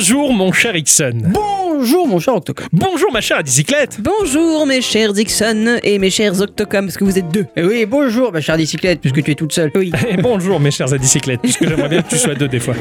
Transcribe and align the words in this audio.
Bonjour 0.00 0.32
mon 0.32 0.50
cher 0.50 0.74
Ixon. 0.74 1.12
Bonjour 1.26 2.08
mon 2.08 2.18
cher 2.18 2.34
Octocom. 2.34 2.68
Bonjour 2.72 3.12
ma 3.12 3.20
chère 3.20 3.36
à 3.36 3.42
bicyclette. 3.42 3.98
Bonjour 4.00 4.64
mes 4.64 4.80
chers 4.80 5.12
Dixon 5.12 5.78
et 5.82 5.98
mes 5.98 6.08
chers 6.08 6.40
Octocom, 6.40 6.86
parce 6.86 6.96
que 6.96 7.04
vous 7.04 7.18
êtes 7.18 7.28
deux. 7.30 7.44
Eh 7.54 7.62
oui, 7.62 7.84
bonjour 7.84 8.32
ma 8.32 8.40
chère 8.40 8.56
bicyclette, 8.56 9.02
puisque 9.02 9.22
tu 9.22 9.30
es 9.30 9.34
toute 9.34 9.52
seule. 9.52 9.70
Oui. 9.74 9.92
Et 10.08 10.16
bonjour 10.16 10.58
mes 10.58 10.70
chers 10.70 10.90
à 10.90 10.96
bicyclette, 10.96 11.42
puisque 11.42 11.68
j'aimerais 11.68 11.90
bien 11.90 12.00
que 12.00 12.08
tu 12.08 12.16
sois 12.16 12.34
deux 12.34 12.48
des 12.48 12.60
fois. 12.60 12.72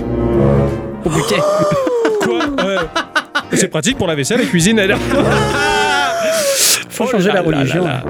Oh 1.03 1.09
putain 1.09 1.43
Quoi 2.21 2.39
Ouais. 2.65 2.77
C'est 3.51 3.67
pratique 3.67 3.97
pour 3.97 4.07
la 4.07 4.15
vaisselle, 4.15 4.39
la 4.39 4.45
cuisine. 4.45 4.79
Elle... 4.79 4.95
Faut 6.89 7.05
changer 7.05 7.33
la 7.33 7.41
religion. 7.41 7.83
Oh, 7.85 8.09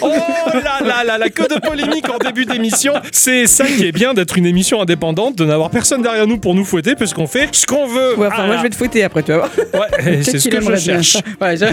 oh 0.00 0.08
là 0.54 0.78
là 0.84 1.04
là 1.04 1.18
là, 1.18 1.28
que 1.28 1.42
de 1.54 1.60
polémique 1.60 2.08
en 2.08 2.18
début 2.18 2.44
d'émission. 2.44 2.94
C'est 3.12 3.46
ça 3.46 3.64
qui 3.66 3.86
est 3.86 3.92
bien 3.92 4.14
d'être 4.14 4.36
une 4.38 4.46
émission 4.46 4.80
indépendante, 4.80 5.36
de 5.36 5.44
n'avoir 5.44 5.70
personne 5.70 6.02
derrière 6.02 6.26
nous 6.26 6.38
pour 6.38 6.54
nous 6.54 6.64
fouetter, 6.64 6.94
parce 6.94 7.14
qu'on 7.14 7.26
fait 7.26 7.48
ce 7.52 7.66
qu'on 7.66 7.86
veut. 7.86 8.16
Ouais, 8.18 8.28
enfin, 8.28 8.46
moi 8.46 8.56
je 8.58 8.62
vais 8.62 8.70
te 8.70 8.76
fouetter 8.76 9.04
après, 9.04 9.22
tu 9.22 9.32
vas 9.32 9.38
voir. 9.38 9.50
Ouais, 9.74 10.22
c'est 10.22 10.38
ce 10.38 10.48
que 10.48 10.60
je 10.60 10.76
cherche. 10.76 11.16
Ouais, 11.40 11.56
je- 11.56 11.66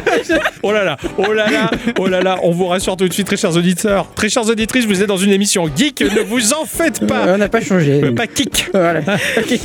Oh 0.64 0.72
là 0.72 0.84
là, 0.84 0.98
oh 1.18 1.34
là 1.34 1.50
là, 1.50 1.72
oh 2.00 2.08
là 2.08 2.22
là, 2.22 2.38
on 2.44 2.52
vous 2.52 2.68
rassure 2.68 2.96
tout 2.98 3.08
de 3.08 3.14
suite, 3.14 3.28
très 3.28 3.38
chers 3.38 3.56
auditeurs, 3.56 4.08
très 4.16 4.30
chères 4.30 4.48
auditrices, 4.48 4.86
vous 4.86 5.02
êtes 5.02 5.08
dans 5.08 5.18
une 5.18 5.32
émission 5.32 5.70
geek, 5.76 6.02
ne 6.02 6.22
vous 6.22 6.54
en 6.54 6.66
faites 6.66 7.06
pas. 7.08 7.26
on 7.28 7.38
n'a 7.38 7.50
pas 7.50 7.62
changé. 7.62 8.02
Euh, 8.04 8.12
Pas 8.12 8.28
kick. 8.28 8.70
Voilà. 8.74 9.00
Ok. 9.38 9.60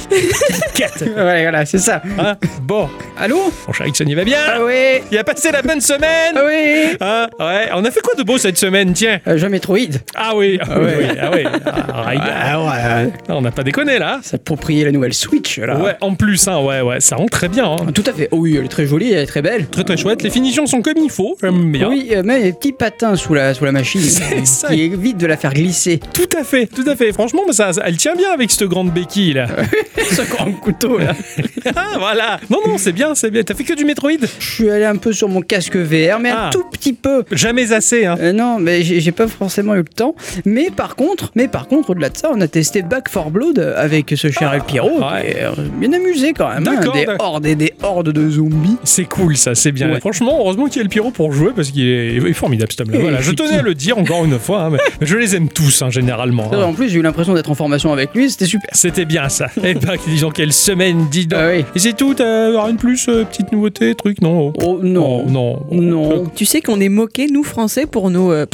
Cat. 0.75 0.89
Voilà, 1.15 1.43
voilà, 1.43 1.67
c'est 1.67 1.79
ça. 1.79 2.03
Hein 2.19 2.37
bon, 2.63 2.89
Allô 3.19 3.53
mon 3.67 3.73
cher 3.73 3.87
Ixon, 3.87 4.05
il 4.09 4.17
va 4.17 4.25
bien 4.25 4.39
Ah 4.47 4.59
oui 4.65 5.01
Il 5.11 5.19
a 5.19 5.25
passé 5.25 5.51
la 5.53 5.63
bonne 5.63 5.81
semaine 5.81 6.35
Ah 6.37 6.43
oui 6.47 6.97
Hein 7.01 7.27
Ouais, 7.39 7.69
on 7.75 7.85
a 7.85 7.91
fait 7.91 8.01
quoi 8.01 8.15
de 8.17 8.23
beau 8.23 8.39
cette 8.41 8.59
semaine, 8.59 8.93
tiens 8.93 9.21
euh, 9.27 9.49
Metroid. 9.49 9.79
Ah 10.15 10.33
oui, 10.37 10.59
ah 10.63 10.79
oui, 10.81 10.87
oui, 10.99 11.05
ah 11.21 11.31
oui. 11.35 11.43
Ah. 11.67 12.05
Ah 12.53 12.61
ouais, 12.65 13.13
Ah, 13.29 13.35
on 13.37 13.41
n'a 13.43 13.51
pas 13.51 13.63
déconné 13.63 13.99
là 13.99 14.21
s'approprier 14.23 14.85
la 14.85 14.93
nouvelle 14.93 15.15
Switch 15.15 15.59
là. 15.59 15.79
Ouais, 15.79 15.97
en 16.01 16.15
plus, 16.15 16.47
hein, 16.49 16.61
ouais, 16.61 16.81
ouais, 16.81 17.01
ça 17.01 17.17
rend 17.17 17.27
très 17.27 17.49
bien. 17.49 17.65
Hein. 17.67 17.93
Tout 17.95 18.05
à 18.07 18.13
fait. 18.13 18.29
Oh 18.31 18.39
oui, 18.39 18.57
elle 18.59 18.65
est 18.65 18.69
très 18.69 18.87
jolie, 18.87 19.13
elle 19.13 19.23
est 19.23 19.27
très 19.27 19.43
belle. 19.43 19.67
Très 19.69 19.85
très 19.85 19.97
chouette, 19.97 20.23
les 20.23 20.31
finitions 20.31 20.67
sont 20.67 20.83
comme 20.83 20.99
il 21.03 21.11
faut, 21.11 21.37
j'aime 21.41 21.71
bien. 21.73 21.89
Oui, 21.89 22.11
euh, 22.13 22.23
mais 22.25 22.43
des 22.43 22.53
petits 22.53 22.73
patins 22.73 23.17
sous 23.17 23.35
la, 23.35 23.55
sous 23.55 23.65
la 23.65 23.73
machine 23.73 24.01
C'est 24.01 24.47
ça. 24.47 24.69
qui 24.69 24.83
évite 24.83 25.17
de 25.19 25.27
la 25.27 25.37
faire 25.37 25.53
glisser. 25.53 26.01
Tout 26.13 26.29
à 26.39 26.45
fait, 26.45 26.67
tout 26.67 26.85
à 26.89 26.97
fait. 26.97 27.13
Franchement, 27.13 27.43
ça, 27.51 27.73
ça- 27.73 27.83
elle 27.85 27.97
tient 27.97 28.15
bien 28.15 28.31
avec 28.33 28.51
cette 28.51 28.65
grande 28.69 28.93
béquille 28.93 29.35
là. 29.35 29.47
Ce 30.11 30.23
grand 30.23 30.51
couteau 30.53 30.99
là. 30.99 31.13
ah, 31.77 31.97
voilà. 31.99 32.41
Non, 32.49 32.59
non, 32.67 32.79
c'est 32.79 32.93
bien, 32.93 33.15
c'est 33.15 33.31
bien. 33.31 33.43
T'as 33.43 33.55
fait 33.55 33.65
que 33.65 33.75
du 33.75 33.85
Metroid? 33.85 34.11
Je 34.39 34.51
suis 34.55 34.71
allé 34.71 34.85
un 34.85 34.97
peu 34.97 35.13
sur 35.13 35.29
mon 35.29 35.41
casque 35.43 35.77
VR, 35.77 36.19
mais 36.21 36.31
Ah. 36.35 36.47
un 36.47 36.51
tout 36.51 36.65
petit 36.71 36.93
peu. 36.93 37.25
Jamais 37.33 37.73
assez, 37.73 38.07
hein. 38.07 38.17
Euh, 38.21 38.30
non, 38.33 38.59
mais 38.59 38.83
j'ai 38.83 39.13
pas 39.13 39.27
forcément 39.29 39.75
eu 39.75 39.79
le 39.79 39.85
temps. 39.85 40.15
Mais 40.45 40.71
par 40.71 40.97
contre, 40.97 41.31
mais 41.35 41.49
par 41.49 41.67
contre, 41.69 41.91
au-delà 41.91 42.09
de 42.11 42.17
ça, 42.17 42.31
on 42.35 42.41
a 42.41 42.49
testé 42.49 42.83
Back 42.83 43.09
4 43.13 43.31
Blood 43.31 43.59
avec 43.77 44.13
ce 44.17 44.31
cher 44.31 44.53
El 44.53 44.61
ouais. 44.61 44.67
qui 44.67 44.77
est, 44.79 44.81
euh, 44.81 45.51
bien 45.79 45.93
amusé 45.93 46.33
quand 46.33 46.49
même. 46.49 46.67
hein, 46.67 46.75
D'accord, 46.77 46.95
des 46.95 47.07
d'accord. 47.07 47.27
hordes 47.35 47.47
et 47.47 47.55
des 47.55 47.73
hordes 47.83 48.11
de 48.11 48.31
zombies. 48.31 48.77
C'est 48.85 49.05
cool 49.05 49.37
ça, 49.37 49.55
c'est 49.55 49.73
bien. 49.73 49.91
Ouais. 49.91 50.01
Franchement, 50.01 50.37
heureusement 50.41 50.67
qu'il 50.67 50.77
y 50.77 50.81
a 50.81 50.83
le 50.85 50.89
Pyro 50.89 51.11
pour 51.11 51.33
jouer 51.33 51.51
parce 51.55 51.71
qu'il 51.71 51.87
est, 51.87 52.15
il 52.17 52.27
est 52.27 52.33
formidable 52.33 52.71
cet 52.71 52.83
homme-là. 52.83 52.99
Et 52.99 53.03
Voilà, 53.03 53.21
je 53.21 53.33
tenais 53.33 53.59
à 53.59 53.63
le 53.63 53.75
dire 53.75 53.99
encore 53.99 54.25
une 54.25 54.39
fois, 54.39 54.63
hein, 54.65 54.71
mais 54.71 54.79
je 55.01 55.17
les 55.17 55.35
aime 55.37 55.49
tous 55.49 55.83
hein, 55.83 55.91
généralement. 55.91 56.51
hein. 56.53 56.63
En 56.63 56.73
plus, 56.73 56.89
j'ai 56.91 56.99
eu 56.99 57.03
l'impression 57.03 57.35
d'être 57.35 57.51
en 57.51 57.55
formation 57.55 57.93
avec 57.93 58.15
lui, 58.15 58.31
c'était 58.31 58.47
super. 58.47 58.71
C'était 58.73 59.05
bien 59.05 59.29
ça. 59.29 59.47
Et 59.65 59.75
bah, 59.75 59.95
disons 60.07 60.31
quelle 60.31 60.53
semaine, 60.53 61.07
dis 61.11 61.27
donc. 61.27 61.41
Ah 61.43 61.49
oui. 61.53 61.65
Et 61.75 61.79
c'est 61.79 61.95
tout, 61.97 62.15
t'as 62.15 62.63
rien 62.65 62.75
de 62.75 62.79
plus, 62.79 63.09
euh, 63.09 63.25
petite 63.25 63.53
nouveauté, 63.53 63.95
truc, 63.95 64.21
non? 64.23 64.53
Oh 64.63 64.79
non. 64.83 65.25
Oh, 65.27 65.31
non. 65.31 65.61
Non. 65.71 66.25
Tu 66.35 66.45
sais 66.45 66.61
qu'on 66.61 66.81
est 66.81 66.89
moqué, 66.89 67.27
nous 67.31 67.43
Français, 67.45 67.87
pour 67.87 68.11
nos. 68.11 68.20
Euh, 68.31 68.47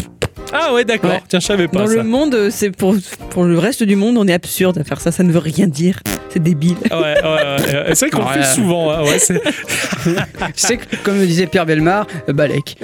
Ah 0.52 0.72
ouais, 0.74 0.84
d'accord. 0.84 1.10
Ouais. 1.10 1.22
Tiens, 1.28 1.40
je 1.40 1.46
savais 1.46 1.66
pas 1.68 1.80
dans 1.80 1.86
ça. 1.86 1.94
le 1.94 2.02
monde, 2.04 2.34
euh, 2.34 2.50
c'est 2.50 2.70
pour, 2.70 2.94
pour 3.30 3.44
le 3.44 3.58
reste 3.58 3.82
du 3.82 3.96
monde, 3.96 4.16
on 4.18 4.26
est 4.28 4.32
absurde 4.32 4.78
à 4.78 4.84
faire 4.84 5.00
ça, 5.00 5.10
ça 5.12 5.22
ne 5.22 5.32
veut 5.32 5.38
rien 5.40 5.66
dire. 5.66 5.98
C'est 6.30 6.42
débile. 6.42 6.76
Ouais, 6.90 6.96
ouais, 6.98 7.22
ouais. 7.22 7.94
C'est 7.94 8.08
vrai 8.08 8.10
qu'on 8.10 8.28
le 8.28 8.34
fait 8.42 8.54
souvent. 8.54 8.90
hein, 8.90 9.02
ouais, 9.02 9.18
c'est- 9.18 9.40
C'est 10.54 10.76
que, 10.76 10.96
comme 11.02 11.18
le 11.18 11.26
disait 11.26 11.46
Pierre 11.46 11.66
Belmar, 11.66 12.06
euh, 12.28 12.32
Balek. 12.32 12.76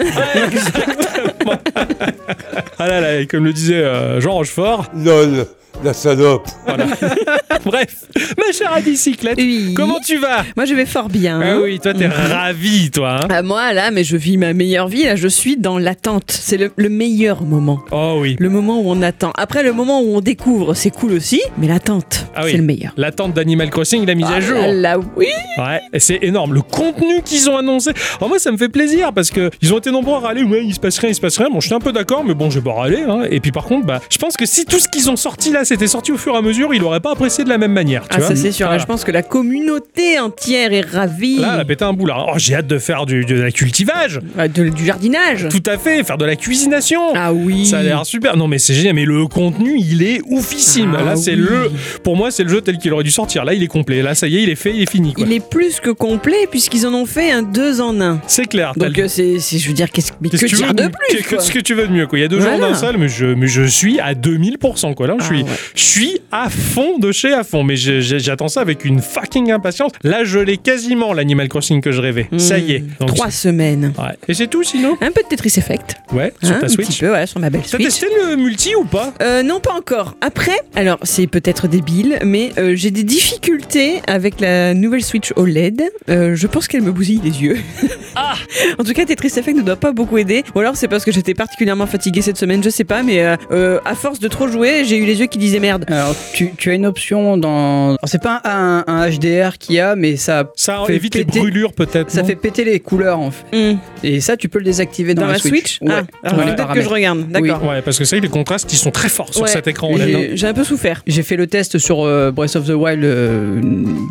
Ah 2.78 2.88
là 2.88 3.00
là, 3.00 3.20
et 3.20 3.26
comme 3.26 3.44
le 3.44 3.52
disait 3.52 3.74
euh, 3.82 4.20
Jean 4.20 4.32
Rochefort. 4.32 4.86
LOL, 4.96 5.46
la 5.84 5.92
salope. 5.92 6.46
Bref, 7.64 8.06
ma 8.38 8.52
chère 8.52 8.72
à 8.72 8.80
bicyclette, 8.80 9.36
Oui. 9.36 9.74
comment 9.76 9.98
tu 10.04 10.16
vas? 10.18 10.44
Moi 10.56 10.64
je 10.64 10.74
vais 10.74 10.86
fort 10.86 11.08
bien. 11.08 11.40
Ah 11.42 11.58
oui, 11.60 11.78
toi 11.80 11.94
t'es 11.94 12.06
ravi, 12.08 12.90
toi. 12.90 13.20
hein 13.22 13.28
Ah, 13.30 13.42
moi 13.42 13.72
là, 13.72 13.90
mais 13.90 14.04
je 14.04 14.16
vis 14.16 14.36
ma 14.36 14.52
meilleure 14.52 14.88
vie, 14.88 15.04
là 15.04 15.16
je 15.16 15.28
suis 15.28 15.56
dans 15.56 15.78
l'attente. 15.78 16.30
C'est 16.30 16.56
le, 16.56 16.72
le 16.76 16.88
meilleur 16.88 17.42
moment. 17.42 17.80
oh 17.92 18.18
oui. 18.20 18.36
Le 18.38 18.48
moment 18.48 18.80
où 18.80 18.84
on 18.90 19.02
attend. 19.02 19.32
Après, 19.36 19.62
le 19.62 19.72
moment 19.72 20.00
où 20.02 20.16
on 20.16 20.20
découvre, 20.20 20.74
c'est 20.74 20.90
cool 20.90 21.12
aussi, 21.12 21.40
mais 21.58 21.66
l'attente, 21.68 22.26
Ah 22.34 22.42
oui. 22.44 22.52
c'est 22.52 22.56
le 22.56 22.62
meilleur. 22.64 22.92
L'attente 22.96 23.32
d'Animal 23.34 23.70
Crossing, 23.70 24.04
la 24.06 24.14
mise 24.14 24.26
à 24.26 24.34
Ah 24.36 24.40
jour. 24.40 24.58
là 24.58 24.72
là, 24.72 24.98
oui. 25.16 25.26
Ouais, 25.58 25.80
c'est 25.98 26.18
énorme. 26.22 26.54
Le 26.54 26.62
contenu 26.62 27.22
qu'ils 27.24 27.48
ont 27.50 27.56
annoncé. 27.56 27.90
Alors 28.18 28.28
moi, 28.28 28.38
ça 28.38 28.50
me 28.50 28.56
fait 28.56 28.68
plaisir 28.68 29.12
parce 29.12 29.30
que 29.30 29.50
ils 29.60 29.72
ont 29.72 29.78
été 29.78 29.90
nombreux 29.90 30.16
à 30.16 30.20
râler. 30.20 30.42
Ouais, 30.42 30.64
il 30.64 30.74
se 30.74 30.80
passe 30.80 30.98
rien, 30.98 31.10
il 31.10 31.14
se 31.14 31.20
passe 31.20 31.38
rien. 31.38 31.48
Bon, 31.50 31.60
je 31.60 31.66
suis 31.66 31.74
un 31.74 31.80
peu 31.80 31.92
d'accord, 31.92 32.24
mais 32.24 32.34
bon, 32.34 32.50
je 32.50 32.58
vais 32.58 32.64
pas 32.64 32.74
râler. 32.76 33.02
Hein. 33.08 33.22
Et 33.30 33.40
puis 33.40 33.52
par 33.52 33.64
contre, 33.64 33.86
bah, 33.86 34.00
je 34.10 34.18
pense 34.18 34.36
que 34.36 34.46
si 34.46 34.64
tout 34.64 34.78
ce 34.78 34.88
qu'ils 34.88 35.10
ont 35.10 35.16
sorti 35.16 35.50
là, 35.52 35.61
c'était 35.64 35.86
sorti 35.86 36.12
au 36.12 36.16
fur 36.16 36.34
et 36.34 36.38
à 36.38 36.42
mesure, 36.42 36.72
ils 36.74 36.80
l'auraient 36.80 37.00
pas 37.00 37.12
apprécié 37.12 37.44
de 37.44 37.48
la 37.48 37.58
même 37.58 37.72
manière. 37.72 38.02
Tu 38.02 38.08
Ah, 38.12 38.18
vois 38.18 38.28
ça 38.28 38.36
c'est 38.36 38.52
sûr. 38.52 38.68
Là, 38.68 38.78
je 38.78 38.84
pense 38.86 39.04
que 39.04 39.10
la 39.12 39.22
communauté 39.22 40.18
entière 40.18 40.72
est 40.72 40.80
ravie. 40.86 41.38
Là, 41.38 41.52
elle 41.54 41.60
a 41.60 41.64
pété 41.64 41.84
un 41.84 41.92
bout 41.92 42.06
là. 42.06 42.26
Oh, 42.28 42.32
j'ai 42.36 42.54
hâte 42.54 42.66
de 42.66 42.78
faire 42.78 43.06
du, 43.06 43.24
de 43.24 43.34
la 43.40 43.50
cultivage. 43.50 44.20
Ah, 44.38 44.48
de- 44.48 44.68
du 44.68 44.84
jardinage. 44.86 45.48
Tout 45.50 45.62
à 45.66 45.78
fait, 45.78 46.02
faire 46.04 46.18
de 46.18 46.24
la 46.24 46.36
cuisination. 46.36 47.00
Ah 47.14 47.32
oui. 47.32 47.66
Ça 47.66 47.78
a 47.78 47.82
l'air 47.82 48.04
super. 48.06 48.36
Non, 48.36 48.48
mais 48.48 48.58
c'est 48.58 48.74
génial. 48.74 48.94
Mais 48.94 49.04
le 49.04 49.26
contenu, 49.26 49.76
il 49.78 50.02
est 50.02 50.20
oufissime. 50.26 50.96
Ah 50.98 51.02
là, 51.04 51.16
c'est 51.16 51.34
le. 51.36 51.70
Pour 52.02 52.16
moi, 52.16 52.30
c'est 52.30 52.42
le 52.44 52.48
jeu 52.50 52.60
tel 52.60 52.78
qu'il 52.78 52.92
aurait 52.92 53.04
dû 53.04 53.10
sortir. 53.10 53.44
Là, 53.44 53.54
il 53.54 53.62
est 53.62 53.66
complet. 53.68 54.02
Là, 54.02 54.14
ça 54.14 54.26
y 54.28 54.36
est, 54.38 54.42
il 54.42 54.48
est 54.50 54.54
fait, 54.56 54.72
il 54.74 54.82
est 54.82 54.90
fini. 54.90 55.12
quoi. 55.12 55.24
Il 55.26 55.32
est 55.32 55.46
plus 55.46 55.80
que 55.80 55.90
complet 55.90 56.46
puisqu'ils 56.50 56.86
en 56.86 56.94
ont 56.94 57.06
fait 57.06 57.30
un 57.30 57.42
deux 57.42 57.80
en 57.80 58.00
un. 58.00 58.20
C'est 58.26 58.46
clair. 58.46 58.72
Donc 58.76 58.98
euh, 58.98 59.08
c'est, 59.08 59.38
je 59.38 59.68
veux 59.68 59.74
dire, 59.74 59.90
qu'est-ce 59.90 60.12
que 60.12 60.16
que 60.28 60.46
tu 60.46 60.56
veux 60.56 60.72
de 60.72 60.82
plus 60.88 60.92
qu'est- 61.18 61.22
quoi. 61.28 61.38
Qu'est-ce 61.38 61.52
que 61.52 61.58
tu 61.60 61.74
veux 61.74 61.86
de 61.86 61.92
mieux 61.92 62.06
quoi 62.06 62.18
Il 62.18 62.22
y 62.22 62.24
a 62.24 62.28
deux 62.28 62.40
jours 62.40 62.50
Voilà. 62.50 62.70
d'un 62.70 62.74
seul, 62.74 62.96
mais 62.98 63.08
je, 63.08 63.26
mais 63.26 63.46
je 63.46 63.62
suis 63.62 64.00
à 64.00 64.14
2000%. 64.14 64.94
Quoi. 64.94 65.06
Là, 65.06 65.14
je 65.18 65.24
Ah 65.24 65.26
suis, 65.26 65.42
ouais. 65.42 65.48
Je 65.74 65.82
suis 65.82 66.18
à 66.30 66.48
fond 66.50 66.98
de 66.98 67.12
chez 67.12 67.32
à 67.32 67.44
fond. 67.44 67.62
Mais 67.64 67.76
j'attends 67.76 68.48
ça 68.48 68.60
avec 68.60 68.84
une 68.84 69.00
fucking 69.00 69.50
impatience. 69.50 69.92
Là, 70.02 70.24
je 70.24 70.38
l'ai 70.38 70.56
quasiment, 70.56 71.12
l'Animal 71.12 71.48
Crossing 71.48 71.80
que 71.80 71.92
je 71.92 72.00
rêvais. 72.00 72.28
Ça 72.38 72.58
y 72.58 72.72
est. 72.72 72.78
Hmm. 72.80 72.88
Donc, 73.00 73.14
Trois 73.14 73.30
semaines. 73.30 73.92
Ouais. 73.98 74.14
Et 74.28 74.34
c'est 74.34 74.46
tout 74.48 74.62
sinon 74.62 74.96
Un 75.00 75.10
peu 75.10 75.22
de 75.22 75.28
Tetris 75.28 75.52
Effect. 75.56 75.94
Ouais, 76.12 76.32
sur 76.42 76.52
hein, 76.54 76.58
ta 76.60 76.66
un 76.66 76.68
Switch. 76.68 76.86
petit 76.88 77.00
peu, 77.00 77.12
ouais, 77.12 77.26
sur 77.26 77.40
ma 77.40 77.50
belle 77.50 77.62
T'as 77.62 77.68
Switch. 77.76 77.84
testé 77.84 78.06
le 78.28 78.36
multi 78.36 78.74
ou 78.74 78.84
pas? 78.84 79.12
Euh, 79.22 79.42
non, 79.42 79.60
pas 79.60 79.72
encore. 79.74 80.16
Après, 80.20 80.56
alors 80.74 80.98
c'est 81.02 81.26
peut-être 81.26 81.68
débile, 81.68 82.18
mais 82.24 82.50
euh, 82.58 82.74
j'ai 82.76 82.90
des 82.90 83.04
difficultés 83.04 84.00
avec 84.06 84.40
la 84.40 84.74
nouvelle 84.74 85.02
Switch 85.02 85.32
OLED. 85.36 85.82
Euh, 86.08 86.34
je 86.34 86.46
pense 86.46 86.68
qu'elle 86.68 86.82
me 86.82 86.92
bousille 86.92 87.20
les 87.22 87.42
yeux. 87.42 87.58
Ah 88.14 88.34
En 88.78 88.84
tout 88.84 88.92
cas, 88.92 89.06
Tetris 89.06 89.28
Effect 89.38 89.56
ne 89.56 89.62
doit 89.62 89.76
pas 89.76 89.92
beaucoup 89.92 90.18
aider. 90.18 90.44
Ou 90.54 90.60
alors 90.60 90.76
c'est 90.76 90.86
parce 90.86 91.02
que 91.02 91.10
j'étais 91.10 91.32
particulièrement 91.32 91.86
fatiguée 91.86 92.20
cette 92.20 92.36
semaine, 92.36 92.62
je 92.62 92.68
sais 92.68 92.84
pas, 92.84 93.02
mais 93.02 93.20
euh, 93.24 93.36
euh, 93.52 93.80
à 93.86 93.94
force 93.94 94.18
de 94.18 94.28
trop 94.28 94.48
jouer, 94.48 94.84
j'ai 94.84 94.98
eu 94.98 95.06
les 95.06 95.20
yeux 95.20 95.26
qui 95.28 95.38
disaient 95.42 95.60
merde. 95.60 95.84
Alors, 95.88 96.14
tu, 96.32 96.52
tu 96.56 96.70
as 96.70 96.74
une 96.74 96.86
option 96.86 97.36
dans. 97.36 97.88
Alors, 97.90 97.98
c'est 98.04 98.22
pas 98.22 98.40
un, 98.44 98.84
un 98.86 99.08
HDR 99.10 99.58
qu'il 99.58 99.76
y 99.76 99.80
a, 99.80 99.94
mais 99.96 100.16
ça, 100.16 100.50
Ça 100.56 100.82
Fait 100.86 100.96
évite 100.96 101.14
les 101.14 101.24
péter- 101.24 101.38
brûlures 101.40 101.72
peut-être. 101.72 102.10
ça 102.10 102.24
fait 102.24 102.36
péter 102.36 102.64
les 102.64 102.80
couleurs 102.80 103.18
en 103.20 103.30
fait. 103.30 103.72
Hmm. 103.74 103.78
Et 104.02 104.20
ça, 104.20 104.36
tu 104.36 104.48
peux 104.48 104.58
le 104.58 104.64
désactiver 104.64 105.14
dans, 105.14 105.22
Dans, 105.22 105.28
la 105.32 105.38
Switch, 105.38 105.78
Ouais. 105.80 105.92
Ah, 106.24 106.34
les 106.44 106.52
peut-être 106.54 106.72
que 106.72 106.80
je 106.82 106.88
regarde, 106.88 107.28
d'accord. 107.28 107.64
Ouais, 107.64 107.82
parce 107.82 107.98
que 107.98 108.04
c'est 108.04 108.16
vrai 108.16 108.20
que 108.20 108.26
les 108.32 108.38
contrastes 108.38 108.72
ils 108.72 108.76
sont 108.76 108.90
très 108.90 109.08
forts 109.08 109.32
sur 109.32 109.42
Ouais. 109.42 109.48
cet 109.48 109.66
écran 109.68 109.90
j'ai- 109.96 110.46
un 110.46 110.54
peu 110.54 110.64
souffert. 110.64 111.02
J'ai 111.06 111.22
fait 111.22 111.36
le 111.36 111.46
test 111.46 111.78
sur 111.78 112.02
euh, 112.04 112.30
Breath 112.30 112.56
of 112.56 112.66
the 112.66 112.70
Wild 112.70 113.04
euh, 113.04 113.60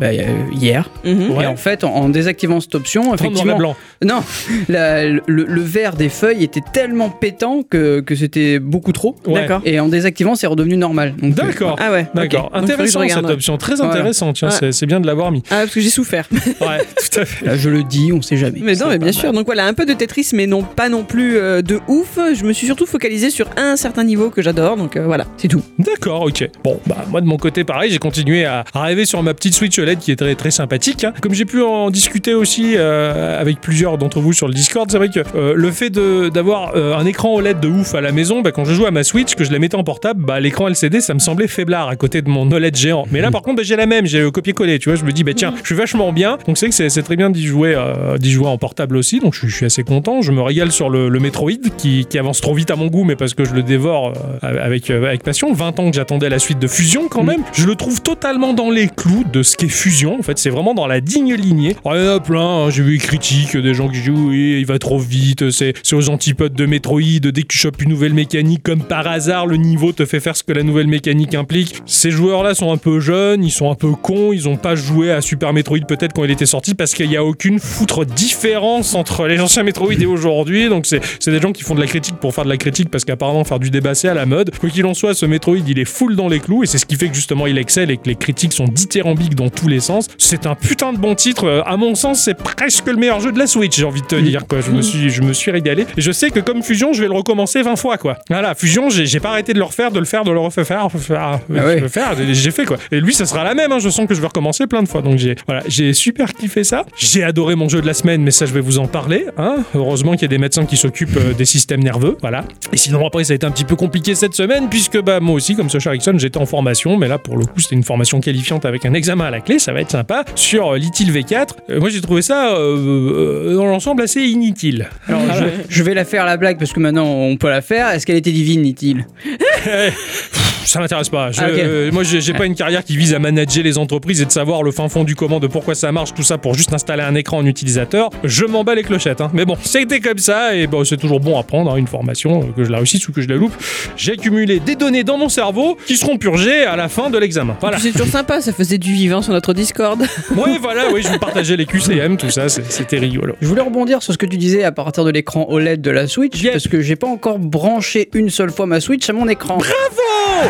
bah, 0.00 0.06
euh, 0.06 0.26
hier. 0.52 0.88
Mhm. 1.04 1.30
Ouais. 1.32 1.44
Et 1.44 1.46
en 1.46 1.56
fait, 1.56 1.84
en, 1.84 1.94
en 1.94 2.08
désactivant 2.08 2.60
cette 2.60 2.74
option, 2.74 3.14
effectivement, 3.14 3.56
blanc. 3.56 3.76
non, 4.04 4.22
la- 4.68 5.04
le, 5.08 5.20
le 5.26 5.60
vert 5.60 5.94
des 5.94 6.08
feuilles 6.08 6.42
était 6.44 6.62
tellement 6.72 7.10
pétant 7.10 7.62
que, 7.62 8.00
que 8.00 8.14
c'était 8.14 8.58
beaucoup 8.58 8.92
trop. 8.92 9.16
Ouais. 9.26 9.34
D'accord. 9.42 9.60
Et 9.64 9.78
en 9.80 9.88
désactivant, 9.88 10.34
c'est 10.34 10.46
redevenu 10.46 10.76
normal. 10.76 11.14
Donc, 11.22 11.38
euh, 11.38 11.42
D'accord. 11.46 11.76
Ah 11.80 11.92
ouais. 11.92 12.06
D'accord. 12.14 12.46
ok. 12.52 12.60
Donc, 12.60 12.70
faudrait 12.70 12.76
que 12.86 12.90
je 12.92 12.98
Intéressant 12.98 13.20
cette 13.20 13.30
option. 13.30 13.56
Très 13.58 13.74
Voilà. 13.76 13.92
intéressant. 13.92 14.32
Tiens, 14.32 14.48
Ouais. 14.48 14.54
c'est- 14.58 14.72
c'est 14.72 14.86
bien 14.86 15.00
de 15.00 15.06
l'avoir 15.06 15.30
mis. 15.32 15.42
Ah, 15.50 15.60
parce 15.60 15.70
que 15.74 15.80
j'ai 15.80 15.88
souffert. 15.90 16.28
Ouais, 16.32 16.38
tout 16.60 17.20
à 17.20 17.24
fait. 17.24 17.46
là, 17.46 17.56
je 17.56 17.70
le 17.70 17.84
dis, 17.84 18.12
on 18.12 18.20
sait 18.22 18.36
jamais. 18.36 18.58
Mais 18.62 18.74
non, 18.74 18.86
mais 18.88 18.98
bien 18.98 19.12
sûr. 19.12 19.26
mal. 19.28 19.36
Donc 19.36 19.46
voilà, 19.46 19.66
un 19.66 19.74
peu 19.74 19.86
de 19.86 19.92
Tetris, 19.92 20.30
mais 20.34 20.46
non 20.46 20.62
pas 20.62 20.88
non 20.88 21.04
plus 21.04 21.36
euh, 21.36 21.62
de 21.62 21.80
ouf. 21.88 22.18
Je 22.34 22.44
me 22.44 22.52
suis 22.52 22.66
surtout 22.66 22.86
focalisé 22.86 23.30
sur 23.30 23.48
un 23.56 23.76
certain 23.76 24.04
niveau 24.04 24.30
que 24.30 24.42
j'adore. 24.42 24.76
Donc 24.76 24.96
euh, 24.96 25.04
voilà, 25.04 25.24
c'est 25.36 25.48
tout. 25.48 25.62
D'accord, 25.78 26.22
ok. 26.22 26.48
Bon, 26.64 26.80
bah 26.86 27.04
moi 27.10 27.20
de 27.20 27.26
mon 27.26 27.36
côté, 27.36 27.64
pareil, 27.64 27.90
j'ai 27.90 27.98
continué 27.98 28.44
à, 28.44 28.64
à 28.74 28.82
rêver 28.82 29.04
sur 29.04 29.22
ma 29.22 29.34
petite 29.34 29.54
Switch 29.54 29.78
OLED 29.78 29.98
qui 29.98 30.10
est 30.12 30.16
très 30.16 30.34
très 30.34 30.50
sympathique. 30.50 31.04
hein. 31.04 31.12
Comme 31.20 31.34
j'ai 31.34 31.44
pu 31.44 31.62
en 31.62 31.90
discuter 31.90 32.34
aussi 32.34 32.74
euh, 32.76 33.40
avec 33.40 33.60
plusieurs 33.60 33.98
d'entre 33.98 34.20
vous 34.20 34.32
sur 34.32 34.48
le 34.48 34.54
Discord, 34.54 34.90
c'est 34.90 34.98
vrai 34.98 35.08
que 35.08 35.20
euh, 35.36 35.54
le 35.54 35.70
fait 35.70 35.90
de- 35.90 36.28
d'avoir 36.28 36.72
euh, 36.76 36.94
un 36.96 37.06
écran 37.06 37.34
OLED 37.34 37.60
de 37.60 37.68
ouf 37.68 37.94
à 37.94 38.00
la 38.00 38.12
maison, 38.12 38.40
bah, 38.42 38.52
quand 38.52 38.64
je 38.64 38.74
joue 38.74 38.86
à 38.86 38.90
ma 38.90 39.04
Switch, 39.04 39.34
que 39.34 39.44
je 39.44 39.52
la 39.52 39.58
mettais 39.58 39.76
en 39.76 39.84
portable, 39.84 40.24
bah, 40.24 40.40
l'écran 40.40 40.68
LCD, 40.68 41.00
ça 41.00 41.11
me 41.14 41.18
semblait 41.18 41.48
faiblard 41.48 41.88
à 41.88 41.96
côté 41.96 42.22
de 42.22 42.28
mon 42.28 42.50
OLED 42.50 42.76
géant. 42.76 43.04
Mais 43.10 43.20
là, 43.20 43.30
par 43.30 43.42
contre, 43.42 43.56
bah, 43.58 43.62
j'ai 43.64 43.76
la 43.76 43.86
même, 43.86 44.06
j'ai 44.06 44.20
le 44.20 44.30
copier-coller, 44.30 44.78
tu 44.78 44.88
vois. 44.88 44.96
Je 44.96 45.04
me 45.04 45.12
dis, 45.12 45.24
bah 45.24 45.32
tiens, 45.34 45.54
je 45.62 45.66
suis 45.66 45.74
vachement 45.74 46.12
bien. 46.12 46.38
Donc 46.46 46.58
c'est 46.58 46.68
que 46.68 46.74
c'est- 46.74 47.02
très 47.02 47.16
bien 47.16 47.30
d'y 47.30 47.44
jouer, 47.46 47.74
euh, 47.76 48.18
d'y 48.18 48.30
jouer 48.30 48.46
en 48.46 48.58
portable 48.58 48.96
aussi. 48.96 49.18
Donc 49.20 49.34
je, 49.34 49.40
suis- 49.40 49.48
je 49.48 49.56
suis 49.56 49.66
assez 49.66 49.82
content. 49.84 50.22
Je 50.22 50.32
me 50.32 50.40
régale 50.42 50.70
sur 50.72 50.90
le, 50.90 51.08
le 51.08 51.20
Metroid 51.20 51.50
qui, 51.78 52.06
qui 52.08 52.18
avance 52.18 52.40
trop 52.40 52.54
vite 52.54 52.70
à 52.70 52.76
mon 52.76 52.86
goût, 52.88 53.04
mais 53.04 53.16
parce 53.16 53.34
que 53.34 53.44
je 53.44 53.54
le 53.54 53.62
dévore 53.62 54.12
euh, 54.44 54.64
avec, 54.64 54.90
euh, 54.90 55.06
avec 55.06 55.22
passion. 55.22 55.52
20 55.52 55.78
ans 55.80 55.90
que 55.90 55.96
j'attendais 55.96 56.28
la 56.28 56.38
suite 56.38 56.58
de 56.58 56.66
Fusion 56.66 57.08
quand 57.08 57.22
même. 57.24 57.42
Je 57.52 57.66
le 57.66 57.74
trouve 57.74 58.01
totalement 58.22 58.54
dans 58.54 58.70
les 58.70 58.86
clous 58.86 59.24
de 59.32 59.42
ce 59.42 59.56
qu'est 59.56 59.66
Fusion. 59.66 60.16
En 60.16 60.22
fait, 60.22 60.38
c'est 60.38 60.48
vraiment 60.48 60.74
dans 60.74 60.86
la 60.86 61.00
digne 61.00 61.34
lignée. 61.34 61.74
Il 61.84 61.88
y 61.88 62.08
en 62.08 62.14
a 62.14 62.20
plein, 62.20 62.70
j'ai 62.70 62.84
vu 62.84 62.92
les 62.92 62.98
critiques, 62.98 63.56
des 63.56 63.74
gens 63.74 63.88
qui 63.88 63.98
disent 63.98 64.10
oui, 64.10 64.58
il 64.60 64.64
va 64.64 64.78
trop 64.78 65.00
vite, 65.00 65.50
c'est 65.50 65.74
aux 65.92 66.08
antipodes 66.08 66.54
de 66.54 66.64
Metroid, 66.64 67.18
dès 67.20 67.42
que 67.42 67.48
tu 67.48 67.58
chopes 67.58 67.82
une 67.82 67.88
nouvelle 67.88 68.14
mécanique, 68.14 68.62
comme 68.62 68.84
par 68.84 69.08
hasard, 69.08 69.48
le 69.48 69.56
niveau 69.56 69.90
te 69.90 70.04
fait 70.04 70.20
faire 70.20 70.36
ce 70.36 70.44
que 70.44 70.52
la 70.52 70.62
nouvelle 70.62 70.86
mécanique 70.86 71.34
implique. 71.34 71.82
Ces 71.84 72.12
joueurs-là 72.12 72.54
sont 72.54 72.70
un 72.70 72.76
peu 72.76 73.00
jeunes, 73.00 73.42
ils 73.42 73.50
sont 73.50 73.68
un 73.72 73.74
peu 73.74 73.90
cons, 73.90 74.32
ils 74.32 74.48
ont 74.48 74.56
pas 74.56 74.76
joué 74.76 75.10
à 75.10 75.20
Super 75.20 75.52
Metroid 75.52 75.80
peut-être 75.80 76.12
quand 76.12 76.22
il 76.22 76.30
était 76.30 76.46
sorti, 76.46 76.74
parce 76.74 76.94
qu'il 76.94 77.08
n'y 77.08 77.16
a 77.16 77.24
aucune 77.24 77.58
foutre 77.58 78.06
différence 78.06 78.94
entre 78.94 79.26
les 79.26 79.40
anciens 79.40 79.64
Metroid 79.64 79.94
et 79.94 80.06
aujourd'hui, 80.06 80.68
donc 80.68 80.86
c'est 80.86 81.28
des 81.28 81.40
gens 81.40 81.50
qui 81.50 81.64
font 81.64 81.74
de 81.74 81.80
la 81.80 81.88
critique 81.88 82.14
pour 82.20 82.32
faire 82.32 82.44
de 82.44 82.50
la 82.50 82.56
critique, 82.56 82.88
parce 82.88 83.04
qu'apparemment 83.04 83.42
faire 83.42 83.58
du 83.58 83.70
débat 83.70 83.94
à 84.04 84.14
la 84.14 84.26
mode. 84.26 84.56
Quoi 84.60 84.70
qu'il 84.70 84.86
en 84.86 84.94
soit, 84.94 85.14
ce 85.14 85.26
Metroid, 85.26 85.56
il 85.66 85.80
est 85.80 85.84
full 85.84 86.14
dans 86.14 86.28
les 86.28 86.38
clous, 86.38 86.62
et 86.62 86.66
c'est 86.66 86.78
ce 86.78 86.86
qui 86.86 86.94
fait 86.94 87.08
que 87.08 87.16
justement 87.16 87.48
il 87.48 87.58
excelle 87.58 87.90
et 87.90 87.96
que 87.96 88.06
les 88.06 88.11
critiques 88.14 88.52
sont 88.52 88.64
dithyrambiques 88.66 89.34
dans 89.34 89.48
tous 89.50 89.68
les 89.68 89.80
sens. 89.80 90.08
C'est 90.18 90.46
un 90.46 90.54
putain 90.54 90.92
de 90.92 90.98
bon 90.98 91.14
titre, 91.14 91.44
Euh, 91.46 91.62
à 91.64 91.76
mon 91.76 91.94
sens, 91.94 92.22
c'est 92.22 92.34
presque 92.34 92.86
le 92.86 92.96
meilleur 92.96 93.20
jeu 93.20 93.32
de 93.32 93.38
la 93.38 93.46
Switch, 93.46 93.76
j'ai 93.76 93.84
envie 93.84 94.00
de 94.02 94.06
te 94.06 94.14
dire, 94.16 94.46
quoi. 94.46 94.60
Je 94.60 94.70
me 94.70 94.80
suis, 94.82 95.10
je 95.10 95.22
me 95.22 95.32
suis 95.32 95.50
régalé. 95.50 95.86
Et 95.96 96.00
je 96.00 96.12
sais 96.12 96.30
que 96.30 96.40
comme 96.40 96.62
Fusion, 96.62 96.92
je 96.92 97.02
vais 97.02 97.08
le 97.08 97.14
recommencer 97.14 97.62
20 97.62 97.76
fois, 97.76 97.96
quoi. 97.98 98.18
Voilà, 98.30 98.54
Fusion, 98.54 98.88
j'ai 98.90 99.20
pas 99.20 99.30
arrêté 99.30 99.52
de 99.52 99.58
le 99.58 99.64
refaire, 99.64 99.90
de 99.90 99.98
le 99.98 100.04
faire, 100.04 100.24
de 100.24 100.30
le 100.30 100.38
refaire, 100.38 100.66
faire, 100.66 100.88
Ah 101.18 101.40
ouais. 101.48 101.80
le 101.80 101.88
faire, 101.88 102.14
j'ai 102.32 102.50
fait, 102.50 102.64
quoi. 102.64 102.76
Et 102.90 103.00
lui, 103.00 103.12
ça 103.14 103.26
sera 103.26 103.44
la 103.44 103.54
même, 103.54 103.72
hein. 103.72 103.78
je 103.80 103.88
sens 103.88 104.06
que 104.06 104.14
je 104.14 104.20
vais 104.20 104.26
recommencer 104.26 104.66
plein 104.66 104.82
de 104.82 104.88
fois. 104.88 105.02
Donc 105.02 105.16
j'ai, 105.18 105.34
voilà, 105.46 105.62
j'ai 105.66 105.92
super 105.92 106.32
kiffé 106.34 106.64
ça. 106.64 106.84
J'ai 106.96 107.22
adoré 107.24 107.54
mon 107.54 107.68
jeu 107.68 107.80
de 107.80 107.86
la 107.86 107.94
semaine, 107.94 108.22
mais 108.22 108.30
ça, 108.30 108.46
je 108.46 108.52
vais 108.52 108.60
vous 108.60 108.78
en 108.78 108.86
parler, 108.86 109.26
hein. 109.38 109.56
Heureusement 109.74 110.12
qu'il 110.12 110.22
y 110.22 110.24
a 110.26 110.28
des 110.28 110.38
médecins 110.38 110.64
qui 110.66 110.76
s'occupent 110.76 111.16
euh, 111.16 111.32
des 111.34 111.44
systèmes 111.44 111.82
nerveux, 111.82 112.16
voilà. 112.20 112.44
Et 112.72 112.76
sinon, 112.76 113.06
après, 113.06 113.24
ça 113.24 113.32
a 113.32 113.36
été 113.36 113.46
un 113.46 113.50
petit 113.50 113.64
peu 113.64 113.76
compliqué 113.76 114.14
cette 114.14 114.34
semaine, 114.34 114.68
puisque, 114.68 115.00
bah, 115.02 115.20
moi 115.20 115.34
aussi, 115.34 115.54
comme 115.56 115.68
Sacha 115.70 115.90
Erickson, 115.90 116.14
j'étais 116.16 116.38
en 116.38 116.46
formation, 116.46 116.96
mais 116.96 117.08
là, 117.08 117.18
pour 117.18 117.36
le 117.36 117.44
coup, 117.44 117.60
c'était 117.60 117.74
une 117.74 117.82
formation 117.82 117.91
qualifiante 118.20 118.64
avec 118.64 118.84
un 118.84 118.94
examen 118.94 119.24
à 119.26 119.30
la 119.30 119.40
clé, 119.40 119.58
ça 119.58 119.72
va 119.72 119.80
être 119.80 119.90
sympa, 119.90 120.24
sur 120.34 120.72
euh, 120.72 120.78
l'ITIL 120.78 121.12
V4. 121.12 121.48
Euh, 121.70 121.80
moi, 121.80 121.90
j'ai 121.90 122.00
trouvé 122.00 122.22
ça, 122.22 122.54
euh, 122.54 123.54
dans 123.54 123.66
l'ensemble, 123.66 124.02
assez 124.02 124.20
inutile. 124.20 124.88
Alors, 125.08 125.22
je, 125.34 125.44
je 125.68 125.82
vais 125.82 125.94
la 125.94 126.04
faire 126.04 126.24
la 126.26 126.36
blague 126.36 126.58
parce 126.58 126.72
que 126.72 126.80
maintenant 126.80 127.06
on 127.06 127.36
peut 127.36 127.48
la 127.48 127.62
faire. 127.62 127.90
Est-ce 127.90 128.06
qu'elle 128.06 128.16
était 128.16 128.32
divine, 128.32 128.62
dit-il 128.62 129.06
Ça 130.64 130.80
m'intéresse 130.80 131.08
pas. 131.08 131.30
Je- 131.32 131.40
Ah, 131.40 131.46
euh, 131.48 131.90
moi, 131.92 132.02
j'ai 132.04 132.32
pas 132.32 132.46
une 132.46 132.54
carrière 132.54 132.84
qui 132.84 132.96
vise 132.96 133.14
à 133.14 133.18
manager 133.18 133.62
les 133.64 133.78
entreprises 133.78 134.20
et 134.20 134.24
de 134.24 134.30
savoir 134.30 134.62
le 134.62 134.70
fin 134.70 134.88
fond 134.88 135.04
du 135.04 135.14
comment, 135.14 135.40
de 135.40 135.46
pourquoi 135.46 135.74
ça 135.74 135.90
marche, 135.92 136.14
tout 136.14 136.22
ça 136.22 136.38
pour 136.38 136.54
juste 136.54 136.72
installer 136.72 137.02
un 137.02 137.14
écran 137.14 137.38
en 137.38 137.46
utilisateur. 137.46 138.10
Je 138.24 138.44
m'en 138.44 138.64
bats 138.64 138.74
les 138.74 138.82
clochettes. 138.82 139.20
hein. 139.20 139.30
Mais 139.34 139.44
bon, 139.44 139.56
c'était 139.62 140.00
comme 140.00 140.18
ça 140.18 140.54
et 140.54 140.66
bon, 140.66 140.84
c'est 140.84 140.96
toujours 140.96 141.20
bon 141.20 141.38
à 141.38 141.42
prendre 141.42 141.72
hein, 141.72 141.76
une 141.76 141.86
formation, 141.86 142.42
euh, 142.42 142.46
que 142.56 142.64
je 142.64 142.70
la 142.70 142.78
réussisse 142.78 143.06
ou 143.08 143.12
que 143.12 143.20
je 143.20 143.28
la 143.28 143.36
loupe. 143.36 143.52
J'ai 143.96 144.12
accumulé 144.12 144.60
des 144.60 144.76
données 144.76 145.04
dans 145.04 145.18
mon 145.18 145.28
cerveau 145.28 145.76
qui 145.86 145.96
seront 145.96 146.16
purgées 146.18 146.64
à 146.64 146.76
la 146.76 146.88
fin 146.88 147.10
de 147.10 147.18
l'examen. 147.18 147.56
Voilà. 147.60 147.78
C'est 147.78 147.92
toujours 147.92 148.06
sympa, 148.08 148.40
ça 148.40 148.52
faisait 148.52 148.78
du 148.78 148.92
vivant 148.92 149.22
sur 149.22 149.32
notre 149.32 149.52
Discord. 149.54 150.00
oui, 150.36 150.58
voilà, 150.60 150.90
oui, 150.92 151.02
je 151.02 151.08
vous 151.08 151.18
partageais 151.18 151.56
les 151.56 151.66
QCM, 151.66 152.16
tout 152.16 152.30
ça, 152.30 152.48
c'était 152.48 152.98
rigolo. 152.98 153.34
Je 153.40 153.46
voulais 153.46 153.62
rebondir 153.62 154.02
sur 154.02 154.12
ce 154.12 154.18
que 154.18 154.26
tu 154.26 154.36
disais 154.38 154.62
à 154.64 154.72
partir 154.72 155.04
de 155.04 155.10
l'écran 155.10 155.46
OLED 155.48 155.80
de 155.80 155.90
la 155.90 156.06
Switch 156.06 156.40
Yep. 156.42 156.52
parce 156.52 156.68
que 156.68 156.80
j'ai 156.80 156.96
pas 156.96 157.06
encore 157.08 157.38
branché 157.38 158.08
une 158.14 158.30
seule 158.30 158.50
fois 158.50 158.66
ma 158.66 158.80
Switch 158.80 159.08
à 159.10 159.12
mon 159.12 159.28
écran. 159.28 159.58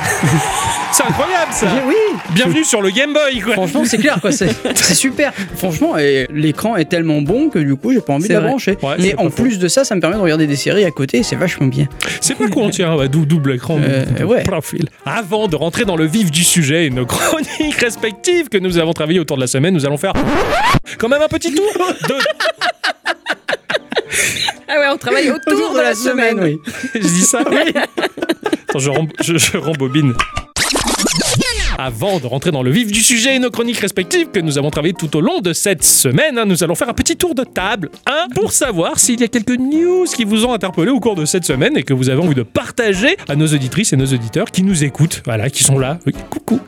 C'est 0.92 1.04
incroyable 1.04 1.52
ça 1.52 1.66
Oui, 1.86 1.94
Bienvenue 2.34 2.64
sur 2.64 2.82
le 2.82 2.90
Game 2.90 3.14
Boy, 3.14 3.40
quoi 3.40 3.54
Franchement, 3.54 3.82
c'est 3.86 3.96
clair, 3.96 4.18
quoi. 4.20 4.30
C'est 4.30 4.48
c'est 4.74 4.94
super. 4.94 5.32
Franchement, 5.56 5.96
et 5.96 6.26
l'écran 6.30 6.76
est 6.76 6.84
tellement 6.84 7.22
bon 7.22 7.48
que 7.48 7.58
du 7.58 7.76
coup, 7.76 7.92
j'ai 7.94 8.02
pas 8.02 8.12
envie 8.12 8.28
de 8.28 8.34
la 8.34 8.40
vrai. 8.40 8.48
brancher. 8.50 8.76
Ouais, 8.82 8.96
c'est 8.98 9.06
et 9.08 9.14
pas 9.14 9.22
en 9.22 9.30
faux. 9.30 9.42
plus 9.42 9.58
de 9.58 9.68
ça, 9.68 9.84
ça 9.84 9.94
me 9.94 10.00
permet 10.02 10.16
de 10.16 10.20
regarder 10.20 10.46
des 10.46 10.56
séries 10.56 10.84
à 10.84 10.90
côté. 10.90 11.18
et 11.18 11.22
C'est 11.22 11.36
vachement 11.36 11.66
bien. 11.66 11.86
C'est 12.20 12.34
pas 12.36 12.46
con, 12.48 12.68
tiens, 12.68 12.94
ouais, 12.96 13.08
dou- 13.08 13.24
double 13.24 13.54
écran, 13.54 13.78
Euh, 13.82 14.04
double 14.04 14.24
ouais. 14.26 14.42
profil. 14.42 14.88
Avant 15.06 15.48
de 15.48 15.56
rentrer 15.56 15.86
dans 15.86 15.96
le 15.96 16.04
vif 16.04 16.30
du 16.30 16.44
sujet 16.44 16.86
et 16.86 16.90
nos 16.90 17.06
chroniques 17.06 17.74
respectives 17.80 18.50
que 18.50 18.58
nous 18.58 18.76
avons 18.76 18.92
travaillées 18.92 19.20
autour 19.20 19.36
de 19.36 19.42
la 19.42 19.46
semaine, 19.46 19.72
nous 19.72 19.86
allons 19.86 19.96
faire 19.96 20.12
quand 20.98 21.08
même 21.08 21.22
un 21.22 21.28
petit 21.28 21.54
tour 21.54 21.64
de... 22.08 22.14
Ah 24.68 24.78
ouais, 24.78 24.86
on 24.92 24.96
travaille 24.98 25.30
autour, 25.30 25.74
de, 25.74 25.80
la, 25.80 25.94
semaine. 25.94 26.38
oui. 26.42 26.58
Je 26.94 27.00
dis 27.00 27.22
ça 27.22 27.40
Attends, 28.74 28.80
je, 29.20 29.32
je- 29.32 29.38
je 29.38 29.58
rembobine. 29.58 30.14
Avant 31.78 32.20
de 32.20 32.26
rentrer 32.26 32.50
dans 32.50 32.62
le 32.62 32.70
vif 32.70 32.92
du 32.92 33.00
sujet 33.00 33.36
et 33.36 33.38
nos 33.38 33.50
chroniques 33.50 33.78
respectives 33.78 34.28
que 34.32 34.40
nous 34.40 34.58
avons 34.58 34.70
travaillées 34.70 34.94
tout 34.94 35.16
au 35.16 35.20
long 35.20 35.40
de 35.40 35.52
cette 35.52 35.82
semaine, 35.82 36.38
hein, 36.38 36.44
nous 36.44 36.62
allons 36.62 36.74
faire 36.74 36.88
un 36.88 36.94
petit 36.94 37.16
tour 37.16 37.34
de 37.34 37.44
table 37.44 37.90
hein, 38.06 38.26
pour 38.34 38.52
savoir 38.52 38.98
s'il 38.98 39.20
y 39.20 39.24
a 39.24 39.28
quelques 39.28 39.58
news 39.58 40.04
qui 40.04 40.24
vous 40.24 40.44
ont 40.44 40.52
interpellé 40.52 40.90
au 40.90 41.00
cours 41.00 41.14
de 41.14 41.24
cette 41.24 41.44
semaine 41.44 41.76
et 41.76 41.82
que 41.82 41.94
vous 41.94 42.10
avez 42.10 42.20
envie 42.20 42.34
de 42.34 42.42
partager 42.42 43.16
à 43.28 43.36
nos 43.36 43.46
auditrices 43.46 43.92
et 43.92 43.96
nos 43.96 44.06
auditeurs 44.06 44.50
qui 44.50 44.62
nous 44.62 44.84
écoutent, 44.84 45.22
voilà, 45.24 45.50
qui 45.50 45.64
sont 45.64 45.78
là. 45.78 45.98
Oui, 46.06 46.12
coucou. 46.30 46.60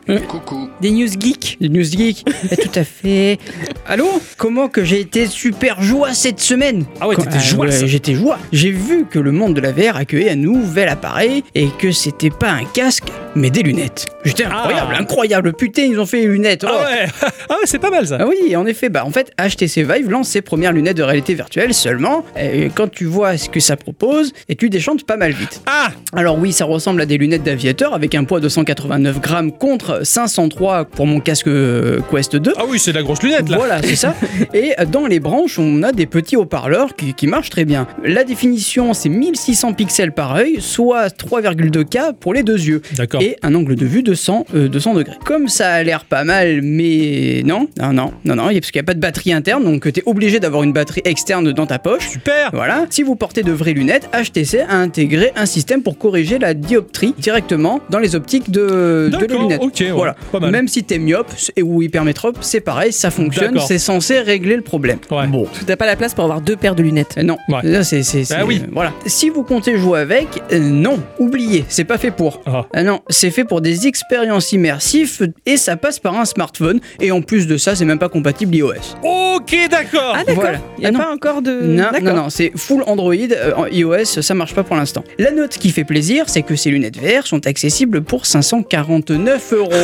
Des 0.80 0.90
news 0.90 1.08
geeks. 1.18 1.56
Les 1.60 1.68
News 1.68 1.84
Geek. 1.84 2.24
Eh, 2.50 2.56
tout 2.56 2.78
à 2.78 2.84
fait. 2.84 3.38
Allô 3.86 4.06
Comment 4.36 4.68
que 4.68 4.84
j'ai 4.84 5.00
été 5.00 5.26
super 5.26 5.82
joie 5.82 6.12
cette 6.12 6.40
semaine? 6.40 6.84
Ah 7.00 7.08
ouais, 7.08 7.16
t'étais 7.16 7.40
joie, 7.40 7.70
ça. 7.70 7.86
J'étais 7.86 8.14
joie. 8.14 8.38
J'ai 8.52 8.70
vu 8.70 9.06
que 9.10 9.18
le 9.18 9.32
monde 9.32 9.54
de 9.54 9.60
la 9.60 9.72
VR 9.72 9.96
accueillait 9.96 10.30
un 10.30 10.36
nouvel 10.36 10.88
appareil 10.88 11.42
et 11.54 11.68
que 11.78 11.90
c'était 11.90 12.30
pas 12.30 12.50
un 12.50 12.64
casque, 12.64 13.08
mais 13.34 13.50
des 13.50 13.62
lunettes. 13.62 14.06
J'étais 14.25 14.44
incroyable, 14.44 14.92
Ah. 14.96 15.00
incroyable. 15.00 15.52
Putain, 15.52 15.82
ils 15.82 15.98
ont 16.00 16.06
fait 16.06 16.19
les 16.22 16.26
lunettes. 16.26 16.64
Ah 16.66 16.72
Oh. 16.75 16.84
ouais, 16.84 17.06
ah 17.48 17.52
ouais 17.54 17.64
c'est 17.66 17.78
pas 17.78 17.90
mal 17.90 18.06
ça. 18.06 18.19
Ah 18.20 18.26
oui, 18.26 18.54
en 18.56 18.66
effet, 18.66 18.88
bah 18.88 19.04
en 19.04 19.10
fait, 19.10 19.32
HTC 19.38 19.82
Vive 19.84 20.10
lance 20.10 20.28
ses 20.28 20.40
premières 20.42 20.72
lunettes 20.72 20.96
de 20.96 21.02
réalité 21.02 21.34
virtuelle 21.34 21.75
seulement. 21.75 22.25
Et 22.40 22.70
quand 22.75 22.90
tu 22.90 23.04
vois 23.04 23.36
ce 23.36 23.48
que 23.48 23.60
ça 23.60 23.76
propose, 23.76 24.32
et 24.48 24.54
tu 24.56 24.70
déchantes 24.70 25.04
pas 25.04 25.16
mal 25.16 25.32
vite. 25.32 25.60
Ah 25.66 25.88
Alors 26.14 26.38
oui, 26.38 26.52
ça 26.52 26.64
ressemble 26.64 27.00
à 27.00 27.06
des 27.06 27.19
lunettes 27.19 27.42
d'aviateur 27.42 27.94
avec 27.94 28.14
un 28.14 28.25
poids 28.25 28.40
de 28.40 28.48
189 28.48 29.20
grammes 29.20 29.52
contre 29.52 30.00
503 30.06 30.84
pour 30.87 31.06
mon 31.06 31.20
casque 31.20 31.48
euh, 31.48 32.00
Quest 32.10 32.37
2. 32.37 32.52
Ah 32.56 32.62
oui, 32.69 32.78
c'est 32.78 32.92
de 32.92 32.96
la 32.96 33.02
grosse 33.02 33.22
lunette 33.22 33.48
là. 33.48 33.56
Voilà, 33.56 33.82
c'est 33.82 33.96
ça. 33.96 34.14
Et 34.54 34.75
dans 34.90 35.06
les 35.06 35.20
branches, 35.20 35.58
on 35.58 35.82
a 35.82 35.92
des 35.92 36.06
petits 36.06 36.37
haut-parleurs 36.37 36.94
qui, 36.96 37.14
qui 37.14 37.26
marchent 37.26 37.50
très 37.50 37.64
bien. 37.64 37.87
La 38.04 38.25
définition, 38.25 38.94
c'est 38.94 39.08
1600 39.08 39.72
pixels 39.75 40.12
par 40.12 40.34
œil, 40.37 40.56
soit 40.60 41.08
3,2K 41.08 42.14
pour 42.19 42.34
les 42.34 42.42
deux 42.42 42.58
yeux. 42.60 42.82
D'accord. 42.96 43.22
Et 43.25 43.37
un 43.43 43.55
angle 43.55 43.75
de 43.75 43.87
vue 43.87 44.03
de 44.03 44.12
100, 44.12 44.44
euh, 44.55 44.69
de 44.69 44.79
100 44.79 44.93
degrés. 44.94 45.14
Comme 45.25 45.49
ça 45.49 45.73
a 45.73 45.83
l'air 45.83 46.04
pas 46.04 46.25
mal, 46.25 46.61
mais 46.62 47.43
non, 47.47 47.69
non, 47.81 47.93
non, 47.95 48.12
non, 48.26 48.37
non, 48.37 48.45
parce 48.52 48.71
qu'il 48.71 48.78
n'y 48.81 48.85
a 48.85 48.87
pas 48.87 48.93
de 48.93 49.00
batterie 49.00 49.33
interne, 49.33 49.64
donc 49.64 49.90
tu 49.90 50.00
es 50.00 50.02
obligé 50.04 50.40
d'avoir 50.40 50.62
une 50.62 50.75
batterie 50.75 51.00
externe 51.07 51.50
dans 51.52 51.64
ta 51.64 51.78
poche. 51.78 52.09
Super. 52.11 52.50
Voilà. 52.52 52.85
Si 52.90 53.02
vous 53.02 53.16
portez 53.16 53.43
de 53.43 53.50
vraies 53.52 53.73
lunettes, 53.73 54.11
HTC 54.12 54.61
a 54.69 54.76
intégré 54.76 55.33
un 55.37 55.47
système 55.47 55.83
pour 55.83 55.97
corriger 55.97 56.38
la 56.38 56.52
dioptrie 56.52 57.14
directement 57.16 57.81
dans 57.88 57.99
les 57.99 58.14
optiques 58.14 58.50
de, 58.50 59.09
de 59.09 59.11
la 59.12 59.19
D'accord, 59.21 59.40
lunette. 59.43 59.62
ok, 59.62 59.76
ouais, 59.81 59.90
voilà. 59.90 60.16
pas 60.31 60.40
mal. 60.40 60.50
Même 60.50 60.69
si 60.69 60.85
t'es 60.85 60.99
myope 60.99 61.33
et 61.57 61.62
ou 61.62 61.81
hypermétrope, 61.81 62.37
c'est 62.43 62.61
pareil, 62.61 62.93
ça 62.93 63.11
fonctionne, 63.11 63.59
c'est 63.61 63.78
censé 63.78 64.19
régler 64.21 64.57
le 64.57 64.62
problème. 64.62 64.99
Ouais. 65.11 65.26
Bon. 65.28 65.47
T'as 65.66 65.76
pas 65.76 65.87
la 65.87 65.97
place 65.97 66.12
pour 66.12 66.25
avoir 66.25 66.43
deux 66.43 66.57
paires 66.57 66.75
de 66.75 66.83
lunettes. 66.83 67.14
Euh, 67.16 67.23
Non, 67.23 67.38
Ouais. 67.49 67.61
Là, 67.62 67.85
c'est, 67.85 68.02
c'est, 68.02 68.25
c'est- 68.25 68.35
Ah 68.35 68.45
oui. 68.45 68.61
euh, 68.62 68.66
voilà. 68.73 68.93
Si 69.07 69.31
vous 69.31 69.45
comptez 69.45 69.78
jouer 69.78 70.00
avec, 70.00 70.26
euh, 70.52 70.59
non, 70.59 70.99
oubliez, 71.19 71.64
c'est 71.69 71.85
pas 71.85 71.97
fait 71.97 72.11
pour. 72.11 72.43
Ah. 72.47 72.66
Ah 72.75 72.83
non, 72.83 73.00
c'est 73.14 73.30
fait 73.30 73.44
pour 73.44 73.61
des 73.61 73.87
expériences 73.87 74.52
immersives 74.52 75.28
et 75.47 75.56
ça 75.56 75.76
passe 75.76 75.99
par 75.99 76.18
un 76.18 76.25
smartphone. 76.25 76.80
Et 77.00 77.11
en 77.11 77.23
plus 77.23 77.47
de 77.47 77.56
ça, 77.56 77.75
c'est 77.75 77.85
même 77.85 77.99
pas 77.99 78.09
compatible 78.09 78.54
iOS. 78.54 78.73
Ok, 79.02 79.56
d'accord. 79.71 80.12
Ah 80.14 80.18
d'accord. 80.25 80.35
Voilà. 80.42 80.59
Il 80.78 80.85
y 80.85 80.87
a 80.87 80.88
Ah 80.88 80.92
non. 80.92 80.99
pas 80.99 81.11
encore 81.12 81.42
de. 81.42 81.52
Non, 81.62 81.85
D'accord. 81.92 82.02
non, 82.02 82.14
non, 82.25 82.30
c'est 82.30 82.52
full 82.56 82.83
Android. 82.87 83.14
euh, 83.14 83.52
en 83.56 83.66
iOS, 83.66 84.04
ça 84.23 84.35
marche 84.35 84.54
pas 84.54 84.62
pour 84.64 84.76
l'instant. 84.76 85.04
La 85.18 85.30
note 85.30 85.56
qui 85.59 85.71
fait 85.71 85.85
plaisir, 85.85 86.25
c'est 86.28 86.42
que 86.42 86.56
ces 86.56 86.71
lunettes 86.71 86.99
VR 86.99 87.26
sont 87.26 87.47
accessibles 87.47 88.02
pour 88.02 88.26
549 88.26 89.52
euros. 89.52 89.71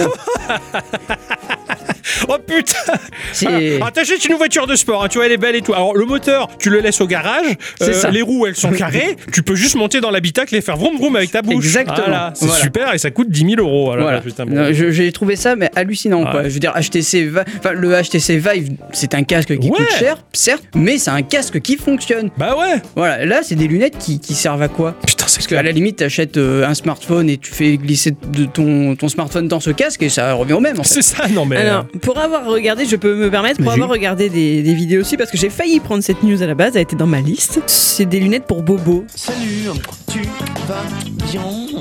Oh 2.28 2.36
putain 2.44 2.94
C'est. 3.32 3.78
Ah, 3.80 3.90
t'achètes 3.90 4.24
une 4.24 4.34
voiture 4.34 4.66
de 4.66 4.74
sport, 4.74 5.04
hein, 5.04 5.08
tu 5.08 5.18
vois, 5.18 5.26
elle 5.26 5.32
est 5.32 5.36
belle 5.36 5.54
et 5.54 5.60
tout. 5.62 5.72
Alors, 5.74 5.94
le 5.96 6.04
moteur, 6.06 6.48
tu 6.58 6.68
le 6.70 6.80
laisses 6.80 7.00
au 7.00 7.06
garage. 7.06 7.46
Euh, 7.46 7.54
C'est 7.86 7.92
ça. 7.94 8.10
Les 8.10 8.22
roues, 8.22 8.46
elles 8.46 8.56
sont 8.56 8.70
carrées. 8.72 9.16
tu 9.32 9.42
peux 9.42 9.54
juste 9.54 9.76
monter 9.76 10.00
dans 10.00 10.10
l'habitacle 10.10 10.54
et 10.56 10.60
faire 10.60 10.76
vroom 10.76 10.96
vroom 10.96 11.16
avec 11.16 11.30
ta 11.30 11.42
bouche. 11.42 11.64
Exactement. 11.64 11.96
Voilà, 11.98 12.32
c'est 12.34 12.46
Voilà. 12.46 12.62
super 12.62 12.94
et 12.94 12.98
ça 12.98 13.10
coûte 13.10 13.19
10 13.28 13.40
000 13.56 13.60
euros. 13.60 13.90
Alors, 13.92 14.04
Voilà. 14.04 14.20
putain, 14.20 14.46
bon. 14.46 14.54
Non, 14.54 14.68
je- 14.72 14.90
J'ai 14.90 15.10
trouvé 15.12 15.36
ça 15.36 15.56
mais 15.56 15.70
hallucinant 15.76 16.24
Ouais. 16.24 16.30
quoi. 16.30 16.42
Je 16.44 16.48
veux 16.54 16.60
dire 16.60 16.72
HTC, 16.74 17.30
le 17.72 17.92
HTC 18.02 18.36
Vive, 18.38 18.72
c'est 18.92 19.14
un 19.14 19.22
casque 19.22 19.56
qui 19.58 19.68
Ouais. 19.70 19.76
coûte 19.76 19.88
cher, 19.98 20.16
certes, 20.32 20.64
mais 20.74 20.98
c'est 20.98 21.10
un 21.10 21.22
casque 21.22 21.60
qui 21.60 21.76
fonctionne. 21.76 22.30
Bah 22.38 22.56
ouais 22.58 22.80
Voilà, 22.96 23.24
là 23.26 23.40
c'est 23.42 23.54
des 23.54 23.68
lunettes 23.68 23.98
qui, 23.98 24.20
qui 24.20 24.34
servent 24.34 24.62
à 24.62 24.68
quoi? 24.68 24.94
Putain, 25.06 25.24
c'est 25.26 25.36
Parce 25.38 25.46
qu'à 25.46 25.62
la 25.62 25.72
limite, 25.72 25.96
t'achètes 25.96 26.36
euh, 26.36 26.66
un 26.66 26.74
smartphone 26.74 27.28
et 27.30 27.38
tu 27.38 27.52
fais 27.52 27.76
glisser 27.76 28.10
de 28.32 28.44
ton, 28.46 28.94
ton 28.96 29.08
smartphone 29.08 29.48
dans 29.48 29.60
ce 29.60 29.70
casque 29.70 30.02
et 30.02 30.08
ça 30.08 30.32
revient 30.34 30.52
au 30.54 30.60
même. 30.60 30.78
En 30.78 30.82
fait. 30.82 30.94
C'est 30.94 31.02
ça, 31.02 31.28
non 31.28 31.44
mais. 31.46 31.56
Alors, 31.56 31.86
pour 32.02 32.18
avoir 32.18 32.46
regardé, 32.46 32.84
je 32.86 32.96
peux 32.96 33.14
me 33.14 33.30
permettre, 33.30 33.62
pour 33.62 33.72
avoir 33.72 33.88
regardé 33.88 34.28
des, 34.28 34.62
des 34.62 34.74
vidéos 34.74 35.00
aussi, 35.02 35.16
parce 35.16 35.30
que 35.30 35.38
j'ai 35.38 35.50
failli 35.50 35.80
prendre 35.80 36.02
cette 36.02 36.22
news 36.22 36.42
à 36.42 36.46
la 36.46 36.54
base, 36.54 36.76
elle 36.76 36.82
était 36.82 36.96
dans 36.96 37.06
ma 37.06 37.20
liste. 37.20 37.60
C'est 37.66 38.06
des 38.06 38.20
lunettes 38.20 38.44
pour 38.46 38.62
Bobo. 38.62 39.04
Salut, 39.14 39.68
tu 40.12 40.20
vas 40.68 40.82
bien? 41.30 41.80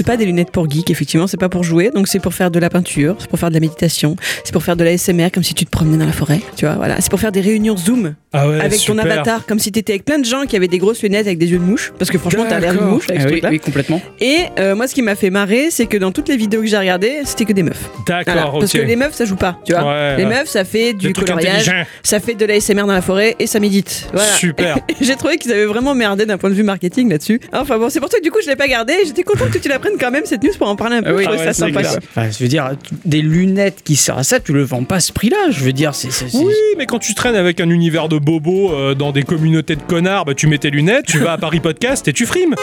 C'est 0.00 0.06
pas 0.06 0.16
des 0.16 0.24
lunettes 0.24 0.50
pour 0.50 0.66
geek, 0.70 0.88
effectivement, 0.90 1.26
c'est 1.26 1.36
pas 1.36 1.50
pour 1.50 1.62
jouer, 1.62 1.90
donc 1.94 2.08
c'est 2.08 2.20
pour 2.20 2.32
faire 2.32 2.50
de 2.50 2.58
la 2.58 2.70
peinture, 2.70 3.16
c'est 3.18 3.28
pour 3.28 3.38
faire 3.38 3.50
de 3.50 3.54
la 3.54 3.60
méditation, 3.60 4.16
c'est 4.44 4.52
pour 4.52 4.62
faire 4.62 4.74
de 4.74 4.82
la 4.82 4.96
SMR 4.96 5.30
comme 5.30 5.42
si 5.42 5.52
tu 5.52 5.66
te 5.66 5.70
promenais 5.70 5.98
dans 5.98 6.06
la 6.06 6.12
forêt, 6.12 6.40
tu 6.56 6.64
vois, 6.64 6.76
voilà. 6.76 7.02
C'est 7.02 7.10
pour 7.10 7.20
faire 7.20 7.32
des 7.32 7.42
réunions 7.42 7.76
Zoom 7.76 8.14
Ah 8.32 8.48
ouais, 8.48 8.60
avec 8.62 8.82
ton 8.82 8.96
avatar, 8.96 9.44
comme 9.44 9.58
si 9.58 9.70
t'étais 9.70 9.92
avec 9.92 10.06
plein 10.06 10.18
de 10.18 10.24
gens 10.24 10.46
qui 10.46 10.56
avaient 10.56 10.68
des 10.68 10.78
grosses 10.78 11.02
lunettes 11.02 11.26
avec 11.26 11.36
des 11.36 11.50
yeux 11.50 11.58
de 11.58 11.64
mouche, 11.64 11.92
parce 11.98 12.10
que 12.10 12.16
franchement, 12.16 12.46
t'as 12.48 12.60
l'air 12.60 12.72
D'accord. 12.72 12.88
mouche 12.88 13.10
avec 13.10 13.20
Ah 13.20 13.24
ce 13.24 13.26
oui, 13.26 13.32
truc-là. 13.32 13.50
oui, 13.50 13.58
complètement. 13.60 14.00
Et 14.22 14.38
euh, 14.58 14.74
moi, 14.74 14.88
ce 14.88 14.94
qui 14.94 15.02
m'a 15.02 15.16
fait 15.16 15.28
marrer, 15.28 15.70
c'est 15.70 15.84
que 15.84 15.98
dans 15.98 16.12
toutes 16.12 16.30
les 16.30 16.38
vidéos 16.38 16.62
que 16.62 16.66
j'ai 16.66 16.78
regardées, 16.78 17.18
c'était 17.24 17.44
que 17.44 17.52
des 17.52 17.62
meufs. 17.62 17.90
Voilà. 18.06 18.24
D'accord, 18.24 18.58
Parce 18.58 18.72
que 18.72 18.78
les 18.78 18.96
meufs, 18.96 19.12
ça 19.14 19.26
joue 19.26 19.36
pas, 19.36 19.58
tu 19.66 19.74
vois. 19.74 19.84
Ouais, 19.86 20.16
les 20.16 20.24
ouais. 20.24 20.30
meufs, 20.30 20.48
ça 20.48 20.64
fait 20.64 20.94
du 20.94 21.12
coloriage, 21.12 21.70
ça 22.02 22.20
fait 22.20 22.34
de 22.34 22.46
la 22.46 22.58
SMR 22.58 22.86
dans 22.86 22.94
la 22.94 23.02
forêt 23.02 23.36
et 23.38 23.46
ça 23.46 23.60
médite. 23.60 24.08
Voilà. 24.14 24.32
Super. 24.32 24.78
J'ai 25.02 25.16
trouvé 25.16 25.36
qu'ils 25.36 25.52
avaient 25.52 25.66
vraiment 25.66 25.94
merdé 25.94 26.24
d'un 26.24 26.38
point 26.38 26.48
de 26.48 26.54
vue 26.54 26.62
marketing 26.62 27.10
là-dessus. 27.10 27.38
Enfin 27.52 27.76
bon, 27.76 27.90
c'est 27.90 28.00
pour 28.00 28.10
ça 28.10 28.16
que 28.16 28.22
du 28.22 28.30
coup 28.30 28.38
je 28.42 28.48
l'ai 28.48 28.56
pas 28.56 28.66
gardé. 28.68 28.94
J'étais 29.04 29.24
contente 29.24 29.50
que 29.50 29.58
tu 29.58 29.68
la 29.68 29.78
quand 29.98 30.10
même 30.10 30.24
cette 30.26 30.42
news 30.42 30.50
pour 30.58 30.68
en 30.68 30.76
parler 30.76 30.96
un 30.96 31.02
peu. 31.02 31.16
Oui. 31.16 31.24
je 31.24 31.28
Ah 31.28 31.32
ouais, 31.32 31.38
ça 31.38 31.52
c'est 31.52 31.72
sympa. 31.72 31.80
Enfin, 32.10 32.30
je 32.30 32.38
veux 32.42 32.48
dire, 32.48 32.70
des 33.04 33.22
lunettes 33.22 33.82
qui 33.84 33.96
servent 33.96 34.18
à 34.20 34.22
ça, 34.24 34.40
tu 34.40 34.52
le 34.52 34.62
vends 34.62 34.84
pas 34.84 34.96
à 34.96 35.00
ce 35.00 35.12
prix-là. 35.12 35.50
Je 35.50 35.64
veux 35.64 35.72
dire, 35.72 35.94
c'est- 35.94 36.10
Oui, 36.34 36.52
mais 36.78 36.86
quand 36.86 36.98
tu 36.98 37.14
traînes 37.14 37.36
avec 37.36 37.60
un 37.60 37.70
univers 37.70 38.08
de 38.08 38.18
bobos 38.18 38.72
euh, 38.72 38.94
dans 38.94 39.12
des 39.12 39.22
communautés 39.22 39.76
de 39.76 39.82
connards, 39.82 40.24
bah, 40.24 40.34
tu 40.34 40.46
mets 40.46 40.58
tes 40.58 40.70
lunettes, 40.70 41.06
tu 41.06 41.18
vas 41.18 41.32
à 41.32 41.38
Paris 41.38 41.60
Podcast 41.60 42.06
et 42.08 42.12
tu 42.12 42.26
frimes. 42.26 42.54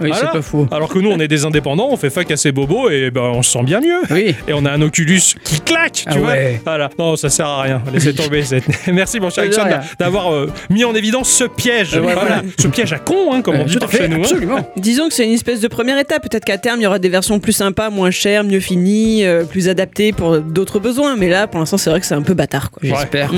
Oui, 0.00 0.08
Voilà. 0.08 0.30
c'est 0.32 0.38
pas 0.38 0.42
faux. 0.42 0.66
Alors 0.70 0.88
que 0.88 0.98
nous, 0.98 1.10
on 1.10 1.18
est 1.20 1.28
des 1.28 1.44
indépendants, 1.44 1.88
on 1.90 1.96
fait 1.96 2.10
fac 2.10 2.30
à 2.30 2.36
ces 2.36 2.52
bobos 2.52 2.90
et 2.90 3.10
ben, 3.10 3.20
on 3.22 3.42
se 3.42 3.50
sent 3.52 3.62
bien 3.62 3.80
mieux. 3.80 4.00
Oui. 4.10 4.34
Et 4.48 4.52
on 4.52 4.64
a 4.64 4.70
un 4.72 4.80
Oculus 4.82 5.20
qui 5.44 5.60
claque, 5.60 5.92
tu 5.92 6.04
Ah 6.06 6.16
vois. 6.18 6.28
ouais. 6.28 6.60
Voilà. 6.64 6.90
Non, 6.98 7.16
ça 7.16 7.28
sert 7.30 7.46
à 7.46 7.62
rien. 7.62 7.82
Laissez 7.92 8.14
tomber. 8.14 8.42
cette- 8.42 8.64
Merci, 8.92 9.20
mon 9.20 9.30
cher 9.30 9.44
rien. 9.44 9.80
d'avoir 9.98 10.32
euh, 10.32 10.50
mis 10.70 10.84
en 10.84 10.94
évidence 10.94 11.28
ce 11.30 11.44
piège. 11.44 11.94
Euh, 11.96 12.00
voilà. 12.00 12.42
Ce 12.58 12.68
piège 12.68 12.92
à 12.92 12.98
con, 12.98 13.32
hein, 13.34 13.42
comme 13.42 13.56
on 13.56 13.60
Euh, 13.62 13.64
dit 13.64 13.76
tout 13.76 13.84
à 13.84 13.88
par 13.88 13.90
chez 14.00 14.08
nous. 14.08 14.16
hein. 14.16 14.20
absolument. 14.22 14.72
Disons 14.76 15.08
que 15.08 15.14
c'est 15.14 15.26
une 15.26 15.32
espèce 15.32 15.60
de 15.60 15.68
première 15.68 15.98
étape. 15.98 16.22
Peut-être 16.22 16.44
qu'à 16.44 16.58
terme 16.58 16.80
il 16.80 16.84
y 16.84 16.86
aura 16.86 16.98
des 16.98 17.08
versions 17.08 17.38
plus 17.40 17.52
sympas, 17.52 17.90
moins 17.90 18.10
chères, 18.10 18.44
mieux 18.44 18.60
finies, 18.60 19.24
euh, 19.24 19.44
plus 19.44 19.68
adaptées 19.68 20.12
pour 20.12 20.38
d'autres 20.40 20.78
besoins. 20.78 21.16
Mais 21.16 21.28
là, 21.28 21.46
pour 21.46 21.60
l'instant, 21.60 21.76
c'est 21.78 21.90
vrai 21.90 22.00
que 22.00 22.06
c'est 22.06 22.14
un 22.14 22.22
peu 22.22 22.34
bâtard. 22.34 22.70
Quoi. 22.70 22.80
J'espère. 22.82 23.30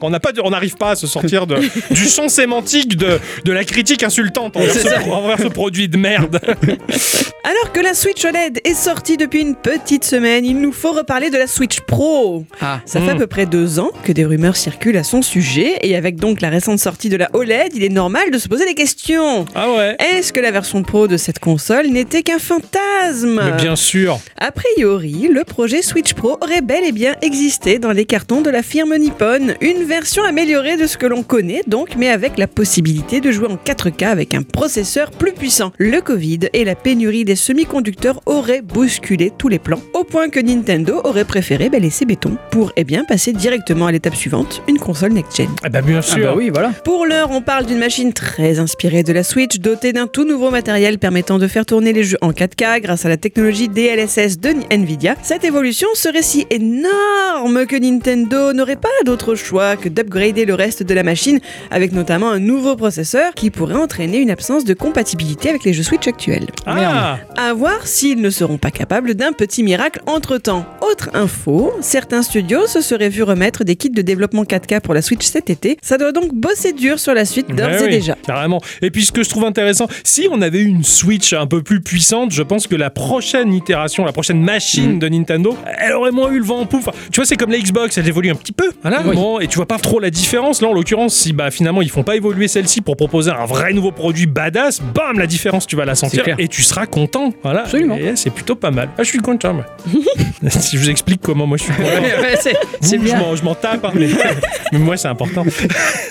On 0.00 0.10
n'a 0.10 0.20
pas, 0.20 0.32
de- 0.32 0.40
on 0.42 0.50
n'arrive 0.50 0.76
pas 0.76 0.92
à 0.92 0.96
se 0.96 1.06
sortir 1.06 1.46
de, 1.46 1.56
du 1.90 2.04
champ 2.08 2.28
sémantique 2.28 2.96
de, 2.96 3.18
de 3.44 3.52
la 3.52 3.64
critique 3.64 4.02
insultante 4.02 4.56
envers 4.56 4.72
ce, 4.72 4.80
ça. 4.80 5.00
envers 5.10 5.38
ce 5.38 5.48
produit 5.48 5.88
de 5.88 5.96
merde. 5.98 6.40
Alors 7.44 7.72
que 7.72 7.80
la 7.80 7.94
Switch 7.94 8.24
OLED 8.24 8.60
est 8.64 8.74
sortie 8.74 9.16
depuis 9.16 9.40
une 9.40 9.54
petite 9.54 10.04
semaine, 10.04 10.44
il 10.44 10.60
nous 10.60 10.72
faut 10.72 10.92
reparler 10.92 11.30
de 11.30 11.38
la 11.38 11.46
Switch 11.46 11.80
Pro. 11.80 12.44
Ah. 12.60 12.80
Ça 12.84 13.00
fait 13.00 13.10
à 13.10 13.14
Mm. 13.14 13.18
peu 13.18 13.26
près 13.26 13.46
deux 13.46 13.78
ans 13.80 13.90
que 14.04 14.12
des 14.12 14.24
rumeurs 14.24 14.56
circulent 14.56 14.96
à 14.96 15.02
son 15.02 15.22
sujet, 15.22 15.78
et 15.82 15.96
avec 15.96 16.16
donc 16.16 16.40
la 16.40 16.50
récente 16.50 16.78
sortie 16.78 17.08
de 17.08 17.16
la 17.16 17.28
OLED, 17.32 17.72
il 17.74 17.82
est 17.84 17.88
normal 17.88 18.30
de 18.30 18.38
se 18.38 18.48
poser 18.48 18.64
des 18.66 18.74
questions. 18.74 19.44
Ah 19.54 19.72
ouais. 19.72 19.96
Est-ce 19.98 20.32
que 20.32 20.40
la 20.40 20.50
version 20.50 20.82
Pro 20.82 21.08
de 21.08 21.16
cette 21.16 21.38
console 21.38 21.86
n'était 21.88 22.22
qu'un 22.22 22.38
fantasme? 22.38 23.40
Mais 23.44 23.56
bien 23.62 23.76
sûr. 23.76 24.20
A 24.38 24.52
priori, 24.52 25.28
le 25.32 25.44
projet 25.44 25.82
Switch 25.82 26.14
Pro 26.14 26.36
aurait 26.42 26.60
bel 26.60 26.84
et 26.84 26.92
bien 26.92 27.14
existé 27.22 27.78
dans 27.78 27.92
les 27.92 28.04
cartons 28.04 28.40
de 28.42 28.50
la 28.50 28.62
firme 28.62 28.96
Nippon. 28.96 29.54
Une 29.60 29.84
version 29.84 30.22
améliorée 30.24 30.76
de 30.76 30.86
ce 30.86 30.96
que 30.98 31.06
l'on 31.06 31.22
connaît 31.22 31.62
donc, 31.66 31.96
mais 31.96 32.08
avec 32.10 32.38
la 32.38 32.46
possibilité 32.46 33.20
de 33.20 33.32
jouer 33.32 33.48
en 33.48 33.56
4K 33.56 34.04
avec 34.06 34.34
un 34.34 34.42
processeur 34.42 35.10
plus 35.10 35.32
puissant. 35.32 35.72
Le 35.90 36.02
Covid 36.02 36.40
et 36.52 36.64
la 36.64 36.74
pénurie 36.74 37.24
des 37.24 37.34
semi-conducteurs 37.34 38.20
auraient 38.26 38.60
bousculé 38.60 39.32
tous 39.38 39.48
les 39.48 39.58
plans, 39.58 39.80
au 39.94 40.04
point 40.04 40.28
que 40.28 40.38
Nintendo 40.38 41.00
aurait 41.02 41.24
préféré 41.24 41.70
ben, 41.70 41.80
laisser 41.80 42.04
béton 42.04 42.36
pour 42.50 42.72
eh 42.76 42.84
bien 42.84 43.04
passer 43.04 43.32
directement 43.32 43.86
à 43.86 43.92
l'étape 43.92 44.14
suivante, 44.14 44.62
une 44.68 44.78
console 44.78 45.14
next-gen. 45.14 45.48
Ah 45.62 45.70
bah 45.70 45.80
bien 45.80 46.00
Ah 46.00 46.02
sûr. 46.02 46.18
bah 46.24 46.34
oui, 46.36 46.50
voilà. 46.50 46.72
Pour 46.84 47.06
l'heure, 47.06 47.30
on 47.30 47.40
parle 47.40 47.64
d'une 47.64 47.78
machine 47.78 48.12
très 48.12 48.58
inspirée 48.58 49.02
de 49.02 49.14
la 49.14 49.24
Switch, 49.24 49.60
dotée 49.60 49.94
d'un 49.94 50.06
tout 50.08 50.26
nouveau 50.26 50.50
matériel 50.50 50.98
permettant 50.98 51.38
de 51.38 51.46
faire 51.48 51.64
tourner 51.64 51.94
les 51.94 52.04
jeux 52.04 52.18
en 52.20 52.32
4K 52.32 52.82
grâce 52.82 53.06
à 53.06 53.08
la 53.08 53.16
technologie 53.16 53.70
DLSS 53.70 54.40
de 54.40 54.50
Nvidia. 54.70 55.14
Cette 55.22 55.44
évolution 55.44 55.88
serait 55.94 56.20
si 56.20 56.46
énorme 56.50 57.64
que 57.64 57.76
Nintendo 57.76 58.52
n'aurait 58.52 58.76
pas 58.76 58.88
d'autre 59.06 59.34
choix 59.36 59.76
que 59.76 59.88
d'upgrader 59.88 60.44
le 60.44 60.52
reste 60.52 60.82
de 60.82 60.92
la 60.92 61.02
machine 61.02 61.40
avec 61.70 61.92
notamment 61.92 62.28
un 62.30 62.40
nouveau 62.40 62.76
processeur 62.76 63.32
qui 63.32 63.48
pourrait 63.50 63.76
entraîner 63.76 64.18
une 64.18 64.30
absence 64.30 64.66
de 64.66 64.74
compatibilité 64.74 65.48
avec 65.48 65.64
les 65.64 65.72
jeux 65.72 65.77
Switch 65.82 66.06
actuels. 66.06 66.46
Ah, 66.66 67.18
À 67.36 67.52
voir 67.54 67.86
s'ils 67.86 68.20
ne 68.20 68.30
seront 68.30 68.58
pas 68.58 68.70
capables 68.70 69.14
d'un 69.14 69.32
petit 69.32 69.62
miracle 69.62 70.00
entre-temps. 70.06 70.64
Autre 70.80 71.10
info, 71.14 71.72
certains 71.80 72.22
studios 72.22 72.66
se 72.66 72.80
seraient 72.80 73.08
vus 73.08 73.22
remettre 73.22 73.64
des 73.64 73.76
kits 73.76 73.90
de 73.90 74.02
développement 74.02 74.44
4K 74.44 74.80
pour 74.80 74.94
la 74.94 75.02
Switch 75.02 75.24
cet 75.26 75.50
été. 75.50 75.76
Ça 75.82 75.98
doit 75.98 76.12
donc 76.12 76.32
bosser 76.34 76.72
dur 76.72 76.98
sur 76.98 77.14
la 77.14 77.24
suite 77.24 77.48
d'ores 77.54 77.70
et 77.70 77.82
oui, 77.84 77.90
déjà. 77.90 78.14
Carrément. 78.26 78.60
Et 78.82 78.90
puis 78.90 79.04
ce 79.04 79.12
que 79.12 79.22
je 79.22 79.28
trouve 79.28 79.44
intéressant, 79.44 79.86
si 80.04 80.28
on 80.30 80.40
avait 80.42 80.60
eu 80.60 80.66
une 80.66 80.84
Switch 80.84 81.32
un 81.32 81.46
peu 81.46 81.62
plus 81.62 81.80
puissante, 81.80 82.32
je 82.32 82.42
pense 82.42 82.66
que 82.66 82.76
la 82.76 82.90
prochaine 82.90 83.52
itération, 83.54 84.04
la 84.04 84.12
prochaine 84.12 84.40
machine 84.42 84.96
Mm. 84.96 84.98
de 84.98 85.08
Nintendo, 85.08 85.56
elle 85.78 85.92
aurait 85.92 86.10
moins 86.12 86.30
eu 86.30 86.38
le 86.38 86.44
vent 86.44 86.60
en 86.60 86.66
poupe. 86.66 86.80
Enfin, 86.86 86.92
tu 87.10 87.16
vois, 87.20 87.26
c'est 87.26 87.36
comme 87.36 87.50
la 87.50 87.58
Xbox, 87.58 87.98
elle 87.98 88.06
évolue 88.08 88.30
un 88.30 88.34
petit 88.34 88.52
peu. 88.52 88.70
Voilà. 88.82 89.02
Oui. 89.04 89.14
Bon, 89.14 89.40
et 89.40 89.46
tu 89.48 89.56
vois 89.56 89.66
pas 89.66 89.78
trop 89.78 89.98
la 90.00 90.10
différence. 90.10 90.62
Là, 90.62 90.68
en 90.68 90.72
l'occurrence, 90.72 91.14
si 91.14 91.32
bah 91.32 91.50
finalement 91.50 91.82
ils 91.82 91.90
font 91.90 92.02
pas 92.02 92.16
évoluer 92.16 92.48
celle-ci 92.48 92.80
pour 92.80 92.96
proposer 92.96 93.30
un 93.30 93.44
vrai 93.46 93.72
nouveau 93.72 93.90
produit 93.92 94.26
badass, 94.26 94.80
bam, 94.94 95.18
la 95.18 95.26
différence, 95.26 95.57
tu 95.66 95.76
vas 95.76 95.84
la 95.84 95.94
sentir 95.94 96.24
et 96.38 96.48
tu 96.48 96.62
seras 96.62 96.86
content. 96.86 97.32
Voilà. 97.42 97.60
Absolument. 97.62 97.96
Et 97.96 98.16
c'est 98.16 98.30
plutôt 98.30 98.54
pas 98.54 98.70
mal. 98.70 98.88
Ah, 98.98 99.02
je 99.02 99.08
suis 99.08 99.18
content. 99.18 99.54
moi. 99.54 99.64
si 100.48 100.76
je 100.76 100.82
vous 100.82 100.90
explique 100.90 101.20
comment 101.22 101.46
moi 101.46 101.56
je 101.56 101.64
suis 101.64 101.72
content. 101.72 101.88
C'est 102.80 102.98
bien. 102.98 103.20
Je 103.34 103.42
m'en 103.42 103.54
tape, 103.54 103.84
hein, 103.84 103.90
mais, 103.94 104.08
mais 104.72 104.78
moi 104.78 104.96
c'est 104.96 105.08
important. 105.08 105.44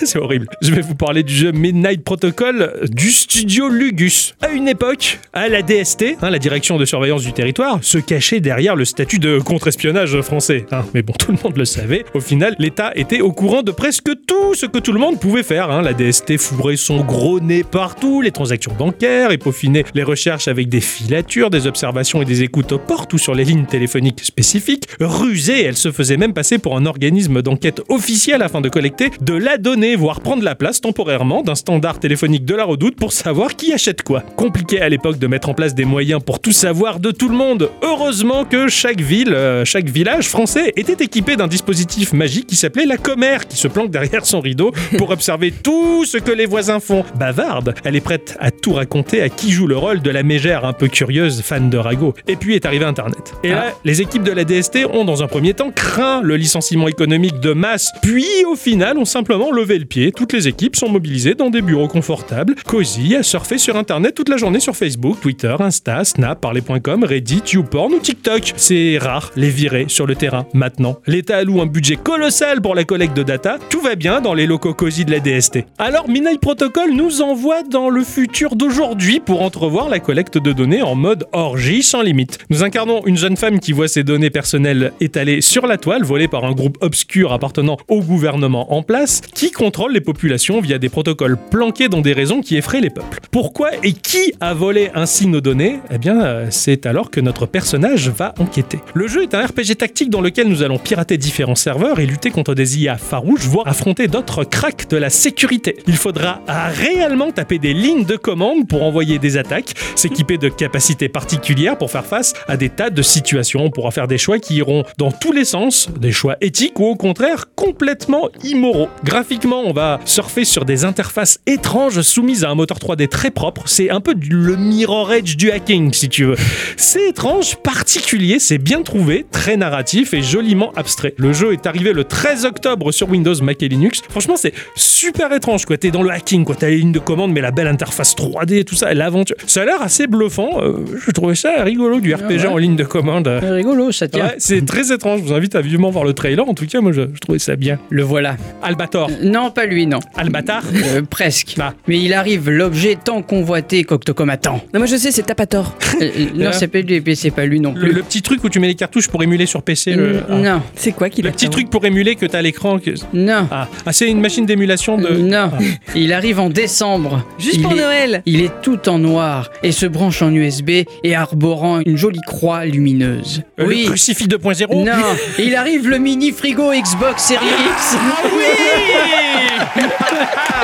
c'est 0.04 0.18
horrible. 0.18 0.46
Je 0.62 0.72
vais 0.72 0.80
vous 0.82 0.94
parler 0.94 1.22
du 1.22 1.34
jeu 1.34 1.52
Midnight 1.52 2.02
Protocol 2.04 2.80
du 2.90 3.10
studio 3.10 3.68
Lugus. 3.68 4.34
À 4.42 4.50
une 4.50 4.68
époque, 4.68 5.18
à 5.32 5.48
la 5.48 5.62
DST, 5.62 6.16
hein, 6.22 6.30
la 6.30 6.38
direction 6.38 6.76
de 6.78 6.84
surveillance 6.84 7.22
du 7.22 7.32
territoire, 7.32 7.78
se 7.82 7.98
cachait 7.98 8.40
derrière 8.40 8.76
le 8.76 8.84
statut 8.84 9.18
de 9.18 9.38
contre-espionnage 9.38 10.20
français. 10.20 10.66
hein. 10.72 10.84
Mais 10.94 11.02
bon, 11.02 11.12
tout 11.18 11.32
le 11.32 11.38
monde 11.42 11.56
le 11.56 11.64
savait. 11.64 12.04
Au 12.14 12.20
final, 12.20 12.54
l'État 12.58 12.92
était 12.94 13.20
au 13.20 13.32
courant 13.32 13.62
de 13.62 13.70
presque 13.72 14.10
tout 14.26 14.54
ce 14.54 14.66
que 14.66 14.78
tout 14.78 14.92
le 14.92 14.98
monde 15.00 15.18
pouvait 15.20 15.42
faire. 15.42 15.70
hein. 15.70 15.82
La 15.82 15.92
DST 15.92 16.36
fourrait 16.38 16.76
son 16.76 17.00
gros 17.02 17.40
nez 17.40 17.64
partout, 17.64 18.20
les 18.20 18.30
transactions 18.30 18.72
bancaires, 18.78 19.30
et 19.38 19.44
peaufinait 19.44 19.84
les 19.94 20.02
recherches 20.02 20.48
avec 20.48 20.68
des 20.68 20.80
filatures, 20.80 21.50
des 21.50 21.66
observations 21.66 22.20
et 22.22 22.24
des 22.24 22.42
écoutes 22.42 22.72
aux 22.72 22.78
portes 22.78 23.12
ou 23.12 23.18
sur 23.18 23.34
les 23.34 23.44
lignes 23.44 23.66
téléphoniques 23.66 24.24
spécifiques. 24.24 24.88
Rusée, 25.00 25.62
elle 25.62 25.76
se 25.76 25.92
faisait 25.92 26.16
même 26.16 26.32
passer 26.32 26.58
pour 26.58 26.76
un 26.76 26.86
organisme 26.86 27.40
d'enquête 27.40 27.82
officiel 27.88 28.42
afin 28.42 28.60
de 28.60 28.68
collecter 28.68 29.10
de 29.20 29.34
la 29.34 29.58
donnée, 29.58 29.94
voire 29.96 30.20
prendre 30.20 30.42
la 30.42 30.54
place 30.54 30.80
temporairement 30.80 31.42
d'un 31.42 31.54
standard 31.54 32.00
téléphonique 32.00 32.44
de 32.44 32.54
la 32.54 32.64
redoute 32.64 32.96
pour 32.96 33.12
savoir 33.12 33.54
qui 33.54 33.72
achète 33.72 34.02
quoi. 34.02 34.22
Compliqué 34.36 34.80
à 34.80 34.88
l'époque 34.88 35.18
de 35.18 35.26
mettre 35.26 35.48
en 35.48 35.54
place 35.54 35.74
des 35.74 35.84
moyens 35.84 36.22
pour 36.24 36.40
tout 36.40 36.52
savoir 36.52 36.98
de 36.98 37.10
tout 37.10 37.28
le 37.28 37.36
monde. 37.36 37.70
Heureusement 37.82 38.44
que 38.44 38.68
chaque 38.68 39.00
ville, 39.00 39.32
euh, 39.32 39.64
chaque 39.64 39.88
village 39.88 40.28
français 40.28 40.72
était 40.76 41.04
équipé 41.04 41.36
d'un 41.36 41.46
dispositif 41.46 42.12
magique 42.12 42.46
qui 42.46 42.56
s'appelait 42.56 42.86
la 42.86 42.96
commère, 42.96 43.46
qui 43.46 43.56
se 43.56 43.68
planque 43.68 43.90
derrière 43.90 44.26
son 44.26 44.40
rideau 44.40 44.72
pour 44.96 45.10
observer 45.10 45.52
tout 45.52 46.04
ce 46.04 46.18
que 46.18 46.32
les 46.32 46.46
voisins 46.46 46.80
font. 46.80 47.04
Bavarde, 47.14 47.74
elle 47.84 47.96
est 47.96 48.00
prête 48.00 48.36
à 48.40 48.50
tout 48.50 48.72
raconter 48.72 49.22
qui 49.30 49.50
joue 49.50 49.66
le 49.66 49.76
rôle 49.76 50.00
de 50.00 50.10
la 50.10 50.22
mégère 50.22 50.64
un 50.64 50.72
peu 50.72 50.88
curieuse, 50.88 51.42
fan 51.42 51.70
de 51.70 51.78
ragot. 51.78 52.14
Et 52.26 52.36
puis 52.36 52.54
est 52.54 52.66
arrivé 52.66 52.84
Internet. 52.84 53.34
Et 53.44 53.50
là, 53.50 53.72
les 53.84 54.00
équipes 54.02 54.22
de 54.22 54.32
la 54.32 54.44
DST 54.44 54.86
ont 54.92 55.04
dans 55.04 55.22
un 55.22 55.26
premier 55.26 55.54
temps 55.54 55.70
craint 55.70 56.20
le 56.22 56.36
licenciement 56.36 56.88
économique 56.88 57.40
de 57.40 57.52
masse, 57.52 57.92
puis 58.02 58.26
au 58.50 58.56
final 58.56 58.98
ont 58.98 59.04
simplement 59.04 59.50
levé 59.50 59.78
le 59.78 59.84
pied. 59.84 60.12
Toutes 60.12 60.32
les 60.32 60.48
équipes 60.48 60.76
sont 60.76 60.88
mobilisées 60.88 61.34
dans 61.34 61.50
des 61.50 61.62
bureaux 61.62 61.88
confortables, 61.88 62.54
cosy, 62.66 63.16
à 63.16 63.22
surfer 63.22 63.58
sur 63.58 63.76
Internet 63.76 64.14
toute 64.14 64.28
la 64.28 64.36
journée 64.36 64.60
sur 64.60 64.76
Facebook, 64.76 65.20
Twitter, 65.20 65.54
Insta, 65.58 66.04
Snap, 66.04 66.40
Parler.com, 66.40 67.04
Reddit, 67.04 67.42
YouPorn 67.52 67.92
ou 67.94 67.98
TikTok. 67.98 68.54
C'est 68.56 68.98
rare 68.98 69.30
les 69.36 69.50
virer 69.50 69.86
sur 69.88 70.06
le 70.06 70.14
terrain 70.14 70.46
maintenant. 70.54 70.98
L'État 71.06 71.38
alloue 71.38 71.60
un 71.60 71.66
budget 71.66 71.96
colossal 71.96 72.60
pour 72.60 72.74
la 72.74 72.84
collecte 72.84 73.16
de 73.16 73.22
data. 73.22 73.58
Tout 73.70 73.80
va 73.80 73.94
bien 73.94 74.20
dans 74.20 74.34
les 74.34 74.46
locaux 74.46 74.74
cosy 74.74 75.04
de 75.04 75.10
la 75.10 75.20
DST. 75.20 75.64
Alors 75.78 76.08
Midnight 76.08 76.40
Protocol 76.40 76.92
nous 76.92 77.22
envoie 77.22 77.62
dans 77.62 77.90
le 77.90 78.02
futur 78.04 78.56
d'aujourd'hui 78.56 79.17
pour 79.20 79.42
entrevoir 79.42 79.88
la 79.88 80.00
collecte 80.00 80.38
de 80.38 80.52
données 80.52 80.82
en 80.82 80.94
mode 80.94 81.26
orgie 81.32 81.82
sans 81.82 82.02
limite. 82.02 82.38
Nous 82.50 82.62
incarnons 82.62 83.04
une 83.06 83.16
jeune 83.16 83.36
femme 83.36 83.60
qui 83.60 83.72
voit 83.72 83.88
ses 83.88 84.04
données 84.04 84.30
personnelles 84.30 84.92
étalées 85.00 85.40
sur 85.40 85.66
la 85.66 85.78
toile, 85.78 86.04
volées 86.04 86.28
par 86.28 86.44
un 86.44 86.52
groupe 86.52 86.78
obscur 86.80 87.32
appartenant 87.32 87.76
au 87.88 88.00
gouvernement 88.00 88.72
en 88.74 88.82
place, 88.82 89.20
qui 89.34 89.50
contrôle 89.50 89.92
les 89.92 90.00
populations 90.00 90.60
via 90.60 90.78
des 90.78 90.88
protocoles 90.88 91.38
planqués 91.50 91.88
dans 91.88 92.00
des 92.00 92.12
raisons 92.12 92.40
qui 92.40 92.56
effraient 92.56 92.80
les 92.80 92.90
peuples. 92.90 93.20
Pourquoi 93.30 93.70
et 93.82 93.92
qui 93.92 94.32
a 94.40 94.54
volé 94.54 94.90
ainsi 94.94 95.26
nos 95.26 95.40
données? 95.40 95.78
Eh 95.90 95.98
bien, 95.98 96.22
euh, 96.22 96.46
c'est 96.50 96.86
alors 96.86 97.10
que 97.10 97.20
notre 97.20 97.46
personnage 97.46 98.08
va 98.08 98.34
enquêter. 98.38 98.78
Le 98.94 99.08
jeu 99.08 99.22
est 99.22 99.34
un 99.34 99.44
RPG 99.46 99.76
tactique 99.78 100.10
dans 100.10 100.20
lequel 100.20 100.48
nous 100.48 100.62
allons 100.62 100.78
pirater 100.78 101.16
différents 101.16 101.54
serveurs 101.54 102.00
et 102.00 102.06
lutter 102.06 102.30
contre 102.30 102.54
des 102.54 102.78
IA 102.78 102.96
farouches, 102.98 103.46
voire 103.46 103.66
affronter 103.66 104.08
d'autres 104.08 104.44
cracks 104.44 104.88
de 104.90 104.96
la 104.96 105.10
sécurité. 105.10 105.76
Il 105.86 105.96
faudra 105.96 106.40
réellement 106.46 107.30
taper 107.30 107.58
des 107.58 107.74
lignes 107.74 108.04
de 108.04 108.16
commande 108.16 108.68
pour 108.68 108.82
envoyer 108.82 109.07
des 109.16 109.38
attaques, 109.38 109.72
s'équiper 109.96 110.36
de 110.36 110.50
capacités 110.50 111.08
particulières 111.08 111.78
pour 111.78 111.90
faire 111.90 112.04
face 112.04 112.34
à 112.46 112.58
des 112.58 112.68
tas 112.68 112.90
de 112.90 113.00
situations. 113.00 113.64
On 113.64 113.70
pourra 113.70 113.90
faire 113.90 114.08
des 114.08 114.18
choix 114.18 114.38
qui 114.38 114.56
iront 114.56 114.84
dans 114.98 115.10
tous 115.10 115.32
les 115.32 115.46
sens, 115.46 115.88
des 115.98 116.12
choix 116.12 116.36
éthiques 116.42 116.78
ou 116.78 116.84
au 116.84 116.96
contraire 116.96 117.46
complètement 117.54 118.28
immoraux. 118.44 118.88
Graphiquement, 119.04 119.62
on 119.64 119.72
va 119.72 120.00
surfer 120.04 120.44
sur 120.44 120.66
des 120.66 120.84
interfaces 120.84 121.40
étranges 121.46 122.02
soumises 122.02 122.44
à 122.44 122.50
un 122.50 122.54
moteur 122.54 122.78
3D 122.78 123.08
très 123.08 123.30
propre. 123.30 123.62
C'est 123.66 123.88
un 123.88 124.00
peu 124.00 124.14
le 124.28 124.56
mirror 124.56 125.12
edge 125.12 125.36
du 125.36 125.50
hacking, 125.50 125.92
si 125.92 126.08
tu 126.08 126.24
veux. 126.24 126.36
C'est 126.76 127.08
étrange, 127.08 127.56
particulier, 127.56 128.38
c'est 128.38 128.58
bien 128.58 128.82
trouvé, 128.82 129.24
très 129.30 129.56
narratif 129.56 130.12
et 130.14 130.22
joliment 130.22 130.72
abstrait. 130.76 131.14
Le 131.16 131.32
jeu 131.32 131.52
est 131.52 131.66
arrivé 131.66 131.92
le 131.92 132.04
13 132.04 132.44
octobre 132.44 132.92
sur 132.92 133.08
Windows, 133.08 133.34
Mac 133.42 133.62
et 133.62 133.68
Linux. 133.68 134.02
Franchement, 134.08 134.36
c'est 134.36 134.52
super 134.74 135.32
étrange, 135.32 135.64
quoi. 135.64 135.76
T'es 135.76 135.90
dans 135.90 136.02
le 136.02 136.10
hacking, 136.10 136.44
quoi. 136.44 136.56
T'as 136.56 136.68
les 136.68 136.78
lignes 136.78 136.92
de 136.92 136.98
commande, 136.98 137.32
mais 137.32 137.40
la 137.40 137.50
belle 137.50 137.68
interface 137.68 138.16
3D, 138.16 138.64
tout 138.64 138.74
ça, 138.74 138.94
l'aventure. 138.98 139.36
Ça 139.46 139.62
a 139.62 139.64
l'air 139.64 139.80
assez 139.82 140.06
bluffant. 140.06 140.60
euh, 140.62 140.72
je 141.04 141.10
trouvais 141.10 141.34
ça 141.34 141.62
rigolo, 141.62 142.00
du 142.00 142.14
RPG 142.14 142.28
ouais. 142.30 142.46
en 142.46 142.56
ligne 142.56 142.76
de 142.76 142.84
commande. 142.84 143.30
C'est 143.40 143.50
rigolo, 143.50 143.92
ça 143.92 144.08
tient. 144.08 144.26
Ouais, 144.26 144.34
c'est 144.38 144.64
très 144.66 144.92
étrange. 144.92 145.20
Je 145.20 145.24
vous 145.28 145.32
invite 145.34 145.54
à 145.54 145.60
vivement 145.60 145.90
voir 145.90 146.04
le 146.04 146.12
trailer. 146.12 146.46
En 146.48 146.54
tout 146.54 146.66
cas, 146.66 146.80
moi, 146.80 146.92
je, 146.92 147.02
je 147.14 147.18
trouvais 147.20 147.38
ça 147.38 147.56
bien. 147.56 147.78
Le 147.90 148.02
voilà. 148.02 148.36
Albator. 148.62 149.10
Non, 149.22 149.50
pas 149.50 149.66
lui, 149.66 149.86
non. 149.86 150.00
Albatar. 150.16 150.62
Euh, 150.74 151.02
presque. 151.08 151.54
Ah. 151.60 151.72
Mais 151.86 151.98
il 152.00 152.12
arrive, 152.12 152.50
l'objet 152.50 152.96
tant 153.02 153.22
convoité 153.22 153.84
qu'Octocom 153.84 154.28
attend. 154.30 154.60
Non, 154.74 154.80
moi 154.80 154.86
je 154.86 154.96
sais, 154.96 155.10
c'est 155.10 155.22
Tapator. 155.22 155.74
Euh, 156.00 156.04
euh, 156.16 156.24
non, 156.34 156.50
c'est 156.52 156.68
pas 156.68 156.80
lui, 156.80 157.16
c'est 157.16 157.30
pas 157.30 157.46
lui 157.46 157.60
non 157.60 157.72
Le, 157.74 157.80
plus. 157.80 157.92
le 157.92 158.02
petit 158.02 158.22
truc 158.22 158.42
où 158.44 158.48
tu 158.48 158.60
mets 158.60 158.66
les 158.68 158.74
cartouches 158.74 159.08
pour 159.08 159.22
émuler 159.22 159.46
sur 159.46 159.62
PC. 159.62 159.94
Le, 159.94 160.20
ah. 160.28 160.34
Non, 160.36 160.62
C'est 160.74 160.92
quoi 160.92 161.08
qu'il 161.10 161.24
Le 161.24 161.30
a 161.30 161.32
petit 161.32 161.48
truc 161.48 161.70
pour 161.70 161.84
émuler 161.84 162.14
que 162.16 162.26
t'as 162.26 162.38
à 162.38 162.42
l'écran. 162.42 162.78
que- 162.78 162.90
non, 163.12 163.46
Ah, 163.50 163.68
Ah, 163.86 163.92
c'est 163.92 164.08
une 164.08 164.20
machine 164.20 164.46
d'émulation 164.46 164.96
de. 164.98 165.08
non. 165.08 165.50
Ah. 165.52 165.58
Il 165.94 166.12
arrive 166.12 166.40
en 166.40 166.50
décembre. 166.50 167.24
Juste 167.38 167.56
Il 167.56 167.62
pour 167.62 167.72
est- 167.72 167.76
Noël. 167.76 168.22
Il 168.26 168.40
est 168.42 168.50
tout 168.62 168.87
en 168.88 168.98
noir 168.98 169.50
et 169.62 169.72
se 169.72 169.86
branche 169.86 170.22
en 170.22 170.32
USB 170.32 170.70
et 171.04 171.14
arborant 171.14 171.80
une 171.84 171.96
jolie 171.96 172.20
croix 172.26 172.64
lumineuse. 172.64 173.42
Euh, 173.60 173.66
oui. 173.66 173.82
Le 173.82 173.88
crucifix 173.88 174.26
2.0 174.26 174.84
Non, 174.84 174.92
il 175.38 175.54
arrive 175.54 175.88
le 175.88 175.98
mini 175.98 176.32
frigo 176.32 176.72
Xbox 176.72 177.22
Series 177.22 177.46
X. 177.46 177.96
Ah 177.96 178.22
oui 178.36 178.67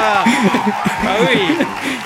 Ah 0.07 1.17
oui 1.23 1.39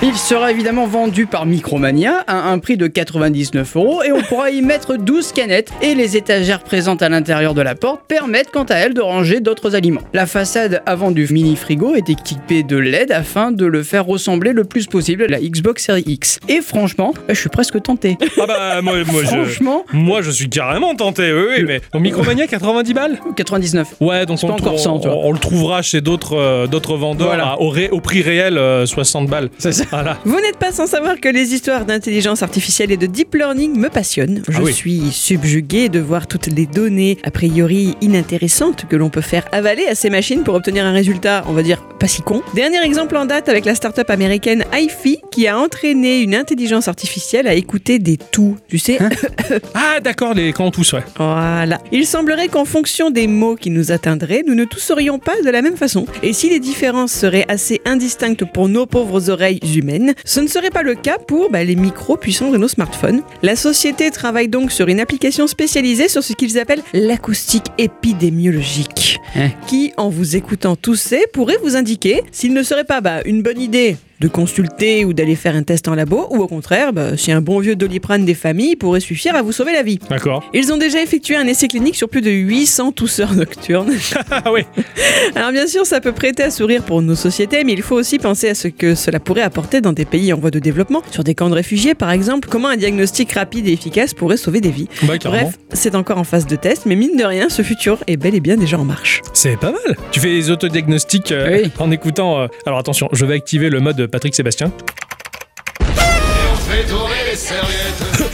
Il 0.01 0.15
sera 0.15 0.51
évidemment 0.51 0.87
vendu 0.87 1.25
par 1.25 1.45
Micromania 1.45 2.23
à 2.27 2.49
un 2.49 2.59
prix 2.59 2.77
de 2.77 2.87
99 2.87 3.75
euros 3.75 4.01
et 4.03 4.11
on 4.13 4.21
pourra 4.21 4.51
y 4.51 4.61
mettre 4.61 4.95
12 4.95 5.33
canettes 5.33 5.71
et 5.81 5.95
les 5.95 6.15
étagères 6.15 6.61
présentes 6.63 7.01
à 7.01 7.09
l'intérieur 7.09 7.53
de 7.53 7.61
la 7.61 7.75
porte 7.75 8.01
permettent 8.07 8.51
quant 8.51 8.63
à 8.63 8.75
elles 8.75 8.93
de 8.93 9.01
ranger 9.01 9.41
d'autres 9.41 9.75
aliments. 9.75 9.99
La 10.13 10.25
façade 10.25 10.81
avant 10.85 11.11
du 11.11 11.27
mini 11.31 11.57
frigo 11.57 11.95
est 11.95 12.09
équipée 12.09 12.63
de 12.63 12.77
LED 12.77 13.11
afin 13.11 13.51
de 13.51 13.65
le 13.65 13.83
faire 13.83 14.05
ressembler 14.05 14.53
le 14.53 14.63
plus 14.63 14.85
possible 14.87 15.23
à 15.23 15.27
la 15.27 15.39
Xbox 15.41 15.83
Series 15.85 16.03
X. 16.07 16.39
Et 16.47 16.61
franchement, 16.61 17.13
je 17.27 17.33
suis 17.35 17.49
presque 17.49 17.81
tenté. 17.81 18.17
Ah 18.39 18.45
bah, 18.47 18.81
moi, 18.81 18.93
moi, 19.11 19.21
je. 19.23 19.27
Franchement, 19.27 19.83
Moi, 19.91 20.21
je 20.21 20.31
suis 20.31 20.49
carrément 20.49 20.95
tenté, 20.95 21.33
oui, 21.33 21.43
oui, 21.57 21.65
mais. 21.67 21.81
Micromania, 21.99 22.47
90 22.47 22.93
balles? 22.93 23.19
99. 23.35 23.95
Ouais, 23.99 24.25
donc 24.25 24.39
on, 24.43 24.47
pas 24.47 24.53
encore 24.53 24.75
trou- 24.75 24.77
100, 24.77 24.99
tu 24.99 25.07
vois. 25.09 25.17
on, 25.17 25.27
on 25.29 25.31
le 25.33 25.39
trouvera 25.39 25.81
chez 25.81 25.99
d'autres 26.01 26.37
euh, 26.37 26.67
d'autres 26.67 26.95
vendeurs 26.95 27.27
Voilà. 27.27 27.49
à- 27.53 27.57
au, 27.59 27.73
au 27.91 28.01
prix 28.01 28.21
réel, 28.21 28.57
euh, 28.57 28.85
60 28.85 29.27
balles. 29.27 29.49
C'est 29.57 29.71
ça. 29.71 29.85
Voilà. 29.89 30.17
Vous 30.25 30.39
n'êtes 30.39 30.57
pas 30.57 30.71
sans 30.71 30.87
savoir 30.87 31.19
que 31.19 31.29
les 31.29 31.53
histoires 31.53 31.85
d'intelligence 31.85 32.43
artificielle 32.43 32.91
et 32.91 32.97
de 32.97 33.05
deep 33.05 33.33
learning 33.35 33.77
me 33.77 33.89
passionnent. 33.89 34.41
Je 34.47 34.57
Ah 34.57 34.61
oui. 34.63 34.73
suis 34.73 35.11
subjugué 35.11 35.89
de 35.89 35.99
voir 35.99 36.27
toutes 36.27 36.47
les 36.47 36.65
données 36.65 37.17
a 37.23 37.31
priori 37.31 37.95
inintéressantes 38.01 38.85
que 38.89 38.95
l'on 38.95 39.09
peut 39.09 39.21
faire 39.21 39.47
avaler 39.51 39.85
à 39.87 39.95
ces 39.95 40.09
machines 40.09 40.43
pour 40.43 40.55
obtenir 40.55 40.85
un 40.85 40.91
résultat, 40.93 41.43
on 41.47 41.53
va 41.53 41.63
dire, 41.63 41.81
pas 41.99 42.07
si 42.07 42.21
con. 42.21 42.41
Dernier 42.53 42.81
exemple 42.83 43.15
en 43.17 43.25
date 43.25 43.49
avec 43.49 43.65
la 43.65 43.75
start-up 43.75 44.09
américaine 44.09 44.63
HiFi 44.73 45.19
qui 45.31 45.47
a 45.47 45.57
entraîné 45.59 46.21
une 46.21 46.35
intelligence 46.35 46.87
artificielle 46.87 47.47
à 47.47 47.53
écouter 47.53 47.99
des 47.99 48.17
tout. 48.17 48.57
Tu 48.67 48.77
sais, 48.79 48.97
Ah, 49.73 49.99
d'accord, 50.01 50.33
les 50.33 50.53
camps 50.53 50.71
tous, 50.71 50.93
ouais. 50.93 51.03
Voilà. 51.17 51.79
Il 51.91 52.05
semblerait 52.05 52.47
qu'en 52.47 52.65
fonction 52.65 53.09
des 53.11 53.27
mots 53.27 53.55
qui 53.55 53.69
nous 53.69 53.91
atteindraient, 53.91 54.43
nous 54.47 54.55
ne 54.55 54.65
tous 54.65 54.79
serions 54.79 55.19
pas 55.19 55.41
de 55.43 55.49
la 55.49 55.61
même 55.61 55.77
façon. 55.77 56.05
Et 56.23 56.33
si 56.33 56.49
les 56.49 56.59
différences 56.59 57.11
seraient 57.11 57.45
assez 57.47 57.78
indistinctes 57.85 58.45
pour 58.45 58.69
nos 58.69 58.85
pauvres 58.85 59.29
oreilles 59.29 59.59
humaines, 59.75 60.13
ce 60.25 60.39
ne 60.39 60.47
serait 60.47 60.69
pas 60.69 60.83
le 60.83 60.95
cas 60.95 61.17
pour 61.17 61.49
bah, 61.49 61.63
les 61.63 61.75
micros 61.75 62.17
puissants 62.17 62.51
de 62.51 62.57
nos 62.57 62.67
smartphones. 62.67 63.21
La 63.41 63.55
société 63.55 64.11
travaille 64.11 64.47
donc 64.47 64.71
sur 64.71 64.87
une 64.87 64.99
application 64.99 65.47
spécialisée 65.47 66.07
sur 66.07 66.23
ce 66.23 66.33
qu'ils 66.33 66.59
appellent 66.59 66.83
l'acoustique 66.93 67.65
épidémiologique, 67.77 69.19
Hein. 69.35 69.49
qui, 69.67 69.93
en 69.97 70.09
vous 70.09 70.35
écoutant 70.35 70.75
tousser, 70.75 71.25
pourrait 71.33 71.57
vous 71.61 71.75
indiquer 71.75 72.23
s'il 72.31 72.53
ne 72.53 72.63
serait 72.63 72.83
pas 72.83 73.01
bah, 73.01 73.21
une 73.25 73.41
bonne 73.41 73.61
idée 73.61 73.95
de 74.19 74.27
consulter 74.27 75.05
ou 75.05 75.13
d'aller 75.13 75.35
faire 75.35 75.55
un 75.55 75.63
test 75.63 75.87
en 75.87 75.95
labo, 75.95 76.27
ou 76.31 76.37
au 76.41 76.47
contraire, 76.47 76.91
bah, 76.93 77.15
si 77.17 77.31
un 77.31 77.41
bon 77.41 77.59
vieux 77.59 77.75
doliprane 77.75 78.25
des 78.25 78.33
familles 78.33 78.75
pourrait 78.75 78.99
suffire 78.99 79.35
à 79.35 79.41
vous 79.41 79.51
sauver 79.51 79.73
la 79.73 79.83
vie. 79.83 79.99
D'accord. 80.09 80.43
Ils 80.53 80.71
ont 80.73 80.77
déjà 80.77 81.01
effectué 81.01 81.35
un 81.35 81.47
essai 81.47 81.67
clinique 81.67 81.95
sur 81.95 82.09
plus 82.09 82.21
de 82.21 82.29
800 82.31 82.91
tousseurs 82.91 83.33
nocturnes. 83.33 83.93
Ah 84.31 84.51
oui. 84.53 84.61
Alors 85.35 85.51
bien 85.51 85.65
sûr, 85.67 85.85
ça 85.85 85.99
peut 86.01 86.11
prêter 86.11 86.43
à 86.43 86.51
sourire 86.51 86.83
pour 86.83 87.01
nos 87.01 87.15
sociétés, 87.15 87.63
mais 87.63 87.73
il 87.73 87.81
faut 87.81 87.95
aussi 87.95 88.19
penser 88.19 88.47
à 88.49 88.55
ce 88.55 88.67
que 88.67 88.93
cela 88.95 89.19
pourrait 89.19 89.41
apporter 89.41 89.81
dans 89.81 89.91
des 89.93 90.05
pays 90.05 90.31
en 90.33 90.37
voie 90.39 90.51
de 90.51 90.59
développement, 90.59 91.01
sur 91.11 91.23
des 91.23 91.33
camps 91.35 91.49
de 91.49 91.55
réfugiés 91.55 91.95
par 91.95 92.11
exemple, 92.11 92.47
comment 92.49 92.67
un 92.69 92.77
diagnostic 92.77 93.31
rapide 93.33 93.67
et 93.67 93.73
efficace 93.73 94.13
pourrait 94.13 94.37
sauver 94.37 94.61
des 94.61 94.69
vies? 94.71 94.87
Bah. 95.03 95.13
Bref, 95.23 95.55
c'est 95.73 95.95
encore 95.95 96.17
en 96.17 96.23
phase 96.23 96.45
de 96.45 96.55
test, 96.55 96.83
mais 96.85 96.95
mine 96.95 97.15
de 97.17 97.23
rien, 97.23 97.49
ce 97.49 97.61
futur 97.61 97.97
est 98.07 98.17
bel 98.17 98.35
et 98.35 98.39
bien 98.39 98.55
déjà 98.57 98.77
en 98.77 98.85
marche. 98.85 99.21
C'est 99.33 99.57
pas 99.57 99.71
mal. 99.71 99.97
Tu 100.11 100.19
fais 100.19 100.29
les 100.29 100.51
autodiagnostics 100.51 101.31
euh, 101.31 101.61
Oui. 101.63 101.71
en 101.79 101.91
écoutant. 101.91 102.39
euh, 102.41 102.47
Alors 102.65 102.79
attention, 102.79 103.09
je 103.11 103.25
vais 103.25 103.33
activer 103.35 103.69
le 103.69 103.79
mode 103.79 104.08
Patrick 104.09 104.35
Sébastien. 104.35 104.71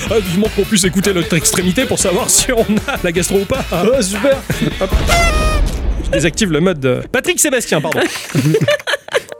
Ah, 0.09 0.19
vivement 0.19 0.47
qu'on 0.55 0.63
puisse 0.63 0.83
écouter 0.83 1.13
l'autre 1.13 1.35
extrémité 1.35 1.85
pour 1.85 1.99
savoir 1.99 2.29
si 2.29 2.51
on 2.51 2.65
a 2.87 2.97
la 3.03 3.11
gastro 3.11 3.39
ou 3.39 3.45
pas. 3.45 3.63
Ah, 3.71 4.01
super. 4.01 4.37
Hop. 4.81 4.89
Je 6.05 6.11
désactive 6.11 6.51
le 6.51 6.59
mode 6.59 6.85
euh, 6.85 7.01
Patrick 7.11 7.39
Sébastien, 7.39 7.81
pardon. 7.81 7.99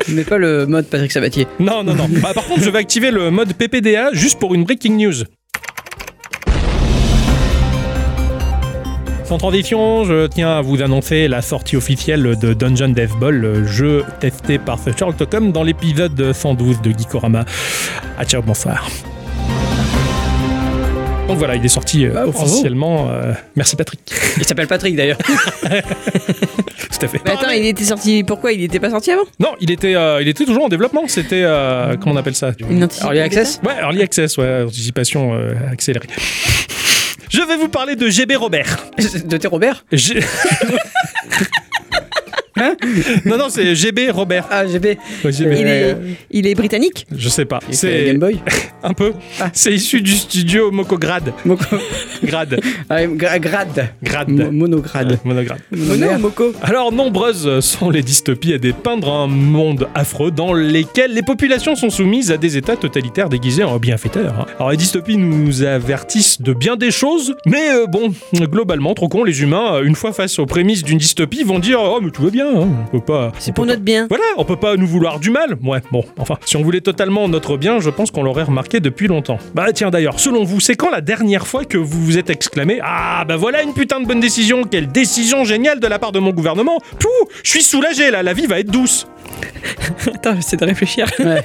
Mais 0.07 0.23
pas 0.23 0.37
le 0.37 0.65
mode 0.65 0.87
Patrick 0.87 1.11
Sabatier. 1.11 1.47
Non, 1.59 1.83
non, 1.83 1.95
non. 1.95 2.07
Bah, 2.09 2.31
par 2.33 2.45
contre, 2.45 2.63
je 2.63 2.69
vais 2.69 2.79
activer 2.79 3.11
le 3.11 3.31
mode 3.31 3.53
PPDA 3.53 4.09
juste 4.13 4.39
pour 4.39 4.53
une 4.53 4.63
breaking 4.63 4.97
news. 4.97 5.23
Sans 9.25 9.37
transition, 9.39 10.03
je 10.03 10.27
tiens 10.27 10.51
à 10.57 10.61
vous 10.61 10.83
annoncer 10.83 11.27
la 11.27 11.41
sortie 11.41 11.75
officielle 11.75 12.35
de 12.39 12.53
Dungeon 12.53 12.89
Death 12.89 13.13
Ball, 13.19 13.35
le 13.35 13.65
jeu 13.65 14.03
testé 14.19 14.59
par 14.59 14.77
Charlton 14.97 15.49
dans 15.51 15.63
l'épisode 15.63 16.31
112 16.31 16.81
de 16.81 16.91
Geekorama. 16.91 17.43
Ah 18.19 18.25
ciao, 18.25 18.43
bonsoir. 18.43 18.87
Donc 21.27 21.39
voilà, 21.39 21.55
il 21.55 21.65
est 21.65 21.69
sorti 21.69 22.05
euh, 22.05 22.27
officiellement. 22.27 23.09
euh, 23.09 23.33
merci 23.55 23.75
Patrick. 23.75 23.99
Il 24.37 24.45
s'appelle 24.45 24.67
Patrick 24.67 24.95
d'ailleurs. 24.95 25.17
Tout 25.67 27.01
à 27.01 27.07
fait. 27.07 27.19
Mais 27.25 27.31
attends, 27.31 27.49
il 27.49 27.65
était 27.65 27.83
sorti. 27.83 28.23
Pourquoi 28.23 28.51
il 28.51 28.59
n'était 28.61 28.79
pas 28.79 28.91
sorti 28.91 29.09
avant? 29.11 29.23
Non, 29.39 29.55
il 29.59 29.71
était, 29.71 29.95
euh, 29.95 30.21
il 30.21 30.27
était 30.27 30.45
toujours 30.45 30.65
en 30.65 30.69
développement. 30.69 31.07
C'était 31.07 31.41
euh, 31.43 31.97
comment 31.99 32.13
on 32.13 32.17
appelle 32.17 32.35
ça? 32.35 32.51
Une 32.69 32.83
anticipation 32.83 33.07
Early 33.11 33.21
Access? 33.21 33.59
Ouais, 33.65 33.73
Early 33.81 34.03
Access, 34.03 34.37
ouais, 34.37 34.61
anticipation 34.67 35.33
euh, 35.33 35.53
accélérée. 35.71 36.07
Je 37.35 37.41
vais 37.41 37.57
vous 37.57 37.67
parler 37.67 37.97
de 37.97 38.07
GB 38.07 38.37
Robert. 38.37 38.77
De 39.25 39.35
tes 39.35 39.47
Robert? 39.49 39.83
G- 39.91 40.19
Hein 42.57 42.75
non, 43.25 43.37
non, 43.37 43.45
c'est 43.49 43.75
GB 43.75 44.11
Robert. 44.11 44.47
Ah, 44.49 44.65
GB. 44.65 44.97
Ouais, 45.23 45.31
GB. 45.31 45.55
il, 45.59 45.67
est, 45.67 45.97
il 46.31 46.47
est 46.47 46.55
britannique 46.55 47.05
Je 47.15 47.27
sais 47.29 47.45
pas. 47.45 47.59
La 47.59 47.67
Game 47.67 47.73
C'est 47.73 48.13
Boy 48.13 48.39
un 48.83 48.93
peu. 48.93 49.13
Ah. 49.39 49.49
C'est 49.53 49.73
issu 49.73 50.01
du 50.01 50.13
studio 50.13 50.71
Mokograd. 50.71 51.33
Moko. 51.45 51.63
Grad. 52.23 52.59
Ah, 52.89 53.05
gra-. 53.07 53.39
Grad. 53.39 54.29
Mo- 54.29 54.51
monograde. 54.51 55.19
Monograde. 55.25 55.59
Mono 55.71 56.07
ou 56.13 56.19
Moko 56.19 56.53
Alors, 56.61 56.91
nombreuses 56.91 57.59
sont 57.61 57.89
les 57.89 58.01
dystopies 58.03 58.53
à 58.53 58.57
dépeindre 58.57 59.11
un 59.11 59.27
monde 59.27 59.87
affreux 59.95 60.31
dans 60.31 60.53
lesquels 60.53 61.13
les 61.13 61.23
populations 61.23 61.75
sont 61.75 61.89
soumises 61.89 62.31
à 62.31 62.37
des 62.37 62.57
états 62.57 62.75
totalitaires 62.77 63.29
déguisés 63.29 63.63
en 63.63 63.77
bienfaiteurs. 63.79 64.39
hein. 64.41 64.45
Alors, 64.59 64.71
les 64.71 64.77
dystopies 64.77 65.17
nous 65.17 65.63
avertissent 65.63 66.41
de 66.41 66.53
bien 66.53 66.75
des 66.75 66.91
choses, 66.91 67.35
mais 67.45 67.69
euh, 67.71 67.85
bon, 67.87 68.13
globalement, 68.33 68.93
trop 68.93 69.07
con, 69.09 69.23
les 69.23 69.41
humains, 69.41 69.81
une 69.83 69.95
fois 69.95 70.13
face 70.13 70.37
aux 70.39 70.45
prémices 70.45 70.83
d'une 70.83 70.97
dystopie, 70.99 71.43
vont 71.43 71.59
dire 71.59 71.79
Oh, 71.81 71.99
mais 72.01 72.11
tout 72.11 72.23
va 72.23 72.29
bien, 72.29 72.44
hein, 72.45 72.67
on 72.85 72.99
peut 72.99 73.03
pas. 73.05 73.31
C'est 73.39 73.53
pour 73.53 73.65
notre 73.65 73.81
bien. 73.81 74.07
voilà, 74.09 74.23
on 74.37 74.45
peut 74.45 74.55
pas 74.55 74.75
nous 74.75 74.87
vouloir 74.87 75.19
du 75.19 75.29
mal. 75.29 75.55
Ouais, 75.63 75.81
bon, 75.91 76.03
enfin, 76.17 76.37
si 76.45 76.57
on 76.57 76.61
voulait 76.61 76.81
totalement 76.81 77.27
notre 77.27 77.57
bien, 77.57 77.79
je 77.79 77.89
pense 77.89 78.11
qu'on 78.11 78.23
l'aurait 78.23 78.43
remarqué 78.43 78.79
depuis 78.79 79.07
longtemps. 79.07 79.37
Bah 79.53 79.67
tiens 79.73 79.89
d'ailleurs, 79.89 80.19
selon 80.19 80.43
vous, 80.43 80.59
c'est 80.59 80.75
quand 80.75 80.89
la 80.89 81.01
dernière 81.01 81.47
fois 81.47 81.65
que 81.65 81.77
vous 81.77 82.03
vous 82.03 82.17
êtes 82.17 82.29
exclamé 82.29 82.79
Ah 82.83 83.23
bah 83.27 83.35
voilà 83.37 83.61
une 83.63 83.73
putain 83.73 83.99
de 83.99 84.05
bonne 84.05 84.19
décision, 84.19 84.63
quelle 84.63 84.87
décision 84.87 85.43
géniale 85.43 85.79
de 85.79 85.87
la 85.87 85.99
part 85.99 86.11
de 86.11 86.19
mon 86.19 86.31
gouvernement 86.31 86.79
Pouh, 86.99 87.09
je 87.43 87.49
suis 87.51 87.63
soulagé 87.63 88.11
là, 88.11 88.23
la 88.23 88.33
vie 88.33 88.45
va 88.47 88.59
être 88.59 88.71
douce. 88.71 89.07
Attends, 90.13 90.35
j'essaie 90.35 90.57
de 90.57 90.65
réfléchir. 90.65 91.07
Ouais. 91.19 91.43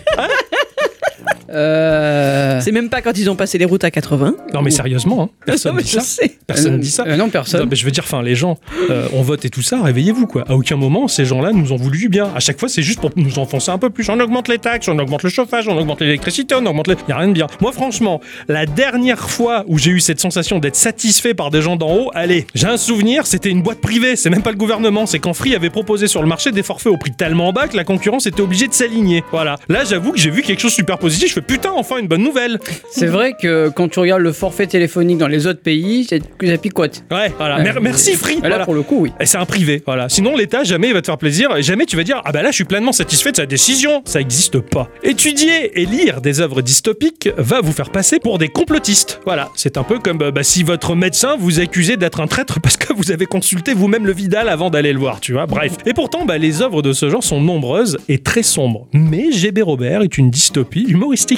Euh... 1.52 2.60
C'est 2.60 2.72
même 2.72 2.88
pas 2.88 3.02
quand 3.02 3.16
ils 3.18 3.28
ont 3.30 3.36
passé 3.36 3.58
les 3.58 3.64
routes 3.64 3.84
à 3.84 3.90
80. 3.90 4.34
Non 4.54 4.62
mais 4.62 4.70
sérieusement, 4.70 5.22
hein, 5.22 5.30
personne 5.44 5.76
mais 5.76 5.82
dit 5.82 5.96
euh, 5.96 6.78
dit 6.78 6.90
ça. 6.90 7.04
euh, 7.06 7.16
non, 7.16 7.28
personne. 7.28 7.60
Non, 7.60 7.66
mais 7.68 7.76
je 7.76 7.84
veux 7.84 7.90
dire, 7.90 8.04
enfin, 8.04 8.22
les 8.22 8.34
gens, 8.34 8.58
euh, 8.90 9.06
on 9.12 9.22
vote 9.22 9.44
et 9.44 9.50
tout 9.50 9.62
ça, 9.62 9.82
réveillez-vous 9.82 10.26
quoi. 10.26 10.44
À 10.48 10.54
aucun 10.54 10.76
moment, 10.76 11.08
ces 11.08 11.24
gens-là 11.24 11.52
nous 11.52 11.72
ont 11.72 11.76
voulu 11.76 11.98
du 11.98 12.08
bien. 12.08 12.30
À 12.34 12.40
chaque 12.40 12.58
fois, 12.58 12.68
c'est 12.68 12.82
juste 12.82 13.00
pour 13.00 13.10
nous 13.16 13.38
enfoncer 13.38 13.70
un 13.70 13.78
peu 13.78 13.90
plus. 13.90 14.08
On 14.08 14.18
augmente 14.20 14.48
les 14.48 14.58
taxes, 14.58 14.88
on 14.88 14.98
augmente 14.98 15.22
le 15.22 15.30
chauffage, 15.30 15.68
on 15.68 15.76
augmente 15.78 16.00
l'électricité, 16.00 16.54
on 16.54 16.66
augmente 16.66 16.88
les. 16.88 16.96
Y 17.08 17.12
a 17.12 17.16
rien 17.18 17.28
de 17.28 17.32
bien. 17.32 17.46
Moi, 17.60 17.72
franchement, 17.72 18.20
la 18.48 18.66
dernière 18.66 19.30
fois 19.30 19.64
où 19.66 19.78
j'ai 19.78 19.90
eu 19.90 20.00
cette 20.00 20.20
sensation 20.20 20.58
d'être 20.58 20.76
satisfait 20.76 21.34
par 21.34 21.50
des 21.50 21.62
gens 21.62 21.76
d'en 21.76 21.92
haut, 21.94 22.10
allez, 22.14 22.46
j'ai 22.54 22.66
un 22.66 22.76
souvenir, 22.76 23.26
c'était 23.26 23.50
une 23.50 23.62
boîte 23.62 23.80
privée, 23.80 24.16
c'est 24.16 24.30
même 24.30 24.42
pas 24.42 24.50
le 24.52 24.56
gouvernement, 24.56 25.06
c'est 25.06 25.18
quand 25.18 25.34
Free 25.34 25.54
avait 25.54 25.70
proposé 25.70 26.06
sur 26.06 26.22
le 26.22 26.28
marché 26.28 26.52
des 26.52 26.62
forfaits 26.62 26.92
au 26.92 26.96
prix 26.96 27.12
tellement 27.12 27.52
bas 27.52 27.68
que 27.68 27.76
la 27.76 27.84
concurrence 27.84 28.26
était 28.26 28.40
obligée 28.40 28.68
de 28.68 28.74
s'aligner. 28.74 29.24
Voilà. 29.30 29.56
Là, 29.68 29.84
j'avoue 29.84 30.12
que 30.12 30.18
j'ai 30.18 30.30
vu 30.30 30.42
quelque 30.42 30.60
chose 30.60 30.72
de 30.72 30.76
super 30.76 30.98
positif. 30.98 31.34
Je 31.34 31.39
putain, 31.40 31.70
enfin 31.74 31.98
une 31.98 32.09
bonne 32.09 32.22
nouvelle. 32.22 32.59
C'est 32.90 33.07
vrai 33.07 33.35
que 33.40 33.68
quand 33.74 33.88
tu 33.88 33.98
regardes 34.00 34.22
le 34.22 34.33
forfait 34.33 34.66
téléphonique 34.66 35.18
dans 35.18 35.29
les 35.29 35.46
autres 35.46 35.61
pays, 35.62 36.05
c'est 36.09 36.20
ça 36.46 36.59
picote. 36.59 37.05
Ouais, 37.11 37.33
voilà. 37.37 37.57
Ouais, 37.57 37.62
Mer- 37.64 37.74
mais- 37.76 37.81
merci 37.90 38.12
Free. 38.14 38.37
Là, 38.40 38.48
Voilà. 38.48 38.64
pour 38.64 38.74
le 38.74 38.83
coup, 38.83 38.98
oui. 39.00 39.12
Et 39.20 39.26
c'est 39.26 39.38
un 39.38 39.44
privé, 39.46 39.83
voilà. 39.87 40.09
Sinon, 40.09 40.37
l'État, 40.37 40.64
jamais 40.64 40.88
il 40.88 40.94
va 40.94 41.00
te 41.00 41.07
faire 41.07 41.18
plaisir, 41.18 41.57
et 41.57 41.62
jamais 41.62 41.87
tu 41.87 41.96
vas 41.96 42.05
dire 42.05 42.20
Ah 42.24 42.33
bah 42.33 42.42
là, 42.42 42.50
je 42.50 42.57
suis 42.57 42.64
pleinement 42.64 42.92
satisfait 42.92 43.31
de 43.33 43.37
sa 43.37 43.46
décision. 43.46 44.03
Ça 44.05 44.18
n'existe 44.18 44.59
pas. 44.61 44.88
Étudier 45.03 45.81
et 45.81 45.87
lire 45.87 46.20
des 46.20 46.40
œuvres 46.40 46.62
dystopiques 46.62 47.29
va 47.37 47.61
vous 47.61 47.72
faire 47.72 47.90
passer 47.90 48.18
pour 48.18 48.38
des 48.38 48.48
complotistes. 48.48 49.20
Voilà, 49.24 49.48
c'est 49.55 49.76
un 49.76 49.83
peu 49.83 49.98
comme 49.98 50.22
euh, 50.22 50.31
bah, 50.31 50.42
si 50.42 50.62
votre 50.62 50.94
médecin 50.94 51.37
vous 51.38 51.61
accusait 51.61 51.96
d'être 51.96 52.20
un 52.20 52.26
traître 52.26 52.61
parce 52.62 52.76
que 52.76 52.92
vous 52.92 53.11
avez 53.12 53.26
consulté 53.26 53.74
vous-même 53.74 54.07
le 54.07 54.12
Vidal 54.12 54.48
avant 54.48 54.70
d'aller 54.70 54.92
le 54.92 54.98
voir, 54.98 55.20
tu 55.20 55.33
vois. 55.33 55.46
Bref. 55.46 55.72
Et 55.87 55.94
pourtant, 55.94 56.24
bah, 56.24 56.38
les 56.38 56.62
œuvres 56.62 56.83
de 56.83 56.92
ce 56.92 57.09
genre 57.11 57.22
sont 57.24 57.40
nombreuses 57.40 57.98
et 58.09 58.18
très 58.18 58.42
sombres. 58.42 58.87
Mais 58.92 59.31
GB 59.33 59.62
Robert 59.62 60.03
est 60.03 60.18
une 60.18 60.31
dystopie 60.31 60.85
humoristique. 60.88 61.30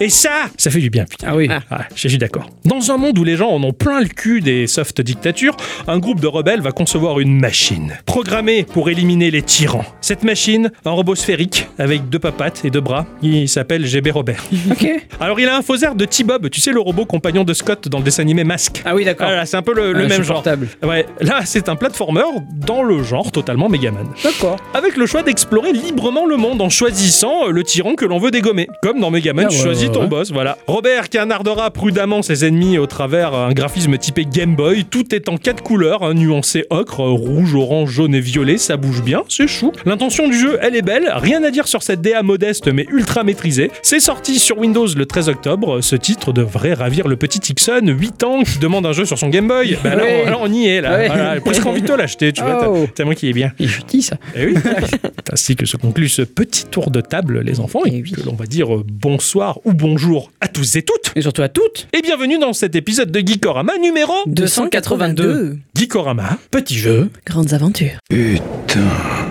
Et 0.00 0.08
ça, 0.08 0.30
ça 0.56 0.70
fait 0.70 0.80
du 0.80 0.90
bien, 0.90 1.04
putain. 1.04 1.28
Ah 1.30 1.36
oui. 1.36 1.48
Ah, 1.70 1.82
je 1.94 2.08
suis 2.08 2.18
d'accord. 2.18 2.48
Dans 2.64 2.90
un 2.90 2.96
monde 2.96 3.18
où 3.18 3.24
les 3.24 3.36
gens 3.36 3.50
en 3.50 3.62
ont 3.62 3.72
plein 3.72 4.00
le 4.00 4.08
cul 4.08 4.40
des 4.40 4.66
soft 4.66 5.00
dictatures, 5.00 5.56
un 5.88 5.98
groupe 5.98 6.20
de 6.20 6.26
rebelles 6.26 6.60
va 6.60 6.72
concevoir 6.72 7.20
une 7.20 7.38
machine, 7.38 7.98
programmée 8.06 8.64
pour 8.64 8.88
éliminer 8.90 9.30
les 9.30 9.42
tyrans. 9.42 9.84
Cette 10.00 10.22
machine, 10.24 10.70
un 10.84 10.90
robot 10.90 11.14
sphérique 11.14 11.68
avec 11.78 12.08
deux 12.08 12.18
papates 12.18 12.64
et 12.64 12.70
deux 12.70 12.80
bras, 12.80 13.06
il 13.22 13.48
s'appelle 13.48 13.86
GB 13.86 14.10
Robert. 14.10 14.44
Ok. 14.70 14.86
Alors 15.20 15.40
il 15.40 15.48
a 15.48 15.56
un 15.56 15.62
faux 15.62 15.76
air 15.76 15.94
de 15.94 16.04
T-Bob, 16.04 16.48
tu 16.50 16.60
sais 16.60 16.70
le 16.72 16.80
robot 16.80 17.04
compagnon 17.04 17.44
de 17.44 17.52
Scott 17.54 17.88
dans 17.88 17.98
le 17.98 18.04
dessin 18.04 18.22
animé 18.22 18.44
Mask. 18.44 18.82
Ah 18.84 18.94
oui, 18.94 19.04
d'accord. 19.04 19.26
Voilà, 19.26 19.46
c'est 19.46 19.56
un 19.56 19.62
peu 19.62 19.74
le, 19.74 19.92
le 19.92 20.04
Ah, 20.04 20.08
même 20.08 20.22
genre. 20.22 20.44
Ouais, 20.82 21.06
là 21.20 21.40
c'est 21.44 21.68
un 21.68 21.76
platformer 21.76 22.22
dans 22.66 22.82
le 22.82 23.02
genre 23.02 23.32
totalement 23.32 23.68
Megaman. 23.68 24.06
D'accord. 24.22 24.56
Avec 24.74 24.96
le 24.96 25.06
choix 25.06 25.22
d'explorer 25.22 25.72
librement 25.72 26.26
le 26.26 26.36
monde 26.36 26.60
en 26.62 26.68
choisissant 26.68 27.48
euh, 27.48 27.50
le 27.50 27.64
tyran 27.64 27.94
que 27.94 28.04
l'on 28.04 28.18
veut 28.18 28.30
dégommer. 28.30 28.68
Comme 28.82 29.00
dans 29.00 29.10
Megaman, 29.10 29.39
Tu 29.48 29.56
choisis 29.56 29.88
ouais, 29.88 29.92
ton 29.94 30.02
ouais. 30.02 30.06
boss, 30.08 30.30
voilà. 30.32 30.58
Robert 30.66 31.08
qui 31.08 31.18
inardera 31.18 31.70
prudemment 31.70 32.22
ses 32.22 32.44
ennemis 32.44 32.78
au 32.78 32.86
travers 32.86 33.34
un 33.34 33.52
graphisme 33.52 33.96
typé 33.98 34.24
Game 34.24 34.54
Boy, 34.56 34.84
tout 34.84 35.14
est 35.14 35.28
en 35.28 35.36
quatre 35.36 35.62
couleurs, 35.62 36.02
un 36.02 36.14
nuancé 36.14 36.64
ocre, 36.70 37.00
euh, 37.00 37.10
rouge, 37.10 37.54
orange, 37.54 37.90
jaune 37.90 38.14
et 38.14 38.20
violet, 38.20 38.58
ça 38.58 38.76
bouge 38.76 39.02
bien, 39.02 39.22
c'est 39.28 39.46
chou. 39.48 39.72
L'intention 39.86 40.28
du 40.28 40.38
jeu, 40.38 40.58
elle 40.62 40.76
est 40.76 40.82
belle, 40.82 41.10
rien 41.14 41.42
à 41.44 41.50
dire 41.50 41.66
sur 41.68 41.82
cette 41.82 42.00
DA 42.00 42.22
modeste 42.22 42.68
mais 42.72 42.86
ultra 42.90 43.24
maîtrisée. 43.24 43.70
C'est 43.82 44.00
sorti 44.00 44.38
sur 44.38 44.58
Windows 44.58 44.86
le 44.96 45.06
13 45.06 45.28
octobre, 45.28 45.80
ce 45.80 45.96
titre 45.96 46.32
devrait 46.32 46.74
ravir 46.74 47.08
le 47.08 47.16
petit 47.16 47.40
Ixon, 47.52 47.80
8 47.86 48.22
ans, 48.24 48.42
qui 48.42 48.58
demande 48.58 48.86
un 48.86 48.92
jeu 48.92 49.04
sur 49.04 49.18
son 49.18 49.28
Game 49.28 49.48
Boy. 49.48 49.76
Bah 49.84 49.94
là, 49.94 50.04
Ouais. 50.04 50.24
on, 50.40 50.52
y 50.52 50.66
est, 50.66 50.80
là. 50.80 50.96
Ouais. 50.98 51.06
Voilà, 51.06 51.34
j'ai 51.34 51.40
presque 51.40 51.66
envie 51.66 51.82
de 51.82 51.86
te 51.86 51.92
l'acheter, 51.92 52.32
tu 52.32 52.42
vois, 52.42 52.68
Oh. 52.68 52.84
t'as- 52.86 52.92
tellement 52.92 53.12
qu'il 53.12 53.28
est 53.28 53.32
bien. 53.32 53.52
Il 53.58 53.66
est 53.66 54.00
ça? 54.00 54.16
Eh 54.36 54.46
oui. 54.46 54.54
C'est 54.62 55.32
ainsi 55.32 55.56
que 55.56 55.64
se 55.66 55.76
conclut 55.76 56.08
ce 56.08 56.22
petit 56.22 56.66
tour 56.66 56.90
de 56.90 57.00
table, 57.00 57.40
les 57.40 57.60
enfants, 57.60 57.80
et 57.86 57.90
Eh 57.94 58.02
oui. 58.02 58.10
que 58.12 58.22
l'on 58.22 58.34
va 58.34 58.46
dire 58.46 58.74
euh, 58.74 58.84
bonsoir 59.30 59.60
ou 59.64 59.72
bonjour 59.72 60.32
à 60.40 60.48
tous 60.48 60.74
et 60.74 60.82
toutes. 60.82 61.12
Et 61.14 61.22
surtout 61.22 61.42
à 61.42 61.48
toutes. 61.48 61.86
Et 61.92 62.02
bienvenue 62.02 62.40
dans 62.40 62.52
cet 62.52 62.74
épisode 62.74 63.12
de 63.12 63.20
Geekorama 63.20 63.78
numéro 63.78 64.12
282. 64.26 65.56
Geekorama, 65.76 66.36
petit 66.50 66.76
jeu. 66.76 67.10
Grandes 67.24 67.54
aventures. 67.54 67.98
Putain 68.08 68.80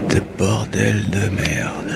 de 0.09 0.21
bordel 0.37 1.03
de 1.09 1.41
merde. 1.41 1.88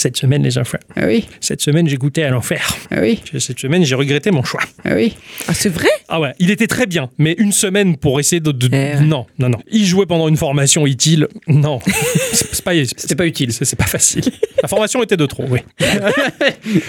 Cette 0.00 0.16
semaine, 0.16 0.42
les 0.42 0.56
enfants, 0.56 0.78
Ah 0.96 1.02
oui. 1.06 1.26
cette 1.42 1.60
semaine, 1.60 1.86
j'ai 1.86 1.98
goûté 1.98 2.24
à 2.24 2.30
l'enfer. 2.30 2.74
Ah 2.90 3.00
oui. 3.02 3.20
Cette 3.38 3.60
semaine, 3.60 3.84
j'ai 3.84 3.94
regretté 3.94 4.30
mon 4.30 4.42
choix. 4.42 4.62
Ah 4.82 4.92
oui. 4.94 5.14
Ah, 5.46 5.52
c'est 5.52 5.68
vrai? 5.68 5.88
Ah 6.08 6.20
ouais, 6.20 6.32
il 6.38 6.50
était 6.50 6.66
très 6.66 6.86
bien, 6.86 7.10
mais 7.18 7.34
une 7.36 7.52
semaine 7.52 7.98
pour 7.98 8.18
essayer 8.18 8.40
de... 8.40 8.50
de- 8.50 8.68
Eh 8.72 8.76
ouais. 8.96 9.00
Non, 9.02 9.26
non, 9.38 9.50
non. 9.50 9.58
Il 9.70 9.84
jouait 9.84 10.06
pendant 10.06 10.26
une 10.28 10.38
formation 10.38 10.86
utile. 10.86 11.28
Non, 11.48 11.80
c'est 12.32 12.64
pas... 12.64 12.72
C'était 12.96 13.14
pas 13.14 13.26
utile. 13.26 13.52
C'est 13.52 13.76
pas 13.76 13.84
facile. 13.84 14.24
La 14.62 14.68
formation 14.68 15.02
était 15.02 15.18
de 15.18 15.26
trop, 15.26 15.44
oui. 15.50 15.60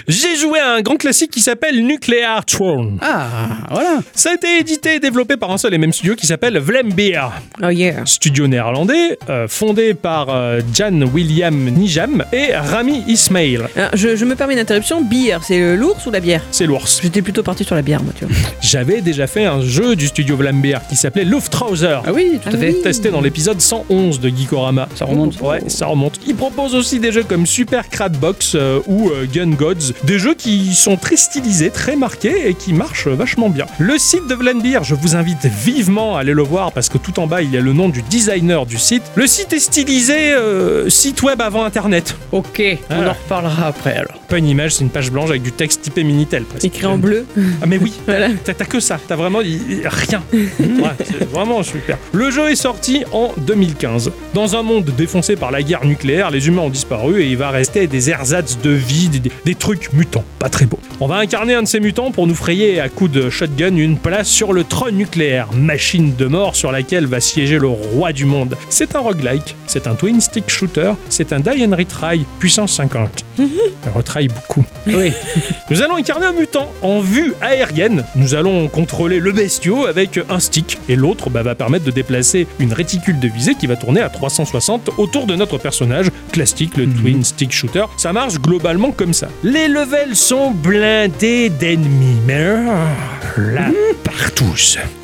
J'ai 0.08 0.36
joué 0.36 0.58
à 0.58 0.74
un 0.74 0.80
grand 0.80 0.96
classique 0.96 1.30
qui 1.30 1.40
s'appelle 1.40 1.84
Nuclear 1.84 2.44
Throne. 2.46 2.98
Ah, 3.02 3.58
voilà. 3.70 4.00
Ça 4.14 4.30
a 4.30 4.34
été 4.34 4.58
édité 4.58 4.94
et 4.96 5.00
développé 5.00 5.36
par 5.36 5.50
un 5.50 5.58
seul 5.58 5.74
et 5.74 5.78
même 5.78 5.92
studio 5.92 6.14
qui 6.14 6.26
s'appelle 6.26 6.58
Vlambeer. 6.58 7.30
Oh 7.62 7.68
yeah. 7.68 8.04
Studio 8.06 8.46
néerlandais, 8.46 9.18
euh, 9.28 9.48
fondé 9.48 9.94
par 9.94 10.28
euh, 10.30 10.60
Jan 10.74 11.00
William 11.12 11.54
Nijam 11.54 12.24
et 12.32 12.54
Rami 12.54 13.01
Ismail. 13.06 13.60
Ah, 13.76 13.90
je, 13.94 14.16
je 14.16 14.24
me 14.24 14.34
permets 14.34 14.54
une 14.54 14.58
interruption. 14.60 15.02
Bière, 15.02 15.40
c'est 15.44 15.76
l'ours 15.76 16.04
ou 16.06 16.10
la 16.10 16.20
bière 16.20 16.42
C'est 16.50 16.66
l'ours. 16.66 17.00
J'étais 17.02 17.22
plutôt 17.22 17.42
parti 17.42 17.64
sur 17.64 17.74
la 17.74 17.82
bière, 17.82 18.02
moi, 18.02 18.12
tu 18.16 18.24
vois. 18.24 18.34
J'avais 18.60 19.00
déjà 19.00 19.26
fait 19.26 19.44
un 19.44 19.60
jeu 19.60 19.96
du 19.96 20.06
studio 20.08 20.36
Vlambeer 20.36 20.78
qui 20.88 20.96
s'appelait 20.96 21.24
Luftrauser. 21.24 21.98
Ah 22.06 22.12
oui, 22.12 22.38
tout 22.42 22.48
à 22.48 22.52
Ah 22.54 22.58
fait. 22.58 22.68
oui. 22.70 22.82
Testé 22.82 23.10
dans 23.10 23.20
l'épisode 23.20 23.60
111 23.60 24.20
de 24.20 24.28
Geekorama. 24.28 24.88
Ça 24.94 25.04
remonte. 25.04 25.40
Ouais, 25.40 25.62
ça 25.68 25.86
remonte. 25.86 26.18
Il 26.26 26.34
propose 26.34 26.74
aussi 26.74 26.98
des 27.00 27.12
jeux 27.12 27.22
comme 27.24 27.46
Super 27.46 27.88
Cradbox 27.88 28.52
euh, 28.54 28.80
ou 28.86 29.10
euh, 29.10 29.26
Gun 29.32 29.50
Gods. 29.50 29.92
Des 30.04 30.18
jeux 30.18 30.34
qui 30.34 30.74
sont 30.74 30.96
très 30.96 31.16
stylisés, 31.16 31.70
très 31.70 31.96
marqués 31.96 32.48
et 32.48 32.54
qui 32.54 32.72
marchent 32.72 33.08
vachement 33.08 33.48
bien. 33.50 33.66
Le 33.78 33.98
site 33.98 34.26
de 34.28 34.34
Vlambeer, 34.34 34.84
je 34.84 34.94
vous 34.94 35.16
invite 35.16 35.46
vivement 35.46 36.16
à 36.16 36.20
aller 36.20 36.32
le 36.34 36.42
voir 36.42 36.72
parce 36.72 36.88
que 36.88 36.98
tout 36.98 37.18
en 37.20 37.26
bas, 37.26 37.42
il 37.42 37.50
y 37.50 37.56
a 37.56 37.60
le 37.60 37.72
nom 37.72 37.88
du 37.88 38.02
designer 38.02 38.66
du 38.66 38.78
site. 38.78 39.02
Le 39.14 39.26
site 39.26 39.52
est 39.52 39.58
stylisé 39.60 40.32
euh, 40.32 40.88
site 40.88 41.22
web 41.22 41.40
avant 41.40 41.64
Internet. 41.64 42.16
Ok, 42.32 42.62
on 42.98 43.02
Ah. 43.06 43.10
en 43.10 43.12
reparlera 43.12 43.66
après 43.66 43.94
alors. 43.94 44.18
Pas 44.28 44.38
une 44.38 44.46
image, 44.48 44.74
c'est 44.74 44.84
une 44.84 44.90
page 44.90 45.10
blanche 45.10 45.30
avec 45.30 45.42
du 45.42 45.52
texte 45.52 45.82
typé 45.82 46.04
Minitel. 46.04 46.44
presque. 46.44 46.64
Écrit 46.64 46.86
en 46.86 46.98
bleu. 46.98 47.26
Ah 47.62 47.66
mais 47.66 47.78
oui, 47.78 47.92
Voilà. 48.06 48.28
t'as 48.44 48.54
t'as 48.54 48.64
que 48.64 48.80
ça, 48.80 48.98
t'as 49.06 49.16
vraiment 49.16 49.38
rien. 49.38 50.22
Ouais, 50.32 50.90
c'est 51.04 51.28
vraiment 51.30 51.62
super. 51.62 51.98
Le 52.12 52.30
jeu 52.30 52.50
est 52.50 52.56
sorti 52.56 53.04
en 53.12 53.32
2015. 53.38 54.10
Dans 54.34 54.56
un 54.56 54.62
monde 54.62 54.84
défoncé 54.96 55.36
par 55.36 55.50
la 55.50 55.62
guerre 55.62 55.84
nucléaire, 55.84 56.30
les 56.30 56.48
humains 56.48 56.62
ont 56.62 56.70
disparu 56.70 57.22
et 57.22 57.28
il 57.30 57.36
va 57.36 57.50
rester 57.50 57.86
des 57.86 58.10
ersatz 58.10 58.58
de 58.62 58.70
vie, 58.70 59.08
des, 59.08 59.30
des 59.44 59.54
trucs 59.54 59.92
mutants, 59.92 60.24
pas 60.38 60.48
très 60.48 60.66
beaux. 60.66 60.78
On 61.00 61.06
va 61.06 61.16
incarner 61.16 61.54
un 61.54 61.62
de 61.62 61.68
ces 61.68 61.80
mutants 61.80 62.10
pour 62.10 62.26
nous 62.26 62.34
frayer 62.34 62.80
à 62.80 62.88
coups 62.88 63.10
de 63.10 63.30
shotgun 63.30 63.76
une 63.76 63.96
place 63.98 64.28
sur 64.28 64.52
le 64.52 64.64
trône 64.64 64.96
nucléaire, 64.96 65.48
machine 65.52 66.14
de 66.16 66.26
mort 66.26 66.56
sur 66.56 66.72
laquelle 66.72 67.06
va 67.06 67.20
siéger 67.20 67.58
le 67.58 67.68
roi 67.68 68.12
du 68.12 68.24
monde. 68.24 68.56
C'est 68.68 68.94
un 68.96 69.00
roguelike, 69.00 69.54
c'est 69.66 69.86
un 69.86 69.94
twin 69.94 70.20
stick 70.20 70.48
shooter, 70.50 70.92
c'est 71.08 71.32
un 71.32 71.40
die 71.40 71.64
and 71.64 71.76
retry 71.76 72.24
puissance 72.38 72.72
50. 72.82 73.24
Un 73.38 73.90
retry 73.94 74.26
beaucoup. 74.26 74.64
Oui. 74.88 75.12
Nous 75.70 75.82
allons 75.82 75.96
incarner 75.96 76.26
un 76.26 76.32
mutant 76.32 76.72
en 76.82 77.00
vue 77.00 77.32
aérienne. 77.40 78.04
Nous 78.16 78.34
allons 78.34 78.66
contrôler 78.68 79.20
le 79.20 79.30
bestiau 79.30 79.86
avec 79.86 80.18
un 80.28 80.40
stick 80.40 80.78
et 80.88 80.96
l'autre 80.96 81.30
bah, 81.30 81.42
va 81.42 81.54
permettre 81.54 81.84
de 81.84 81.92
déplacer 81.92 82.48
une 82.58 82.72
réticule 82.72 83.20
de 83.20 83.28
visée 83.28 83.54
qui 83.54 83.68
va 83.68 83.76
tourner 83.76 84.00
à 84.00 84.08
360 84.08 84.90
autour 84.98 85.26
de 85.26 85.36
notre 85.36 85.58
personnage. 85.58 86.10
Classique, 86.32 86.76
le 86.76 86.88
twin 86.88 87.22
stick 87.22 87.52
shooter. 87.52 87.84
Ça 87.96 88.12
marche 88.12 88.34
globalement 88.40 88.90
comme 88.90 89.12
ça. 89.12 89.28
Les 89.44 89.68
levels 89.68 90.16
sont 90.16 90.50
blindés 90.50 91.50
d'ennemis, 91.50 92.16
mais 92.26 92.48
ah, 92.68 93.40
là, 93.40 93.68
partout. 94.02 94.54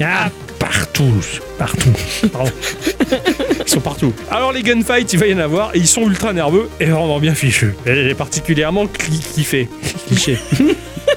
Ah, 0.02 0.30
partout. 0.58 1.14
Partout. 1.58 1.92
Pardon. 2.32 2.50
Ils 3.68 3.72
sont 3.72 3.80
partout. 3.80 4.14
Alors 4.30 4.50
les 4.54 4.62
gunfights, 4.62 5.12
il 5.12 5.18
va 5.18 5.26
y 5.26 5.34
en 5.34 5.38
avoir 5.38 5.76
ils 5.76 5.86
sont 5.86 6.08
ultra 6.08 6.32
nerveux 6.32 6.70
et 6.80 6.86
vraiment 6.86 7.18
bien 7.18 7.34
fichus. 7.34 7.74
Et 7.84 8.14
particulièrement 8.14 8.86
kiffé. 8.86 9.68
Cliché. 10.06 10.38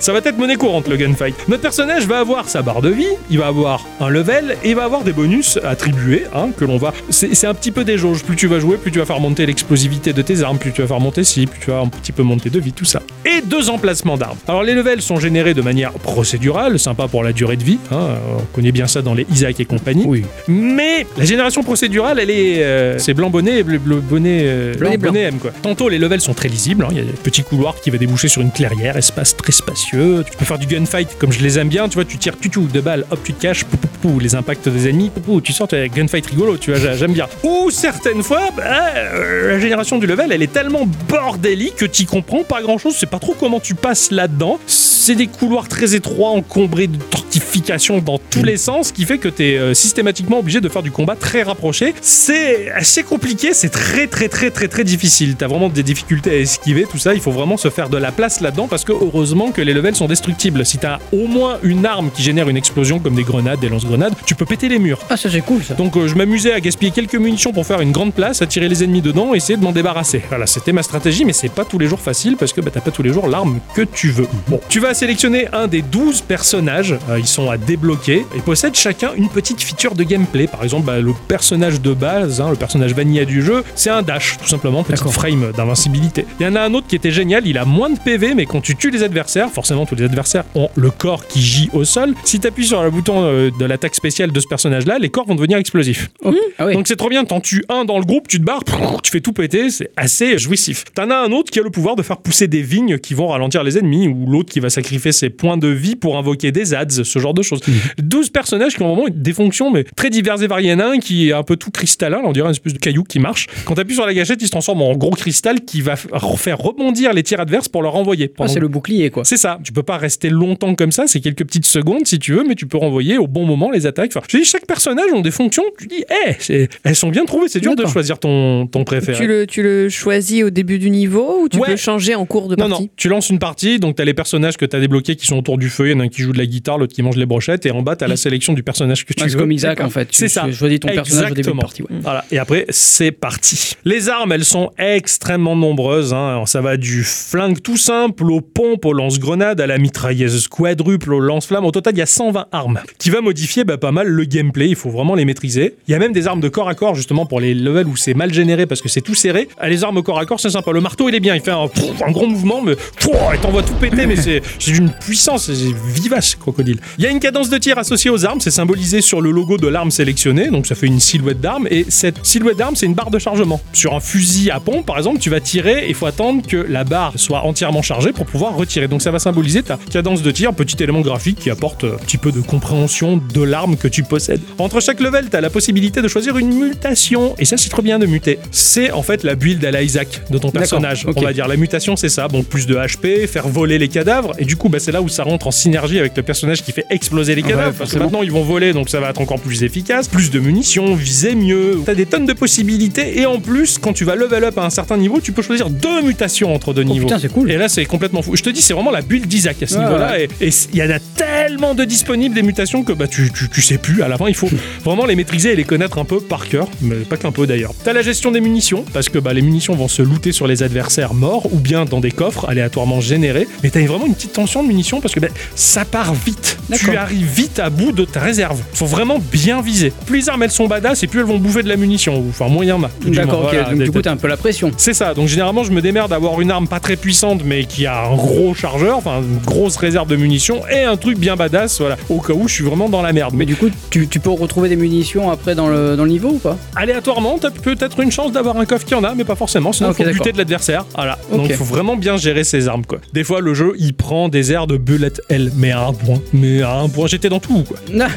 Ça 0.01 0.11
va 0.13 0.19
être 0.19 0.37
monnaie 0.37 0.55
courante 0.55 0.87
le 0.87 0.97
gunfight. 0.97 1.35
Notre 1.47 1.61
personnage 1.61 2.05
va 2.07 2.19
avoir 2.19 2.49
sa 2.49 2.61
barre 2.63 2.81
de 2.81 2.89
vie, 2.89 3.07
il 3.29 3.37
va 3.37 3.47
avoir 3.47 3.85
un 3.99 4.09
level 4.09 4.57
et 4.63 4.69
il 4.71 4.75
va 4.75 4.83
avoir 4.83 5.03
des 5.03 5.13
bonus 5.13 5.57
attribués 5.63 6.23
hein, 6.35 6.49
que 6.57 6.65
l'on 6.65 6.77
va. 6.77 6.91
C'est 7.09 7.45
un 7.47 7.53
petit 7.53 7.71
peu 7.71 7.83
des 7.83 7.97
jauges. 7.97 8.23
Plus 8.23 8.35
tu 8.35 8.47
vas 8.47 8.59
jouer, 8.59 8.77
plus 8.77 8.91
tu 8.91 8.99
vas 8.99 9.05
faire 9.05 9.19
monter 9.19 9.45
l'explosivité 9.45 10.11
de 10.11 10.21
tes 10.21 10.41
armes, 10.41 10.57
plus 10.57 10.71
tu 10.71 10.81
vas 10.81 10.87
faire 10.87 10.99
monter 10.99 11.23
ci, 11.23 11.45
plus 11.45 11.59
tu 11.59 11.69
vas 11.71 11.79
un 11.79 11.87
petit 11.87 12.11
peu 12.11 12.23
monter 12.23 12.49
de 12.49 12.59
vie, 12.59 12.73
tout 12.73 12.83
ça. 12.85 13.01
Et 13.25 13.41
deux 13.41 13.69
emplacements 13.69 14.17
d'armes. 14.17 14.37
Alors 14.47 14.63
les 14.63 14.73
levels 14.73 15.01
sont 15.01 15.17
générés 15.19 15.53
de 15.53 15.61
manière 15.61 15.91
procédurale, 15.93 16.79
sympa 16.79 17.07
pour 17.07 17.23
la 17.23 17.31
durée 17.31 17.55
de 17.57 17.63
vie. 17.63 17.77
hein, 17.91 18.07
on 18.39 18.41
connaît 18.55 18.71
bien 18.71 18.87
ça 18.87 19.01
dans 19.03 19.13
les 19.13 19.25
Isaac 19.31 19.59
et 19.59 19.65
compagnie. 19.65 20.05
Oui. 20.07 20.23
Mais 20.47 21.05
la 21.17 21.25
génération 21.25 21.61
procédurale, 21.63 22.19
elle 22.19 22.29
est. 22.31 22.63
euh, 22.63 22.97
c'est 22.97 23.13
blanc 23.13 23.29
bonnet 23.29 23.59
et 23.59 23.63
bleu, 23.63 23.77
bleu 23.77 23.97
bonnet. 23.97 24.39
euh, 24.45 24.73
Blanc 24.75 24.91
blanc. 24.97 25.11
bonnet 25.11 25.25
M, 25.25 25.37
quoi. 25.39 25.51
Tantôt, 25.61 25.89
les 25.89 25.99
levels 25.99 26.21
sont 26.21 26.33
très 26.33 26.49
lisibles. 26.49 26.85
hein, 26.85 26.89
Il 26.91 26.97
y 26.97 27.01
a 27.01 27.03
des 27.03 27.11
petits 27.11 27.43
couloirs 27.43 27.75
qui 27.81 27.89
va 27.91 27.97
déboucher 27.97 28.27
sur 28.29 28.41
une 28.41 28.51
clairière, 28.51 28.97
espace 28.97 29.35
très 29.37 29.51
spacieux. 29.51 29.90
Tu 29.91 30.38
peux 30.38 30.45
faire 30.45 30.58
du 30.60 30.67
gunfight 30.67 31.17
comme 31.17 31.32
je 31.32 31.41
les 31.41 31.60
aime 31.60 31.67
bien. 31.69 31.88
Tu 31.89 31.95
vois, 31.95 32.06
tu 32.06 32.17
tires 32.17 32.34
tu 32.39 32.49
deux 32.49 32.82
balles, 32.82 33.06
hop, 33.12 33.19
tu 33.23 33.34
te 33.34 33.41
caches, 33.41 33.65
pou, 33.65 33.77
pou, 33.77 33.88
pou, 34.01 34.19
les 34.19 34.36
impacts 34.36 34.67
des 34.69 34.88
ennemis, 34.89 35.12
tu 35.43 35.54
sors, 35.54 35.67
tu 35.67 35.75
as 35.75 35.88
gunfight 35.88 36.25
rigolo. 36.25 36.58
Tu 36.58 36.71
vois, 36.71 36.80
j'a- 36.80 36.95
j'aime 36.95 37.13
bien. 37.13 37.27
Ou 37.43 37.69
certaines 37.71 38.23
fois, 38.23 38.41
bah, 38.56 38.63
euh, 38.95 39.54
la 39.54 39.60
génération 39.60 39.97
du 39.97 40.08
level, 40.08 40.32
elle 40.32 40.41
est 40.41 40.51
tellement 40.51 40.88
bordélique 41.10 41.75
que 41.75 41.86
tu 41.86 42.06
comprends 42.06 42.43
pas 42.43 42.62
grand 42.62 42.77
chose. 42.77 42.95
C'est 42.97 43.10
pas 43.10 43.19
trop 43.19 43.36
comment 43.39 43.60
tu 43.60 43.75
passes 43.75 44.12
là-dedans. 44.12 44.60
C'est 44.67 45.15
des 45.15 45.27
couloirs 45.27 45.67
très 45.67 45.95
étroits, 45.95 46.30
encombrés 46.30 46.88
de 46.88 46.97
tortifications 46.97 47.99
dans 47.99 48.19
tous 48.30 48.43
les 48.43 48.58
sens, 48.58 48.91
qui 48.91 49.06
fait 49.06 49.17
que 49.17 49.30
tu 49.30 49.43
es 49.43 49.73
systématiquement 49.73 50.39
obligé 50.39 50.62
de 50.62 50.69
faire 50.69 50.84
du 50.84 50.91
combat 50.91 51.15
très 51.15 51.41
rapproché. 51.43 51.93
C'est 52.01 52.69
assez 52.71 53.04
compliqué, 53.04 53.54
c'est 53.54 53.69
très 53.69 54.08
très 54.08 54.27
très 54.30 54.51
très 54.51 54.67
très 54.67 54.84
difficile. 54.84 55.36
T'as 55.38 55.47
vraiment 55.47 55.69
des 55.69 55.84
difficultés 55.84 56.30
à 56.32 56.36
esquiver, 56.38 56.86
tout 56.89 56.97
ça. 56.99 57.13
Il 57.13 57.19
faut 57.21 57.32
vraiment 57.32 57.58
se 57.58 57.69
faire 57.69 57.89
de 57.89 57.97
la 57.97 58.12
place 58.12 58.41
là-dedans 58.41 58.67
parce 58.67 58.84
que 58.84 58.91
heureusement 58.91 59.51
que 59.51 59.62
les 59.62 59.73
sont 59.95 60.07
destructibles. 60.07 60.65
Si 60.65 60.77
t'as 60.77 60.99
au 61.11 61.27
moins 61.27 61.57
une 61.63 61.85
arme 61.85 62.09
qui 62.11 62.21
génère 62.23 62.49
une 62.49 62.57
explosion 62.57 62.99
comme 62.99 63.15
des 63.15 63.23
grenades, 63.23 63.59
des 63.59 63.69
lance-grenades, 63.69 64.13
tu 64.25 64.35
peux 64.35 64.45
péter 64.45 64.69
les 64.69 64.79
murs. 64.79 64.99
Ah, 65.09 65.17
ça 65.17 65.29
c'est 65.29 65.41
cool 65.41 65.63
ça. 65.63 65.73
Donc 65.73 65.97
euh, 65.97 66.07
je 66.07 66.15
m'amusais 66.15 66.53
à 66.53 66.59
gaspiller 66.59 66.91
quelques 66.91 67.15
munitions 67.15 67.51
pour 67.53 67.65
faire 67.65 67.81
une 67.81 67.91
grande 67.91 68.13
place, 68.13 68.41
à 68.41 68.45
tirer 68.47 68.69
les 68.69 68.83
ennemis 68.83 69.01
dedans 69.01 69.33
et 69.33 69.37
essayer 69.37 69.57
de 69.57 69.63
m'en 69.63 69.71
débarrasser. 69.71 70.21
Voilà, 70.29 70.47
c'était 70.47 70.71
ma 70.73 70.83
stratégie, 70.83 71.25
mais 71.25 71.33
c'est 71.33 71.51
pas 71.51 71.65
tous 71.65 71.79
les 71.79 71.87
jours 71.87 71.99
facile 71.99 72.37
parce 72.37 72.53
que 72.53 72.61
bah, 72.61 72.71
t'as 72.73 72.81
pas 72.81 72.91
tous 72.91 73.03
les 73.03 73.13
jours 73.13 73.27
l'arme 73.27 73.59
que 73.75 73.81
tu 73.81 74.09
veux. 74.09 74.27
Bon, 74.47 74.59
tu 74.69 74.79
vas 74.79 74.93
sélectionner 74.93 75.47
un 75.53 75.67
des 75.67 75.81
12 75.81 76.21
personnages, 76.21 76.95
euh, 77.09 77.19
ils 77.19 77.27
sont 77.27 77.49
à 77.49 77.57
débloquer 77.57 78.25
et 78.35 78.39
possèdent 78.41 78.75
chacun 78.75 79.11
une 79.15 79.29
petite 79.29 79.61
feature 79.61 79.95
de 79.95 80.03
gameplay. 80.03 80.47
Par 80.47 80.63
exemple, 80.63 80.85
bah, 80.85 80.99
le 80.99 81.13
personnage 81.27 81.81
de 81.81 81.93
base, 81.93 82.41
hein, 82.41 82.49
le 82.49 82.55
personnage 82.55 82.93
vanilla 82.93 83.25
du 83.25 83.41
jeu, 83.41 83.63
c'est 83.75 83.89
un 83.89 84.01
dash, 84.01 84.37
tout 84.41 84.47
simplement, 84.47 84.85
D'accord. 84.87 85.13
frame 85.13 85.51
d'invincibilité. 85.55 86.25
Il 86.39 86.45
y 86.45 86.49
en 86.49 86.55
a 86.55 86.61
un 86.61 86.73
autre 86.73 86.87
qui 86.87 86.95
était 86.95 87.11
génial, 87.11 87.47
il 87.47 87.57
a 87.57 87.65
moins 87.65 87.89
de 87.89 87.99
PV, 87.99 88.33
mais 88.35 88.45
quand 88.45 88.61
tu 88.61 88.75
tues 88.75 88.91
les 88.91 89.03
adversaires, 89.03 89.49
forcément 89.49 89.70
tous 89.86 89.95
les 89.95 90.03
adversaires 90.03 90.43
ont 90.55 90.69
le 90.75 90.91
corps 90.91 91.27
qui 91.27 91.41
gît 91.41 91.69
au 91.73 91.84
sol. 91.84 92.13
Si 92.23 92.39
tu 92.39 92.47
appuies 92.47 92.67
sur 92.67 92.84
le 92.84 92.91
bouton 92.91 93.23
euh, 93.23 93.49
de 93.57 93.65
l'attaque 93.65 93.95
spéciale 93.95 94.31
de 94.31 94.39
ce 94.39 94.47
personnage-là, 94.47 94.99
les 94.99 95.10
corps 95.10 95.25
vont 95.25 95.36
devenir 95.36 95.57
explosifs. 95.57 96.10
Ok. 96.23 96.36
Ah 96.57 96.65
oui. 96.67 96.73
Donc 96.73 96.88
c'est 96.88 96.95
trop 96.95 97.10
bien, 97.10 97.23
t'en 97.25 97.39
tues 97.39 97.63
un 97.69 97.86
dans 97.86 97.99
le 97.99 98.05
groupe, 98.05 98.27
tu 98.27 98.39
te 98.39 98.43
barres, 98.43 98.63
tu 99.03 99.12
fais 99.12 99.21
tout 99.21 99.34
péter, 99.34 99.69
c'est 99.69 99.91
assez 99.97 100.38
jouissif. 100.38 100.86
T'en 100.93 101.10
as 101.10 101.17
un 101.17 101.31
autre 101.31 101.51
qui 101.51 101.60
a 101.60 101.63
le 101.63 101.69
pouvoir 101.69 101.95
de 101.95 102.03
faire 102.03 102.17
pousser 102.17 102.47
des 102.47 102.62
vignes 102.62 102.97
qui 102.97 103.13
vont 103.13 103.27
ralentir 103.27 103.63
les 103.63 103.77
ennemis, 103.77 104.07
ou 104.07 104.25
l'autre 104.27 104.51
qui 104.51 104.60
va 104.60 104.69
sacrifier 104.69 105.12
ses 105.12 105.29
points 105.29 105.57
de 105.57 105.67
vie 105.67 105.95
pour 105.95 106.17
invoquer 106.17 106.51
des 106.51 106.73
ads, 106.73 107.03
ce 107.03 107.19
genre 107.19 107.34
de 107.34 107.41
choses. 107.41 107.62
12 108.01 108.29
personnages 108.29 108.75
qui 108.75 108.84
ont 108.84 108.93
vraiment 108.93 109.10
des 109.10 109.34
fonctions 109.34 109.71
mais 109.71 109.84
très 109.95 110.10
diverses 110.10 110.41
et 110.41 110.47
variées. 110.47 110.69
Il 110.69 110.71
y 110.71 110.75
en 110.75 110.79
a 110.79 110.86
un 110.86 110.99
qui 110.99 111.29
est 111.29 111.34
un 111.34 111.43
peu 111.43 111.55
tout 111.55 111.71
cristallin, 111.71 112.21
on 112.23 112.31
dirait 112.31 112.47
une 112.47 112.51
espèce 112.51 112.73
de 112.73 112.79
caillou 112.79 113.03
qui 113.03 113.19
marche. 113.19 113.47
Quand 113.65 113.75
t'appuies 113.75 113.95
sur 113.95 114.05
la 114.05 114.13
gâchette, 114.13 114.41
il 114.41 114.45
se 114.45 114.51
transforme 114.51 114.81
en 114.81 114.95
gros 114.95 115.12
cristal 115.12 115.62
qui 115.62 115.81
va 115.81 115.95
faire 115.95 116.57
rebondir 116.57 117.13
les 117.13 117.23
tirs 117.23 117.39
adverses 117.39 117.67
pour 117.67 117.81
leur 117.81 117.93
renvoyer. 117.93 118.31
Ah, 118.39 118.47
c'est 118.47 118.60
le 118.60 118.67
bouclier 118.67 119.10
quoi. 119.10 119.23
c'est 119.23 119.38
ça, 119.38 119.60
tu 119.63 119.71
peux 119.71 119.84
pas 119.84 119.97
rester 119.97 120.30
longtemps 120.30 120.76
comme 120.76 120.91
ça, 120.91 121.06
c'est 121.08 121.19
quelques 121.19 121.45
petites 121.45 121.65
secondes 121.65 122.06
si 122.06 122.19
tu 122.19 122.34
veux, 122.34 122.43
mais 122.47 122.56
tu 122.56 122.65
peux 122.65 122.78
renvoyer 122.78 123.17
au 123.17 123.28
bon 123.28 123.45
moment 123.45 123.71
les 123.71 123.86
attaques. 123.86 124.12
Enfin, 124.15 124.26
je 124.30 124.38
dis, 124.38 124.45
chaque 124.45 124.65
personnage 124.65 125.12
ont 125.13 125.21
des 125.21 125.32
fonctions, 125.32 125.63
tu 125.80 125.88
dis, 125.88 126.04
eh, 126.28 126.34
c'est- 126.39 126.69
elles 126.84 126.95
sont 126.95 127.10
bien 127.10 127.26
trouvées, 127.26 127.47
c'est 127.47 127.60
dur 127.60 127.76
de 127.76 127.86
choisir 127.86 128.19
ton, 128.19 128.67
ton 128.67 128.84
préféré. 128.84 129.17
Tu 129.17 129.28
le, 129.28 129.47
tu 129.47 129.63
le 129.63 129.89
choisis 129.89 130.43
au 130.43 130.50
début 130.50 130.80
du 130.80 130.89
niveau 130.89 131.41
ou 131.43 131.50
tu 131.50 131.58
Ouais. 131.58 131.69
peux 131.71 131.76
changer 131.76 132.15
en 132.15 132.26
cours 132.26 132.47
de 132.47 132.56
Non, 132.56 132.67
partie 132.69 132.84
non, 132.84 132.89
tu 132.95 133.10
lances 133.10 133.30
une 133.30 133.39
partie, 133.39 133.80
donc 133.80 133.95
t'as 133.95 134.06
les 134.06 134.13
personnages 134.13 134.58
que 134.58 134.65
t'as 134.65 134.80
débloqués 134.80 135.15
qui 135.15 135.26
sont 135.28 135.38
autour 135.38 135.58
du 135.58 135.69
feu, 135.69 135.88
il 135.88 135.91
y 135.91 135.93
en 135.95 136.00
a 136.00 136.04
un 136.04 136.08
qui 136.08 136.21
joue 136.21 136.34
de 136.34 136.38
la 136.38 136.45
guitare, 136.45 136.78
l'autre 136.78 136.93
qui 136.93 137.04
mange 137.04 137.17
les 137.17 137.26
brochettes, 137.26 137.65
et 137.65 137.71
en 137.71 137.82
bas 137.82 137.95
t'as 137.95 138.08
la 138.08 138.17
sélection 138.17 138.54
du 138.54 138.63
personnage 138.63 139.06
que 139.06 139.13
tu 139.13 139.24
c'est 139.24 139.30
veux. 139.34 139.39
comme 139.39 139.52
Isaac 139.52 139.80
en 139.82 139.89
fait. 139.89 140.06
Tu- 140.06 140.17
C'est 140.17 140.28
ça. 140.28 140.43
Tu 140.47 140.54
choisis 140.54 140.80
ton 140.80 140.88
personnage 140.89 141.32
au 141.32 141.36
début 141.36 141.52
de 141.52 141.58
partie. 141.58 141.82
ouais. 141.84 141.89
Voilà, 142.02 142.26
et 142.32 142.38
après, 142.39 142.65
c'est 142.69 143.12
parti. 143.12 143.76
Les 143.86 144.10
armes, 144.10 144.32
elles 144.32 144.45
sont 144.45 144.71
extrêmement 144.78 145.56
nombreuses. 145.56 146.13
hein. 146.13 146.30
Alors, 146.30 146.47
Ça 146.47 146.62
va 146.62 146.76
du 146.78 147.04
flingue 147.04 147.62
tout 147.62 147.78
simple 147.78 148.30
aux 148.30 148.41
pompes, 148.41 148.86
aux 148.86 148.93
à 149.41 149.67
la 149.67 149.77
mitrailleuse 149.77 150.47
quadruple, 150.47 151.13
aux 151.13 151.19
lance-flammes. 151.19 151.65
Au 151.65 151.71
total, 151.71 151.93
il 151.95 151.99
y 151.99 152.01
a 152.01 152.06
120 152.06 152.47
armes 152.51 152.80
qui 152.97 153.10
va 153.10 153.21
modifier 153.21 153.63
bah, 153.63 153.77
pas 153.77 153.91
mal 153.91 154.08
le 154.08 154.23
gameplay. 154.25 154.69
Il 154.69 154.75
faut 154.75 154.89
vraiment 154.89 155.15
les 155.15 155.25
maîtriser. 155.25 155.75
Il 155.88 155.91
y 155.91 155.95
a 155.95 155.99
même 155.99 156.13
des 156.13 156.27
armes 156.27 156.39
de 156.39 156.49
corps 156.49 156.69
à 156.69 156.75
corps, 156.75 156.95
justement, 156.95 157.25
pour 157.25 157.39
les 157.39 157.54
levels 157.54 157.88
où 157.88 157.95
c'est 157.95 158.13
mal 158.13 158.34
généré 158.34 158.65
parce 158.65 158.82
que 158.82 158.89
c'est 158.89 159.01
tout 159.01 159.15
serré. 159.15 159.47
Ah, 159.60 159.69
Les 159.69 159.84
armes 159.84 159.97
au 159.97 160.04
corps 160.04 160.19
à 160.19 160.25
corps, 160.25 160.39
c'est 160.39 160.49
sympa. 160.49 160.71
Le 160.71 160.82
marteau, 160.82 161.10
il 161.10 161.15
est 161.15 161.19
bien. 161.19 161.36
Il 161.36 161.41
fait 161.41 161.51
un, 161.51 161.67
gros 162.12 162.27
mouvement, 162.27 162.62
mais 162.62 162.75
pff, 162.75 163.10
il 163.34 163.39
t'envoie 163.39 163.63
tout 163.63 163.73
péter, 163.73 164.06
mais 164.06 164.15
c'est 164.15 164.41
d'une 164.65 164.91
puissance 164.91 165.49
vivace, 165.49 166.36
crocodile. 166.36 166.80
Il 166.97 167.04
y 167.04 167.08
a 167.08 167.10
une 167.10 167.19
cadence 167.19 167.49
de 167.49 167.58
tir 167.58 167.77
associée 167.77 168.10
aux 168.10 168.25
armes. 168.25 168.39
C'est 168.39 168.51
symbolisé 168.51 169.01
sur 169.01 169.21
le 169.21 169.32
logo 169.32 169.58
de 169.58 169.67
l'arme 169.67 169.91
sélectionnée. 169.91 170.49
Donc, 170.49 170.67
ça 170.67 170.75
fait 170.75 170.88
une 170.88 170.99
silhouette 170.99 171.41
d'arme. 171.41 171.67
Et 171.69 171.86
cette 171.89 172.25
silhouette 172.25 172.58
d'arme, 172.58 172.75
c'est 172.75 172.86
une 172.86 172.93
barre 172.93 173.12
de 173.12 173.19
chargement. 173.19 173.62
Sur 173.73 173.95
un 173.95 173.99
fusil 173.99 174.51
à 174.51 174.60
pompe, 174.60 174.86
par 174.86 174.97
exemple, 174.97 175.19
tu 175.19 175.30
vas 175.30 175.39
tirer 175.39 175.86
et 175.86 175.89
il 175.89 175.95
faut 175.95 176.06
attendre 176.06 176.45
que 176.45 176.58
la 176.58 176.84
barre 176.84 177.13
soit 177.15 177.43
entièrement 177.43 177.82
chargée 177.82 178.12
pour 178.12 178.25
pouvoir 178.25 178.56
retirer. 178.56 178.88
Donc, 178.88 179.01
ça 179.01 179.12
va 179.12 179.19
symboliser 179.31 179.63
ta 179.63 179.79
cadence 179.89 180.21
de 180.21 180.29
tir, 180.31 180.53
petit 180.53 180.81
élément 180.83 180.99
graphique 180.99 181.37
qui 181.39 181.49
apporte 181.49 181.85
un 181.85 181.95
petit 182.05 182.17
peu 182.17 182.33
de 182.33 182.41
compréhension 182.41 183.15
de 183.33 183.41
l'arme 183.41 183.77
que 183.77 183.87
tu 183.87 184.03
possèdes. 184.03 184.41
Entre 184.57 184.81
chaque 184.81 184.99
level, 184.99 185.29
tu 185.29 185.35
as 185.37 185.41
la 185.41 185.49
possibilité 185.49 186.01
de 186.01 186.07
choisir 186.09 186.37
une 186.37 186.53
mutation. 186.53 187.33
Et 187.39 187.45
ça, 187.45 187.55
c'est 187.55 187.69
trop 187.69 187.81
bien 187.81 187.97
de 187.97 188.05
muter. 188.05 188.39
C'est 188.51 188.91
en 188.91 189.03
fait 189.03 189.23
la 189.23 189.35
build 189.35 189.63
à 189.63 189.71
la 189.71 189.83
Isaac 189.83 190.23
de 190.29 190.37
ton 190.37 190.51
personnage. 190.51 191.05
On 191.15 191.21
va 191.21 191.31
dire 191.31 191.47
la 191.47 191.55
mutation, 191.55 191.95
c'est 191.95 192.09
ça. 192.09 192.27
Donc, 192.27 192.45
plus 192.47 192.67
de 192.67 192.75
HP, 192.75 193.25
faire 193.27 193.47
voler 193.47 193.77
les 193.77 193.87
cadavres. 193.87 194.33
Et 194.37 194.43
du 194.43 194.57
coup, 194.57 194.67
bah, 194.67 194.79
c'est 194.79 194.91
là 194.91 195.01
où 195.01 195.07
ça 195.07 195.23
rentre 195.23 195.47
en 195.47 195.51
synergie 195.51 195.97
avec 195.97 196.15
le 196.17 196.23
personnage 196.23 196.61
qui 196.63 196.73
fait 196.73 196.85
exploser 196.89 197.33
les 197.35 197.41
Ouais, 197.43 197.49
cadavres. 197.51 197.75
parce 197.77 197.93
que 197.93 197.99
maintenant, 197.99 198.21
ils 198.23 198.31
vont 198.31 198.43
voler, 198.43 198.73
donc 198.73 198.89
ça 198.89 198.99
va 198.99 199.09
être 199.11 199.21
encore 199.21 199.39
plus 199.39 199.63
efficace. 199.63 200.09
Plus 200.09 200.29
de 200.29 200.39
munitions, 200.39 200.93
viser 200.93 201.35
mieux. 201.35 201.81
T'as 201.85 201.95
des 201.95 202.05
tonnes 202.05 202.25
de 202.25 202.33
possibilités. 202.33 203.17
Et 203.19 203.25
en 203.25 203.39
plus, 203.39 203.77
quand 203.77 203.93
tu 203.93 204.03
vas 204.03 204.15
level 204.15 204.43
up 204.43 204.57
à 204.57 204.65
un 204.65 204.69
certain 204.69 204.97
niveau, 204.97 205.21
tu 205.21 205.31
peux 205.31 205.41
choisir 205.41 205.69
deux 205.69 206.01
mutations 206.01 206.53
entre 206.53 206.73
deux 206.73 206.81
Oh 206.85 206.91
niveaux. 206.91 207.05
putain, 207.07 207.19
c'est 207.19 207.31
cool. 207.31 207.49
Et 207.49 207.57
là, 207.57 207.69
c'est 207.69 207.85
complètement 207.85 208.21
fou. 208.21 208.35
Je 208.35 208.43
te 208.43 208.49
dis, 208.49 208.61
c'est 208.61 208.73
vraiment 208.73 208.91
la 208.91 209.01
d'Isaac 209.27 209.62
à 209.63 209.67
ce 209.67 209.75
Ouais, 209.75 209.84
niveau-là. 209.84 210.19
Et 210.19 210.27
et 210.41 210.49
il 210.73 210.79
y 210.79 210.84
en 210.84 210.89
a 210.89 210.99
tellement 210.99 211.75
de 211.75 211.84
disponibles 211.84 212.34
des 212.36 212.41
mutations 212.43 212.84
que 212.84 212.93
bah, 212.93 213.07
tu, 213.07 213.31
tu, 213.31 213.49
tu 213.49 213.62
sais 213.62 213.77
plus. 213.77 214.01
À 214.03 214.07
la 214.07 214.17
fin, 214.17 214.27
il 214.27 214.36
faut 214.36 214.49
vraiment 214.84 215.05
les 215.05 215.15
maîtriser 215.15 215.51
et 215.51 215.55
les 215.55 215.63
connaître 215.63 215.97
un 215.97 216.05
peu 216.05 216.19
par 216.19 216.47
cœur. 216.47 216.67
Mais 216.81 216.95
pas 216.95 217.17
qu'un 217.17 217.31
peu 217.31 217.45
d'ailleurs. 217.47 217.73
T'as 217.84 217.93
la 217.93 218.01
gestion 218.01 218.31
des 218.31 218.41
munitions, 218.41 218.86
parce 218.93 219.10
que 219.10 219.19
bah, 219.19 219.34
les 219.34 219.41
munitions 219.41 219.75
vont 219.75 219.88
se 219.88 220.01
looter 220.01 220.31
sur 220.31 220.47
les 220.47 220.63
adversaires 220.63 221.13
morts 221.13 221.51
ou 221.53 221.57
bien 221.60 221.86
dans 221.86 221.99
des 221.99 222.12
coffres 222.12 222.47
aléatoirement 222.49 223.01
générés. 223.01 223.47
Mais 223.63 223.69
t'as 223.69 223.81
vraiment 223.81 224.05
une 224.05 224.15
petite 224.15 224.34
tension 224.34 224.63
de 224.63 224.67
munitions 224.67 225.01
parce 225.01 225.13
que 225.13 225.19
bah, 225.19 225.27
ça 225.55 225.86
part 225.86 226.13
vite. 226.13 226.57
Tu 226.75 226.95
arrives 226.95 227.27
vite 227.27 227.60
à 227.60 227.69
bout 227.69 227.91
de 227.91 228.05
ta 228.05 228.19
réserve. 228.21 228.60
Faut 228.73 228.86
vraiment 228.86 229.19
bien 229.19 229.62
viser. 229.62 229.91
Plus 230.05 230.17
les 230.21 230.29
armes 230.29 230.43
elles 230.43 230.51
sont 230.51 230.67
badass 230.67 231.01
et 231.03 231.07
plus 231.07 231.19
elles 231.21 231.25
vont 231.25 231.38
bouffer 231.39 231.63
de 231.63 231.67
la 231.69 231.77
munition. 231.77 232.17
Ou, 232.19 232.29
Enfin, 232.29 232.47
y 232.63 232.71
en 232.71 232.84
a. 232.84 232.89
D'accord, 233.05 233.45
ok. 233.45 233.49
Voilà, 233.53 233.69
Donc 233.71 233.81
du 233.84 233.91
coup, 233.91 234.01
t'as 234.01 234.12
un 234.12 234.17
peu 234.17 234.27
la 234.27 234.38
pression. 234.38 234.71
c'est 234.77 234.93
ça, 234.93 235.13
donc 235.13 235.27
généralement 235.27 235.63
je 235.63 235.71
me 235.71 235.81
démerde 235.81 236.12
d'avoir 236.12 236.39
une 236.41 236.51
arme 236.51 236.67
pas 236.67 236.79
très 236.79 236.95
puissante 236.95 237.41
mais 237.43 237.65
qui 237.65 237.86
a 237.86 238.03
un 238.05 238.15
gros 238.15 238.53
chargeur, 238.53 238.97
enfin 238.97 239.11
une 239.19 239.39
grosse 239.45 239.78
réserve 239.78 240.08
de 240.08 240.15
munitions 240.15 240.62
et 240.67 240.84
un 240.84 240.95
truc 240.97 241.17
bien 241.17 241.36
badass, 241.36 241.80
voilà, 241.80 241.97
au 242.10 242.19
cas 242.21 242.34
où 242.34 242.47
je 242.47 242.54
suis 242.54 242.63
vraiment 242.63 242.89
dans 242.89 243.02
la 243.02 243.12
merde. 243.13 243.34
Mais 243.34 243.41
Mais 243.41 243.45
du 243.47 243.56
coup, 243.56 243.69
tu, 243.89 244.08
tu 244.08 244.19
peux 244.19 244.30
retrouver 244.30 244.69
des 244.69 244.76
munitions 244.76 245.32
après 245.32 245.56
dans 245.56 245.67
le, 245.67 245.95
dans 245.97 246.04
le 246.04 246.12
niveau 246.12 246.30
ou 246.30 246.38
pas? 246.38 246.58
Aléatoirement, 246.76 247.39
t'as 247.39 247.50
peut-être 247.50 248.00
une 248.02 248.12
chance 248.12 248.32
d'avoir 248.32 248.56
un 248.58 248.65
coffre 248.65 248.86
qui 248.86 248.93
en 248.93 249.04
a, 249.04 249.15
mais 249.15 249.24
pas 249.24 249.36
forcément, 249.36 249.74
sinon 249.74 249.89
Ah, 249.89 249.91
ok, 250.00 250.06
faut 250.06 250.13
buter 250.13 250.32
de 250.32 250.38
l'adversaire. 250.38 250.86
Voilà, 250.95 251.17
donc 251.32 251.52
faut 251.54 251.63
vraiment 251.63 251.95
bien 251.95 252.17
gérer 252.17 252.43
ses 252.43 252.67
armes 252.67 252.86
quoi. 252.86 253.00
Des 253.13 253.24
fois 253.24 253.41
le 253.41 253.54
jeu 253.56 253.74
il 253.80 253.93
prend 253.95 254.30
des 254.30 254.52
airs 254.52 254.67
de 254.67 254.78
bullet 254.78 255.12
hell, 255.30 255.52
mais 255.58 255.71
à 255.71 255.88
un 255.88 255.93
point, 255.93 256.21
mais 256.34 256.62
à 256.62 256.76
un 256.76 256.88
point, 256.88 257.08
j'étais 257.08 257.30
dans 257.30 257.39
tout 257.39 257.63
quoi. 257.63 257.78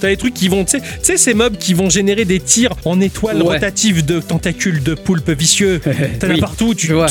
T'as 0.00 0.08
des 0.08 0.16
trucs 0.16 0.34
qui 0.34 0.48
vont, 0.48 0.64
tu 0.64 0.78
sais- 1.02 1.16
ces 1.18 1.34
mobs 1.34 1.56
qui 1.58 1.74
vont 1.74 1.90
générer 1.90 2.24
des 2.24 2.40
tirs 2.40 2.70
en 2.86 2.98
étoiles 3.00 3.36
Ouais. 3.42 3.54
rotatives 3.54 4.04
de 4.04 4.20
tentacules 4.20 4.82
de 4.82 4.94
poulpe 4.94 5.30
vicieux. 5.30 5.80
T'en 6.20 6.28
as 6.28 6.32
Oui, 6.32 6.40
partout, 6.40 6.74
tu 6.74 6.92
vois. 6.94 7.06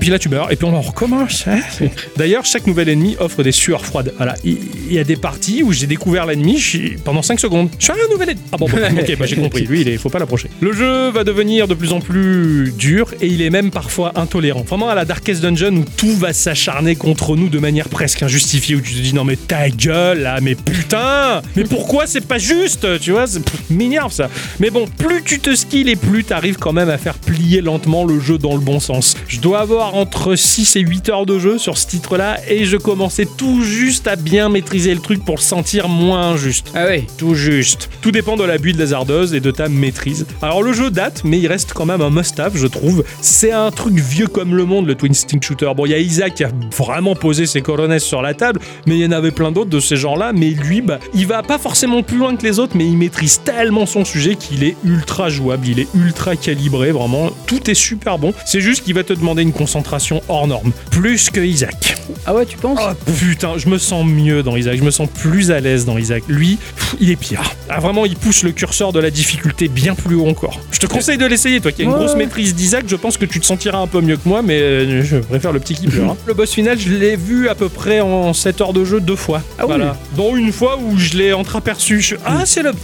Puis 0.00 0.10
là 0.10 0.18
tu 0.18 0.28
meurs, 0.28 0.50
et 0.50 0.56
puis 0.56 0.66
on 0.66 0.74
en 0.74 0.80
recommence. 0.80 1.44
hein. 1.46 1.60
D'ailleurs, 2.16 2.44
chaque 2.44 2.57
nouvel 2.66 2.88
ennemi 2.88 3.16
offre 3.18 3.42
des 3.42 3.52
sueurs 3.52 3.84
froides. 3.84 4.12
Voilà, 4.16 4.34
il 4.44 4.92
y 4.92 4.98
a 4.98 5.04
des 5.04 5.16
parties 5.16 5.62
où 5.62 5.72
j'ai 5.72 5.86
découvert 5.86 6.26
l'ennemi 6.26 6.62
pendant 7.04 7.22
5 7.22 7.40
secondes. 7.40 7.68
Je 7.78 7.84
suis 7.84 7.92
un 7.92 8.12
nouvel 8.12 8.30
ennemi. 8.30 8.42
Ah 8.52 8.56
bon, 8.56 8.68
bon, 8.68 8.76
ok, 8.76 9.16
bah, 9.18 9.26
j'ai 9.26 9.36
compris. 9.40 9.64
Lui, 9.64 9.82
il 9.82 9.88
est, 9.88 9.96
faut 9.96 10.10
pas 10.10 10.18
l'approcher. 10.18 10.50
Le 10.60 10.72
jeu 10.72 11.10
va 11.10 11.24
devenir 11.24 11.68
de 11.68 11.74
plus 11.74 11.92
en 11.92 12.00
plus 12.00 12.72
dur 12.76 13.12
et 13.20 13.26
il 13.26 13.42
est 13.42 13.50
même 13.50 13.70
parfois 13.70 14.12
intolérant. 14.16 14.62
Vraiment 14.62 14.88
à 14.88 14.94
la 14.94 15.04
Darkest 15.04 15.42
Dungeon 15.42 15.76
où 15.76 15.84
tout 15.96 16.14
va 16.16 16.32
s'acharner 16.32 16.96
contre 16.96 17.36
nous 17.36 17.48
de 17.48 17.58
manière 17.58 17.88
presque 17.88 18.22
injustifiée, 18.22 18.76
où 18.76 18.80
tu 18.80 18.94
te 18.94 19.00
dis 19.00 19.14
non 19.14 19.24
mais 19.24 19.36
ta 19.36 19.68
gueule 19.68 20.20
là, 20.20 20.40
mais 20.40 20.54
putain, 20.54 21.42
mais 21.56 21.64
pourquoi 21.64 22.06
c'est 22.06 22.26
pas 22.26 22.38
juste, 22.38 22.86
tu 23.00 23.12
vois, 23.12 23.26
m'énerve 23.70 24.12
ça. 24.12 24.28
Mais 24.60 24.70
bon, 24.70 24.86
plus 24.86 25.22
tu 25.22 25.38
te 25.40 25.54
skills 25.54 25.88
et 25.88 25.96
plus 25.96 26.24
t'arrives 26.24 26.56
quand 26.56 26.72
même 26.72 26.90
à 26.90 26.98
faire 26.98 27.18
plier 27.18 27.60
lentement 27.60 28.04
le 28.04 28.20
jeu 28.20 28.38
dans 28.38 28.54
le 28.54 28.60
bon 28.60 28.80
sens. 28.80 29.16
Je 29.28 29.40
dois 29.40 29.60
avoir 29.60 29.94
entre 29.94 30.36
6 30.36 30.76
et 30.76 30.80
8 30.80 31.08
heures 31.08 31.26
de 31.26 31.38
jeu 31.38 31.58
sur 31.58 31.78
ce 31.78 31.86
titre-là 31.86 32.38
et 32.48 32.64
je 32.64 32.76
commençais 32.76 33.26
tout 33.36 33.62
juste 33.62 34.08
à 34.08 34.16
bien 34.16 34.48
maîtriser 34.48 34.94
le 34.94 35.00
truc 35.00 35.24
pour 35.24 35.36
le 35.36 35.40
sentir 35.40 35.88
moins 35.88 36.30
injuste. 36.32 36.72
ah 36.74 36.86
oui. 36.88 37.04
Tout 37.16 37.34
juste. 37.34 37.90
Tout 38.00 38.10
dépend 38.10 38.36
de 38.36 38.44
la 38.44 38.58
build 38.58 38.80
hasardeuse 38.80 39.34
et 39.34 39.40
de 39.40 39.50
ta 39.50 39.68
maîtrise. 39.68 40.26
Alors 40.42 40.62
le 40.62 40.72
jeu 40.72 40.90
date, 40.90 41.22
mais 41.24 41.38
il 41.38 41.46
reste 41.46 41.72
quand 41.72 41.86
même 41.86 42.00
un 42.00 42.10
must-have, 42.10 42.56
je 42.56 42.66
trouve. 42.66 43.04
C'est 43.20 43.52
un 43.52 43.70
truc 43.70 43.94
vieux 43.94 44.26
comme 44.26 44.54
le 44.54 44.64
monde, 44.64 44.86
le 44.86 44.94
Twin 44.94 45.14
Stick 45.14 45.44
Shooter. 45.44 45.70
Bon, 45.76 45.86
il 45.86 45.90
y 45.90 45.94
a 45.94 45.98
Isaac 45.98 46.34
qui 46.34 46.44
a 46.44 46.50
vraiment 46.76 47.14
posé 47.14 47.46
ses 47.46 47.60
coronesses 47.60 48.04
sur 48.04 48.22
la 48.22 48.34
table, 48.34 48.60
mais 48.86 48.96
il 48.96 49.02
y 49.02 49.06
en 49.06 49.12
avait 49.12 49.30
plein 49.30 49.52
d'autres 49.52 49.70
de 49.70 49.80
ces 49.80 49.96
genre-là, 49.96 50.32
mais 50.32 50.50
lui, 50.50 50.80
bah, 50.80 50.98
il 51.14 51.26
va 51.26 51.42
pas 51.42 51.58
forcément 51.58 52.02
plus 52.02 52.18
loin 52.18 52.36
que 52.36 52.44
les 52.44 52.58
autres, 52.58 52.76
mais 52.76 52.86
il 52.86 52.96
maîtrise 52.96 53.40
tellement 53.44 53.86
son 53.86 54.04
sujet 54.04 54.36
qu'il 54.36 54.64
est 54.64 54.76
ultra 54.84 55.28
jouable, 55.28 55.66
il 55.66 55.80
est 55.80 55.88
ultra 55.94 56.36
calibré, 56.36 56.92
vraiment, 56.92 57.30
tout 57.46 57.70
est 57.70 57.74
super 57.74 58.18
bon. 58.18 58.32
C'est 58.46 58.60
juste 58.60 58.84
qu'il 58.84 58.94
va 58.94 59.04
te 59.04 59.12
demander 59.12 59.42
une 59.42 59.52
concentration 59.52 60.22
hors 60.28 60.46
norme, 60.46 60.72
plus 60.90 61.30
que 61.30 61.40
Isaac. 61.40 61.96
Ah 62.26 62.34
ouais, 62.34 62.37
tu 62.46 62.56
penses 62.58 62.78
Oh 62.82 63.12
putain, 63.18 63.52
je 63.56 63.68
me 63.68 63.78
sens 63.78 64.04
mieux 64.06 64.42
dans 64.42 64.56
Isaac, 64.56 64.76
je 64.78 64.82
me 64.84 64.90
sens 64.90 65.08
plus 65.08 65.50
à 65.50 65.60
l'aise 65.60 65.84
dans 65.84 65.98
Isaac. 65.98 66.22
Lui, 66.28 66.56
pff, 66.76 66.96
il 67.00 67.10
est 67.10 67.16
pire. 67.16 67.42
Ah, 67.68 67.80
vraiment, 67.80 68.06
il 68.06 68.16
pousse 68.16 68.42
le 68.42 68.52
curseur 68.52 68.92
de 68.92 69.00
la 69.00 69.10
difficulté 69.10 69.68
bien 69.68 69.94
plus 69.94 70.16
haut 70.16 70.28
encore. 70.28 70.60
Je 70.70 70.78
te 70.78 70.86
conseille 70.86 71.18
de 71.18 71.26
l'essayer, 71.26 71.60
toi 71.60 71.72
qui 71.72 71.82
as 71.82 71.84
une 71.84 71.90
Ouais, 71.92 71.98
grosse 71.98 72.14
maîtrise 72.16 72.54
d'Isaac, 72.54 72.84
je 72.86 72.96
pense 72.96 73.16
que 73.16 73.24
tu 73.24 73.40
te 73.40 73.46
sentiras 73.46 73.78
un 73.78 73.86
peu 73.86 74.00
mieux 74.00 74.16
que 74.16 74.28
moi, 74.28 74.42
mais 74.42 74.60
euh, 74.60 75.02
je 75.04 75.16
préfère 75.18 75.52
le 75.52 75.60
petit 75.60 75.74
qui 75.74 75.86
pleure. 75.86 76.10
hein. 76.10 76.16
Le 76.26 76.34
boss 76.34 76.52
final, 76.52 76.78
je 76.78 76.90
l'ai 76.92 77.16
vu 77.16 77.48
à 77.48 77.54
peu 77.54 77.68
près 77.68 78.00
en 78.00 78.32
7 78.32 78.60
heures 78.60 78.72
de 78.72 78.84
jeu 78.84 79.00
deux 79.00 79.16
fois. 79.16 79.42
Ah 79.58 79.62
oui. 79.62 79.66
voilà. 79.68 79.96
Dont 80.16 80.36
une 80.36 80.52
fois 80.52 80.78
où 80.78 80.98
je 80.98 81.16
l'ai 81.16 81.32
entreaperçu. 81.32 82.00
Je- 82.00 82.16
Ah, 82.24 82.42
c'est 82.44 82.62
le. 82.62 82.72
Bo- 82.72 82.78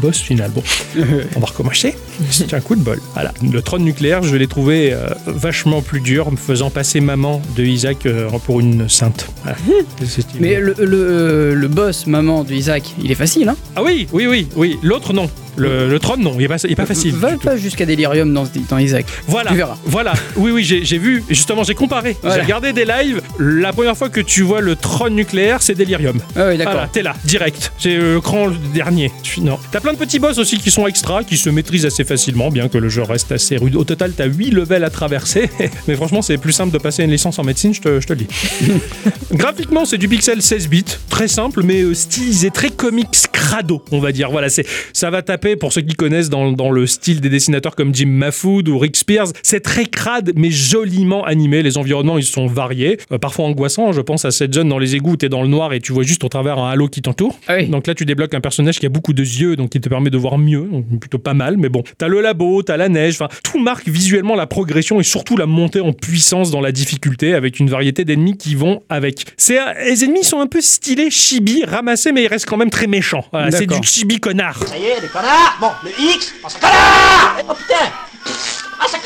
boss 0.00 0.18
final, 0.20 0.50
bon. 0.50 0.62
On 1.36 1.40
va 1.40 1.46
recommencer. 1.46 1.94
C'est 2.30 2.52
un 2.54 2.60
coup 2.60 2.76
de 2.76 2.82
bol. 2.82 3.00
Voilà. 3.14 3.32
Le 3.42 3.62
trône 3.62 3.82
nucléaire, 3.84 4.22
je 4.22 4.36
l'ai 4.36 4.46
trouvé 4.46 4.92
euh, 4.92 5.08
vachement 5.26 5.82
plus 5.82 6.00
dur, 6.00 6.30
me 6.30 6.36
faisant 6.36 6.70
passer 6.70 7.00
maman 7.00 7.42
de 7.56 7.64
Isaac 7.64 8.06
euh, 8.06 8.28
pour 8.44 8.60
une 8.60 8.88
sainte. 8.88 9.26
Voilà. 9.42 9.56
Mais 10.40 10.60
le, 10.60 10.74
le, 10.78 11.54
le 11.54 11.68
boss, 11.68 12.06
maman 12.06 12.44
de 12.44 12.52
Isaac, 12.54 12.94
il 13.02 13.10
est 13.10 13.14
facile, 13.16 13.48
hein? 13.48 13.56
Ah 13.76 13.82
oui, 13.82 14.06
oui, 14.12 14.26
oui, 14.26 14.46
oui. 14.56 14.78
L'autre, 14.82 15.12
non. 15.12 15.28
Le, 15.56 15.86
le 15.86 15.98
trône, 15.98 16.22
non. 16.22 16.34
Il 16.38 16.44
est 16.44 16.48
pas, 16.48 16.56
il 16.64 16.72
est 16.72 16.74
pas 16.74 16.86
facile. 16.86 17.14
Va 17.14 17.36
pas 17.36 17.58
jusqu'à 17.58 17.84
Delirium 17.84 18.32
dans, 18.32 18.78
Isaac. 18.78 19.04
Voilà. 19.28 19.50
Tu 19.50 19.56
verras. 19.56 19.76
Voilà. 19.84 20.14
Oui, 20.36 20.50
oui, 20.50 20.64
j'ai 20.64 20.82
j'ai 20.82 20.96
vu. 20.96 21.22
Justement, 21.28 21.62
j'ai 21.62 21.74
comparé. 21.74 22.16
Voilà. 22.22 22.36
J'ai 22.36 22.42
regardé 22.42 22.72
des 22.72 22.86
lives. 22.86 23.20
La 23.38 23.74
première 23.74 23.94
fois 23.96 24.08
que 24.08 24.20
tu 24.22 24.40
vois 24.42 24.62
le 24.62 24.76
trône 24.76 25.14
nucléaire, 25.14 25.60
c'est 25.60 25.74
Delirium. 25.74 26.18
Ah 26.36 26.46
ouais, 26.46 26.56
d'accord. 26.56 26.72
Voilà, 26.72 26.88
t'es 26.88 27.02
là, 27.02 27.14
direct. 27.26 27.70
C'est 27.78 27.96
le 27.96 28.18
cran 28.22 28.46
le 28.46 28.54
dernier. 28.72 29.12
Je 29.22 29.28
suis- 29.28 29.42
Non. 29.42 29.58
T'as 29.70 29.80
plein 29.80 29.92
de 29.92 29.98
petits 29.98 30.18
boss 30.18 30.38
aussi 30.38 30.58
qui 30.58 30.70
sont 30.70 30.86
extra, 30.86 31.24
qui 31.24 31.36
se 31.36 31.48
maîtrisent 31.48 31.86
assez 31.86 32.04
facilement, 32.04 32.50
bien 32.50 32.68
que 32.68 32.78
le 32.78 32.88
jeu 32.88 33.02
reste 33.02 33.32
assez 33.32 33.56
rude. 33.56 33.76
Au 33.76 33.84
total, 33.84 34.12
t'as 34.12 34.26
8 34.26 34.50
levels 34.50 34.84
à 34.84 34.90
traverser. 34.90 35.50
Mais 35.88 35.96
franchement, 35.96 36.22
c'est 36.22 36.38
plus 36.38 36.52
simple 36.52 36.72
de 36.72 36.78
passer 36.78 37.04
une 37.04 37.10
licence 37.10 37.38
en 37.38 37.44
médecine, 37.44 37.72
je 37.72 37.80
te, 37.80 38.00
je 38.00 38.06
te 38.06 38.12
le 38.12 38.20
dis. 38.20 38.28
Graphiquement, 39.32 39.84
c'est 39.84 39.98
du 39.98 40.08
pixel 40.08 40.42
16 40.42 40.68
bits, 40.68 40.84
très 41.08 41.28
simple, 41.28 41.62
mais 41.62 41.82
euh, 41.82 41.94
stylisé, 41.94 42.50
très 42.50 42.70
comics 42.70 43.08
crado, 43.32 43.82
on 43.90 43.98
va 43.98 44.12
dire. 44.12 44.30
Voilà, 44.30 44.48
c'est 44.48 44.66
ça 44.92 45.10
va 45.10 45.22
taper 45.22 45.56
pour 45.56 45.72
ceux 45.72 45.80
qui 45.80 45.94
connaissent 45.94 46.30
dans, 46.30 46.52
dans 46.52 46.70
le 46.70 46.86
style 46.86 47.20
des 47.20 47.28
dessinateurs 47.28 47.74
comme 47.74 47.94
Jim 47.94 48.06
Mahfood 48.06 48.68
ou 48.68 48.78
Rick 48.78 48.96
Spears. 48.96 49.28
C'est 49.42 49.60
très 49.60 49.86
crade, 49.86 50.32
mais 50.36 50.50
joliment 50.50 51.24
animé. 51.24 51.62
Les 51.62 51.78
environnements, 51.78 52.18
ils 52.18 52.24
sont 52.24 52.46
variés, 52.46 52.98
euh, 53.10 53.18
parfois 53.18 53.46
angoissants. 53.46 53.92
Je 53.92 54.00
pense 54.00 54.24
à 54.24 54.30
cette 54.30 54.54
zone 54.54 54.68
dans 54.68 54.78
les 54.78 54.96
égouts 54.96 55.12
où 55.12 55.16
t'es 55.16 55.28
dans 55.28 55.42
le 55.42 55.48
noir 55.48 55.72
et 55.72 55.80
tu 55.80 55.92
vois 55.92 56.02
juste 56.02 56.24
au 56.24 56.28
travers 56.28 56.58
un 56.58 56.70
halo 56.70 56.88
qui 56.88 57.02
t'entoure. 57.02 57.38
Ah 57.48 57.56
oui. 57.56 57.68
Donc 57.68 57.86
là, 57.86 57.94
tu 57.94 58.04
débloques 58.04 58.34
un 58.34 58.40
personnage 58.40 58.78
qui 58.78 58.86
a 58.86 58.88
beaucoup 58.88 59.12
de 59.12 59.22
yeux, 59.22 59.51
donc 59.56 59.70
qui 59.70 59.80
te 59.80 59.88
permet 59.88 60.10
de 60.10 60.18
voir 60.18 60.38
mieux, 60.38 60.62
donc 60.70 60.86
plutôt 61.00 61.18
pas 61.18 61.34
mal. 61.34 61.56
Mais 61.56 61.68
bon, 61.68 61.82
t'as 61.98 62.08
le 62.08 62.20
labo, 62.20 62.62
t'as 62.62 62.76
la 62.76 62.88
neige, 62.88 63.14
enfin, 63.14 63.28
tout 63.42 63.58
marque 63.58 63.88
visuellement 63.88 64.34
la 64.34 64.46
progression 64.46 65.00
et 65.00 65.04
surtout 65.04 65.36
la 65.36 65.46
montée 65.46 65.80
en 65.80 65.92
puissance 65.92 66.50
dans 66.50 66.60
la 66.60 66.72
difficulté 66.72 67.34
avec 67.34 67.58
une 67.60 67.70
variété 67.70 68.04
d'ennemis 68.04 68.36
qui 68.36 68.54
vont 68.54 68.82
avec. 68.88 69.24
C'est 69.36 69.58
un- 69.58 69.74
les 69.84 70.04
ennemis 70.04 70.24
sont 70.24 70.40
un 70.40 70.46
peu 70.46 70.60
stylés 70.60 71.10
chibi, 71.10 71.64
ramassés, 71.64 72.12
mais 72.12 72.22
ils 72.24 72.28
restent 72.28 72.46
quand 72.46 72.56
même 72.56 72.70
très 72.70 72.86
méchants. 72.86 73.24
Voilà, 73.32 73.50
c'est 73.50 73.66
du 73.66 73.82
chibi 73.82 74.20
connard. 74.20 74.58
Ça 74.66 74.76
y 74.78 74.84
est, 74.84 75.00
des 75.00 75.08
connards 75.08 75.56
Bon, 75.60 75.70
le 75.84 75.90
X, 76.14 76.34
oh, 76.42 76.46
c'est 76.48 76.60
connard 76.60 77.36
Oh 77.48 77.52
putain 77.54 77.90
Ils 78.26 78.88
sont- 78.90 78.98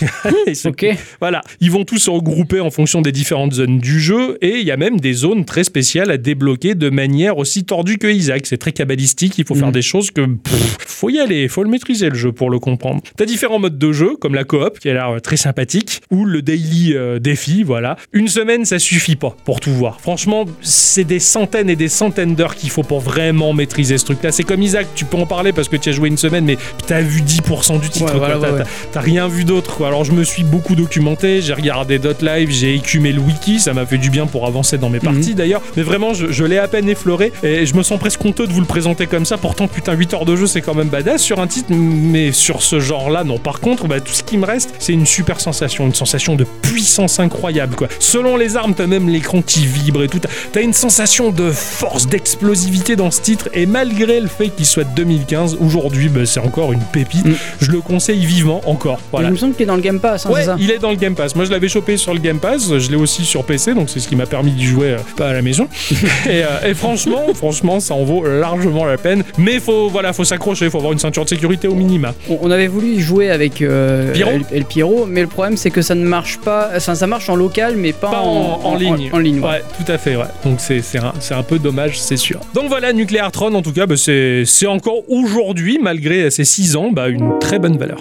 Ok. 0.66 0.86
Voilà, 1.20 1.42
ils 1.60 1.70
vont 1.70 1.84
tous 1.84 1.98
se 1.98 2.10
regrouper 2.10 2.60
en 2.60 2.70
fonction 2.70 3.00
des 3.02 3.12
différentes 3.12 3.54
zones 3.54 3.78
du 3.78 4.00
jeu 4.00 4.38
et 4.42 4.58
il 4.58 4.66
y 4.66 4.70
a 4.70 4.76
même 4.76 5.00
des 5.00 5.12
zones 5.12 5.44
très 5.44 5.64
spéciales 5.64 6.10
à 6.10 6.16
débloquer 6.16 6.74
de 6.74 6.90
manière 6.90 7.38
aussi 7.38 7.64
tordue 7.64 7.98
que 7.98 8.06
Isaac. 8.06 8.46
C'est 8.46 8.56
très 8.58 8.72
cabalistique, 8.72 9.38
il 9.38 9.44
faut 9.44 9.54
faire 9.54 9.66
Mhm. 9.68 9.72
des 9.72 9.82
choses 9.82 10.10
que 10.10 10.22
pff, 10.26 10.76
faut 10.86 11.10
y 11.10 11.18
aller, 11.18 11.48
faut 11.48 11.62
le 11.62 11.70
maîtriser 11.70 12.08
le 12.08 12.14
jeu 12.14 12.32
pour 12.32 12.50
le 12.50 12.58
comprendre. 12.58 13.00
T'as 13.16 13.24
différents 13.24 13.58
modes 13.58 13.78
de 13.78 13.92
jeu 13.92 14.16
comme 14.20 14.34
la 14.34 14.44
coop 14.44 14.78
qui 14.78 14.88
a 14.88 14.94
l'air 14.94 15.10
euh, 15.10 15.18
très 15.20 15.36
sympathique 15.36 16.00
ou 16.10 16.24
le 16.24 16.42
daily 16.42 16.94
euh, 16.94 17.18
défi, 17.18 17.62
voilà. 17.62 17.96
Une 18.12 18.28
semaine 18.28 18.64
ça 18.64 18.78
suffit 18.78 19.16
pas 19.16 19.36
pour 19.44 19.60
tout 19.60 19.72
voir. 19.72 20.00
Franchement, 20.00 20.44
c'est 20.62 21.04
des 21.04 21.20
centaines 21.20 21.70
et 21.70 21.76
des 21.76 21.88
centaines 21.88 22.34
d'heures 22.34 22.54
qu'il 22.56 22.70
faut 22.70 22.82
pour 22.82 23.00
vraiment 23.00 23.52
maîtriser 23.52 23.98
ce 23.98 24.04
truc-là. 24.04 24.32
C'est 24.32 24.42
comme 24.44 24.62
Isaac, 24.62 24.86
tu 24.94 25.04
peux 25.04 25.16
en 25.16 25.26
parler 25.26 25.52
parce 25.52 25.68
que 25.68 25.76
tu 25.76 25.88
as 25.88 25.92
joué 25.92 26.08
une 26.08 26.16
semaine 26.16 26.44
mais 26.44 26.56
t'as 26.86 27.00
vu 27.00 27.20
10% 27.22 27.80
du 27.80 27.88
titre. 27.88 28.04
Ouais, 28.06 28.10
quoi. 28.10 28.18
voilà, 28.18 28.38
T'as- 28.38 28.52
ouais, 28.52 28.58
ouais. 28.60 28.66
T'as 28.92 29.00
rien 29.00 29.28
vu 29.28 29.44
d'autre 29.44 29.76
quoi. 29.76 29.85
Alors 29.86 30.04
je 30.04 30.10
me 30.10 30.24
suis 30.24 30.42
beaucoup 30.42 30.74
documenté, 30.74 31.40
j'ai 31.40 31.52
regardé 31.54 32.00
d'autres 32.00 32.24
lives, 32.26 32.50
j'ai 32.50 32.74
écumé 32.74 33.12
le 33.12 33.20
wiki, 33.20 33.60
ça 33.60 33.72
m'a 33.72 33.86
fait 33.86 33.98
du 33.98 34.10
bien 34.10 34.26
pour 34.26 34.44
avancer 34.46 34.78
dans 34.78 34.90
mes 34.90 34.98
parties 34.98 35.34
d'ailleurs. 35.34 35.62
Mais 35.76 35.84
vraiment, 35.84 36.12
je, 36.12 36.32
je 36.32 36.44
l'ai 36.44 36.58
à 36.58 36.66
peine 36.66 36.88
effleuré 36.88 37.32
et 37.44 37.66
je 37.66 37.74
me 37.76 37.84
sens 37.84 37.98
presque 38.00 38.24
honteux 38.24 38.48
de 38.48 38.52
vous 38.52 38.60
le 38.60 38.66
présenter 38.66 39.06
comme 39.06 39.24
ça. 39.24 39.36
Pourtant, 39.38 39.68
putain, 39.68 39.92
8 39.92 40.14
heures 40.14 40.24
de 40.24 40.34
jeu, 40.34 40.48
c'est 40.48 40.60
quand 40.60 40.74
même 40.74 40.88
badass 40.88 41.22
sur 41.22 41.38
un 41.38 41.46
titre, 41.46 41.68
mais 41.72 42.32
sur 42.32 42.62
ce 42.62 42.80
genre-là, 42.80 43.22
non. 43.22 43.38
Par 43.38 43.60
contre, 43.60 43.86
bah, 43.86 44.00
tout 44.00 44.12
ce 44.12 44.24
qui 44.24 44.38
me 44.38 44.44
reste, 44.44 44.74
c'est 44.80 44.92
une 44.92 45.06
super 45.06 45.40
sensation, 45.40 45.86
une 45.86 45.94
sensation 45.94 46.34
de 46.34 46.44
puissance 46.62 47.20
incroyable 47.20 47.76
quoi. 47.76 47.86
Selon 48.00 48.36
les 48.36 48.56
armes, 48.56 48.74
t'as 48.74 48.88
même 48.88 49.08
l'écran 49.08 49.40
qui 49.40 49.66
vibre 49.66 50.02
et 50.02 50.08
tout. 50.08 50.18
T'as- 50.52 50.62
une 50.62 50.72
sensation 50.72 51.30
de 51.30 51.52
force, 51.52 52.08
d'explosivité 52.08 52.96
dans 52.96 53.12
ce 53.12 53.20
titre 53.20 53.48
et 53.54 53.66
malgré 53.66 54.18
le 54.20 54.26
fait 54.26 54.48
qu'il 54.48 54.66
soit 54.66 54.82
de 54.82 54.94
2015, 54.96 55.58
aujourd'hui, 55.60 56.08
bah, 56.08 56.26
c'est 56.26 56.40
encore 56.40 56.72
une 56.72 56.82
pépite. 56.92 57.24
Mm. 57.24 57.34
Je 57.60 57.70
le 57.70 57.80
conseille 57.80 58.24
vivement 58.26 58.68
encore. 58.68 58.98
Voilà. 59.12 59.28
Il 59.28 59.32
me 59.32 59.36
semble 59.36 59.54
qu'il 59.54 59.68
est 59.68 59.70
dans 59.76 59.82
le 59.82 59.82
Game 59.82 60.00
Pass, 60.00 60.26
hein, 60.26 60.30
Ouais, 60.30 60.44
ça 60.44 60.56
il 60.58 60.70
est 60.70 60.78
dans 60.78 60.90
le 60.90 60.96
Game 60.96 61.14
Pass. 61.14 61.34
Moi, 61.36 61.44
je 61.44 61.50
l'avais 61.50 61.68
chopé 61.68 61.96
sur 61.96 62.14
le 62.14 62.20
Game 62.20 62.38
Pass. 62.38 62.78
Je 62.78 62.90
l'ai 62.90 62.96
aussi 62.96 63.24
sur 63.24 63.44
PC, 63.44 63.74
donc 63.74 63.90
c'est 63.90 64.00
ce 64.00 64.08
qui 64.08 64.16
m'a 64.16 64.26
permis 64.26 64.52
d'y 64.52 64.64
jouer 64.64 64.92
euh, 64.92 64.98
pas 65.16 65.28
à 65.28 65.32
la 65.32 65.42
maison. 65.42 65.68
et, 65.90 66.42
euh, 66.42 66.70
et 66.70 66.74
franchement, 66.74 67.22
franchement, 67.34 67.80
ça 67.80 67.94
en 67.94 68.04
vaut 68.04 68.24
largement 68.24 68.84
la 68.84 68.96
peine. 68.96 69.22
Mais 69.38 69.60
faut, 69.60 69.88
voilà, 69.88 70.12
faut 70.12 70.24
s'accrocher. 70.24 70.70
Faut 70.70 70.78
avoir 70.78 70.92
une 70.92 70.98
ceinture 70.98 71.24
de 71.24 71.28
sécurité 71.28 71.68
au 71.68 71.74
minima. 71.74 72.14
On 72.28 72.50
avait 72.50 72.68
voulu 72.68 72.94
y 72.94 73.00
jouer 73.00 73.30
avec 73.30 73.60
euh, 73.60 74.12
Pyro 74.12 74.30
El, 74.30 74.42
El 74.52 74.64
Pyro, 74.64 75.06
mais 75.06 75.20
le 75.20 75.26
problème 75.26 75.56
c'est 75.56 75.70
que 75.70 75.82
ça 75.82 75.94
ne 75.94 76.04
marche 76.04 76.38
pas. 76.38 76.70
Enfin, 76.74 76.94
ça 76.94 77.06
marche 77.06 77.28
en 77.28 77.36
local, 77.36 77.74
mais 77.76 77.92
pas, 77.92 78.10
Pas 78.10 78.20
en, 78.20 78.60
en 78.64 78.74
ligne. 78.76 79.10
En, 79.12 79.18
ligne, 79.18 79.40
ouais. 79.40 79.48
ouais. 79.48 79.62
tout 79.76 79.90
à 79.90 79.98
fait. 79.98 80.16
Ouais. 80.16 80.24
Donc 80.44 80.60
c'est 80.60 80.80
c'est 80.80 80.98
un, 80.98 81.12
un 81.30 81.42
peu 81.42 81.58
dommage, 81.58 82.00
c'est 82.00 82.16
sûr. 82.16 82.40
Donc 82.54 82.68
voilà, 82.68 82.92
Nuclear 82.92 83.30
Tron, 83.30 83.52
en 83.54 83.62
tout 83.62 83.72
cas, 83.72 83.86
bah, 83.86 83.96
c'est 83.96 84.44
c'est 84.46 84.66
encore 84.66 85.02
aujourd'hui, 85.08 85.78
malgré 85.82 86.30
ses 86.30 86.44
6 86.44 86.76
ans, 86.76 86.90
bah, 86.92 87.08
une 87.08 87.38
très 87.40 87.58
bonne 87.58 87.76
valeur. 87.76 87.98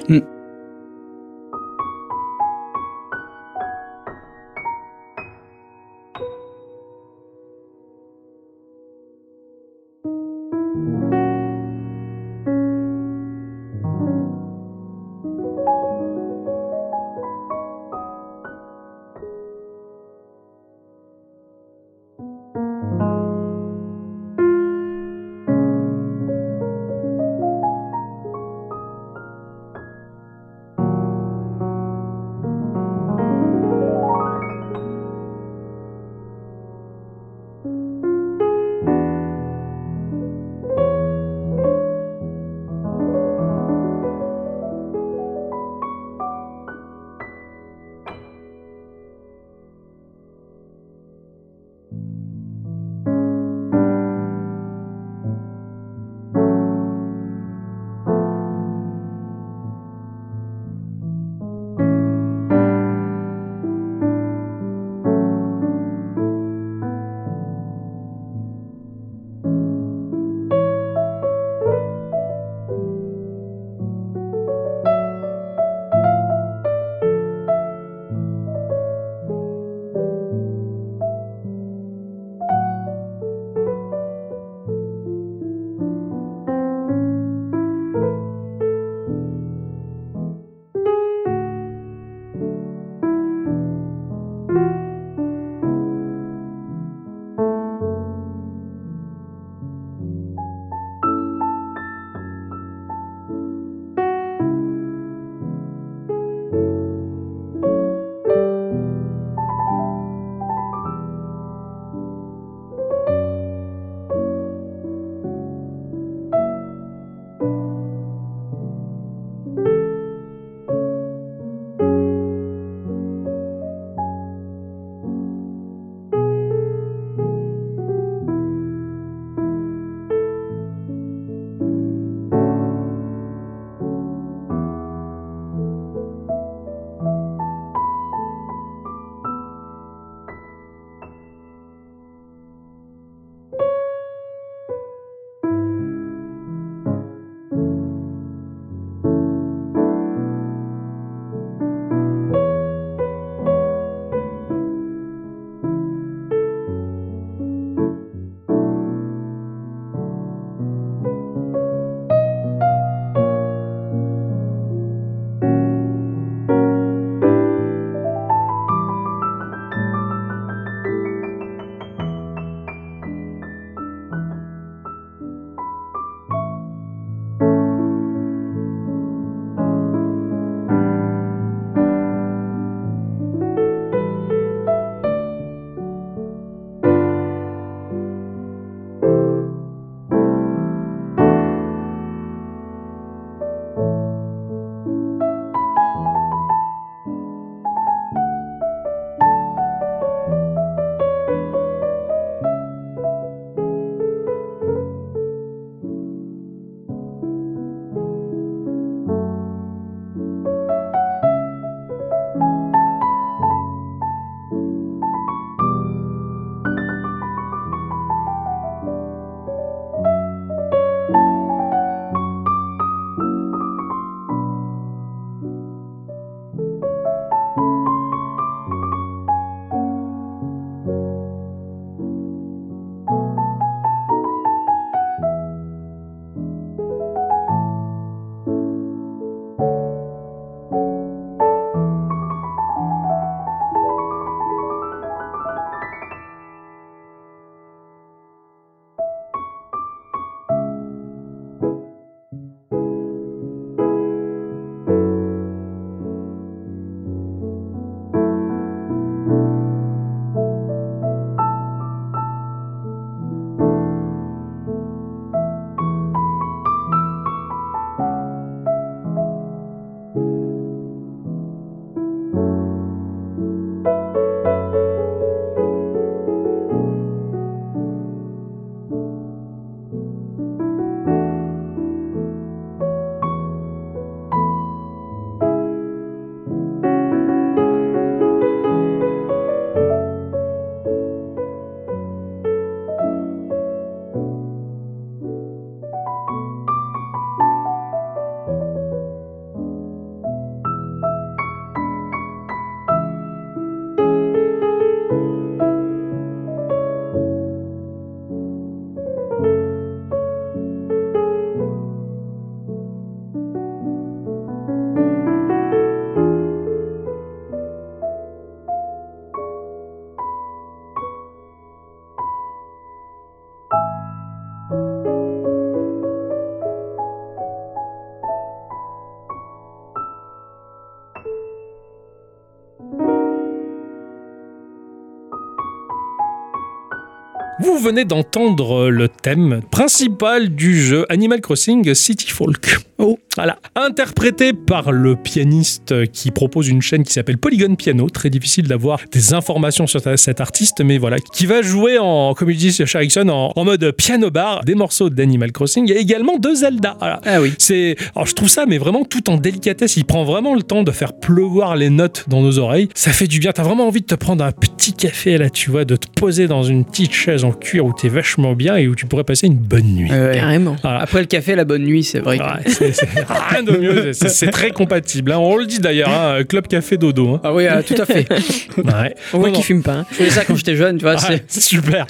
Venez 337.85 338.03
d'entendre 338.03 338.89
le 338.89 339.07
thème 339.07 339.61
principal 339.69 340.49
du 340.49 340.81
jeu 340.81 341.05
Animal 341.09 341.39
Crossing 341.39 341.93
City 341.93 342.31
Folk. 342.31 342.79
Oh. 342.97 343.19
Voilà. 343.35 343.59
Interprété 343.85 344.53
par 344.53 344.91
le 344.91 345.15
pianiste 345.15 346.11
qui 346.11 346.31
propose 346.31 346.69
une 346.69 346.81
chaîne 346.81 347.03
qui 347.03 347.13
s'appelle 347.13 347.37
Polygon 347.37 347.75
Piano. 347.75 348.09
Très 348.09 348.31
difficile 348.31 348.67
d'avoir 348.67 348.99
des 349.11 349.35
informations 349.35 349.85
sur 349.85 350.01
cet 350.17 350.41
artiste, 350.41 350.81
mais 350.83 350.97
voilà. 350.97 351.17
Qui 351.19 351.45
va 351.45 351.61
jouer 351.61 351.99
en, 351.99 352.33
comme 352.33 352.49
il 352.49 352.57
dit 352.57 352.71
chez 352.71 352.83
Ericsson, 352.97 353.29
en, 353.29 353.53
en 353.55 353.63
mode 353.63 353.91
piano 353.91 354.31
bar, 354.31 354.63
des 354.65 354.73
morceaux 354.73 355.11
d'Animal 355.11 355.51
Crossing 355.51 355.91
et 355.91 355.97
également 355.97 356.37
de 356.37 356.51
Zelda. 356.55 356.95
Voilà. 356.97 357.21
Ah 357.25 357.39
oui. 357.39 357.53
C'est, 357.59 357.95
alors 358.15 358.25
je 358.25 358.33
trouve 358.33 358.49
ça, 358.49 358.65
mais 358.65 358.79
vraiment 358.79 359.05
tout 359.05 359.29
en 359.29 359.37
délicatesse. 359.37 359.97
Il 359.97 360.05
prend 360.05 360.23
vraiment 360.23 360.55
le 360.55 360.63
temps 360.63 360.81
de 360.81 360.91
faire 360.91 361.13
pleuvoir 361.13 361.75
les 361.75 361.91
notes 361.91 362.25
dans 362.27 362.41
nos 362.41 362.57
oreilles. 362.57 362.89
Ça 362.95 363.11
fait 363.11 363.27
du 363.27 363.37
bien. 363.37 363.51
T'as 363.51 363.63
vraiment 363.63 363.87
envie 363.87 364.01
de 364.01 364.07
te 364.07 364.15
prendre 364.15 364.43
un 364.43 364.51
petit 364.51 364.93
café 364.93 365.37
là, 365.37 365.51
tu 365.51 365.69
vois, 365.69 365.85
de 365.85 365.95
te 365.95 366.07
poser 366.19 366.47
dans 366.47 366.63
une 366.63 366.85
petite 366.85 367.13
chaise 367.13 367.43
en 367.43 367.51
cuir 367.51 367.85
où 367.85 367.93
t'es 367.93 368.09
vachement 368.09 368.53
bien 368.53 368.77
et 368.77 368.87
où 368.87 368.95
tu 368.95 369.05
pourrais 369.05 369.23
passer 369.23 369.45
une 369.45 369.53
bonne 369.53 369.93
nuit. 369.93 370.11
Ouais. 370.11 370.37
Carrément. 370.39 370.75
Voilà. 370.81 371.01
Après 371.01 371.19
le 371.19 371.27
café, 371.27 371.55
la 371.55 371.65
bonne 371.65 371.83
nuit, 371.83 372.03
c'est 372.03 372.19
vrai. 372.19 372.39
Ouais, 372.39 372.45
c'est, 372.65 372.91
c'est 372.91 373.07
rien 373.29 373.61
de 373.61 373.74
mieux. 373.77 374.13
C'est, 374.13 374.49
très 374.51 374.71
compatible. 374.71 375.31
hein. 375.31 375.37
On 375.39 375.55
le 375.57 375.65
dit 375.65 375.79
d'ailleurs, 375.79 376.09
hein, 376.09 376.43
club 376.43 376.67
café 376.67 376.97
dodo. 376.97 377.35
hein. 377.35 377.41
Ah 377.43 377.53
oui, 377.53 377.67
ah, 377.67 377.83
tout 377.83 377.95
à 377.99 378.05
fait. 378.05 378.27
Ouais. 378.77 379.15
On 379.33 379.39
voit 379.39 379.51
qu'il 379.51 379.63
fume 379.63 379.83
pas. 379.83 379.93
hein. 379.93 380.05
Je 380.11 380.15
faisais 380.17 380.29
ça 380.31 380.43
quand 380.45 380.55
j'étais 380.55 380.75
jeune, 380.75 380.97
tu 380.97 381.03
vois. 381.03 381.17
C'est- 381.17 381.43
c'est 381.47 381.61
super. 381.75 382.05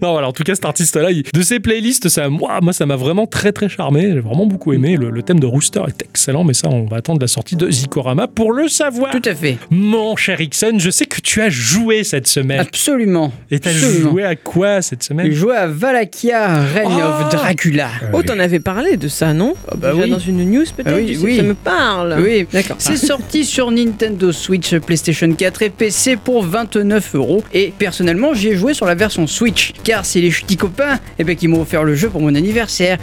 Non, 0.00 0.12
voilà, 0.12 0.28
en 0.28 0.32
tout 0.32 0.44
cas, 0.44 0.54
cet 0.54 0.64
artiste-là, 0.64 1.10
il- 1.10 1.24
de 1.32 1.42
ses 1.42 1.58
playlists, 1.60 2.08
ça, 2.08 2.28
moi, 2.28 2.60
moi, 2.62 2.72
ça 2.72 2.86
m'a 2.86 2.96
vraiment 2.96 3.26
très, 3.26 3.52
très 3.52 3.68
charmé. 3.68 4.10
J'ai 4.12 4.20
vraiment 4.20 4.46
beaucoup 4.46 4.72
aimé. 4.72 4.96
Le, 4.96 5.10
le 5.10 5.22
thème 5.22 5.40
de 5.40 5.46
Rooster 5.46 5.82
est 5.88 6.02
excellent, 6.02 6.44
mais 6.44 6.54
ça, 6.54 6.68
on 6.68 6.84
va 6.86 6.98
attendre 6.98 7.20
la 7.20 7.26
sortie 7.26 7.56
de 7.56 7.70
Zikorama 7.70 8.28
pour 8.28 8.52
le 8.52 8.68
savoir. 8.68 9.10
Tout 9.12 9.22
à 9.28 9.34
fait. 9.34 9.58
Mon 9.70 10.14
cher 10.16 10.40
Ixon, 10.40 10.78
je 10.78 10.90
sais 10.90 11.06
que 11.06 11.20
tu 11.20 11.40
as 11.42 11.48
joué 11.50 12.04
cette 12.04 12.26
semaine. 12.28 12.60
Absolument. 12.60 13.32
Et 13.50 13.58
t'as 13.58 13.70
absolument. 13.70 14.10
joué 14.10 14.24
à 14.24 14.36
quoi 14.36 14.82
cette 14.82 15.02
semaine? 15.02 15.30
Jouait 15.32 15.56
à 15.56 15.66
Valakia, 15.66 16.62
Reign 16.62 16.88
Oh 16.96 17.24
of 17.24 17.28
Dracula. 17.32 17.88
Oh, 18.12 18.22
t'en 18.22 18.38
avais 18.38 18.60
parlé 18.60 18.96
de 18.96 19.08
ça, 19.08 19.32
non? 19.34 19.54
Bah 19.76 19.90
Déjà 19.92 20.04
oui. 20.04 20.10
Dans 20.10 20.18
une 20.18 20.44
news 20.50 20.64
peut-être? 20.76 20.88
Ah 20.92 20.96
oui, 20.96 21.03
Oui. 21.22 21.36
Ça 21.36 21.42
me 21.42 21.54
parle. 21.54 22.16
Oui, 22.20 22.46
D'accord. 22.52 22.76
C'est 22.78 22.96
sorti 22.96 23.44
sur 23.44 23.70
Nintendo 23.70 24.32
Switch, 24.32 24.74
PlayStation 24.78 25.32
4 25.32 25.62
et 25.62 25.70
PC 25.70 26.16
pour 26.16 26.44
29 26.44 27.14
euros. 27.14 27.44
Et 27.52 27.72
personnellement, 27.76 28.34
j'y 28.34 28.48
ai 28.48 28.56
joué 28.56 28.74
sur 28.74 28.86
la 28.86 28.94
version 28.94 29.26
Switch, 29.26 29.72
car 29.82 30.04
c'est 30.04 30.20
les 30.20 30.30
petits 30.30 30.56
copains 30.56 30.98
eh 31.18 31.24
ben, 31.24 31.36
qui 31.36 31.48
m'ont 31.48 31.60
offert 31.60 31.84
le 31.84 31.94
jeu 31.94 32.08
pour 32.08 32.20
mon 32.20 32.34
anniversaire. 32.34 32.98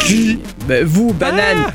Qui 0.00 0.38
Bah, 0.68 0.82
Vous, 0.84 1.12
banane. 1.14 1.66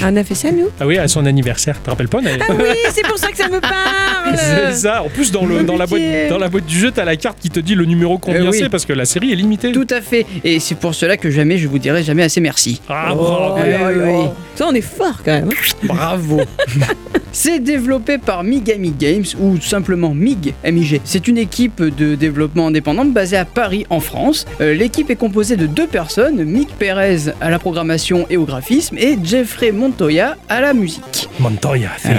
Ah, 0.00 0.08
on 0.10 0.16
a 0.16 0.24
fait 0.24 0.34
ça, 0.34 0.50
nous 0.52 0.68
Ah 0.80 0.86
oui, 0.86 0.98
à 0.98 1.08
son 1.08 1.24
anniversaire. 1.26 1.76
Tu 1.76 1.82
te 1.82 1.90
rappelles 1.90 2.08
pas 2.08 2.20
Naël 2.20 2.40
Ah 2.48 2.52
oui, 2.56 2.68
c'est 2.92 3.06
pour 3.06 3.18
ça 3.18 3.30
que 3.30 3.36
ça 3.36 3.48
me 3.48 3.60
parle 3.60 4.36
C'est 4.36 4.72
ça. 4.74 5.02
En 5.02 5.08
plus, 5.08 5.32
dans, 5.32 5.44
le, 5.46 5.62
dans, 5.64 5.76
la 5.76 5.86
boîte, 5.86 6.02
dans 6.28 6.38
la 6.38 6.48
boîte 6.48 6.66
du 6.66 6.78
jeu, 6.78 6.90
t'as 6.92 7.04
la 7.04 7.16
carte 7.16 7.38
qui 7.40 7.50
te 7.50 7.58
dit 7.60 7.74
le 7.74 7.84
numéro 7.84 8.18
combien 8.18 8.42
Euh, 8.44 8.50
oui. 8.50 8.58
c'est 8.60 8.68
parce 8.68 8.84
que 8.84 8.92
la 8.92 9.04
série 9.04 9.32
est 9.32 9.36
limitée. 9.36 9.72
Tout 9.72 9.86
à 9.90 10.00
fait. 10.00 10.26
Et 10.44 10.60
c'est 10.60 10.74
pour 10.76 10.94
cela 10.94 11.16
que 11.16 11.30
jamais 11.30 11.58
je 11.58 11.66
vous 11.68 11.78
dirai 11.78 12.02
jamais 12.04 12.22
assez 12.22 12.40
merci. 12.40 12.80
Ah, 12.88 13.08
Oh, 13.12 13.16
bravo. 13.16 13.56
oui, 13.62 14.02
oui. 14.04 14.28
Ça, 14.54 14.66
on 14.68 14.74
est 14.74 14.80
fort 14.80 15.18
quand 15.24 15.32
même. 15.32 15.50
hein. 15.50 15.76
Bravo. 15.84 16.40
C'est 17.32 17.60
développé 17.60 18.18
par 18.18 18.44
Migami 18.44 18.90
Games 18.90 19.24
ou 19.40 19.56
tout 19.56 19.62
simplement 19.62 20.14
MIG, 20.14 20.54
MIG. 20.64 21.00
C'est 21.04 21.28
une 21.28 21.38
équipe 21.38 21.82
de 21.82 22.14
développement 22.14 22.66
indépendante 22.66 23.12
basée 23.12 23.36
à 23.38 23.44
Paris 23.44 23.86
en 23.90 24.00
France. 24.00 24.44
Euh, 24.60 24.74
L'équipe 24.74 25.08
est 25.10 25.16
composée 25.16 25.56
de 25.56 25.66
deux 25.66 25.86
personnes, 25.86 26.44
Mick 26.44 26.68
Perez 26.78 27.32
à 27.40 27.48
la 27.50 27.58
programmation 27.58 28.26
et 28.28 28.36
au 28.36 28.44
graphisme 28.44 28.98
et 28.98 29.16
Jeffrey 29.22 29.72
Montoya 29.72 30.36
à 30.48 30.60
la 30.60 30.74
musique. 30.74 31.28
Montoya. 31.40 31.88
c'est- 31.98 32.10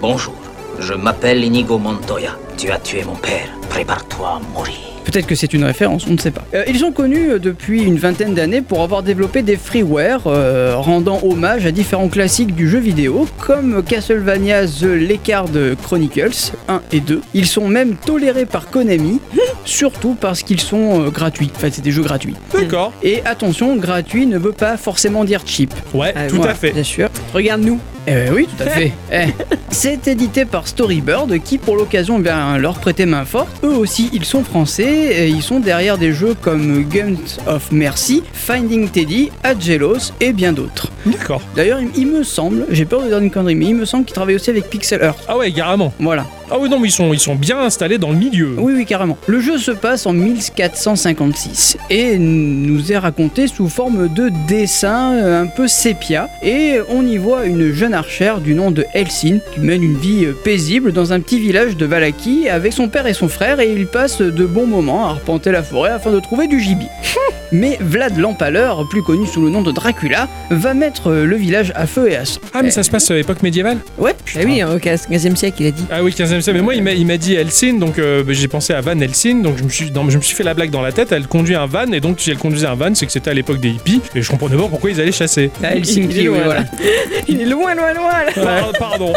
Bonjour, 0.00 0.34
je 0.80 0.94
m'appelle 0.94 1.44
Inigo 1.44 1.78
Montoya. 1.78 2.38
Tu 2.56 2.70
as 2.70 2.78
tué 2.78 3.04
mon 3.04 3.16
père. 3.16 3.48
Prépare-toi 3.68 4.40
à 4.40 4.52
mourir. 4.56 4.74
Peut-être 5.06 5.26
que 5.26 5.34
c'est 5.34 5.52
une 5.54 5.64
référence, 5.64 6.06
on 6.08 6.12
ne 6.12 6.18
sait 6.18 6.30
pas. 6.32 6.44
Euh, 6.52 6.64
ils 6.68 6.78
sont 6.78 6.92
connus 6.92 7.30
euh, 7.30 7.38
depuis 7.38 7.82
une 7.82 7.96
vingtaine 7.96 8.34
d'années 8.34 8.60
pour 8.60 8.82
avoir 8.82 9.02
développé 9.02 9.42
des 9.42 9.56
freeware 9.56 10.22
euh, 10.26 10.74
rendant 10.76 11.20
hommage 11.22 11.64
à 11.64 11.70
différents 11.70 12.08
classiques 12.08 12.54
du 12.54 12.68
jeu 12.68 12.78
vidéo 12.78 13.26
comme 13.38 13.82
Castlevania 13.82 14.66
The 14.66 14.82
Lekard 14.82 15.46
Chronicles 15.82 16.52
1 16.68 16.82
et 16.92 17.00
2. 17.00 17.20
Ils 17.34 17.46
sont 17.46 17.68
même 17.68 17.94
tolérés 17.96 18.46
par 18.46 18.68
Konami, 18.68 19.20
surtout 19.64 20.16
parce 20.20 20.42
qu'ils 20.42 20.60
sont 20.60 21.06
euh, 21.06 21.10
gratuits. 21.10 21.50
En 21.54 21.58
fait, 21.58 21.70
c'est 21.72 21.82
des 21.82 21.92
jeux 21.92 22.02
gratuits. 22.02 22.34
D'accord. 22.52 22.92
Et 23.02 23.22
attention, 23.24 23.76
gratuit 23.76 24.26
ne 24.26 24.38
veut 24.38 24.52
pas 24.52 24.76
forcément 24.76 25.24
dire 25.24 25.40
cheap. 25.46 25.72
Ouais, 25.94 26.12
Ah, 26.16 26.26
tout 26.26 26.42
à 26.42 26.54
fait. 26.54 26.72
Bien 26.72 26.82
sûr. 26.82 27.08
Regarde-nous. 27.32 27.78
Eh 28.06 28.30
oui, 28.30 28.46
tout 28.46 28.62
à 28.62 28.66
fait. 28.66 28.92
Eh. 29.12 29.26
C'est 29.70 30.08
édité 30.08 30.44
par 30.44 30.66
Storybird 30.66 31.38
qui, 31.42 31.58
pour 31.58 31.76
l'occasion, 31.76 32.18
bien, 32.18 32.58
leur 32.58 32.78
prêtait 32.78 33.06
main 33.06 33.24
forte. 33.24 33.48
Eux 33.62 33.74
aussi, 33.74 34.10
ils 34.12 34.24
sont 34.24 34.42
français 34.42 34.84
et 34.84 35.28
ils 35.28 35.42
sont 35.42 35.60
derrière 35.60 35.98
des 35.98 36.12
jeux 36.12 36.34
comme 36.40 36.84
Guns 36.84 37.16
of 37.46 37.70
Mercy, 37.72 38.22
Finding 38.32 38.88
Teddy, 38.88 39.30
Agelos 39.42 40.12
et 40.20 40.32
bien 40.32 40.52
d'autres. 40.52 40.88
D'accord. 41.04 41.42
D'ailleurs, 41.54 41.80
il, 41.80 41.90
il 41.96 42.06
me 42.06 42.22
semble, 42.22 42.66
j'ai 42.70 42.84
peur 42.84 43.02
de 43.02 43.08
dire 43.08 43.18
une 43.18 43.30
connerie, 43.30 43.54
mais 43.54 43.66
il 43.66 43.74
me 43.74 43.84
semble 43.84 44.04
qu'ils 44.04 44.14
travaillent 44.14 44.36
aussi 44.36 44.50
avec 44.50 44.68
Pixel 44.68 45.02
Earth. 45.02 45.24
Ah 45.28 45.36
ouais, 45.36 45.52
carrément. 45.52 45.92
Voilà. 46.00 46.26
Ah 46.50 46.56
oui, 46.60 46.68
non, 46.68 46.78
mais 46.78 46.88
ils 46.88 46.92
sont, 46.92 47.12
ils 47.12 47.18
sont 47.18 47.34
bien 47.34 47.58
installés 47.58 47.98
dans 47.98 48.10
le 48.10 48.16
milieu. 48.16 48.54
Oui, 48.56 48.72
oui, 48.76 48.86
carrément. 48.86 49.18
Le 49.26 49.40
jeu 49.40 49.58
se 49.58 49.72
passe 49.72 50.06
en 50.06 50.12
1456 50.12 51.76
et 51.90 52.18
nous 52.18 52.92
est 52.92 52.98
raconté 52.98 53.48
sous 53.48 53.68
forme 53.68 54.08
de 54.12 54.30
dessin 54.46 55.14
euh, 55.14 55.42
un 55.42 55.46
peu 55.46 55.66
sépia. 55.68 56.28
Et 56.42 56.76
on 56.88 57.04
y 57.06 57.16
voit 57.16 57.46
une 57.46 57.72
jeune 57.72 57.94
archère 57.94 58.40
du 58.40 58.54
nom 58.54 58.70
de 58.70 58.84
Elsin 58.94 59.38
qui 59.54 59.60
mène 59.60 59.82
une 59.82 59.96
vie 59.96 60.24
euh, 60.26 60.36
paisible 60.44 60.92
dans 60.92 61.12
un 61.12 61.20
petit 61.20 61.40
village 61.40 61.76
de 61.76 61.84
Valaki 61.86 62.48
avec 62.48 62.72
son 62.72 62.88
père 62.88 63.06
et 63.06 63.14
son 63.14 63.28
frère 63.28 63.60
et 63.60 63.72
ils 63.72 63.86
passent 63.86 64.22
de 64.22 64.44
bons 64.46 64.66
moments 64.66 65.06
à 65.06 65.10
arpenter 65.10 65.50
la 65.50 65.62
forêt 65.62 65.90
afin 65.90 66.12
de 66.12 66.20
trouver 66.20 66.46
du 66.46 66.60
gibier. 66.60 66.88
Mais 67.52 67.78
Vlad 67.80 68.16
l'Empaleur, 68.18 68.88
plus 68.88 69.02
connu 69.02 69.24
sous 69.26 69.40
le 69.40 69.50
nom 69.50 69.62
de 69.62 69.70
Dracula, 69.70 70.28
va 70.50 70.74
mettre 70.74 71.10
euh, 71.10 71.24
le 71.24 71.36
village 71.36 71.72
à 71.76 71.86
feu 71.86 72.10
et 72.10 72.16
à 72.16 72.24
sang. 72.24 72.40
Ah, 72.52 72.62
mais 72.62 72.72
ça 72.72 72.82
se 72.82 72.90
passe 72.90 73.08
à 73.10 73.14
l'époque 73.14 73.42
médiévale? 73.42 73.78
Ouais, 73.98 74.16
Ah 74.34 74.40
oui, 74.44 74.64
au 74.64 74.78
15e 74.78 75.36
siècle, 75.36 75.56
il 75.60 75.66
a 75.68 75.70
dit. 75.70 75.84
Ah 75.90 76.02
oui, 76.02 76.10
15e 76.10 76.35
Mais 76.52 76.60
moi, 76.62 76.74
il 76.74 76.82
m'a- 77.06 77.16
dit 77.16 77.34
Helsin, 77.34 77.74
donc 77.74 77.98
euh, 77.98 78.22
bah, 78.22 78.32
j'ai 78.34 78.48
pensé 78.48 78.72
à 78.74 78.80
Van 78.80 78.98
Helsing, 78.98 79.42
donc 79.42 79.56
je 79.58 79.64
me, 79.64 79.68
suis, 79.70 79.90
dans- 79.90 80.08
je 80.10 80.16
me 80.18 80.22
suis 80.22 80.36
fait 80.36 80.42
la 80.44 80.52
blague 80.54 80.70
dans 80.70 80.82
la 80.82 80.92
tête. 80.92 81.12
Elle 81.12 81.26
conduit 81.26 81.54
un 81.54 81.66
van, 81.66 81.90
et 81.92 82.00
donc 82.00 82.20
si 82.20 82.30
elle 82.30 82.36
conduisait 82.36 82.66
un 82.66 82.74
van, 82.74 82.94
c'est 82.94 83.06
que 83.06 83.12
c'était 83.12 83.30
à 83.30 83.34
l'époque 83.34 83.58
des 83.60 83.70
hippies, 83.70 84.02
et 84.14 84.20
je 84.22 84.30
comprenais 84.30 84.56
pas 84.56 84.68
pourquoi 84.68 84.90
ils 84.90 85.00
allaient 85.00 85.12
chasser. 85.12 85.50
à 85.62 85.70
Il 85.72 85.76
est 85.76 85.78
Helsinki, 85.78 86.24
loin, 86.24 86.36
oui, 86.36 86.42
voilà. 86.44 86.64
Il 87.28 87.40
est 87.40 87.44
loin, 87.46 87.74
loin, 87.74 87.92
loin 87.94 88.12
là. 88.26 88.32
Ah, 88.36 88.70
pardon. 88.78 89.12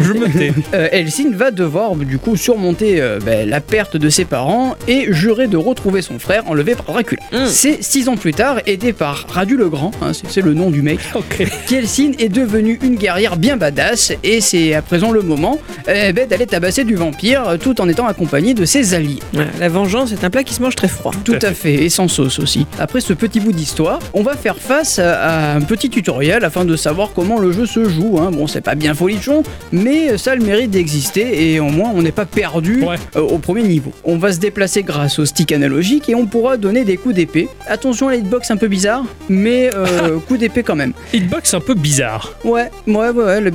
je 0.00 0.12
me 0.12 0.26
tais. 0.30 0.52
Euh, 0.74 0.88
Elsin 0.92 1.30
va 1.32 1.50
devoir 1.50 1.94
du 1.96 2.18
coup 2.18 2.36
surmonter 2.36 3.00
euh, 3.00 3.18
ben, 3.24 3.48
la 3.48 3.60
perte 3.60 3.96
de 3.96 4.08
ses 4.08 4.24
parents 4.24 4.74
et 4.88 5.06
jurer 5.12 5.46
de 5.46 5.56
retrouver 5.56 6.02
son 6.02 6.18
frère 6.18 6.42
enlevé 6.48 6.74
par 6.74 6.86
Dracula. 6.86 7.22
Mm. 7.32 7.46
C'est 7.46 7.82
six 7.82 8.08
ans 8.08 8.16
plus 8.16 8.32
tard, 8.34 8.58
aidé 8.66 8.92
par 8.92 9.26
Radu 9.28 9.56
le 9.56 9.68
Grand, 9.68 9.92
hein, 10.02 10.12
c'est 10.28 10.42
le 10.42 10.54
nom 10.54 10.70
du 10.70 10.82
mec, 10.82 10.98
Ok. 11.14 11.46
qu'Elsin 11.68 12.12
est 12.18 12.28
devenue 12.28 12.78
une 12.82 12.96
guerrière 12.96 13.36
bien 13.36 13.56
badass 13.56 14.12
et 14.22 14.40
c'est 14.40 14.74
à 14.74 14.82
présent 14.82 15.10
le 15.12 15.22
moment 15.22 15.58
euh, 15.88 16.12
d'aller 16.26 16.46
tabasser 16.46 16.84
du 16.84 16.94
vampire 16.94 17.48
euh, 17.48 17.56
tout 17.56 17.80
en 17.80 17.88
étant 17.88 18.06
accompagné 18.06 18.54
de 18.54 18.64
ses 18.64 18.94
alliés. 18.94 19.18
Ouais, 19.34 19.46
La 19.60 19.68
vengeance 19.68 20.12
est 20.12 20.24
un 20.24 20.30
plat 20.30 20.42
qui 20.44 20.54
se 20.54 20.62
mange 20.62 20.74
très 20.76 20.88
froid. 20.88 21.12
Tout 21.24 21.36
à 21.42 21.52
fait, 21.52 21.74
et 21.74 21.88
sans 21.88 22.08
sauce 22.08 22.38
aussi. 22.38 22.66
Après 22.78 23.00
ce 23.00 23.12
petit 23.12 23.40
bout 23.40 23.52
d'histoire, 23.52 23.98
on 24.12 24.22
va 24.22 24.36
faire 24.36 24.56
face 24.56 24.98
à, 24.98 25.54
un 25.54 25.60
petit 25.60 25.90
tutoriel 25.90 26.44
afin 26.44 26.64
de 26.64 26.76
savoir 26.76 27.10
comment 27.14 27.38
le 27.38 27.52
jeu 27.52 27.66
se 27.66 27.88
joue. 27.88 28.18
hein. 28.20 28.30
Bon, 28.30 28.46
c'est 28.46 28.60
pas 28.60 28.74
bien 28.74 28.94
folichon, 28.94 29.42
mais 29.72 30.16
ça 30.18 30.32
a 30.32 30.34
le 30.36 30.44
mérite 30.44 30.70
d'exister 30.70 31.52
et 31.52 31.60
au 31.60 31.68
moins 31.68 31.90
on 31.94 32.02
n'est 32.02 32.12
pas 32.12 32.26
perdu 32.26 32.82
Ouais. 32.84 32.96
euh, 33.16 33.20
au 33.20 33.38
premier 33.38 33.62
niveau. 33.62 33.92
On 34.04 34.16
va 34.16 34.32
se 34.32 34.38
déplacer 34.38 34.82
grâce 34.82 35.18
au 35.18 35.24
stick 35.24 35.52
analogique 35.52 36.08
et 36.08 36.14
on 36.14 36.26
pourra 36.26 36.56
donner 36.56 36.84
des 36.84 36.96
coups 36.96 37.14
d'épée. 37.14 37.48
Attention 37.66 38.08
à 38.08 38.12
la 38.12 38.16
hitbox 38.18 38.50
un 38.50 38.56
peu 38.56 38.68
bizarre, 38.68 39.04
mais 39.28 39.70
euh, 39.74 40.18
coup 40.28 40.36
d'épée 40.36 40.62
quand 40.62 40.76
même. 40.76 40.92
Hitbox 41.12 41.54
un 41.54 41.60
peu 41.60 41.74
bizarre. 41.74 42.34
Ouais, 42.44 42.70
ouais, 42.86 43.08
ouais, 43.10 43.24
ouais, 43.24 43.40
le, 43.40 43.50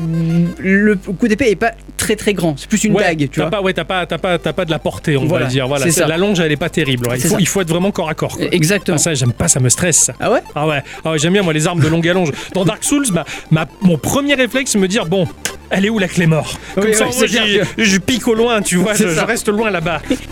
le 0.59 0.95
coup 0.95 1.28
d'épée 1.28 1.49
est 1.51 1.55
pas 1.55 1.72
très 1.97 2.15
très 2.15 2.34
grand, 2.34 2.55
c'est 2.60 2.68
plus 2.70 2.84
une 2.84 2.93
ouais, 2.93 3.03
dague, 3.03 3.30
tu 3.32 3.39
vois. 3.39 3.49
Pas, 3.49 3.62
ouais, 3.62 3.74
t'as 3.74 3.84
pas, 3.86 4.05
pas, 4.05 4.38
pas 4.38 4.66
de 4.66 4.72
la 4.72 4.80
portée, 4.80 5.18
on 5.18 5.26
Voilà, 5.26 5.45
va 5.45 5.51
dire. 5.51 5.68
Voilà, 5.68 5.89
c'est 5.89 6.05
la 6.07 6.18
longe, 6.18 6.39
elle 6.39 6.51
est 6.51 6.57
pas 6.57 6.70
terrible. 6.70 7.07
ouais. 7.10 7.18
Il, 7.18 7.22
faut, 7.22 7.30
ça. 7.30 7.36
il 7.39 7.47
faut 7.47 7.62
être 7.62 7.70
vraiment 7.70 7.91
corps 7.91 8.10
à 8.10 8.14
corps. 8.14 8.38
quoi. 8.38 8.45
Exactement. 8.51 8.97
Ah, 8.99 9.01
ça, 9.03 9.14
j'aime 9.14 9.34
pas, 9.34 9.47
ça 9.47 9.60
me 9.60 9.70
stresse. 9.70 9.97
ça. 9.97 10.14
Ah 10.20 10.32
ouais? 10.32 10.41
Ah 10.55 10.68
ouais, 10.68 10.82
ah 11.05 11.12
ouais, 11.12 11.20
j'aime 11.20 11.34
bien 11.34 11.41
moi 11.41 11.53
les 11.53 11.66
armes 11.68 11.80
de 11.80 11.88
longue 11.88 12.07
allonge. 12.07 12.32
Dans 12.53 12.66
Dark 12.66 12.84
Souls, 12.84 13.05
ma, 13.14 13.26
ma- 13.51 13.68
mon 13.82 13.97
premier 13.97 14.36
réflexe, 14.36 14.72
c'est 14.72 14.78
me 14.80 14.88
dire 14.88 15.05
bon, 15.05 15.28
elle 15.70 15.86
est 15.86 15.89
où 15.89 15.99
la 15.99 16.07
clé 16.07 16.26
mort? 16.28 16.53
Comme 16.76 16.86
Oui, 16.86 16.93
ça, 16.93 17.05
oui, 17.07 17.16
moi, 17.57 17.66
je 17.78 17.97
pique 17.97 18.28
au 18.28 18.34
loin, 18.34 18.62
tu 18.62 18.76
vois, 18.78 18.93
je, 18.93 19.05
reste 19.05 19.49
loin 19.49 19.70
là-bas. 19.72 20.01
Pique 20.10 20.26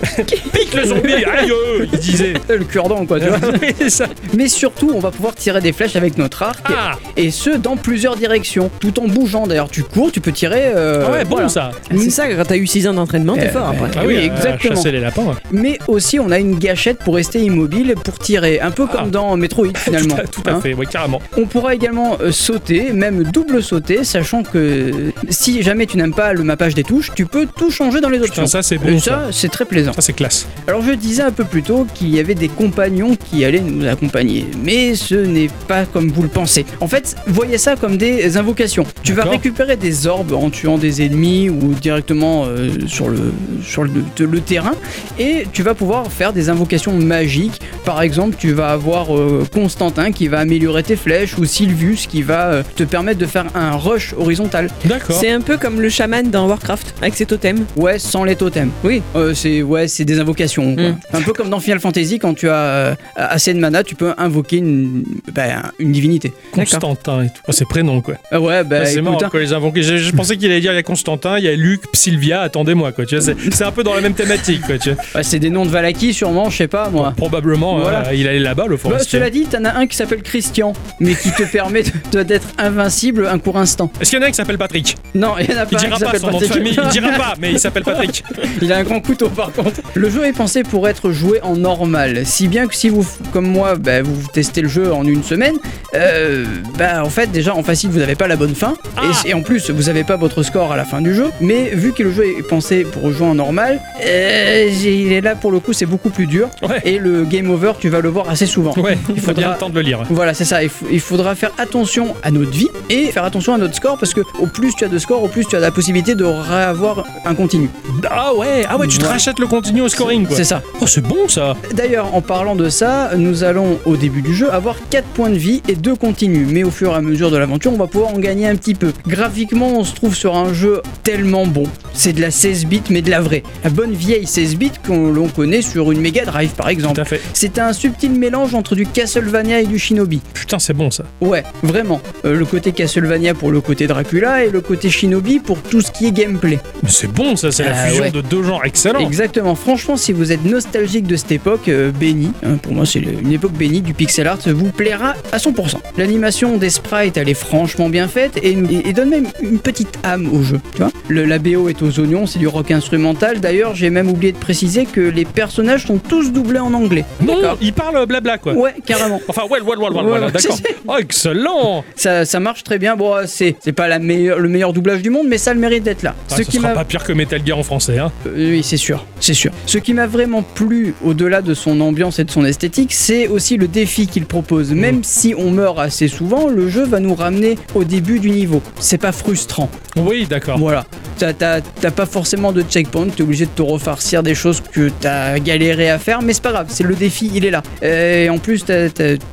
Pique 0.52 0.74
le 0.74 0.84
zombie 0.86 1.12
Aïe, 1.12 1.50
il 1.92 1.98
disait. 1.98 2.34
Le 2.48 2.64
cure-dent 2.64 3.04
quoi, 3.04 3.18
tu 3.18 3.26
vois. 3.26 3.38
Oui, 3.60 3.74
c'est 3.78 3.90
ça. 3.90 4.06
Mais 4.36 4.46
surtout, 4.48 4.92
on 4.94 5.00
va 5.00 5.10
pouvoir 5.10 5.34
tirer 5.34 5.60
des 5.60 5.72
flèches 5.72 5.96
avec 5.96 6.16
notre 6.18 6.42
arc, 6.42 6.64
Ah. 6.66 6.96
et 7.16 7.30
ce 7.32 7.50
dans 7.50 7.76
plusieurs 7.76 8.16
directions, 8.16 8.70
tout 8.80 8.98
en 9.00 9.08
bougeant. 9.08 9.46
D'ailleurs, 9.46 9.68
tu 9.70 9.82
cours, 9.82 10.12
tu 10.12 10.20
peux 10.20 10.32
tirer. 10.32 10.70
euh, 10.74 11.04
Ah 11.06 11.10
ouais, 11.12 11.24
bon 11.24 11.30
voilà. 11.32 11.48
ça. 11.48 11.67
Ah, 11.74 11.94
C'est 11.96 12.10
ça, 12.10 12.28
quand 12.28 12.44
t'as 12.46 12.56
eu 12.56 12.66
6 12.66 12.86
ans 12.88 12.94
d'entraînement, 12.94 13.34
t'es 13.34 13.46
Euh, 13.48 13.52
fort 13.52 13.68
après. 13.68 13.90
ah 13.96 14.02
oui, 14.06 14.14
oui, 14.18 14.24
exactement. 14.24 14.74
Chasser 14.74 14.92
les 14.92 15.00
lapins. 15.00 15.34
Mais 15.52 15.78
aussi, 15.88 16.18
on 16.18 16.30
a 16.30 16.38
une 16.38 16.56
gâchette 16.58 16.98
pour 16.98 17.14
rester 17.16 17.40
immobile, 17.40 17.94
pour 18.04 18.18
tirer, 18.18 18.60
un 18.60 18.70
peu 18.70 18.86
comme 18.86 19.00
Ah. 19.04 19.10
dans 19.10 19.36
Metroid 19.36 19.68
finalement. 19.76 20.16
Tout 20.16 20.20
à, 20.20 20.26
tout 20.26 20.42
à 20.46 20.52
hein. 20.52 20.60
fait, 20.60 20.74
carrément. 20.90 21.20
On 21.36 21.46
pourra 21.46 21.74
également 21.74 22.16
euh, 22.20 22.32
sauter, 22.32 22.92
même 22.92 23.22
double 23.24 23.62
sauter, 23.62 24.04
sachant 24.04 24.42
que 24.42 25.12
si 25.28 25.62
jamais 25.62 25.86
tu 25.86 25.96
n'aimes 25.96 26.14
pas 26.14 26.32
le 26.32 26.42
mappage 26.44 26.74
des 26.74 26.84
touches, 26.84 27.10
tu 27.14 27.26
peux 27.26 27.46
tout 27.46 27.70
changer 27.70 28.00
dans 28.00 28.08
les 28.08 28.18
options. 28.18 28.44
Putain, 28.44 28.46
ça 28.46 28.62
c'est 28.62 28.76
Et 28.76 28.78
bon. 28.78 28.98
Ça, 28.98 29.04
ça, 29.10 29.22
c'est 29.32 29.48
très 29.50 29.64
plaisant. 29.64 29.92
ça 29.92 30.00
c'est 30.00 30.12
classe. 30.12 30.46
Alors 30.66 30.82
je 30.82 30.92
disais 30.92 31.22
un 31.22 31.30
peu 31.32 31.44
plus 31.44 31.62
tôt 31.62 31.86
qu'il 31.94 32.08
y 32.14 32.18
avait 32.20 32.34
des 32.34 32.48
compagnons 32.48 33.16
qui 33.16 33.44
allaient 33.44 33.60
nous 33.60 33.86
accompagner, 33.86 34.46
mais 34.64 34.94
ce 34.94 35.14
n'est 35.14 35.50
pas 35.66 35.84
comme 35.84 36.08
vous 36.10 36.22
le 36.22 36.28
pensez. 36.28 36.64
En 36.80 36.88
fait, 36.88 37.16
voyez 37.26 37.58
ça 37.58 37.76
comme 37.76 37.96
des 37.96 38.36
invocations. 38.36 38.84
Tu 39.02 39.12
vas 39.12 39.24
récupérer 39.24 39.76
des 39.76 40.06
orbes 40.06 40.32
en 40.32 40.50
tuant 40.50 40.78
des 40.78 41.02
ennemis 41.02 41.48
ou 41.50 41.57
directement 41.80 42.44
euh, 42.46 42.70
sur, 42.86 43.08
le, 43.08 43.32
sur 43.62 43.84
le, 43.84 43.90
le 44.18 44.40
terrain, 44.40 44.74
et 45.18 45.46
tu 45.52 45.62
vas 45.62 45.74
pouvoir 45.74 46.10
faire 46.12 46.32
des 46.32 46.48
invocations 46.50 46.92
magiques. 46.92 47.60
Par 47.84 48.02
exemple, 48.02 48.36
tu 48.38 48.52
vas 48.52 48.70
avoir 48.70 49.16
euh, 49.16 49.44
Constantin 49.52 50.12
qui 50.12 50.28
va 50.28 50.38
améliorer 50.40 50.82
tes 50.82 50.96
flèches, 50.96 51.38
ou 51.38 51.44
Sylvius 51.44 52.06
qui 52.06 52.22
va 52.22 52.46
euh, 52.48 52.62
te 52.76 52.82
permettre 52.82 53.18
de 53.18 53.26
faire 53.26 53.46
un 53.54 53.72
rush 53.76 54.14
horizontal. 54.16 54.68
D'accord. 54.84 55.16
C'est 55.18 55.30
un 55.30 55.40
peu 55.40 55.56
comme 55.56 55.80
le 55.80 55.88
chaman 55.88 56.30
dans 56.30 56.46
Warcraft, 56.48 56.94
avec 57.00 57.14
ses 57.14 57.26
totems. 57.26 57.64
Ouais, 57.76 57.98
sans 57.98 58.24
les 58.24 58.36
totems. 58.36 58.70
Oui. 58.84 59.02
Euh, 59.16 59.34
c'est 59.34 59.62
ouais, 59.62 59.88
c'est 59.88 60.04
des 60.04 60.20
invocations. 60.20 60.74
quoi. 60.74 60.90
Mm. 60.90 60.98
Un 61.14 61.22
peu 61.22 61.32
comme 61.32 61.50
dans 61.50 61.60
Final 61.60 61.80
Fantasy, 61.80 62.18
quand 62.18 62.34
tu 62.34 62.48
as 62.48 62.54
euh, 62.54 62.94
assez 63.16 63.54
de 63.54 63.58
mana, 63.58 63.82
tu 63.82 63.94
peux 63.94 64.12
invoquer 64.18 64.58
une, 64.58 65.04
bah, 65.32 65.42
une 65.78 65.92
divinité. 65.92 66.32
Constantin 66.52 67.22
et 67.22 67.26
tout. 67.28 67.42
Oh, 67.48 67.52
c'est 67.52 67.66
prénom 67.66 68.00
quoi. 68.00 68.14
Ah 68.30 68.40
ouais, 68.40 68.64
bah 68.64 68.78
Ah, 68.82 68.84
c'est 68.86 68.94
écoute, 68.94 69.04
marrant 69.04 69.18
hein. 69.22 69.28
quoi, 69.30 69.40
les 69.40 69.52
invoquer. 69.52 69.82
Je, 69.82 69.96
je 69.96 70.12
pensais 70.12 70.36
qu'il 70.36 70.50
allait 70.50 70.60
dire 70.60 70.72
il 70.72 70.76
y 70.76 70.78
a 70.78 70.82
Constantin, 70.82 71.38
il 71.38 71.44
y 71.44 71.47
a 71.47 71.47
Luc, 71.56 71.82
Sylvia, 71.92 72.40
attendez-moi 72.42 72.92
quoi. 72.92 73.04
Tu 73.06 73.16
vois, 73.18 73.34
c'est, 73.52 73.64
un 73.64 73.72
peu 73.72 73.82
dans 73.82 73.94
la 73.94 74.00
même 74.00 74.14
thématique 74.14 74.62
quoi. 74.66 74.78
Tu 74.78 74.90
vois. 74.92 75.02
Bah, 75.14 75.22
c'est 75.22 75.38
des 75.38 75.50
noms 75.50 75.64
de 75.64 75.70
Valaki, 75.70 76.12
sûrement, 76.14 76.50
je 76.50 76.56
sais 76.56 76.68
pas 76.68 76.88
moi. 76.90 77.12
Probablement, 77.16 77.78
Voilà. 77.78 78.08
euh, 78.08 78.14
il 78.14 78.26
allait 78.28 78.38
là-bas 78.38 78.66
le 78.66 78.76
Bah, 78.76 78.82
forestier. 78.82 79.18
cela 79.18 79.30
dit, 79.30 79.44
t'en 79.46 79.64
as 79.64 79.74
un 79.74 79.86
qui 79.86 79.96
s'appelle 79.96 80.22
Christian, 80.22 80.72
mais 81.00 81.14
qui 81.14 81.30
te 81.32 81.42
permet 81.44 81.82
d'être 82.12 82.48
invincible 82.58 83.26
un 83.26 83.38
court 83.38 83.56
instant. 83.58 83.90
Est-ce 84.00 84.10
qu'il 84.10 84.18
y 84.18 84.22
en 84.22 84.24
a 84.24 84.28
un 84.28 84.30
qui 84.30 84.36
s'appelle 84.36 84.58
Patrick? 84.58 84.96
Non, 85.14 85.34
il 85.40 85.50
y 85.50 85.54
en 85.54 85.58
a 85.62 85.66
pas 85.66 85.68
Il 85.72 85.76
un 85.76 85.80
dira 85.80 85.96
qui 85.96 86.00
pas 86.02 86.06
s'appelle 86.06 86.20
son 86.20 86.30
nom 86.30 86.38
de 86.38 86.44
Patrick. 86.46 86.52
famille, 86.74 86.78
il 86.84 86.88
dira 86.90 87.10
pas, 87.16 87.34
mais 87.40 87.52
il 87.52 87.58
s'appelle 87.58 87.82
Patrick. 87.84 88.24
Il 88.62 88.72
a 88.72 88.78
un 88.78 88.82
grand 88.82 89.00
couteau 89.00 89.28
par 89.28 89.52
contre. 89.52 89.80
Le 89.94 90.10
jeu 90.10 90.24
est 90.26 90.32
pensé 90.32 90.62
pour 90.62 90.88
être 90.88 91.10
joué 91.12 91.40
en 91.42 91.56
normal, 91.56 92.22
si 92.26 92.48
bien 92.48 92.66
que 92.66 92.74
si 92.74 92.88
vous, 92.88 93.06
comme 93.32 93.46
moi, 93.46 93.76
bah, 93.76 94.02
vous 94.02 94.16
testez 94.32 94.62
le 94.62 94.68
jeu 94.68 94.92
en 94.92 95.04
une 95.04 95.22
semaine, 95.22 95.54
euh, 95.94 96.44
bah 96.76 97.02
en 97.04 97.10
fait 97.10 97.30
déjà 97.30 97.54
en 97.54 97.62
facile 97.62 97.90
vous 97.90 98.00
n'avez 98.00 98.14
pas 98.14 98.26
la 98.28 98.36
bonne 98.36 98.54
fin 98.54 98.74
Ah. 98.96 99.02
et, 99.24 99.30
et 99.30 99.34
en 99.34 99.42
plus 99.42 99.70
vous 99.70 99.84
n'avez 99.84 100.04
pas 100.04 100.16
votre 100.16 100.42
score 100.42 100.72
à 100.72 100.76
la 100.76 100.84
fin 100.84 101.00
du 101.00 101.14
jeu. 101.14 101.26
Mais 101.40 101.70
vu 101.72 101.92
que 101.92 102.02
le 102.02 102.10
jeu 102.12 102.24
est 102.38 102.42
pensé 102.42 102.84
pour 102.84 103.10
jouer 103.12 103.26
en 103.28 103.34
normal, 103.34 103.80
euh, 104.04 104.68
il 104.84 105.12
est 105.12 105.20
là 105.20 105.34
pour 105.34 105.50
le 105.50 105.60
coup 105.60 105.72
c'est 105.72 105.86
beaucoup 105.86 106.10
plus 106.10 106.26
dur 106.26 106.48
Ouais. 106.68 106.80
et 106.84 106.98
le 106.98 107.24
game 107.24 107.50
over 107.50 107.72
tu 107.80 107.88
vas 107.88 108.00
le 108.00 108.08
voir 108.08 108.28
assez 108.28 108.46
souvent. 108.46 108.72
Ouais, 108.76 108.98
il 109.08 109.20
faut 109.20 109.26
faudra- 109.28 109.32
bien 109.42 109.52
le 109.52 109.58
temps 109.58 109.70
de 109.70 109.74
le 109.74 109.80
lire. 109.82 110.02
Voilà, 110.10 110.34
c'est 110.34 110.44
ça. 110.44 110.60
Il, 110.62 111.00
faudra 111.00 111.34
faire 111.34 111.52
attention 111.58 112.14
à 112.22 112.30
notre 112.30 112.50
vie 112.50 112.68
et 112.90 113.06
faire 113.06 113.24
attention 113.24 113.54
à 113.54 113.58
notre 113.58 113.74
score 113.74 113.98
parce 113.98 114.14
que 114.14 114.20
au 114.40 114.46
plus 114.46 114.74
tu 114.74 114.84
as 114.84 114.88
de 114.88 114.98
score, 114.98 115.22
au 115.22 115.28
plus 115.28 115.44
tu 115.46 115.56
as 115.56 115.60
la 115.60 115.70
possibilité 115.70 116.14
de 116.14 116.24
réavoir 116.24 117.04
un 117.24 117.34
continu. 117.34 117.68
Ah 118.10 118.34
ouais, 118.34 118.64
ah 118.68 118.76
ouais, 118.76 118.86
tu 118.86 118.98
te 118.98 119.06
rachètes 119.06 119.38
le 119.38 119.46
continu 119.46 119.80
au 119.82 119.88
scoring. 119.88 120.26
C'est 120.30 120.44
ça. 120.44 120.62
Oh, 120.80 120.86
c'est 120.86 121.00
bon 121.02 121.28
ça. 121.28 121.54
D'ailleurs, 121.74 122.14
en 122.14 122.20
parlant 122.20 122.54
de 122.56 122.68
ça, 122.68 123.10
nous 123.16 123.44
allons 123.44 123.78
au 123.86 123.96
début 123.96 124.22
du 124.22 124.34
jeu 124.34 124.50
avoir 124.52 124.76
4 124.90 125.04
points 125.08 125.30
de 125.30 125.36
vie 125.38 125.62
et 125.68 125.74
2 125.74 125.94
continus. 125.96 126.46
Mais 126.50 126.64
au 126.64 126.70
fur 126.70 126.92
et 126.92 126.96
à 126.96 127.00
mesure 127.00 127.30
de 127.30 127.36
l'aventure, 127.36 127.72
on 127.72 127.76
va 127.76 127.86
pouvoir 127.86 128.14
en 128.14 128.18
gagner 128.18 128.46
un 128.48 128.56
petit 128.56 128.74
peu. 128.74 128.92
Graphiquement, 129.06 129.78
on 129.78 129.84
se 129.84 129.94
trouve 129.94 130.14
sur 130.14 130.36
un 130.36 130.52
jeu 130.52 130.82
tellement 131.18 131.46
bon. 131.48 131.64
C'est 131.94 132.12
de 132.12 132.20
la 132.20 132.30
16 132.30 132.66
bits, 132.66 132.82
mais 132.90 133.02
de 133.02 133.10
la 133.10 133.20
vraie. 133.20 133.42
La 133.64 133.70
bonne 133.70 133.92
vieille 133.92 134.24
16 134.26 134.54
bits 134.56 134.70
qu'on 134.86 135.10
l'on 135.10 135.26
connaît 135.26 135.62
sur 135.62 135.90
une 135.90 136.00
Mega 136.00 136.24
Drive 136.24 136.50
par 136.50 136.68
exemple. 136.68 137.02
C'est 137.32 137.58
un 137.58 137.72
subtil 137.72 138.12
mélange 138.12 138.54
entre 138.54 138.76
du 138.76 138.86
Castlevania 138.86 139.60
et 139.60 139.66
du 139.66 139.80
Shinobi. 139.80 140.20
Putain, 140.32 140.60
c'est 140.60 140.74
bon 140.74 140.92
ça. 140.92 141.02
Ouais, 141.20 141.42
vraiment. 141.64 142.00
Euh, 142.24 142.36
le 142.36 142.44
côté 142.44 142.70
Castlevania 142.70 143.34
pour 143.34 143.50
le 143.50 143.60
côté 143.60 143.88
Dracula 143.88 144.44
et 144.44 144.50
le 144.50 144.60
côté 144.60 144.90
Shinobi 144.90 145.40
pour 145.40 145.60
tout 145.60 145.80
ce 145.80 145.90
qui 145.90 146.06
est 146.06 146.12
gameplay. 146.12 146.60
Mais 146.84 146.88
c'est 146.90 147.10
bon 147.12 147.34
ça, 147.34 147.50
c'est 147.50 147.64
la 147.64 147.72
Ah, 147.74 147.88
fusion 147.88 148.04
ouais. 148.04 148.10
de 148.12 148.20
deux 148.20 148.44
genres 148.44 148.64
excellents. 148.64 149.00
Exactement. 149.00 149.56
Franchement, 149.56 149.96
si 149.96 150.12
vous 150.12 150.30
êtes 150.30 150.44
nostalgique 150.44 151.06
de 151.08 151.16
cette 151.16 151.32
époque 151.32 151.68
euh, 151.68 151.90
bénie, 151.90 152.30
hein, 152.46 152.58
pour 152.62 152.74
moi 152.74 152.86
c'est 152.86 153.00
une 153.00 153.32
époque 153.32 153.52
bénie 153.54 153.80
du 153.80 153.92
pixel 153.92 154.28
art, 154.28 154.38
vous 154.46 154.70
plaira 154.70 155.14
à 155.32 155.38
100%. 155.38 155.78
L'animation 155.96 156.58
des 156.58 156.70
sprites, 156.70 157.16
elle 157.16 157.28
est 157.28 157.34
franchement 157.34 157.88
bien 157.88 158.06
faite 158.06 158.38
et, 158.40 158.50
et- 158.52 158.88
et 158.88 158.92
donne 158.92 159.10
même 159.10 159.26
une 159.42 159.58
petite 159.58 159.98
âme 160.04 160.28
au 160.32 160.42
jeu. 160.44 160.60
Tu 160.76 160.78
vois 160.82 160.92
le, 161.08 161.24
la 161.24 161.38
BO 161.38 161.68
est 161.68 161.82
aux 161.82 162.00
oignons, 162.00 162.26
c'est 162.26 162.38
du 162.38 162.46
rock 162.46 162.70
instrumental. 162.70 163.40
D'ailleurs, 163.40 163.74
j'ai 163.74 163.90
même 163.90 164.08
oublié 164.08 164.32
de 164.32 164.38
préciser 164.38 164.86
que 164.86 165.00
les 165.00 165.24
personnages 165.24 165.86
sont 165.86 165.98
tous 165.98 166.32
doublés 166.32 166.58
en 166.58 166.74
anglais. 166.74 167.04
Non, 167.20 167.36
il 167.60 167.72
parle 167.72 168.06
blabla 168.06 168.38
quoi. 168.38 168.52
Ouais, 168.52 168.74
carrément. 168.84 169.20
Enfin, 169.28 169.42
ouais, 169.50 169.60
ouais, 169.60 169.76
ouais, 169.76 169.88
ouais, 169.88 169.98
Ouais, 169.98 170.02
voilà, 170.02 170.30
d'accord. 170.30 170.58
Oh, 170.86 170.96
excellent 170.98 171.84
Ça, 171.96 172.24
ça 172.24 172.40
marche 172.40 172.64
très 172.64 172.78
bien. 172.78 172.96
Bon, 172.96 173.14
c'est 173.26 173.54
pas 173.74 173.88
la 173.88 173.98
meilleure, 173.98 174.38
le 174.38 174.48
meilleur 174.48 174.72
doublage 174.72 175.02
du 175.02 175.10
monde, 175.10 175.26
mais 175.28 175.38
ça 175.38 175.50
a 175.50 175.54
le 175.54 175.60
mérite 175.60 175.82
d'être 175.82 176.02
là. 176.02 176.14
Ah, 176.30 176.36
Ce 176.36 176.42
qui 176.42 176.56
sera 176.56 176.70
pas 176.70 176.84
pire 176.84 177.04
que 177.04 177.12
Metal 177.12 177.40
Gear 177.44 177.58
en 177.58 177.62
français, 177.62 177.98
hein. 177.98 178.10
Euh, 178.26 178.50
oui, 178.52 178.62
c'est 178.62 178.76
sûr, 178.76 179.04
c'est 179.20 179.34
sûr. 179.34 179.52
Ce 179.66 179.78
qui 179.78 179.92
m'a 179.94 180.06
vraiment 180.06 180.42
plu, 180.42 180.94
au-delà 181.04 181.42
de 181.42 181.54
son 181.54 181.80
ambiance 181.80 182.18
et 182.18 182.24
de 182.24 182.30
son 182.30 182.44
esthétique, 182.44 182.92
c'est 182.92 183.28
aussi 183.28 183.56
le 183.56 183.68
défi 183.68 184.06
qu'il 184.06 184.26
propose. 184.26 184.72
Mm. 184.72 184.78
Même 184.78 185.04
si 185.04 185.34
on 185.36 185.50
meurt 185.50 185.78
assez 185.78 186.08
souvent, 186.08 186.48
le 186.48 186.68
jeu 186.68 186.84
va 186.84 187.00
nous 187.00 187.14
ramener 187.14 187.58
au 187.74 187.84
début 187.84 188.20
du 188.20 188.30
niveau. 188.30 188.62
C'est 188.78 188.98
pas 188.98 189.12
frustrant. 189.12 189.70
Oui, 189.96 190.26
d'accord. 190.28 190.58
Voilà. 190.58 190.84
T'as- 191.18 191.32
T'as 191.32 191.60
t'as 191.60 191.90
pas 191.90 192.06
forcément 192.06 192.52
de 192.52 192.62
checkpoint, 192.62 193.08
t'es 193.08 193.22
obligé 193.22 193.44
de 193.46 193.50
te 193.50 193.62
refarcir 193.62 194.22
des 194.22 194.34
choses 194.34 194.60
que 194.72 194.90
t'as 195.00 195.38
galéré 195.38 195.90
à 195.90 195.98
faire, 195.98 196.22
mais 196.22 196.32
c'est 196.32 196.42
pas 196.42 196.52
grave, 196.52 196.66
c'est 196.68 196.84
le 196.84 196.94
défi, 196.94 197.30
il 197.34 197.44
est 197.44 197.50
là. 197.50 197.62
Et 197.82 198.28
en 198.30 198.38
plus, 198.38 198.64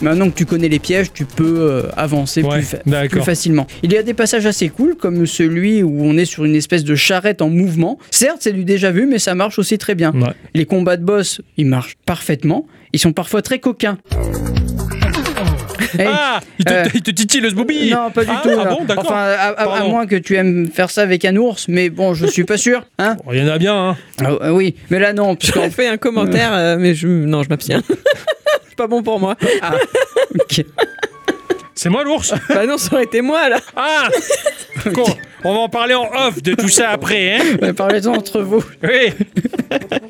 maintenant 0.02 0.30
que 0.30 0.36
tu 0.36 0.46
connais 0.46 0.68
les 0.70 0.80
pièges, 0.80 1.12
tu 1.14 1.26
peux 1.26 1.58
euh, 1.60 1.84
avancer 1.96 2.44
Ouais, 2.44 2.58
plus, 2.58 2.64
fa- 2.64 2.78
d'accord. 2.86 3.10
plus 3.10 3.22
facilement. 3.22 3.68
Il 3.84 3.92
y 3.94 3.98
a 3.98 4.04
des 4.04 4.14
passages 4.14 4.46
assez 4.46 4.70
cool, 4.70 4.96
comme 4.96 5.26
celui 5.26 5.84
où 5.84 6.02
on 6.04 6.18
est 6.18 6.26
sur 6.26 6.46
une 6.46 6.56
espèce 6.56 6.84
de 6.84 6.96
charrette 6.96 7.42
en 7.42 7.50
mouvement. 7.50 7.98
Certes, 8.12 8.38
c'est 8.42 8.54
du 8.54 8.64
déjà 8.64 8.92
vu, 8.92 9.06
mais 9.06 9.20
ça 9.20 9.36
marche 9.36 9.58
aussi 9.60 9.78
très 9.78 9.96
bien. 9.96 10.12
Ouais. 10.14 10.34
Les 10.54 10.66
combats 10.66 10.98
de 10.98 11.04
boss, 11.04 11.42
ils 11.58 11.66
marchent 11.66 11.96
parfaitement. 12.06 12.66
Ils 12.94 13.00
sont 13.00 13.14
parfois 13.14 13.42
très 13.42 13.60
coquins. 13.60 13.98
Hey, 16.00 16.08
Ah 16.10 16.40
il 16.60 16.66
te, 16.66 16.74
euh, 16.74 16.84
il 16.94 17.02
te 17.02 17.12
titille 17.12 17.42
le 17.42 17.50
zboubi 17.50 17.90
non, 17.92 18.12
pas 18.12 18.24
du 18.26 18.32
Ah, 18.32 18.42
tout. 18.44 18.50
Ah 18.60 18.66
bon, 18.66 18.84
d'accord. 18.86 19.06
Enfin, 19.06 19.16
à, 19.16 19.32
à- 19.34 19.62
à 19.62 19.66
Pardon. 19.66 19.90
moins 19.90 20.06
que 20.08 20.16
tu 20.16 20.36
aimes 20.36 20.70
faire 20.74 20.90
ça 20.90 21.02
avec 21.04 21.26
un 21.26 21.36
ours, 21.36 21.68
mais 21.68 21.90
bon, 21.90 22.14
je 22.14 22.26
suis 22.26 22.44
pas 22.44 22.58
sûr. 22.58 22.84
Hein 23.00 23.18
Bon, 23.26 23.32
Il 23.34 23.40
y 23.40 23.44
en 23.44 23.52
a 23.52 23.58
bien, 23.58 23.76
hein. 23.90 23.98
Ah, 24.24 24.30
ah 24.42 24.54
oui, 24.54 24.76
mais 24.90 25.00
là 25.00 25.14
non, 25.14 25.36
parce 25.36 25.52
J'aurais 25.54 25.70
fait 25.70 25.88
un 25.88 25.98
commentaire, 25.98 26.54
euh, 26.54 26.78
mais 26.80 26.94
je, 26.96 27.08
non, 27.08 27.44
je 27.44 27.50
m'abstiens. 27.50 27.82
C'est 28.68 28.76
pas 28.78 28.88
bon 28.88 29.04
pour 29.04 29.20
moi. 29.20 29.36
ah, 29.62 29.74
ok. 30.36 30.66
C'est 31.76 31.90
moi 31.90 32.04
l'ours 32.04 32.34
Bah 32.50 32.66
non, 32.66 32.78
ça 32.78 32.94
aurait 32.96 33.04
été 33.04 33.22
moi 33.22 33.50
là. 33.50 33.60
Ah 33.76 34.08
Con, 34.94 35.04
On 35.44 35.54
va 35.54 35.60
en 35.60 35.70
parler 35.70 35.94
en 35.94 36.08
off 36.28 36.42
de 36.42 36.54
tout 36.54 36.70
ça 36.70 36.90
après, 36.90 37.36
hein 37.36 37.44
Ouais, 37.62 37.74
Parlez-en 37.74 38.14
entre 38.14 38.42
vous. 38.42 38.64
Oui 38.84 39.12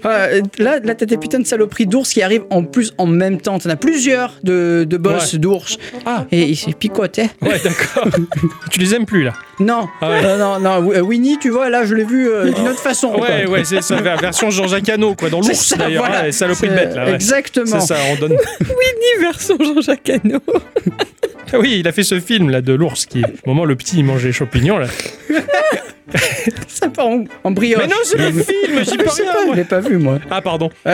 Ah, 0.08 0.26
euh, 0.28 0.42
là, 0.60 0.80
là 0.84 0.94
t'as 0.94 1.08
des 1.08 1.18
putains 1.18 1.40
de 1.40 1.48
saloperies 1.48 1.88
d'ours 1.88 2.14
qui 2.14 2.22
arrivent 2.22 2.46
en 2.52 2.64
plus 2.64 2.94
en 3.00 3.08
même 3.08 3.42
temps. 3.42 3.58
T'en 3.58 3.70
as 3.72 3.76
plusieurs 3.76 4.36
de, 4.44 4.86
de 4.88 4.98
boss 4.98 5.34
Ouais. 5.34 5.40
d'ours. 5.40 5.78
Ah. 6.06 6.26
Et 6.32 6.44
ils 6.44 6.56
se 6.56 6.70
picotent. 6.70 7.18
hein. 7.18 7.28
Ouais, 7.42 7.60
d'accord. 7.64 8.08
tu 8.70 8.80
les 8.80 8.94
aimes 8.94 9.08
plus, 9.08 9.24
là 9.24 9.34
Non, 9.60 9.88
Ah 10.02 10.10
ouais. 10.12 10.22
non, 10.22 10.38
non, 10.38 10.60
non. 10.60 10.92
Euh, 10.94 11.00
Winnie, 11.00 11.40
tu 11.40 11.50
vois, 11.50 11.70
là, 11.72 11.86
je 11.86 11.96
l'ai 11.96 12.04
vu 12.04 12.30
euh, 12.30 12.52
d'une 12.52 12.68
autre 12.68 12.80
façon. 12.80 13.14
Ouais, 13.16 13.46
quoi. 13.46 13.54
ouais, 13.56 13.64
c'est 13.66 13.82
ça, 13.82 14.00
la 14.00 14.16
version 14.16 14.52
Jean-Jacques 14.52 14.90
Hano, 14.90 15.16
quoi, 15.16 15.32
dans 15.32 15.42
C'est 15.42 15.54
l'ours, 15.54 15.66
ça, 15.66 15.78
d'ailleurs. 15.78 16.06
voilà. 16.06 16.24
Ouais, 16.26 16.32
saloperie 16.32 16.68
de 16.70 16.74
C'est- 16.76 16.86
bête, 16.86 16.96
là, 16.96 17.06
ouais. 17.06 17.14
Exactement. 17.16 17.80
C'est 17.80 17.88
ça, 17.96 17.96
on 18.12 18.16
donne... 18.20 18.34
Ni 18.34 19.22
version 19.22 19.58
Jean-Jacques 19.60 20.10
Hano. 20.10 20.40
Ah 21.56 21.60
oui, 21.62 21.78
il 21.80 21.88
a 21.88 21.94
fait 21.94 22.04
ce 22.04 22.20
film, 22.20 22.50
là, 22.50 22.62
de 22.62 22.74
l'ours, 22.74 23.06
qui... 23.06 23.24
Au 23.24 23.50
moment, 23.50 23.64
le 23.64 23.76
petit, 23.76 24.00
il 24.00 24.04
mange 24.04 24.26
les 24.26 24.34
champignons, 24.34 24.78
là. 24.78 24.88
Ça 26.68 26.90
part 26.90 27.08
en, 27.08 27.24
en 27.44 27.52
brioche. 27.52 27.82
Mais 27.82 27.88
non, 27.88 27.96
c'est 28.04 28.18
le 28.18 28.32
film, 28.32 28.84
j'y 28.84 28.92
Je 28.92 28.98
peux 28.98 29.10
rien, 29.10 29.34
pas, 29.34 29.40
je 29.52 29.56
l'ai 29.56 29.64
pas 29.64 29.80
vu, 29.80 29.98
moi. 29.98 30.20
Ah, 30.30 30.42
pardon. 30.42 30.70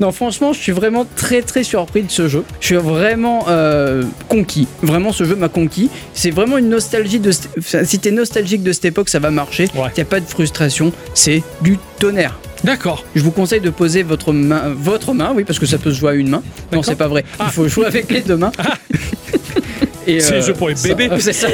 Non, 0.00 0.12
franchement, 0.12 0.52
je 0.52 0.60
suis 0.60 0.72
vraiment 0.72 1.06
très 1.16 1.42
très 1.42 1.64
surpris 1.64 2.02
de 2.02 2.10
ce 2.10 2.28
jeu. 2.28 2.44
Je 2.60 2.66
suis 2.66 2.76
vraiment 2.76 3.46
euh, 3.48 4.04
conquis. 4.28 4.68
Vraiment, 4.82 5.10
ce 5.10 5.24
jeu 5.24 5.34
m'a 5.34 5.48
conquis. 5.48 5.90
C'est 6.14 6.30
vraiment 6.30 6.58
une 6.58 6.68
nostalgie 6.68 7.18
de. 7.18 7.32
Si 7.32 7.98
t'es 7.98 8.10
nostalgique 8.10 8.62
de 8.62 8.72
cette 8.72 8.84
époque, 8.84 9.08
ça 9.08 9.18
va 9.18 9.30
marcher. 9.30 9.64
Ouais. 9.74 9.88
Y 9.96 10.02
a 10.02 10.04
pas 10.04 10.20
de 10.20 10.26
frustration. 10.26 10.92
C'est 11.14 11.42
du 11.62 11.78
tonnerre. 11.98 12.38
D'accord. 12.62 13.04
Je 13.14 13.22
vous 13.22 13.30
conseille 13.30 13.60
de 13.60 13.70
poser 13.70 14.02
votre 14.02 14.32
main, 14.32 14.74
votre 14.76 15.14
main, 15.14 15.32
oui, 15.34 15.44
parce 15.44 15.58
que 15.58 15.66
ça 15.66 15.78
peut 15.78 15.92
se 15.92 15.98
jouer 15.98 16.10
à 16.10 16.14
une 16.14 16.28
main. 16.28 16.42
Non, 16.72 16.82
c'est 16.82 16.94
pas 16.94 17.08
vrai. 17.08 17.24
Ah. 17.38 17.46
Il 17.48 17.52
faut 17.52 17.68
jouer 17.68 17.86
avec 17.86 18.10
les 18.10 18.20
deux 18.20 18.36
mains. 18.36 18.52
Et, 18.92 19.59
C'est 20.18 20.32
euh, 20.32 20.36
les 20.36 20.42
jeux 20.42 20.54
pour 20.54 20.68
les 20.68 20.74
bébés. 20.74 21.08
C'est 21.20 21.32
ça. 21.32 21.48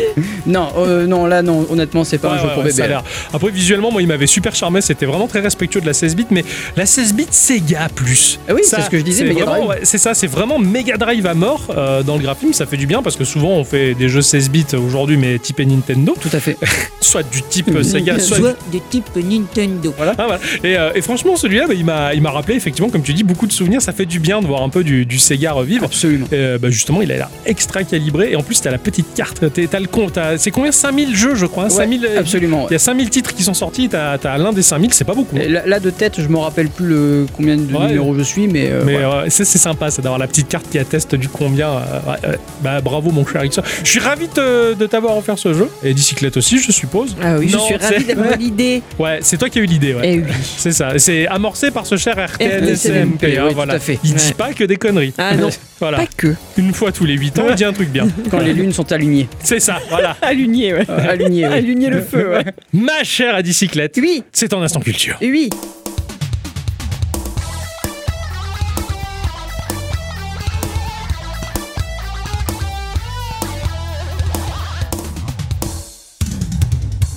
Non, 0.47 0.69
euh, 0.79 1.07
non, 1.07 1.27
là, 1.27 1.43
non, 1.43 1.67
honnêtement, 1.69 2.05
c'est 2.05 2.19
pas 2.19 2.29
un 2.29 2.33
Ouais, 2.37 2.39
jeu 2.41 2.47
ouais, 2.49 2.55
pour 2.55 2.65
ouais, 2.65 2.71
ça 2.71 2.85
a 2.85 2.87
bébé. 2.87 2.95
l'air. 2.95 3.05
Après, 3.35 3.51
visuellement, 3.51 3.91
moi, 3.91 4.01
il 4.01 4.09
m'avait 4.09 4.27
super 4.27 4.55
charmé. 4.55 4.81
C'était 4.81 5.07
vraiment 5.07 5.27
très 5.27 5.41
respectueux 5.41 5.81
de 5.81 5.87
la 5.87 5.93
16 5.93 6.15
bits, 6.17 6.27
mais 6.31 6.45
la 6.77 6.87
16 6.87 7.15
bits 7.15 7.27
Sega 7.31 7.89
plus. 7.95 8.39
Ah 8.49 8.55
oui, 8.55 8.63
Ça, 8.65 8.77
c'est 8.79 8.83
ce 8.85 8.91
que 8.91 8.99
je 8.99 9.03
disais, 9.03 9.25
c'est 9.25 9.29
Mega 9.29 9.45
vraiment- 9.45 9.67
Drive. 9.67 9.81
ouais, 9.81 9.85
c'est 9.85 9.99
ça, 9.99 10.15
c'est 10.15 10.27
vraiment 10.29 10.59
Mega 10.59 10.97
Drive 10.97 11.27
à 11.27 11.35
mort 11.35 11.61
euh, 11.77 12.03
dans 12.03 12.17
le 12.17 12.23
graphisme. 12.23 12.53
Ça 12.53 12.65
fait 12.67 12.77
du 12.77 12.87
bien 12.87 13.03
parce 13.03 13.17
que 13.17 13.25
souvent 13.25 13.51
on 13.51 13.65
fait 13.65 13.95
des 13.95 14.09
jeux 14.09 14.23
16 14.23 14.51
bits 14.51 14.65
aujourd'hui, 14.77 15.17
mais 15.17 15.39
type 15.39 15.59
Nintendo, 15.61 16.15
Tout 16.21 16.29
à 16.33 16.41
fait. 16.41 16.57
soit 17.01 17.23
du 17.25 17.43
type 17.43 17.71
Sega, 17.83 18.19
soit. 18.21 18.37
Soit 18.39 18.57
de 18.73 18.79
type 18.91 19.09
Nintendo. 19.17 19.93
Voilà. 19.97 20.15
Ah, 20.19 20.25
voilà. 20.27 20.41
Et, 20.63 20.77
euh, 20.77 20.91
et 20.95 21.01
franchement, 21.03 21.37
celui-là, 21.37 21.67
bah, 21.67 21.75
il 21.75 21.85
m'a, 21.85 22.15
il 22.15 22.23
m'a 22.23 22.31
rappelé 22.31 22.57
effectivement, 22.57 22.91
comme 22.91 23.03
tu 23.03 23.13
dis, 23.15 23.25
beaucoup 23.25 23.47
de 23.47 23.53
souvenirs. 23.53 23.83
Ça 23.83 23.93
fait 23.93 24.07
du 24.07 24.21
bien 24.21 24.41
de 24.41 24.47
voir 24.47 24.63
un 24.63 24.69
peu 24.69 24.85
du, 24.85 25.07
du 25.07 25.19
Sega 25.19 25.53
revivre. 25.53 25.85
Absolument. 25.85 26.27
Et, 26.33 26.59
bah, 26.59 26.71
justement, 26.71 27.03
il 27.03 27.11
a 27.13 27.17
l'air 27.17 27.31
extra 27.47 27.83
calibré. 27.85 28.33
Et 28.33 28.37
en 28.37 28.43
plus, 28.47 28.61
t'as 28.61 28.70
la 28.70 28.78
petite 28.78 29.12
carte. 29.14 29.44
T'as 29.70 29.80
le 29.80 29.86
compte. 29.86 30.14
t'as- 30.14 30.38
C'est 30.38 30.51
combien 30.51 30.72
5000 30.72 31.14
jeux, 31.16 31.34
je 31.34 31.47
crois. 31.47 31.64
hein, 31.64 31.68
5000, 31.68 32.07
euh, 32.07 32.20
Absolument. 32.20 32.66
Il 32.70 32.72
y 32.72 32.76
a 32.76 32.78
5000 32.78 33.11
titres 33.11 33.34
qui 33.34 33.42
sont 33.42 33.55
sortis. 33.55 33.88
T'as 33.88 34.12
as 34.14 34.38
l'un 34.38 34.53
des 34.53 34.62
5000, 34.62 34.94
c'est 34.94 35.05
pas 35.05 35.14
beaucoup. 35.14 35.36
Et 35.36 35.49
Là, 35.49 35.62
là, 35.66 35.80
de 35.80 35.90
tête, 35.90 36.20
je 36.20 36.28
me 36.28 36.38
rappelle 36.38 36.68
plus 36.68 36.86
le 36.86 37.26
combien 37.36 37.57
de 37.57 37.62
Ouais. 37.72 37.86
numéros 37.88 38.14
je 38.16 38.22
suis, 38.22 38.47
mais, 38.47 38.68
euh, 38.70 38.82
Mais 38.86 38.97
ouais. 38.97 39.03
euh, 39.05 39.28
ça, 39.30 39.44
c'est 39.44 39.59
sympa, 39.59 39.90
ça 39.90 40.01
d'avoir 40.03 40.18
la 40.18 40.26
petite 40.26 40.49
carte 40.49 40.66
qui 40.70 40.78
atteste 40.78 41.14
du 41.14 41.28
combien. 41.28 41.68
euh, 41.70 41.78
ouais, 42.07 42.28
ouais. 42.30 42.38
Bah 42.62 42.80
bravo 42.80 43.11
mon 43.11 43.26
cher 43.26 43.44
Ixon. 43.44 43.62
Je 43.84 43.90
suis 43.90 44.01
ravi 44.01 44.28
de, 44.34 44.74
de 44.74 44.86
t'avoir 44.86 45.16
offert 45.16 45.38
ce 45.38 45.53
jeu. 45.53 45.68
Et 45.82 45.92
bicyclette 45.92 46.36
aussi, 46.36 46.59
je 46.59 46.72
suppose. 46.72 47.16
Ah 47.22 47.36
oui, 47.38 47.49
je 47.49 47.57
suis 47.59 47.74
c'est- 47.80 47.86
ravie 47.94 48.05
d'avoir 48.05 48.36
l'idée. 48.38 48.82
Ouais, 48.99 49.18
c'est 49.22 49.36
toi 49.36 49.49
qui 49.49 49.59
as 49.59 49.62
eu 49.62 49.66
l'idée. 49.66 49.94
Ouais. 49.94 50.03
Eh 50.05 50.18
oui. 50.20 50.32
C'est 50.57 50.72
ça. 50.72 50.99
C'est 50.99 51.26
amorcé 51.26 51.70
par 51.70 51.86
ce 51.86 51.97
cher 51.97 52.14
RTL 52.14 52.62
RTL 52.62 52.76
SMP. 52.76 53.24
hein, 53.38 53.42
oui, 53.44 53.49
tout 53.51 53.55
voilà. 53.55 53.74
à 53.74 53.78
fait. 53.78 53.99
Il 54.05 54.12
Ouais. 54.12 54.16
dit 54.16 54.34
pas 54.34 54.53
que 54.53 54.64
des 54.64 54.76
conneries. 54.76 55.12
Ah 55.18 55.34
non, 55.36 55.49
Voilà. 55.80 55.99
pas 55.99 56.07
que. 56.16 56.34
Une 56.57 56.72
fois 56.72 56.90
tous 56.92 57.05
les 57.05 57.14
8 57.14 57.38
ans, 57.38 57.44
il 57.51 57.55
dit 57.55 57.64
un 57.64 57.72
truc 57.72 57.90
bien. 57.90 58.07
quand 58.37 58.45
les 58.45 58.53
lunes 58.53 58.72
sont 58.72 58.91
alignées. 58.93 59.28
C'est 59.43 59.61
ça, 59.61 59.78
voilà. 59.89 60.16
Aligné, 60.22 60.74
ouais. 60.74 60.84
Alignées, 60.91 61.89
le 61.91 62.03
feu, 62.03 62.30
ouais. 62.30 62.45
Ma 62.72 63.03
chère 63.05 63.34
à 63.34 63.43
bicyclette, 63.43 63.99
Oui, 64.01 64.22
c'est 64.32 64.49
ton 64.49 64.61
instant 64.62 64.80
culture. 64.80 65.16
oui. 65.22 65.49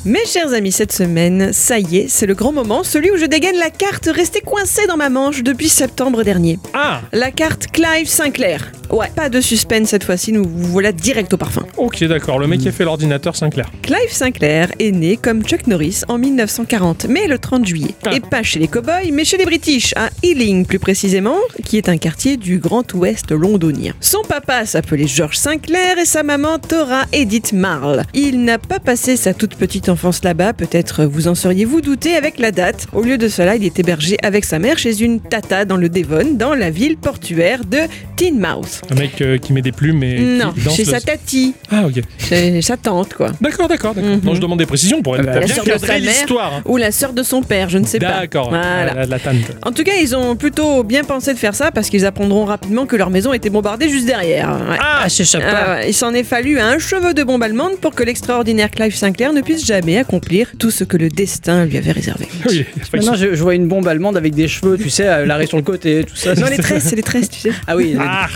Mes 0.10 0.26
chers 0.26 0.54
amis, 0.54 0.72
cette 0.72 0.92
semaine, 0.92 1.54
ça 1.54 1.78
y 1.78 1.98
est, 1.98 2.08
c'est 2.08 2.26
le 2.26 2.34
grand 2.34 2.52
moment, 2.52 2.84
celui 2.84 3.12
où 3.12 3.18
je 3.18 3.26
dégaine 3.26 3.58
la 3.60 3.70
carte 3.70 4.10
restée 4.12 4.42
coincée 4.42 4.88
dans 4.88 4.98
ma 4.98 5.10
manche 5.10 5.44
depuis 5.44 5.70
septembre 5.70 6.24
dernier. 6.24 6.58
Ah, 6.74 7.02
La 7.14 7.30
carte 7.30 7.68
Clive 7.68 8.08
Sinclair. 8.08 8.72
Ouais, 8.90 9.12
pas 9.16 9.30
de 9.30 9.40
suspense 9.40 9.90
cette 9.90 10.04
fois-ci, 10.04 10.32
nous 10.32 10.44
vous 10.44 10.72
voilà 10.72 10.92
direct 10.92 11.32
au 11.32 11.38
parfum. 11.38 11.64
ok, 11.78 12.04
d'accord. 12.06 12.40
Le 12.40 12.48
mec 12.48 12.60
qui 12.62 12.68
a 12.68 12.72
fait 12.72 12.86
l'ordinateur 12.86 13.36
Sinclair. 13.36 13.70
Clive 13.84 14.12
Sinclair 14.12 14.72
est 14.80 14.90
né 14.90 15.16
comme 15.16 15.44
Chuck 15.44 15.68
Norris 15.68 16.02
en 16.08 16.18
1940, 16.18 17.06
mais 17.08 17.28
le 17.28 17.38
30 17.38 17.68
juillet. 17.68 17.94
Ah. 18.08 18.16
Et 18.16 18.20
pas 18.20 18.42
chez 18.42 18.58
les 18.58 18.68
cowboys, 18.68 19.12
mais 19.14 19.26
chez 19.26 19.38
les 19.38 19.46
British, 19.46 19.94
à 19.96 20.10
Ealing 20.24 20.66
plus 20.66 20.80
précisément, 20.80 21.38
qui 21.66 21.78
est 21.78 21.88
un 21.88 21.98
quartier 21.98 22.36
du 22.36 22.58
Grand 22.58 22.92
Ouest 22.96 23.30
londonien. 23.30 23.94
Son 24.02 24.24
papa 24.24 24.66
s'appelait 24.66 25.06
George 25.06 25.38
Sinclair 25.38 26.00
et 26.00 26.06
sa 26.06 26.24
maman 26.24 26.58
Tora 26.58 27.04
Edith 27.12 27.54
Marle. 27.54 28.06
Il 28.16 28.44
n'a 28.44 28.58
pas 28.58 28.80
passé 28.80 29.16
sa 29.16 29.36
toute 29.36 29.54
petite 29.54 29.88
enfance 29.88 29.99
là-bas, 30.24 30.54
peut-être 30.54 31.04
vous 31.06 31.28
en 31.28 31.36
seriez-vous 31.36 31.82
douté 31.82 32.16
avec 32.16 32.40
la 32.40 32.52
date. 32.52 32.88
Au 32.94 33.02
lieu 33.02 33.18
de 33.18 33.28
cela, 33.28 33.56
il 33.56 33.64
est 33.66 33.78
hébergé 33.80 34.18
avec 34.24 34.46
sa 34.46 34.58
mère 34.60 34.78
chez 34.78 35.02
une 35.02 35.20
tata 35.20 35.66
dans 35.66 35.78
le 35.78 35.90
Devon, 35.90 36.34
dans 36.34 36.54
la 36.54 36.70
ville 36.70 36.98
portuaire 36.98 37.66
de 37.66 37.80
Teignmouth. 38.16 38.82
Un 38.92 38.96
mec 38.96 39.22
euh, 39.22 39.38
qui 39.38 39.54
met 39.54 39.62
des 39.62 39.72
plumes 39.72 40.04
et. 40.04 40.20
Non, 40.20 40.52
qui 40.52 40.62
danse 40.62 40.76
chez 40.76 40.84
le- 40.86 40.92
sa 40.92 41.02
tati, 41.02 41.54
Ah, 41.72 41.86
ok. 41.88 42.02
chez 42.18 42.62
sa 42.62 42.78
tante 42.78 43.14
quoi. 43.14 43.32
D'accord, 43.42 43.68
d'accord, 43.68 43.94
d'accord. 43.94 44.10
Mhm. 44.10 44.22
Non, 44.24 44.36
je 44.36 44.42
demande 44.42 44.60
des 44.60 44.66
précisions 44.66 45.02
pour 45.02 45.16
être 45.16 45.26
bah, 45.26 45.32
t'as 45.34 45.40
la 45.42 45.46
bien 45.46 45.56
sœur 45.56 45.64
de 45.66 45.70
cadré 45.72 45.88
sa 45.88 45.94
mère. 46.00 46.02
l'histoire. 46.02 46.54
hein. 46.56 46.62
Ou 46.66 46.78
la 46.78 46.92
sœur 46.92 47.14
de 47.14 47.24
son 47.24 47.42
père, 47.44 47.70
je 47.70 47.78
ne 47.78 47.86
sais 47.86 48.00
pas. 48.00 48.20
D'accord. 48.22 48.50
Voilà. 48.50 48.94
La, 48.94 49.06
la 49.06 49.20
tante. 49.20 49.36
En 49.66 49.72
tout 49.72 49.84
cas, 49.84 49.94
ils 50.02 50.16
ont 50.16 50.36
plutôt 50.36 50.84
bien 50.84 51.04
pensé 51.04 51.34
de 51.34 51.40
faire 51.40 51.56
ça 51.56 51.72
parce 51.72 51.90
qu'ils 51.90 52.06
apprendront 52.06 52.46
rapidement 52.46 52.86
que 52.86 52.96
leur 52.96 53.10
maison 53.10 53.34
était 53.34 53.50
bombardée 53.50 53.90
juste 53.90 54.06
derrière. 54.06 54.50
Ouais. 54.50 54.78
Ah, 54.80 55.02
Ah, 55.04 55.10
c'est 55.10 55.24
Ah 55.36 55.76
ouais, 55.76 55.90
il 55.90 55.94
s'en 55.94 56.14
est 56.14 56.24
fallu 56.24 56.60
à 56.60 56.68
un 56.68 56.78
cheveu 56.80 57.14
de 57.14 57.24
bombe 57.24 57.42
allemande 57.44 57.74
pour 57.82 57.96
que 57.96 58.04
l'extraordinaire 58.04 58.70
Clive 58.72 58.96
Sinclair 58.96 59.32
ne 59.34 59.42
puisse 59.42 59.66
jamais 59.80 59.98
accomplir 59.98 60.48
tout 60.60 60.72
ce 60.72 60.84
que 60.84 60.98
le 60.98 61.10
destin 61.10 61.66
lui 61.66 61.78
avait 61.78 61.92
réservé. 61.92 62.28
oui. 62.50 62.66
Maintenant, 62.94 63.14
je, 63.16 63.34
je 63.34 63.42
vois 63.42 63.56
une 63.56 63.68
bombe 63.68 63.88
allemande 63.88 64.18
avec 64.18 64.34
des 64.36 64.48
cheveux, 64.48 64.78
tu 64.78 64.90
sais, 64.90 65.26
l'arrêt 65.26 65.46
sur 65.46 65.58
le 65.58 65.64
côté, 65.64 66.04
tout 66.06 66.16
ça. 66.16 66.36
Non, 66.36 66.48
les 66.48 66.58
tresses, 66.58 66.84
c'est 66.84 66.96
les 66.96 67.04
tresses, 67.04 67.30
tu 67.30 67.40
sais. 67.40 67.52
Ah 67.68 67.76
oui, 67.78 67.96
Ah, 68.00 68.28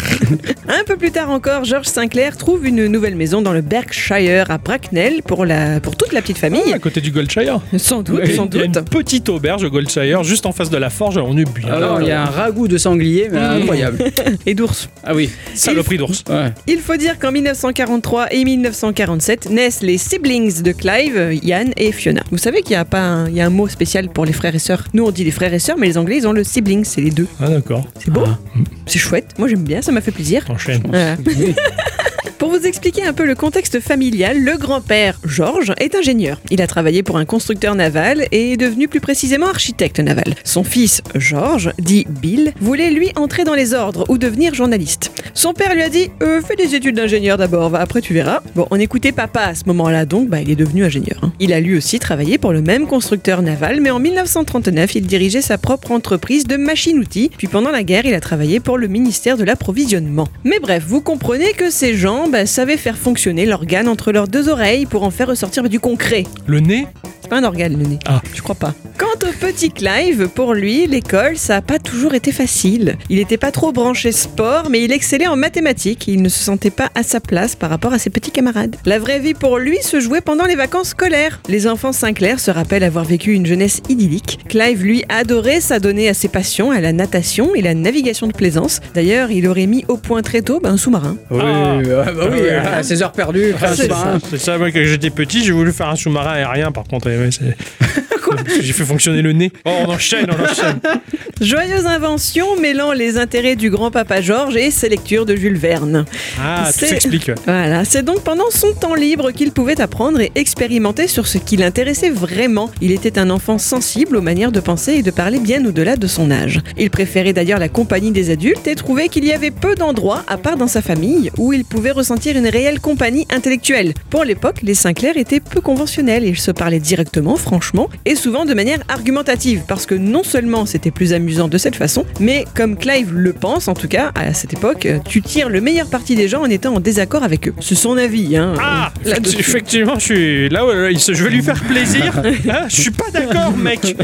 Un 0.70 0.84
peu 0.86 0.96
plus 0.96 1.12
tard 1.12 1.30
encore, 1.30 1.66
George 1.66 1.88
Sinclair 1.88 2.38
trouve 2.38 2.66
une 2.66 2.88
nouvelle 2.88 3.16
maison 3.16 3.42
dans 3.42 3.52
le 3.54 3.62
Berkshire 3.62 4.50
à 4.50 4.58
Bracknell 4.58 5.22
pour, 5.24 5.46
la, 5.46 5.80
pour 5.82 5.96
toute 5.98 6.14
la 6.14 6.22
petite 6.22 6.38
famille. 6.38 6.74
à 6.74 6.80
côté 6.80 7.02
du 7.02 7.12
Goldshire. 7.12 7.60
Sans 7.78 8.02
doute, 8.04 8.20
Il 8.24 8.30
y 8.30 8.34
a 8.34 8.36
sans 8.36 8.48
il 8.54 8.58
y 8.58 8.64
a 8.64 8.68
doute. 8.68 8.78
une 8.78 8.84
petite 8.86 9.30
auberge 9.30 9.70
Goldshire 9.70 10.24
juste 10.24 10.46
en 10.46 10.52
face 10.54 10.70
de 10.70 10.78
la 10.78 10.90
forge. 10.90 11.18
On 11.18 11.38
est 11.38 11.46
bien. 11.60 11.74
alors 11.74 12.02
il 12.02 12.08
y 12.08 12.12
a 12.12 12.22
un 12.22 12.26
ragoût 12.26 12.68
de 12.68 12.78
sanglier, 12.78 13.28
mais 13.32 13.38
incroyable. 13.40 13.98
Et 14.46 14.54
d'ours. 14.54 14.90
Ah 15.04 15.14
oui. 15.14 15.30
Saloperie 15.54 15.98
d'ours. 15.98 16.24
Ouais. 16.30 16.52
Il 16.68 16.80
faut 16.80 16.96
dire 16.96 17.20
qu'en 17.20 17.32
1943 17.32 18.34
et 18.34 18.44
1947 18.46 19.50
naissent 19.50 19.82
les 19.82 19.98
siblings 19.98 20.62
de 20.62 20.72
Clive, 20.72 21.33
Ian 21.42 21.66
et 21.78 21.92
Fiona. 21.92 22.24
Vous 22.32 22.38
savez 22.38 22.62
qu'il 22.62 22.72
y 22.74 22.76
a 22.76 22.86
pas 22.86 23.02
un, 23.02 23.30
il 23.30 23.36
y 23.36 23.42
a 23.42 23.46
un 23.46 23.50
mot 23.50 23.68
spécial 23.68 24.10
pour 24.10 24.26
les 24.26 24.34
frères 24.34 24.54
et 24.56 24.60
sœurs. 24.60 24.88
Nous 24.94 25.04
on 25.06 25.12
dit 25.12 25.24
les 25.24 25.32
frères 25.32 25.54
et 25.54 25.60
sœurs, 25.60 25.78
mais 25.78 25.88
les 25.88 25.98
Anglais 25.98 26.18
ils 26.18 26.28
ont 26.28 26.34
le 26.34 26.44
siblings, 26.44 26.84
c'est 26.86 27.02
les 27.02 27.12
deux. 27.12 27.28
Ah, 27.40 27.50
d'accord. 27.50 27.86
C'est 28.00 28.12
beau, 28.12 28.24
Ah, 28.26 28.38
c'est 28.86 29.00
chouette. 29.00 29.34
Moi 29.38 29.48
j'aime 29.48 29.64
bien, 29.64 29.82
ça 29.82 29.92
m'a 29.92 30.02
fait 30.02 30.12
plaisir. 30.12 30.46
Enchaîne. 30.50 30.82
Voilà. 30.88 31.16
Pour 32.44 32.52
vous 32.52 32.68
expliquer 32.68 33.06
un 33.06 33.14
peu 33.14 33.26
le 33.26 33.36
contexte 33.36 33.80
familial, 33.80 34.44
le 34.44 34.58
grand-père, 34.58 35.18
Georges, 35.24 35.74
est 35.78 35.96
ingénieur. 35.96 36.42
Il 36.52 36.62
a 36.62 36.68
travaillé 36.68 37.02
pour 37.02 37.16
un 37.16 37.24
constructeur 37.24 37.74
naval 37.74 38.28
et 38.34 38.52
est 38.52 38.58
devenu 38.58 38.90
plus 38.90 39.00
précisément 39.00 39.48
architecte 39.48 40.02
naval. 40.02 40.36
Son 40.44 40.66
fils, 40.66 41.02
Georges, 41.16 41.72
dit 41.80 42.06
Bill, 42.10 42.52
voulait 42.60 42.92
lui 42.92 43.14
entrer 43.16 43.46
dans 43.46 43.54
les 43.54 43.74
ordres 43.74 44.04
ou 44.10 44.18
devenir 44.18 44.54
journaliste. 44.56 45.14
Son 45.34 45.54
père 45.54 45.74
lui 45.74 45.84
a 45.84 45.88
dit 45.88 46.10
euh, 46.22 46.42
Fais 46.42 46.58
des 46.58 46.76
études 46.76 46.98
d'ingénieur 46.98 47.38
d'abord, 47.38 47.70
va 47.70 47.80
après 47.80 48.02
tu 48.02 48.14
verras. 48.14 48.42
Bon, 48.56 48.68
on 48.72 48.80
écoutait 48.80 49.14
papa 49.14 49.44
à 49.44 49.56
ce 49.56 49.64
moment-là, 49.68 50.06
donc 50.06 50.28
bah, 50.28 50.42
il 50.42 50.52
est 50.52 50.58
devenu 50.58 50.84
ingénieur. 50.84 51.22
hein. 51.24 51.32
Il 51.40 51.54
a 51.54 51.62
lui 51.62 51.78
aussi 51.78 51.98
travaillé 51.98 52.38
pour 52.38 52.52
le 52.52 52.62
même 52.62 52.88
constructeur 52.88 53.42
naval, 53.42 53.80
mais 53.80 53.90
en 53.90 54.00
1939, 54.00 54.96
il 54.96 55.08
dirigeait 55.08 55.42
sa 55.42 55.58
propre 55.58 55.92
entreprise 55.92 56.46
de 56.46 56.58
machines-outils. 56.58 57.32
Puis 57.38 57.48
pendant 57.48 57.72
la 57.72 57.84
guerre, 57.84 58.06
il 58.06 58.14
a 58.14 58.20
travaillé 58.20 58.60
pour 58.60 58.78
le 58.78 58.88
ministère 58.88 59.38
de 59.38 59.46
l'approvisionnement. 59.46 60.28
Mais 60.44 60.60
bref, 60.60 60.84
vous 60.86 61.00
comprenez 61.00 61.54
que 61.54 61.70
ces 61.70 61.96
gens 61.96 62.33
bah, 62.34 62.48
savaient 62.48 62.78
faire 62.78 62.98
fonctionner 62.98 63.46
l'organe 63.46 63.88
entre 63.88 64.12
leurs 64.12 64.28
deux 64.28 64.50
oreilles 64.50 64.88
pour 64.88 65.04
en 65.04 65.12
faire 65.12 65.28
ressortir 65.28 65.70
du 65.70 65.80
concret. 65.80 66.24
Le 66.48 66.60
nez 66.62 66.88
C'est 67.22 67.30
pas 67.30 67.38
un 67.38 67.44
organe, 67.44 67.78
le 67.78 67.86
nez. 67.86 68.00
Ah. 68.08 68.24
Je 68.34 68.42
crois 68.42 68.56
pas. 68.56 68.74
Quant 68.98 69.28
au 69.28 69.32
petit 69.40 69.70
Clive, 69.70 70.28
pour 70.34 70.54
lui, 70.56 70.88
l'école, 70.88 71.38
ça 71.38 71.58
a 71.58 71.62
pas 71.62 71.78
toujours 71.78 72.14
été 72.16 72.32
facile. 72.32 72.96
Il 73.10 73.20
était 73.20 73.38
pas 73.38 73.52
trop 73.52 73.72
branché 73.72 74.12
sport, 74.12 74.70
mais 74.72 74.84
il 74.84 74.92
excellait 74.92 75.28
en 75.28 75.36
mathématiques. 75.36 76.08
Il 76.08 76.22
ne 76.24 76.30
se 76.30 76.40
sentait 76.44 76.70
pas 76.72 76.90
à 76.96 77.04
sa 77.04 77.20
place 77.20 77.56
par 77.56 77.70
rapport 77.70 77.94
à 77.94 78.00
ses 78.00 78.10
petits 78.10 78.32
camarades. 78.32 78.76
La 78.86 78.98
vraie 78.98 79.20
vie 79.20 79.34
pour 79.36 79.60
lui 79.60 79.78
se 79.84 80.00
jouait 80.00 80.22
pendant 80.22 80.46
les 80.46 80.56
vacances 80.56 80.90
scolaires. 80.90 81.40
Les 81.50 81.68
enfants 81.68 81.92
Sinclair 81.92 82.40
se 82.40 82.50
rappellent 82.50 82.84
avoir 82.84 83.06
vécu 83.06 83.34
une 83.34 83.46
jeunesse 83.46 83.82
idyllique. 83.90 84.40
Clive, 84.50 84.84
lui, 84.84 85.04
adorait 85.10 85.62
s'adonner 85.62 86.10
à 86.10 86.14
ses 86.16 86.30
passions, 86.30 86.72
à 86.72 86.82
la 86.82 86.94
natation 86.94 87.54
et 87.54 87.62
la 87.62 87.76
navigation 87.76 88.26
de 88.28 88.34
plaisance. 88.34 88.80
D'ailleurs, 88.96 89.30
il 89.32 89.48
aurait 89.48 89.68
mis 89.68 89.86
au 89.88 89.98
point 89.98 90.24
très 90.24 90.42
tôt 90.42 90.60
bah, 90.60 90.70
un 90.70 90.78
sous-marin. 90.78 91.18
Oui, 91.30 91.42
Ah. 91.44 91.80
Ah, 92.22 92.26
bah 92.26 92.30
oui, 92.32 92.40
Ouais. 92.42 92.56
à 92.56 92.84
16 92.84 93.02
heures 93.04 93.12
perdues, 93.12 93.54
Ah, 93.62 93.74
c'est 93.76 94.38
ça, 94.38 94.58
moi, 94.58 94.72
quand 94.72 94.82
j'étais 94.84 95.10
petit, 95.10 95.44
j'ai 95.44 95.52
voulu 95.52 95.72
faire 95.72 95.90
un 95.90 95.96
sous-marin 95.96 96.32
aérien, 96.34 96.72
par 96.72 96.84
contre. 96.86 97.08
ouais, 97.10 97.30
J'ai 98.62 98.74
fait 98.74 98.86
fonctionner 98.86 99.22
le 99.22 99.32
nez. 99.34 99.52
Oh, 99.66 99.70
on 99.86 99.90
enchaîne, 99.92 100.26
on 100.30 100.44
enchaîne. 100.44 100.80
Joyeuse 101.42 101.86
invention 101.86 102.56
mêlant 102.60 102.92
les 102.94 103.18
intérêts 103.18 103.56
du 103.56 103.70
grand-papa 103.70 104.22
Georges 104.22 104.56
et 104.56 104.72
ses 104.72 104.90
lectures 104.90 105.26
de 105.26 105.36
Jules 105.36 105.58
Verne. 105.58 106.06
Ah, 106.42 106.70
tout 106.72 106.86
s'explique. 106.86 107.28
ouais. 107.28 107.36
Voilà, 107.46 107.86
c'est 107.86 108.04
donc 108.04 108.22
pendant 108.24 108.50
son 108.50 108.74
temps 108.74 108.96
libre 108.96 109.32
qu'il 109.32 109.52
pouvait 109.52 109.80
apprendre 109.82 110.20
et 110.22 110.32
expérimenter 110.36 111.08
sur 111.08 111.28
ce 111.28 111.38
qui 111.38 111.58
l'intéressait 111.58 112.10
vraiment. 112.10 112.72
Il 112.82 112.92
était 112.92 113.20
un 113.20 113.30
enfant 113.30 113.58
sensible 113.58 114.16
aux 114.16 114.22
manières 114.22 114.52
de 114.52 114.60
penser 114.60 114.94
et 114.94 115.04
de 115.04 115.12
parler 115.12 115.40
bien 115.40 115.64
au-delà 115.66 115.96
de 115.96 116.08
son 116.08 116.32
âge. 116.32 116.60
Il 116.78 116.90
préférait 116.90 117.34
d'ailleurs 117.34 117.60
la 117.60 117.70
compagnie 117.70 118.12
des 118.12 118.30
adultes 118.32 118.68
et 118.68 118.76
trouvait 118.76 119.10
qu'il 119.10 119.26
y 119.26 119.34
avait 119.34 119.52
peu 119.52 119.76
d'endroits, 119.76 120.24
à 120.28 120.38
part 120.38 120.58
dans 120.58 120.68
sa 120.68 120.82
famille, 120.82 121.30
où 121.38 121.54
il 121.54 121.66
pouvait 121.66 121.92
ressentir 122.04 122.36
une 122.36 122.48
réelle 122.48 122.82
compagnie 122.82 123.26
intellectuelle. 123.30 123.94
Pour 124.10 124.26
l'époque, 124.26 124.58
les 124.62 124.74
Sinclair 124.74 125.16
étaient 125.16 125.40
peu 125.40 125.62
conventionnels, 125.62 126.26
ils 126.26 126.38
se 126.38 126.52
parlaient 126.52 126.82
directement, 126.82 127.38
franchement, 127.38 127.90
et 128.04 128.16
souvent 128.16 128.44
de 128.44 128.54
manière 128.54 128.80
argumentative, 128.90 129.62
parce 129.70 129.86
que 129.86 129.96
non 129.96 130.24
seulement 130.24 130.66
c'était 130.66 130.92
plus 130.92 131.14
amusant 131.14 131.48
de 131.48 131.58
cette 131.58 131.78
façon, 131.78 132.06
mais 132.20 132.44
comme 132.56 132.76
Clive 132.76 133.14
le 133.14 133.32
pense, 133.32 133.70
en 133.70 133.74
tout 133.74 133.88
cas, 133.88 134.12
à 134.16 134.34
cette 134.34 134.52
époque, 134.52 134.86
euh, 134.86 135.00
tu 135.08 135.22
tires 135.22 135.48
le 135.48 135.62
meilleur 135.62 135.88
parti 135.88 136.18
des 136.18 136.28
gens 136.28 136.42
en 136.42 136.50
étant 136.50 136.76
en 136.76 136.82
désaccord 136.82 137.24
avec 137.24 137.48
eux. 137.48 137.54
C'est 137.62 137.76
son 137.76 137.96
avis, 137.96 138.36
hein. 138.36 138.54
Ah, 138.60 138.92
euh, 139.08 139.14
effectivement, 139.40 139.98
je 139.98 140.04
suis 140.04 140.50
là, 140.50 140.66
je 140.92 141.24
vais 141.24 141.30
lui 141.30 141.42
faire 141.42 141.64
plaisir. 141.64 142.22
Hein, 142.50 142.66
je 142.68 142.82
suis 142.82 142.92
pas 142.92 143.12
d'accord, 143.14 143.56
mec. 143.56 143.80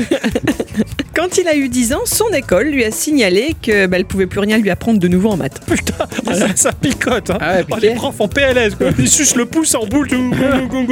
Quand 1.13 1.37
il 1.37 1.49
a 1.49 1.55
eu 1.55 1.67
10 1.67 1.93
ans, 1.93 2.01
son 2.05 2.29
école 2.29 2.67
lui 2.67 2.85
a 2.85 2.91
signalé 2.91 3.53
que 3.61 3.87
bah, 3.87 3.97
elle 3.97 4.05
pouvait 4.05 4.27
plus 4.27 4.39
rien 4.39 4.57
lui 4.57 4.69
apprendre 4.69 4.99
de 4.99 5.07
nouveau 5.09 5.31
en 5.31 5.37
maths. 5.37 5.59
Putain, 5.67 6.05
oh, 6.25 6.33
ça, 6.33 6.47
ça 6.55 6.71
picote. 6.71 7.31
Hein. 7.31 7.37
Ah 7.41 7.55
ouais, 7.55 7.65
Oh, 7.69 7.75
piqué. 7.75 7.88
Les 7.89 7.95
profs 7.95 8.21
en 8.21 8.27
PLS, 8.27 8.75
quoi. 8.75 8.87
Ils 8.97 9.09
sucent 9.09 9.35
le 9.35 9.45
pouce 9.45 9.75
en 9.75 9.85
boule. 9.85 10.07
tout. 10.07 10.33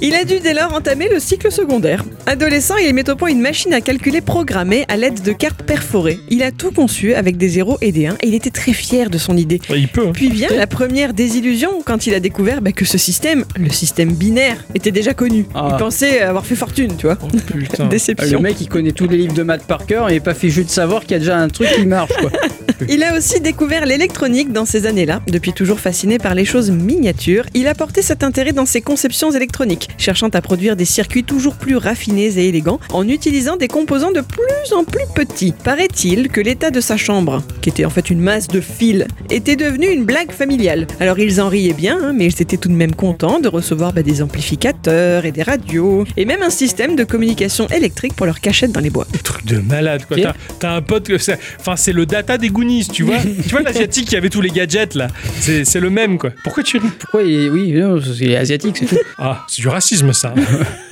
Il 0.00 0.14
a 0.14 0.24
dû 0.24 0.38
dès 0.40 0.54
lors 0.54 0.72
entamer 0.74 1.08
le 1.08 1.18
cycle 1.18 1.50
secondaire. 1.50 2.04
Adolescent, 2.26 2.76
il 2.76 2.94
met 2.94 3.08
au 3.10 3.16
point 3.16 3.30
une 3.30 3.40
machine 3.40 3.72
à 3.74 3.80
calculer 3.80 4.20
programmée 4.20 4.84
à 4.88 4.96
l'aide 4.96 5.22
de 5.22 5.32
cartes 5.32 5.62
perforées. 5.62 6.18
Il 6.30 6.42
a 6.42 6.52
tout 6.52 6.70
conçu 6.70 7.14
avec 7.14 7.36
des 7.36 7.48
zéros 7.48 7.78
et 7.80 7.92
des 7.92 8.06
1 8.06 8.14
et 8.22 8.28
il 8.28 8.34
était 8.34 8.50
très 8.50 8.72
fier 8.72 9.10
de 9.10 9.18
son 9.18 9.36
idée. 9.36 9.60
Ouais, 9.70 9.80
Il 9.80 9.88
peut. 9.88 10.06
hein. 10.06 10.12
Puis 10.12 10.30
vient 10.30 10.48
la 10.56 10.66
première 10.66 11.14
désillusion 11.14 11.82
quand 11.84 12.06
il 12.06 12.14
a 12.14 12.20
découvert 12.20 12.60
bah, 12.62 12.72
que 12.72 12.84
ce 12.84 12.98
système, 12.98 13.44
le 13.58 13.70
système 13.70 14.12
binaire, 14.12 14.64
était 14.74 14.90
déjà 14.92 15.14
connu. 15.14 15.46
Ah. 15.54 15.68
Il 15.72 15.76
pensait 15.78 16.20
avoir 16.20 16.46
fait 16.46 16.56
fortune, 16.56 16.94
tu 16.96 17.06
vois. 17.06 17.18
Oh, 17.22 17.26
putain. 17.26 17.74
Ah, 17.80 17.84
Déception. 17.84 18.38
Le 18.38 18.42
mec, 18.42 18.60
il 18.60 18.68
connaît 18.68 18.92
tous 18.92 19.08
les 19.08 19.16
livres 19.16 19.34
de 19.34 19.42
maths 19.42 19.64
par 19.64 19.86
cœur 19.86 20.08
et 20.08 20.14
il 20.14 20.16
est 20.16 20.20
pas 20.20 20.34
fait 20.34 20.48
juste 20.48 20.68
de 20.68 20.72
savoir 20.72 21.02
qu'il 21.02 21.12
y 21.12 21.14
a 21.14 21.18
déjà 21.20 21.38
un 21.38 21.48
truc 21.48 21.68
qui 21.74 21.86
marche, 21.86 22.12
quoi. 22.20 22.30
Il 22.88 23.02
a 23.02 23.16
aussi 23.16 23.40
découvert 23.40 23.86
l'électronique 23.86 24.52
dans 24.52 24.64
ces 24.64 24.86
années-là. 24.86 25.20
Depuis 25.38 25.52
toujours 25.52 25.78
fasciné 25.78 26.18
par 26.18 26.34
les 26.34 26.44
choses 26.44 26.72
miniatures, 26.72 27.44
il 27.54 27.68
a 27.68 27.74
porté 27.76 28.02
cet 28.02 28.24
intérêt 28.24 28.50
dans 28.50 28.66
ses 28.66 28.80
conceptions 28.80 29.30
électroniques, 29.30 29.88
cherchant 29.96 30.26
à 30.30 30.40
produire 30.40 30.74
des 30.74 30.84
circuits 30.84 31.22
toujours 31.22 31.54
plus 31.54 31.76
raffinés 31.76 32.26
et 32.38 32.48
élégants 32.48 32.80
en 32.92 33.06
utilisant 33.06 33.56
des 33.56 33.68
composants 33.68 34.10
de 34.10 34.20
plus 34.20 34.72
en 34.72 34.82
plus 34.82 35.04
petits. 35.14 35.54
Paraît-il 35.62 36.28
que 36.28 36.40
l'état 36.40 36.72
de 36.72 36.80
sa 36.80 36.96
chambre, 36.96 37.44
qui 37.62 37.68
était 37.68 37.84
en 37.84 37.90
fait 37.90 38.10
une 38.10 38.18
masse 38.18 38.48
de 38.48 38.60
fils, 38.60 39.06
était 39.30 39.54
devenu 39.54 39.86
une 39.86 40.04
blague 40.04 40.32
familiale. 40.32 40.88
Alors 40.98 41.20
ils 41.20 41.40
en 41.40 41.48
riaient 41.48 41.72
bien, 41.72 41.96
hein, 42.02 42.12
mais 42.12 42.26
ils 42.26 42.42
étaient 42.42 42.56
tout 42.56 42.68
de 42.68 42.74
même 42.74 42.96
contents 42.96 43.38
de 43.38 43.46
recevoir 43.46 43.92
bah, 43.92 44.02
des 44.02 44.22
amplificateurs 44.22 45.24
et 45.24 45.30
des 45.30 45.44
radios, 45.44 46.04
et 46.16 46.24
même 46.24 46.42
un 46.42 46.50
système 46.50 46.96
de 46.96 47.04
communication 47.04 47.68
électrique 47.68 48.14
pour 48.14 48.26
leur 48.26 48.40
cachette 48.40 48.72
dans 48.72 48.80
les 48.80 48.90
bois. 48.90 49.06
Truc 49.22 49.46
de 49.46 49.58
malade, 49.58 50.02
quoi. 50.08 50.16
T'as 50.58 50.74
un 50.74 50.82
pote 50.82 51.06
que 51.06 51.18
c'est. 51.18 51.38
Enfin, 51.60 51.76
c'est 51.76 51.92
le 51.92 52.06
data 52.06 52.38
des 52.38 52.48
Goonies, 52.48 52.88
tu 52.92 53.04
vois. 53.04 53.18
tu 53.42 53.50
vois 53.50 53.62
l'asiatique 53.62 54.08
qui 54.08 54.16
avait 54.16 54.30
tous 54.30 54.40
les 54.40 54.50
gadgets, 54.50 54.96
là. 54.96 55.06
C'est 55.40 55.64
c'est 55.64 55.80
le 55.80 55.90
même, 55.90 56.18
quoi. 56.18 56.30
Pourquoi 56.44 56.62
tu 56.62 56.78
ris? 56.78 56.88
Pourquoi 56.98 57.22
il 57.22 57.46
est... 57.46 57.48
Oui, 57.48 57.72
non, 57.72 58.00
c'est 58.00 58.36
asiatique, 58.36 58.76
c'est 58.78 58.86
tout. 58.86 58.96
Ah, 59.18 59.44
c'est 59.48 59.62
du 59.62 59.68
racisme, 59.68 60.12
ça. 60.12 60.34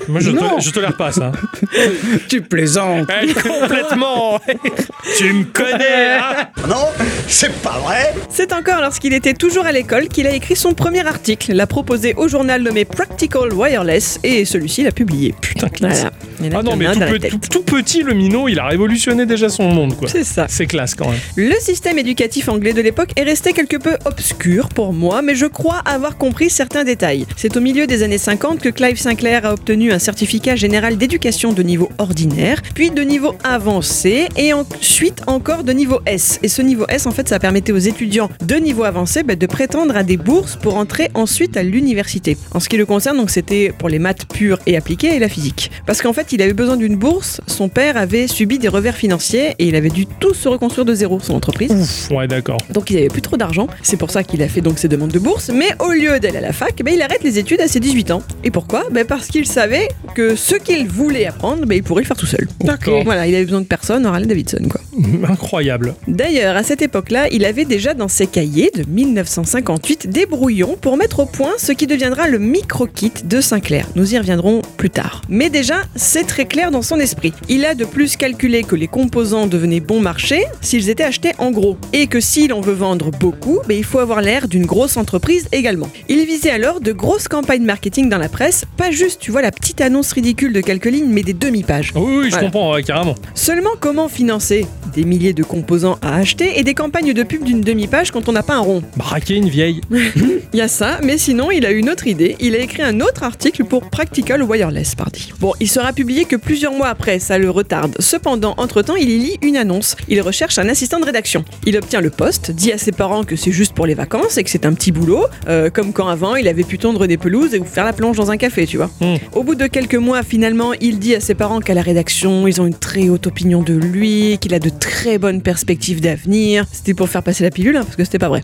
Moi, 0.09 0.21
je, 0.21 0.31
Non. 0.31 0.39
tolère, 0.43 0.61
je 0.61 0.71
tolère 0.71 0.97
pas 0.97 1.11
ça. 1.13 1.33
tu 2.29 2.41
plaisantes. 2.43 3.09
Eh, 3.23 3.33
complètement. 3.35 4.41
tu 5.19 5.33
me 5.33 5.45
connais, 5.45 6.15
hein 6.19 6.49
Non, 6.69 6.87
c'est 7.29 7.53
pas 7.61 7.79
vrai 7.85 8.15
C'est 8.31 8.53
encore 8.53 8.81
lorsqu'il 8.81 9.13
était 9.15 9.35
toujours 9.35 9.67
à 9.67 9.73
l'école 9.73 10.09
qu'il 10.09 10.27
a 10.27 10.35
écrit 10.35 10.55
son 10.57 10.75
premier 10.75 11.07
article, 11.07 11.53
l'a 11.53 11.67
proposé 11.67 12.15
au 12.15 12.29
journal 12.29 12.63
nommé 12.63 12.85
Practical 12.85 13.53
Wireless 13.53 14.21
et 14.23 14.45
celui-ci 14.45 14.85
l'a 14.85 14.93
publié. 14.93 15.35
Putain, 15.41 15.69
classe. 15.69 16.07
Voilà. 16.39 16.59
Ah 16.59 16.63
non, 16.63 16.77
mais 16.77 16.87
tout, 16.93 17.01
pe- 17.01 17.29
tout- 17.29 17.39
tout 17.51 17.63
petit, 17.63 18.03
le 18.03 18.13
minot, 18.15 18.49
il 18.49 18.59
a 18.59 18.67
révolutionné 18.67 19.27
déjà 19.27 19.49
son 19.49 19.69
monde, 19.69 19.97
quoi. 19.97 20.09
C'est 20.09 20.25
ça. 20.25 20.47
C'est 20.49 20.67
classe 20.67 20.95
quand 20.95 21.09
même. 21.09 21.19
Le 21.37 21.55
système 21.61 21.99
éducatif 21.99 22.49
anglais 22.49 22.73
de 22.75 22.81
l'époque 22.83 23.11
est 23.17 23.23
resté 23.25 23.53
quelque 23.53 23.77
peu 23.77 23.97
obscur 24.05 24.26
pour 24.75 24.93
moi, 24.93 25.23
mais 25.23 25.35
je 25.35 25.47
crois 25.47 25.83
avoir 25.85 26.17
compris 26.17 26.51
certains 26.51 26.85
détails. 26.85 27.27
C'est 27.37 27.57
au 27.57 27.61
milieu 27.61 27.87
des 27.87 28.03
années 28.03 28.19
50 28.19 28.61
que 28.61 28.69
Clive 28.69 28.99
Sinclair 28.99 29.45
a 29.45 29.53
obtenu 29.53 29.93
un 29.93 29.99
certificat 29.99 30.57
général 30.57 30.97
d'éducation 30.97 31.53
de 31.53 31.63
niveau 31.63 31.91
ordinaire, 31.99 32.63
puis 32.75 32.91
de 32.91 33.03
niveau 33.03 33.35
avancé, 33.45 34.29
et 34.37 34.53
ensuite 34.53 35.23
encore 35.27 35.65
de 35.65 35.73
niveau 35.73 36.01
S. 36.07 36.39
Et 36.43 36.49
ce 36.49 36.63
niveau 36.63 36.87
S, 36.89 37.07
en 37.07 37.11
fait, 37.11 37.29
ça 37.29 37.39
permettait 37.39 37.73
aux 37.73 37.79
étudiants 37.79 38.31
de 38.45 38.55
niveau 38.57 38.85
avancé 38.85 39.23
bah, 39.23 39.37
de 39.37 39.47
prétendre 39.47 39.97
à 39.97 40.03
des 40.03 40.17
bourses 40.17 40.57
pour 40.57 40.77
entrer 40.77 41.09
ensuite 41.15 41.57
à 41.57 41.63
l'université. 41.63 42.37
En 42.53 42.61
ce 42.61 42.69
qui 42.69 42.77
le 42.77 42.87
concerne, 42.87 43.17
donc 43.17 43.31
c'était 43.31 43.73
pour 43.77 43.89
les 43.89 43.99
maths 43.99 44.27
pures 44.27 44.59
et 44.67 44.77
appliquées 44.77 45.15
et 45.15 45.19
la 45.19 45.29
physique. 45.29 45.71
Parce 45.87 46.03
qu'en 46.03 46.13
fait, 46.13 46.33
il 46.33 46.43
avait 46.43 46.53
besoin 46.53 46.77
d'une 46.77 46.97
bourse, 46.97 47.41
son 47.47 47.69
père 47.69 47.97
avait 47.97 48.27
subi 48.27 48.59
des 48.59 48.69
revers 48.69 48.97
financiers 48.97 49.55
et 49.59 49.67
il 49.67 49.77
avait 49.77 49.91
dû 49.91 50.07
tout 50.07 50.35
se 50.35 50.49
reconstruire 50.49 50.85
de 50.85 50.95
zéro, 50.95 51.21
son 51.21 51.35
entreprise. 51.35 51.71
Ouf, 51.73 52.11
ouais, 52.11 52.27
d'accord. 52.27 52.59
Donc 52.71 52.91
il 52.91 52.99
avait 52.99 53.09
plus 53.09 53.23
trop 53.23 53.37
d'argent, 53.37 53.67
c'est 53.83 53.97
pour 53.97 54.11
ça 54.11 54.16
qu'il 54.23 54.43
a 54.43 54.49
fait 54.49 54.61
donc 54.61 54.79
ses 54.79 54.89
demandes 54.89 55.11
de 55.11 55.19
bourse, 55.19 55.51
mais 55.53 55.69
au 55.81 55.93
lieu 55.93 56.19
d'aller 56.21 56.39
à 56.39 56.41
la 56.41 56.53
fac, 56.53 56.83
ben, 56.83 56.95
il 56.95 57.03
arrête 57.03 57.23
les 57.23 57.39
études 57.39 57.61
à 57.61 57.69
ses 57.69 57.81
18 57.81 58.11
ans. 58.11 58.23
Et 58.45 58.51
pourquoi? 58.51 58.85
Ben, 58.91 59.05
Parce 59.05 59.29
qu'il 59.29 59.47
savait 59.47 59.89
que 60.15 60.37
ce 60.37 60.55
qu'il 60.55 60.89
voulait 60.89 61.27
apprendre, 61.27 61.67
ben, 61.67 61.77
il 61.77 61.83
pourrait 61.83 62.03
le 62.03 62.07
faire 62.07 62.17
tout 62.17 62.27
seul. 62.27 62.49
D'accord. 62.61 63.03
Voilà, 63.05 63.27
il 63.27 63.35
avait 63.35 63.45
besoin 63.45 63.61
de 63.61 63.67
personne, 63.67 64.07
Harley 64.07 64.27
Davidson 64.27 64.69
quoi. 64.71 64.81
Incroyable. 65.29 65.95
D'ailleurs, 66.09 66.57
à 66.57 66.63
cette 66.63 66.83
époque-là, 66.83 67.29
il 67.31 67.45
avait 67.45 67.65
déjà 67.65 67.95
dans 67.95 68.09
ses 68.09 68.27
cahiers 68.27 68.71
de 68.75 68.85
1958 68.89 70.09
des 70.11 70.27
brouillons 70.27 70.77
pour 70.81 70.97
mettre 70.97 71.21
au 71.21 71.27
point 71.27 71.53
ce 71.59 71.73
qui 71.73 71.87
deviendra 71.87 72.29
le 72.29 72.39
micro-kit 72.39 73.13
de 73.25 73.41
Sinclair. 73.41 73.87
Nous 73.97 74.15
y 74.15 74.19
reviendrons 74.19 74.63
plus 74.77 74.91
tard. 74.91 75.23
Mais 75.29 75.51
déjà, 75.51 75.77
c'est 75.95 76.27
très 76.27 76.47
clair 76.47 76.71
dans 76.71 76.83
son 76.83 76.99
esprit. 76.99 77.33
Il 77.49 77.65
a 77.65 77.75
de 77.75 77.85
plus 77.85 78.17
calculé 78.17 78.63
que 78.63 78.77
les 78.77 78.89
composants 78.89 79.47
devenaient 79.47 79.81
bon 79.81 80.01
marché 80.01 80.45
s'ils 80.61 80.91
étaient 80.91 81.05
achetés 81.05 81.33
en 81.39 81.51
gros. 81.51 81.77
Et 81.93 82.07
que 82.07 82.21
si 82.21 82.49
l'on 82.49 82.61
veut 82.61 82.73
vendre 82.73 83.11
beaucoup, 83.11 83.61
il 83.69 83.85
faut 83.85 83.99
avoir 83.99 84.06
l'air 84.15 84.49
d'une 84.49 84.65
grosse 84.67 84.97
entreprise 84.97 85.49
également. 85.53 85.89
Il 86.09 86.25
visait 86.25 86.51
alors 86.51 86.81
de 86.81 86.93
grosses 86.93 87.29
campagnes 87.29 87.65
marketing 87.65 88.09
dans 88.09 88.19
la 88.19 88.29
presse, 88.29 88.65
pas 88.77 88.91
juste, 88.91 89.21
tu 89.21 89.31
vois, 89.31 89.43
la 89.43 89.51
petite 89.51 89.81
annonce 89.81 90.13
ridicule 90.13 90.53
de 90.53 90.61
quelques 90.61 90.87
lignes, 90.87 91.09
mais 91.11 91.23
des 91.23 91.33
demi-pages. 91.35 91.93
Ah 91.95 92.01
oui, 92.01 92.15
oui, 92.19 92.25
je 92.27 92.31
Voilà. 92.31 92.47
comprends, 92.47 92.73
ouais, 92.75 92.83
carrément. 92.83 93.15
Seulement 93.35 93.71
comment 93.79 94.09
financer 94.09 94.67
Des 94.95 95.05
milliers 95.05 95.33
de 95.35 95.43
composants 95.43 95.99
à 96.03 96.17
acheter 96.17 96.59
et 96.59 96.63
des 96.63 96.75
campagnes 96.75 97.13
de 97.13 97.23
pub 97.23 97.43
d'une 97.45 97.61
demi-page 97.61 98.11
quand 98.13 98.29
on 98.29 98.33
n'a 98.33 98.43
pas 98.43 98.55
un 98.55 98.61
rond? 98.61 98.83
Braquer 98.97 99.35
une 99.35 99.49
vieille. 99.49 99.81
Il 99.91 100.59
y 100.59 100.63
a 100.63 100.69
ça, 100.69 101.01
mais 101.03 101.19
sinon 101.19 101.51
il 101.51 101.67
a 101.67 101.71
une 101.71 101.91
autre 101.91 102.07
idée. 102.07 102.37
Il 102.41 102.55
a 102.55 102.59
écrit 102.59 102.83
un 102.83 103.01
autre 103.01 103.25
article 103.25 103.65
pour 103.65 103.91
Practical 103.91 104.43
Wireless, 104.43 104.95
pardi. 104.95 105.33
Bon, 105.41 105.53
il 105.61 105.69
sera 105.69 105.93
publié 105.93 106.25
que 106.25 106.37
plusieurs 106.37 106.73
mois 106.73 106.89
après, 106.89 107.19
ça 107.19 107.37
le 107.39 107.51
retarde. 107.51 107.97
Cependant, 107.99 108.55
entre-temps, 108.57 108.95
il 108.97 109.11
y 109.11 109.19
lit 109.19 109.37
une 109.43 109.57
annonce. 109.57 109.97
Il 110.09 110.21
recherche 110.23 110.59
un 110.59 110.69
assistant 110.69 111.01
de 111.01 111.05
rédaction. 111.05 111.45
Il 111.67 111.77
obtient 111.77 112.01
le 112.01 112.11
poste, 112.11 112.51
dit 112.53 112.73
à 112.73 112.79
ses 112.79 112.93
parents 112.93 113.25
que 113.25 113.37
c'est 113.37 113.53
juste 113.53 113.75
pour 113.75 113.87
les 113.87 113.95
vacances 113.97 114.39
et 114.39 114.45
que 114.45 114.51
c'est 114.51 114.67
un 114.67 114.73
petit 114.73 114.93
boulot, 114.93 115.25
euh, 115.49 115.71
comme 115.71 115.93
quand 115.93 116.09
avant 116.09 116.37
il 116.37 116.47
avait 116.49 116.63
pu 116.63 116.79
tondre 116.79 117.07
des 117.07 117.17
pelouses 117.17 117.55
et 117.55 117.61
faire 117.65 117.85
la 117.85 117.93
planche 117.93 118.17
dans 118.17 118.31
un 118.31 118.37
café, 118.37 118.67
tu 118.67 118.77
vois. 118.77 118.91
Hmm. 119.01 119.17
Au 119.33 119.43
bout 119.43 119.55
de 119.55 119.67
quelques 119.67 119.97
mois, 119.97 120.23
finalement, 120.23 120.73
il 120.81 120.99
dit 120.99 121.15
à 121.15 121.21
ses 121.21 121.35
parents 121.35 121.61
qu'à 121.61 121.75
la 121.75 121.83
rédaction, 121.83 122.47
ils 122.47 122.61
ont 122.61 122.67
une 122.67 122.75
très 122.75 123.09
haute 123.09 123.27
opinion 123.27 123.63
de 123.63 123.75
lui, 123.75 124.39
qu'il 124.41 124.55
a 124.55 124.59
de 124.59 124.71
très 124.71 125.19
bonnes 125.19 125.43
perspectives 125.43 126.01
d'avenir. 126.01 126.65
C'était 126.73 126.95
pour 126.95 127.09
faire 127.09 127.23
passer 127.23 127.43
la 127.45 127.51
pilule, 127.51 127.77
hein, 127.77 127.85
parce 127.85 127.97
que 127.97 128.05
c'était 128.05 128.19
pas 128.19 128.29
vrai. 128.29 128.43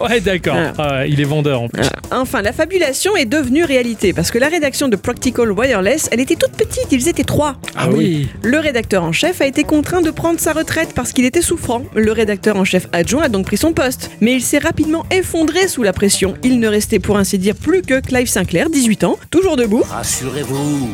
Ouais, 0.00 0.20
d'accord. 0.20 0.56
Ah. 0.56 0.72
Ah 0.78 1.06
il 1.06 1.20
est 1.20 1.24
vendeur 1.24 1.62
en 1.62 1.68
plus. 1.68 1.82
Voilà. 1.82 2.22
Enfin, 2.22 2.42
la 2.42 2.52
fabulation 2.52 3.16
est 3.16 3.26
devenue 3.26 3.64
réalité, 3.64 4.12
parce 4.12 4.30
que 4.30 4.38
la 4.38 4.48
rédaction 4.48 4.88
de 4.88 4.96
Practical 4.96 5.52
Wireless, 5.52 6.08
elle 6.12 6.20
était 6.20 6.36
toute 6.36 6.52
petite, 6.52 6.88
ils 6.90 7.08
étaient 7.08 7.24
trois. 7.24 7.56
Ah 7.76 7.88
oui. 7.90 8.28
Le 8.42 8.58
rédacteur 8.58 9.04
en 9.04 9.12
chef 9.12 9.40
a 9.40 9.46
été 9.46 9.64
contraint 9.64 10.00
de 10.00 10.10
prendre 10.10 10.40
sa 10.40 10.52
retraite 10.52 10.90
parce 10.94 11.12
qu'il 11.12 11.24
était 11.24 11.42
souffrant. 11.42 11.82
Le 11.94 12.12
rédacteur 12.12 12.56
en 12.56 12.64
chef 12.64 12.88
adjoint 12.92 13.24
a 13.24 13.28
donc 13.28 13.46
pris 13.46 13.56
son 13.56 13.72
poste. 13.72 14.10
Mais 14.20 14.32
il 14.32 14.42
s'est 14.42 14.58
rapidement 14.58 14.77
effondré 15.10 15.68
sous 15.68 15.82
la 15.82 15.92
pression. 15.92 16.34
Il 16.44 16.60
ne 16.60 16.68
restait 16.68 16.98
pour 16.98 17.16
ainsi 17.18 17.38
dire 17.38 17.54
plus 17.54 17.82
que 17.82 18.00
Clive 18.00 18.28
Sinclair, 18.28 18.70
18 18.70 19.04
ans, 19.04 19.18
toujours 19.30 19.56
debout, 19.56 19.82
Rassurez-vous. 19.88 20.90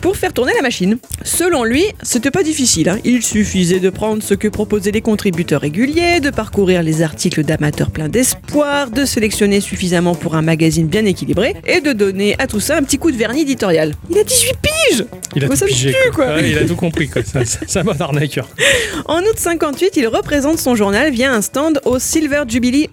pour 0.00 0.16
faire 0.16 0.32
tourner 0.32 0.52
la 0.56 0.62
machine. 0.62 0.98
Selon 1.24 1.64
lui, 1.64 1.84
c'était 2.02 2.30
pas 2.30 2.42
difficile. 2.42 2.88
hein. 2.88 2.98
Il 3.04 3.22
suffisait 3.22 3.80
de 3.80 3.90
prendre 3.90 4.22
ce 4.22 4.34
que 4.34 4.48
proposaient 4.48 4.90
les 4.92 5.00
contributeurs 5.02 5.60
réguliers, 5.60 6.20
de 6.20 6.30
parcourir 6.30 6.82
les 6.82 7.02
articles 7.02 7.42
d'amateurs 7.44 7.90
pleins 7.90 8.08
d'espoir, 8.08 8.90
de 8.90 9.04
sélectionner 9.04 9.60
suffisamment 9.60 10.14
pour 10.14 10.34
un 10.34 10.42
magazine 10.42 10.86
bien 10.86 11.04
équilibré 11.04 11.54
et 11.66 11.80
de 11.80 11.92
donner 11.92 12.34
à 12.38 12.46
tout 12.46 12.60
ça 12.60 12.76
un 12.76 12.82
petit 12.82 12.98
coup 12.98 13.10
de 13.10 13.16
vernis 13.16 13.42
éditorial. 13.42 13.94
Il 14.10 14.18
a 14.18 14.24
18 14.24 14.52
piges 14.62 15.04
Il 15.36 15.44
a 15.44 15.48
tout 15.48 15.56
ça 15.56 15.64
me 15.66 15.70
pigé. 15.70 15.90
tue, 15.92 16.10
quoi. 16.12 16.26
Ouais, 16.34 16.50
il 16.50 16.58
a 16.58 16.64
tout 16.64 16.76
compris, 16.76 17.08
quoi. 17.08 17.22
Ça- 17.22 17.44
ça- 17.44 17.58
C'est 17.66 17.78
un 17.80 17.84
bon 17.84 18.00
arnaqueur. 18.00 18.48
En 19.06 19.20
août 19.20 19.34
58, 19.36 19.90
il 19.96 20.06
représente 20.08 20.58
son 20.58 20.74
journal 20.76 21.12
via 21.12 21.32
un 21.32 21.42
stand 21.42 21.80
au 21.84 21.98
Silver 21.98 22.42
Jubilee 22.48 22.88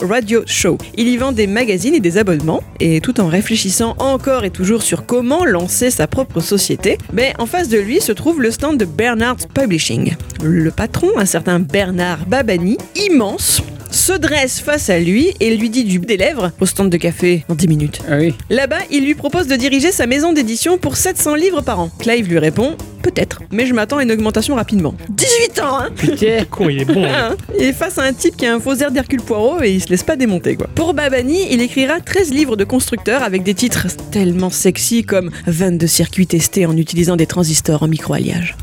Il 0.97 1.07
y 1.07 1.17
vend 1.17 1.31
des 1.31 1.47
magazines 1.47 1.95
et 1.95 1.99
des 1.99 2.17
abonnements, 2.17 2.63
et 2.79 3.01
tout 3.01 3.19
en 3.19 3.27
réfléchissant 3.27 3.95
encore 3.99 4.43
et 4.43 4.49
toujours 4.49 4.81
sur 4.81 5.05
comment 5.05 5.45
lancer 5.45 5.91
sa 5.91 6.07
propre 6.07 6.39
société, 6.39 6.97
ben, 7.13 7.33
en 7.39 7.45
face 7.45 7.69
de 7.69 7.77
lui 7.77 8.01
se 8.01 8.11
trouve 8.11 8.41
le 8.41 8.51
stand 8.51 8.77
de 8.77 8.85
Bernard 8.85 9.37
Publishing. 9.53 10.15
Le 10.43 10.71
patron, 10.71 11.09
un 11.17 11.25
certain 11.25 11.59
Bernard 11.59 12.25
Babani, 12.27 12.77
immense, 12.95 13.61
se 13.95 14.13
dresse 14.13 14.59
face 14.59 14.89
à 14.89 14.99
lui 14.99 15.33
et 15.39 15.55
lui 15.55 15.69
dit 15.69 15.83
du 15.83 15.99
bout 15.99 16.05
des 16.05 16.17
lèvres 16.17 16.51
au 16.59 16.65
stand 16.65 16.89
de 16.89 16.97
café 16.97 17.45
dans 17.47 17.55
10 17.55 17.67
minutes. 17.67 17.99
Ah 18.09 18.17
oui. 18.17 18.33
Là-bas, 18.49 18.79
il 18.91 19.05
lui 19.05 19.15
propose 19.15 19.47
de 19.47 19.55
diriger 19.55 19.91
sa 19.91 20.05
maison 20.05 20.33
d'édition 20.33 20.77
pour 20.77 20.97
700 20.97 21.35
livres 21.35 21.61
par 21.61 21.79
an. 21.79 21.89
Clive 21.99 22.27
lui 22.27 22.39
répond 22.39 22.75
Peut-être, 23.01 23.43
mais 23.51 23.67
je 23.67 23.73
m'attends 23.75 23.97
à 23.99 24.03
une 24.03 24.11
augmentation 24.11 24.55
rapidement. 24.55 24.95
18 25.09 25.59
ans, 25.61 25.77
hein 25.79 25.89
Putain. 25.95 26.43
Con, 26.49 26.69
il 26.69 26.81
est 26.81 26.85
bon. 26.85 27.05
hein. 27.05 27.35
Il 27.55 27.65
est 27.65 27.73
face 27.73 27.99
à 27.99 28.01
un 28.01 28.13
type 28.13 28.35
qui 28.35 28.47
a 28.47 28.55
un 28.55 28.59
faux 28.59 28.73
air 28.75 28.89
d'Hercule 28.89 29.21
Poirot 29.21 29.61
et 29.61 29.73
il 29.73 29.79
se 29.81 29.89
laisse 29.89 30.01
pas 30.01 30.15
démonter 30.15 30.55
quoi. 30.55 30.67
Pour 30.73 30.95
Babani, 30.95 31.37
il 31.51 31.61
écrira 31.61 31.99
13 31.99 32.31
livres 32.33 32.55
de 32.55 32.63
constructeurs 32.63 33.21
avec 33.21 33.43
des 33.43 33.53
titres 33.53 33.85
tellement 34.11 34.49
sexy 34.49 35.03
comme 35.03 35.29
22 35.45 35.85
circuits 35.85 36.25
testés 36.25 36.65
en 36.65 36.75
utilisant 36.75 37.15
des 37.15 37.27
transistors 37.27 37.83
en 37.83 37.87
micro-alliage. 37.87 38.57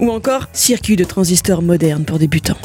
Ou 0.00 0.10
encore 0.10 0.48
circuits 0.52 0.96
de 0.96 1.04
transistors 1.04 1.62
modernes 1.62 2.04
pour 2.04 2.18
débutants. 2.18 2.58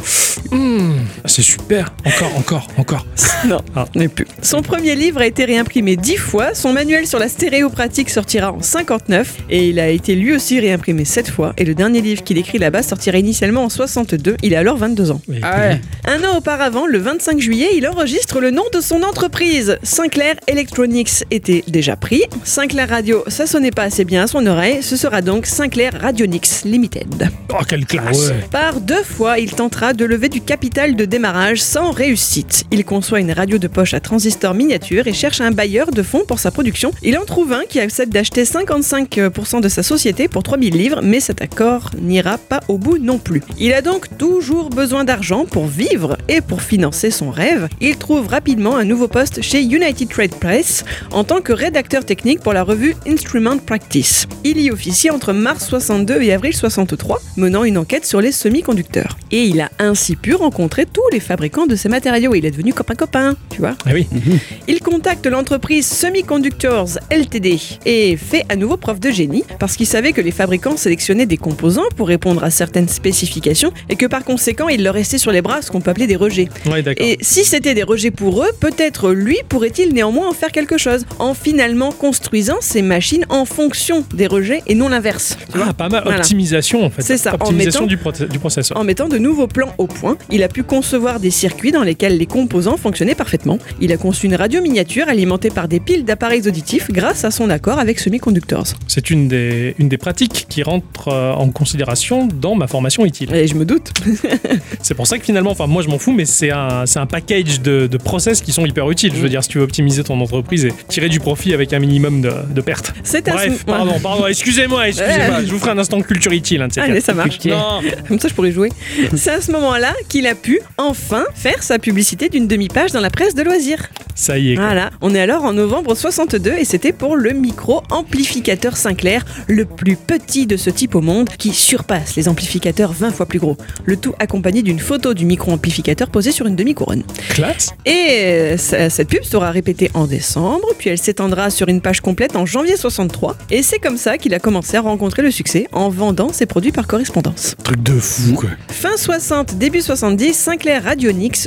Hmm, 0.52 0.93
C'est 1.26 1.41
super. 1.43 1.85
Encore, 2.06 2.38
encore, 2.38 2.68
encore. 2.78 3.06
Non, 3.46 3.62
Ah. 3.76 3.86
n'est 3.96 4.08
plus. 4.08 4.26
Son 4.42 4.62
premier 4.62 4.96
livre 4.96 5.22
a 5.22 5.26
été 5.28 5.46
réimprimé 5.46 5.96
10 5.98 6.18
fois, 6.18 6.54
son 6.56 6.74
manuel 6.74 7.06
sur 7.06 7.20
la 7.20 7.30
stéréopratique 7.30 8.10
sortira 8.10 8.52
en 8.52 8.62
59 8.62 9.38
et 9.50 9.70
il 9.70 9.80
a 9.80 9.90
été 9.90 10.16
lui 10.16 10.34
aussi 10.34 10.60
réimprimé 10.60 11.06
7 11.06 11.30
fois 11.30 11.54
et 11.58 11.64
le 11.66 11.76
dernier 11.76 12.02
livre 12.02 12.24
qu'il 12.24 12.38
écrit 12.38 12.58
là-bas 12.58 12.82
sortira 12.82 13.18
initialement 13.18 13.64
en 13.66 13.70
62, 13.70 14.38
il 14.42 14.56
a 14.56 14.60
alors 14.60 14.78
22 14.78 15.12
ans. 15.12 15.22
Oui, 15.28 15.38
Ah 15.44 15.58
ouais. 15.60 15.82
Un 16.06 16.24
an 16.24 16.38
auparavant, 16.38 16.88
le 16.88 16.98
25 16.98 17.40
juillet, 17.40 17.70
il 17.76 17.88
enregistre 17.88 18.40
le 18.40 18.52
nom 18.52 18.64
de 18.74 18.82
son 18.82 19.04
entreprise. 19.04 19.78
Sinclair 19.84 20.36
Electronics 20.48 21.24
était 21.32 21.64
déjà 21.68 21.96
pris. 21.96 22.24
Sinclair 22.44 22.90
Radio, 22.90 23.24
ça 23.28 23.46
sonnait 23.46 23.72
pas 23.72 23.84
assez 23.84 24.06
bien 24.06 24.24
à 24.24 24.28
son 24.28 24.46
oreille. 24.48 24.82
Ce 24.82 24.96
sera 24.98 25.22
donc 25.22 25.46
Sinclair 25.46 25.94
Radionics 26.02 26.64
Limited. 26.66 27.30
Oh, 27.50 27.64
quelle 27.68 27.86
classe. 27.86 28.32
Par 28.52 28.82
deux 28.82 29.04
fois, 29.04 29.38
il 29.40 29.52
tentera 29.52 29.94
de 29.94 30.06
lever 30.06 30.30
du 30.30 30.42
capital 30.42 30.96
de 30.96 31.06
démarrage 31.06 31.62
sans 31.76 31.92
réussite. 31.92 32.64
Il 32.72 32.86
conçoit 32.86 33.20
une 33.20 33.34
radio 33.34 33.58
de 33.58 33.68
poche 33.68 33.94
à 33.94 34.00
transistor 34.00 34.54
miniature 34.54 35.08
et 35.08 35.14
cherche 35.14 35.42
un 35.42 35.52
bailleur 35.52 35.92
de 35.92 36.04
fonds 36.04 36.24
pour 36.26 36.40
sa 36.40 36.50
production. 36.50 36.94
Il 37.04 37.18
en 37.18 37.26
trouve 37.26 37.52
un 37.52 37.64
qui 37.68 37.82
accepte 37.82 38.14
d'acheter 38.14 38.44
55% 38.44 39.60
de 39.60 39.68
sa 39.68 39.84
société 39.84 40.30
pour 40.30 40.42
3000 40.42 40.74
livres, 40.74 41.02
mais 41.04 41.20
cet 41.20 41.42
accord 41.42 41.92
n'ira 42.00 42.38
pas 42.38 42.62
au 42.70 42.78
bout 42.78 42.98
non 42.98 43.18
plus. 43.18 43.42
Il 43.60 43.74
a 43.74 43.82
donc 43.82 44.18
toujours 44.18 44.70
besoin 44.70 45.04
d'argent 45.04 45.44
pour 45.44 45.68
vivre 45.68 46.16
et 46.30 46.40
pour 46.40 46.62
financer 46.62 47.12
son 47.12 47.30
rêve. 47.30 47.68
Il 47.82 47.98
trouve 47.98 48.28
rapidement 48.28 48.78
un 48.78 48.86
nouveau 48.86 49.10
poste 49.10 49.42
chez 49.42 49.62
United 49.62 50.08
Trade 50.08 50.36
Press 50.36 50.86
en 51.12 51.26
tant 51.26 51.42
que 51.42 51.52
rédacteur 51.52 52.06
technique 52.06 52.40
pour 52.40 52.54
la 52.54 52.64
revue 52.64 52.96
Instrument 53.06 53.58
Practice. 53.58 54.28
Il 54.46 54.62
y 54.62 54.72
officie 54.72 55.10
entre 55.10 55.34
mars 55.34 55.68
62 55.68 56.22
et 56.22 56.32
avril 56.32 56.56
63, 56.56 57.20
menant 57.36 57.66
une 57.66 57.78
enquête 57.78 58.06
sur 58.06 58.22
les 58.22 58.32
semi-conducteurs. 58.32 59.18
Et 59.32 59.44
il 59.44 59.60
a 59.60 59.70
ainsi 59.78 60.16
pu 60.16 60.36
rencontrer 60.36 60.86
tous 60.86 61.10
les 61.12 61.20
fabricants 61.20 61.64
de 61.68 61.76
ces 61.76 61.89
matériaux. 61.89 62.34
Il 62.36 62.45
est 62.45 62.51
devenu 62.51 62.74
copain-copain, 62.74 63.36
tu 63.49 63.59
vois. 63.59 63.76
Ah 63.86 63.91
oui. 63.93 64.07
Il 64.68 64.80
contacte 64.82 65.26
l'entreprise 65.28 65.86
Semiconductors 65.86 66.97
Ltd 67.11 67.59
et 67.86 68.18
fait 68.18 68.43
à 68.49 68.55
nouveau 68.55 68.78
preuve 68.78 68.99
de 68.99 69.11
génie 69.11 69.43
parce 69.59 69.76
qu'il 69.76 69.86
savait 69.88 70.11
que 70.13 70.22
les 70.22 70.32
fabricants 70.32 70.78
sélectionnaient 70.78 71.26
des 71.26 71.38
composants 71.38 71.84
pour 71.95 72.07
répondre 72.07 72.43
à 72.43 72.49
certaines 72.49 72.88
spécifications 72.88 73.72
et 73.89 73.95
que 73.95 74.05
par 74.05 74.24
conséquent 74.24 74.68
il 74.70 74.84
leur 74.84 74.93
restait 74.95 75.18
sur 75.18 75.32
les 75.32 75.41
bras 75.41 75.61
ce 75.61 75.72
qu'on 75.72 75.82
peut 75.82 75.91
appeler 75.91 76.07
des 76.07 76.16
rejets. 76.16 76.49
Ouais. 76.66 76.84
Et 76.97 77.18
si 77.22 77.43
c'était 77.45 77.74
des 77.74 77.84
rejets 77.84 78.11
pour 78.11 78.43
eux, 78.43 78.49
peut-être 78.59 79.11
lui 79.11 79.38
pourrait-il 79.49 79.93
néanmoins 79.93 80.30
en 80.30 80.34
faire 80.34 80.51
quelque 80.51 80.78
chose 80.78 81.05
en 81.20 81.34
finalement 81.34 81.91
construisant 81.91 82.57
ces 82.61 82.82
machines 82.82 83.26
en 83.30 83.45
fonction 83.45 84.03
des 84.13 84.28
rejets 84.28 84.61
et 84.68 84.76
non 84.76 84.89
l'inverse. 84.89 85.38
tu 85.51 85.57
vois. 85.57 85.68
Ah, 85.70 85.74
pas 85.74 85.89
mal. 85.89 86.03
Voilà. 86.03 86.20
Optimisation, 86.20 86.84
en 86.86 86.89
fait. 86.89 87.01
C'est 87.01 87.18
ça, 87.18 87.32
en 87.32 87.36
Optimisation 87.36 87.86
mettant- 87.88 88.11
du, 88.11 88.28
du 88.30 88.39
processeur. 88.39 88.78
En 88.78 88.84
mettant 88.84 89.07
de 89.07 89.18
nouveaux 89.18 89.47
plans 89.47 89.74
au 89.78 89.88
point, 89.88 90.18
il 90.32 90.43
a 90.43 90.47
pu 90.47 90.63
concevoir 90.63 91.20
des 91.20 91.32
circuits 91.32 91.45
dans 91.72 91.84
lesquels 91.84 92.18
les 92.18 92.26
composants 92.26 92.78
fonctionnaient 92.78 93.16
parfaitement. 93.16 93.58
Il 93.82 93.91
a 93.91 93.98
conçu 93.98 94.26
une 94.26 94.36
radio 94.36 94.62
miniature 94.62 95.08
alimentée 95.08 95.50
par 95.50 95.68
des 95.68 95.80
piles 95.80 96.04
d'appareils 96.06 96.48
auditifs 96.48 96.89
grâce 96.91 97.24
à 97.24 97.32
son 97.32 97.50
accord 97.50 97.80
avec 97.80 98.00
Semiconductors. 98.00 98.66
C'est 98.88 99.10
une 99.10 99.28
des, 99.28 99.76
une 99.80 99.88
des 99.89 99.98
pratiques 99.98 100.46
qui 100.50 100.64
rentre 100.64 101.08
euh, 101.10 101.32
en 101.34 101.50
considération 101.50 102.28
dans 102.28 102.56
ma 102.56 102.68
formation 102.68 103.06
utile. 103.06 103.34
Et 103.34 103.48
je 103.48 103.56
me 103.56 103.66
doute. 103.66 103.91
C'est 104.82 104.93
pour 104.93 105.08
ça 105.08 105.18
que 105.18 105.26
finalement, 105.26 105.52
enfin 105.52 105.68
moi 105.68 105.82
je 105.82 105.88
m'en 105.89 105.98
fous, 106.00 106.12
mais 106.14 106.26
c'est 106.26 106.52
un, 106.52 106.86
c'est 106.86 107.00
un 107.00 107.06
package 107.06 107.62
de, 107.62 107.88
de 107.88 107.98
process 107.98 108.41
qui 108.41 108.52
sont 108.52 108.66
hyper 108.66 108.89
utiles. 108.91 109.12
Je 109.16 109.20
veux 109.22 109.30
dire, 109.30 109.43
si 109.43 109.50
tu 109.50 109.58
veux 109.58 109.64
optimiser 109.64 110.04
ton 110.04 110.20
entreprise 110.22 110.66
et 110.66 110.74
tirer 110.88 111.10
du 111.10 111.20
profit 111.20 111.54
avec 111.54 111.74
un 111.74 111.80
minimum 111.80 112.22
de, 112.22 112.32
de 112.54 112.62
pertes. 112.62 112.93
C'est 113.04 113.28
à 113.28 113.32
ce- 113.34 113.36
Bref, 113.48 113.66
pardon, 113.66 114.00
pardon, 114.02 114.28
excusez-moi, 114.28 114.88
excusez-moi. 114.88 115.43
Je 115.46 115.52
vous 115.52 115.60
ferai 115.60 115.72
un 115.72 115.78
instant 115.78 116.02
culture 116.02 116.32
utile. 116.32 116.62
hein, 116.62 116.68
Allez, 116.78 117.02
ça 117.02 117.14
marche. 117.14 117.43
Non, 117.46 117.82
Comme 118.08 118.20
ça, 118.20 118.28
je 118.28 118.34
pourrais 118.34 118.52
jouer. 118.52 118.70
C'est 119.16 119.32
à 119.32 119.41
ce 119.41 119.52
moment-là 119.52 119.93
qu'il 120.10 120.28
a 120.28 120.36
pu 120.36 120.60
enfin 120.78 121.24
faire 121.36 121.62
sa 121.64 121.80
publicité 121.80 122.30
d'une 122.30 122.48
demi-page 122.48 122.92
dans 122.92 123.02
la 123.02 123.10
presse 123.10 123.36
de 123.36 123.44
loisirs. 123.44 123.90
ça 124.16 124.38
y 124.38 124.52
est. 124.52 124.56
quoi. 124.56 124.66
Voilà, 124.66 124.90
on 125.02 125.14
est 125.14 125.20
alors 125.20 125.44
en 125.46 125.54
novembre 125.54 125.96
62 125.96 126.54
et 126.60 126.66
c'était 126.66 126.92
pour 126.94 127.16
le 127.16 127.32
micro-amplificateur 127.32 128.78
Sinclair, 128.78 129.26
le 129.48 129.66
plus 129.66 129.96
petit 129.96 130.46
de 130.48 130.58
ce 130.58 130.70
type 130.70 130.96
au 130.96 131.02
monde, 131.02 131.30
qui 131.38 131.52
surpasse 131.54 132.16
les 132.16 132.28
amplificateurs 132.28 132.92
20 132.94 133.12
fois 133.12 133.26
plus 133.26 133.40
gros. 133.40 133.58
Le 133.86 133.98
tout 133.98 134.14
accompagné 134.20 134.62
d'une 134.64 134.80
photo 134.80 135.14
du 135.14 135.26
micro-amplificateur 135.26 136.10
posé 136.10 136.32
sur 136.32 136.48
une 136.48 136.56
demi-couronne. 136.56 137.04
Classe. 137.30 137.72
Et 137.86 138.08
euh, 138.22 138.58
ça- 138.58 138.90
cette 138.90 139.10
pub 139.10 139.24
sera 139.24 139.52
répétée 139.52 139.92
en 139.94 140.08
décembre, 140.08 140.68
puis 140.78 140.90
elle 140.90 140.98
s'étendra 140.98 141.50
sur 141.50 141.68
une 141.68 141.82
page 141.82 142.02
complète 142.02 142.36
en 142.36 142.46
janvier 142.46 142.78
63. 142.78 143.36
Et 143.52 143.62
c'est 143.64 143.80
comme 143.80 143.98
ça 143.98 144.18
qu'il 144.18 144.34
a 144.34 144.40
commencé 144.40 144.78
à 144.78 144.82
rencontrer 144.82 145.22
le 145.22 145.32
succès 145.32 145.68
en 145.72 145.90
vendant 145.90 146.32
ses 146.32 146.46
produits 146.46 146.72
par 146.72 146.88
correspondance. 146.88 147.56
Truc 147.64 147.82
de 147.84 148.00
fou, 148.00 148.34
quoi. 148.36 148.50
Fin 148.70 148.98
60, 148.98 149.58
début 149.58 149.82
70, 149.82 150.34
Sinclair 150.34 150.88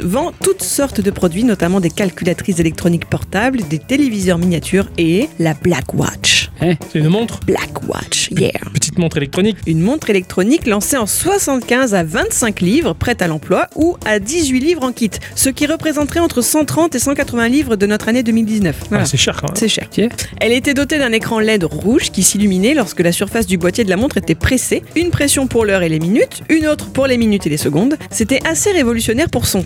Vend 0.02 0.32
toutes 0.42 0.62
sortes 0.62 1.00
de 1.00 1.10
produits, 1.10 1.44
notamment 1.44 1.80
des 1.80 1.90
calculatrices 1.90 2.58
électroniques 2.58 3.04
portables, 3.08 3.60
des 3.68 3.78
téléviseurs 3.78 4.38
miniatures 4.38 4.88
et 4.98 5.28
la 5.38 5.54
Black 5.54 5.94
Watch. 5.94 6.50
C'est 6.60 6.98
une 6.98 7.08
montre 7.08 7.38
Black 7.46 7.88
Watch, 7.88 8.30
yeah. 8.32 8.50
Petite 8.74 8.98
montre 8.98 9.18
électronique. 9.18 9.56
Une 9.66 9.80
montre 9.80 10.10
électronique 10.10 10.66
lancée 10.66 10.96
en 10.96 11.06
75 11.06 11.94
à 11.94 12.02
25 12.02 12.60
livres, 12.60 12.94
prête 12.94 13.22
à 13.22 13.28
l'emploi, 13.28 13.68
ou 13.76 13.96
à 14.04 14.18
18 14.18 14.58
livres 14.58 14.82
en 14.82 14.92
kit, 14.92 15.10
ce 15.36 15.50
qui 15.50 15.66
représenterait 15.66 16.18
entre 16.18 16.42
130 16.42 16.96
et 16.96 16.98
180 16.98 17.48
livres 17.48 17.76
de 17.76 17.86
notre 17.86 18.08
année 18.08 18.24
2019. 18.24 18.76
Voilà. 18.88 19.04
Ah, 19.04 19.06
c'est 19.06 19.16
cher 19.16 19.36
quand 19.40 19.48
même. 19.48 19.56
C'est 19.56 19.68
cher. 19.68 19.86
Tiens. 19.90 20.08
Elle 20.40 20.52
était 20.52 20.74
dotée 20.74 20.98
d'un 20.98 21.12
écran 21.12 21.38
LED 21.38 21.62
rouge 21.62 22.10
qui 22.10 22.24
s'illuminait 22.24 22.74
lorsque 22.74 23.00
la 23.00 23.12
surface 23.12 23.46
du 23.46 23.56
boîtier 23.56 23.84
de 23.84 23.90
la 23.90 23.96
montre 23.96 24.16
était 24.16 24.34
pressée. 24.34 24.82
Une 24.96 25.10
pression 25.10 25.46
pour 25.46 25.64
l'heure 25.64 25.82
et 25.82 25.88
les 25.88 26.00
minutes, 26.00 26.42
une 26.48 26.66
autre 26.66 26.90
pour 26.90 27.06
les 27.06 27.18
minutes 27.18 27.46
et 27.46 27.50
les 27.50 27.56
secondes. 27.56 27.96
C'était 28.10 28.40
assez 28.44 28.72
révolutionnaire 28.72 29.30
pour 29.30 29.46
son 29.46 29.62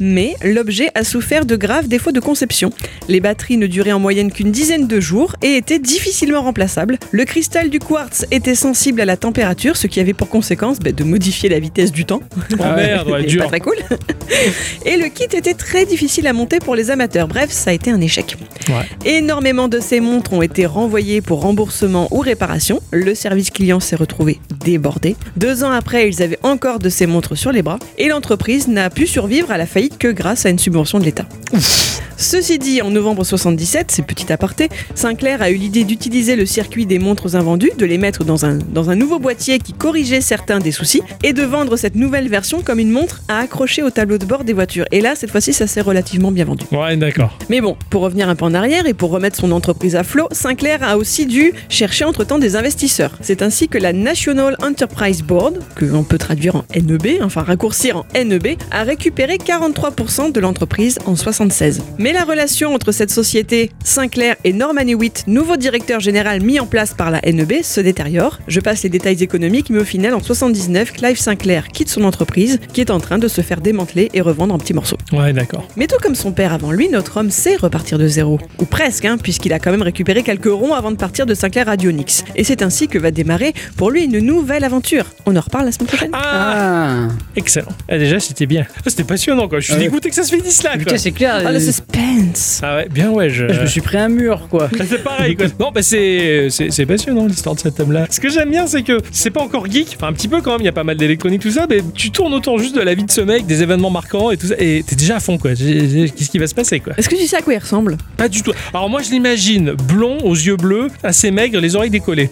mais 0.00 0.34
l'objet 0.42 0.90
a 0.94 1.04
souffert 1.04 1.44
de 1.44 1.56
graves 1.56 1.88
défauts 1.88 2.12
de 2.12 2.20
conception. 2.20 2.70
Les 3.08 3.20
batteries 3.20 3.56
ne 3.56 3.66
duraient 3.66 3.92
en 3.92 3.98
moyenne 4.00 4.32
qu'une 4.32 4.50
dizaine 4.50 4.86
de 4.86 5.00
jours 5.00 5.36
et 5.42 5.56
étaient 5.56 5.78
difficilement 5.78 6.42
remplaçables. 6.42 6.98
Le 7.10 7.24
cristal 7.24 7.70
du 7.70 7.78
quartz 7.78 8.26
était 8.30 8.54
sensible 8.54 9.00
à 9.00 9.04
la 9.04 9.16
température, 9.16 9.76
ce 9.76 9.86
qui 9.86 10.00
avait 10.00 10.14
pour 10.14 10.28
conséquence 10.28 10.78
bah, 10.80 10.92
de 10.92 11.04
modifier 11.04 11.48
la 11.48 11.58
vitesse 11.58 11.92
du 11.92 12.04
temps. 12.04 12.20
Oh 12.52 12.62
merde, 12.74 13.08
ouais, 13.08 13.24
dur. 13.26 13.42
Pas 13.42 13.48
très 13.48 13.60
cool. 13.60 13.76
Et 14.84 14.96
le 14.96 15.08
kit 15.08 15.24
était 15.24 15.54
très 15.54 15.86
difficile 15.86 16.26
à 16.26 16.32
monter 16.32 16.58
pour 16.58 16.74
les 16.74 16.90
amateurs. 16.90 17.28
Bref, 17.28 17.50
ça 17.50 17.70
a 17.70 17.72
été 17.72 17.90
un 17.90 18.00
échec. 18.00 18.36
Ouais. 18.68 18.74
Énormément 19.04 19.68
de 19.68 19.80
ces 19.80 20.00
montres 20.00 20.32
ont 20.32 20.42
été 20.42 20.66
renvoyées 20.66 21.20
pour 21.20 21.40
remboursement 21.40 22.08
ou 22.10 22.18
réparation. 22.18 22.80
Le 22.90 23.14
service 23.14 23.50
client 23.50 23.80
s'est 23.80 23.96
retrouvé 23.96 24.40
débordé. 24.64 25.16
Deux 25.36 25.64
ans 25.64 25.70
après, 25.70 26.08
ils 26.08 26.22
avaient 26.22 26.38
encore 26.42 26.78
de 26.78 26.88
ces 26.88 27.06
montres 27.06 27.36
sur 27.36 27.52
les 27.52 27.62
bras. 27.62 27.78
Et 27.98 28.08
l'entreprise 28.08 28.68
n'a 28.68 28.90
pu 28.90 29.06
survivre 29.06 29.35
à 29.48 29.58
la 29.58 29.66
faillite 29.66 29.98
que 29.98 30.08
grâce 30.08 30.46
à 30.46 30.50
une 30.50 30.58
subvention 30.58 30.98
de 30.98 31.04
l'État. 31.04 31.26
Ceci 32.18 32.58
dit, 32.58 32.80
en 32.80 32.90
novembre 32.90 33.24
77, 33.24 33.90
c'est 33.90 34.02
petit 34.02 34.32
aparté, 34.32 34.70
Sinclair 34.94 35.42
a 35.42 35.50
eu 35.50 35.56
l'idée 35.56 35.84
d'utiliser 35.84 36.34
le 36.34 36.46
circuit 36.46 36.86
des 36.86 36.98
montres 36.98 37.36
invendues, 37.36 37.72
de 37.76 37.84
les 37.84 37.98
mettre 37.98 38.24
dans 38.24 38.46
un, 38.46 38.56
dans 38.56 38.88
un 38.88 38.94
nouveau 38.94 39.18
boîtier 39.18 39.58
qui 39.58 39.74
corrigeait 39.74 40.22
certains 40.22 40.58
des 40.58 40.72
soucis, 40.72 41.02
et 41.22 41.34
de 41.34 41.42
vendre 41.42 41.76
cette 41.76 41.94
nouvelle 41.94 42.28
version 42.28 42.62
comme 42.62 42.78
une 42.78 42.90
montre 42.90 43.20
à 43.28 43.40
accrocher 43.40 43.82
au 43.82 43.90
tableau 43.90 44.16
de 44.16 44.24
bord 44.24 44.44
des 44.44 44.54
voitures. 44.54 44.86
Et 44.92 45.02
là, 45.02 45.14
cette 45.14 45.30
fois-ci, 45.30 45.52
ça 45.52 45.66
s'est 45.66 45.82
relativement 45.82 46.32
bien 46.32 46.46
vendu. 46.46 46.64
Ouais, 46.72 46.96
d'accord. 46.96 47.36
Mais 47.50 47.60
bon, 47.60 47.76
pour 47.90 48.00
revenir 48.00 48.30
un 48.30 48.34
peu 48.34 48.46
en 48.46 48.54
arrière 48.54 48.86
et 48.86 48.94
pour 48.94 49.10
remettre 49.10 49.36
son 49.36 49.52
entreprise 49.52 49.94
à 49.94 50.02
flot, 50.02 50.28
Sinclair 50.32 50.82
a 50.82 50.96
aussi 50.96 51.26
dû 51.26 51.52
chercher 51.68 52.06
entre-temps 52.06 52.38
des 52.38 52.56
investisseurs. 52.56 53.18
C'est 53.20 53.42
ainsi 53.42 53.68
que 53.68 53.76
la 53.76 53.92
National 53.92 54.56
Enterprise 54.62 55.22
Board, 55.22 55.58
que 55.74 55.84
l'on 55.84 56.02
peut 56.02 56.18
traduire 56.18 56.56
en 56.56 56.64
NEB, 56.74 57.22
enfin 57.22 57.42
raccourcir 57.42 57.98
en 57.98 58.06
NEB, 58.14 58.56
a 58.70 58.84
récupéré 58.84 59.36
43% 59.36 60.32
de 60.32 60.40
l'entreprise 60.40 60.98
en 61.04 61.14
76. 61.14 61.82
Mais 61.98 62.05
la 62.12 62.24
relation 62.24 62.74
entre 62.74 62.92
cette 62.92 63.10
société, 63.10 63.70
Sinclair 63.84 64.36
et 64.44 64.52
Norman 64.52 64.82
Hewitt, 64.86 65.24
nouveau 65.26 65.56
directeur 65.56 66.00
général 66.00 66.40
mis 66.42 66.60
en 66.60 66.66
place 66.66 66.94
par 66.94 67.10
la 67.10 67.20
NEB, 67.22 67.62
se 67.62 67.80
détériore. 67.80 68.38
Je 68.48 68.60
passe 68.60 68.82
les 68.82 68.88
détails 68.88 69.22
économiques, 69.22 69.70
mais 69.70 69.78
au 69.80 69.84
final, 69.84 70.14
en 70.14 70.22
79, 70.22 70.92
Clive 70.92 71.18
Sinclair 71.18 71.68
quitte 71.68 71.88
son 71.88 72.04
entreprise, 72.04 72.60
qui 72.72 72.80
est 72.80 72.90
en 72.90 73.00
train 73.00 73.18
de 73.18 73.28
se 73.28 73.40
faire 73.40 73.60
démanteler 73.60 74.10
et 74.14 74.20
revendre 74.20 74.54
en 74.54 74.58
petits 74.58 74.74
morceaux. 74.74 74.96
Ouais, 75.12 75.32
d'accord. 75.32 75.66
Mais 75.76 75.86
tout 75.86 75.96
comme 76.02 76.14
son 76.14 76.32
père 76.32 76.52
avant 76.52 76.72
lui, 76.72 76.88
notre 76.88 77.16
homme 77.18 77.30
sait 77.30 77.56
repartir 77.56 77.98
de 77.98 78.06
zéro. 78.08 78.38
Ou 78.58 78.64
presque, 78.64 79.04
hein, 79.04 79.16
puisqu'il 79.22 79.52
a 79.52 79.58
quand 79.58 79.70
même 79.70 79.82
récupéré 79.82 80.22
quelques 80.22 80.46
ronds 80.46 80.74
avant 80.74 80.90
de 80.90 80.96
partir 80.96 81.26
de 81.26 81.34
Sinclair 81.34 81.66
Radionics. 81.66 82.24
Et 82.36 82.44
c'est 82.44 82.62
ainsi 82.62 82.88
que 82.88 82.98
va 82.98 83.10
démarrer 83.10 83.54
pour 83.76 83.90
lui 83.90 84.04
une 84.04 84.18
nouvelle 84.18 84.64
aventure. 84.64 85.06
On 85.26 85.34
en 85.36 85.40
reparle 85.40 85.64
la 85.66 85.72
semaine 85.72 85.88
prochaine. 85.88 86.10
Ah, 86.12 87.06
Ah, 87.08 87.08
excellent. 87.36 87.68
Ah, 87.88 87.98
déjà, 87.98 88.20
c'était 88.20 88.46
bien. 88.46 88.66
Ah, 88.76 88.80
c'était 88.86 89.04
passionnant, 89.04 89.48
quoi. 89.48 89.60
Je 89.60 89.64
suis 89.66 89.74
Ah 89.74 89.76
ouais. 89.78 89.84
dégoûté 89.84 90.08
que 90.08 90.14
ça 90.14 90.22
se 90.24 90.34
finisse 90.34 90.62
là, 90.62 90.70
quoi. 90.70 90.78
putain, 90.80 90.96
c'est 90.98 91.12
clair. 91.12 91.40
Le 91.50 91.56
euh, 91.56 91.60
suspense 91.96 92.60
Ah 92.62 92.76
ouais, 92.76 92.88
bien 92.88 93.10
ouais, 93.10 93.30
je... 93.30 93.48
je 93.52 93.60
me 93.60 93.66
suis 93.66 93.80
pris 93.80 93.96
un 93.98 94.08
mur, 94.08 94.48
quoi. 94.48 94.68
C'est 94.88 95.02
pareil 95.02 95.36
quoi. 95.36 95.46
Non, 95.58 95.70
bah 95.72 95.82
c'est 95.82 96.48
c'est 96.50 96.86
passionnant 96.86 97.26
l'histoire 97.26 97.54
de 97.54 97.60
cet 97.60 97.80
homme-là. 97.80 98.06
Ce 98.10 98.20
que 98.20 98.28
j'aime 98.28 98.50
bien, 98.50 98.66
c'est 98.66 98.82
que 98.82 99.00
c'est 99.10 99.30
pas 99.30 99.42
encore 99.42 99.66
geek, 99.70 99.94
enfin 99.96 100.08
un 100.08 100.12
petit 100.12 100.28
peu 100.28 100.40
quand 100.40 100.52
même. 100.52 100.60
Il 100.60 100.64
y 100.64 100.68
a 100.68 100.72
pas 100.72 100.84
mal 100.84 100.96
d'électronique 100.96 101.42
tout 101.42 101.50
ça, 101.50 101.66
mais 101.68 101.80
tu 101.94 102.10
tournes 102.10 102.34
autour 102.34 102.58
juste 102.58 102.76
de 102.76 102.80
la 102.80 102.94
vie 102.94 103.04
de 103.04 103.10
ce 103.10 103.20
mec, 103.20 103.46
des 103.46 103.62
événements 103.62 103.90
marquants 103.90 104.30
et 104.30 104.36
tout 104.36 104.48
ça, 104.48 104.54
et 104.58 104.84
t'es 104.86 104.96
déjà 104.96 105.16
à 105.16 105.20
fond 105.20 105.38
quoi. 105.38 105.50
Qu'est-ce 105.54 106.30
qui 106.30 106.38
va 106.38 106.46
se 106.46 106.54
passer 106.54 106.80
quoi? 106.80 106.92
Est-ce 106.96 107.08
que 107.08 107.16
tu 107.16 107.26
sais 107.26 107.36
à 107.36 107.42
quoi 107.42 107.54
il 107.54 107.58
ressemble? 107.58 107.96
Pas 108.16 108.28
du 108.28 108.42
tout. 108.42 108.52
Alors 108.72 108.88
moi 108.88 109.02
je 109.02 109.10
l'imagine 109.10 109.72
blond, 109.72 110.18
aux 110.24 110.34
yeux 110.34 110.56
bleus, 110.56 110.88
assez 111.02 111.30
maigre, 111.30 111.60
les 111.60 111.76
oreilles 111.76 111.90
décollées. 111.90 112.30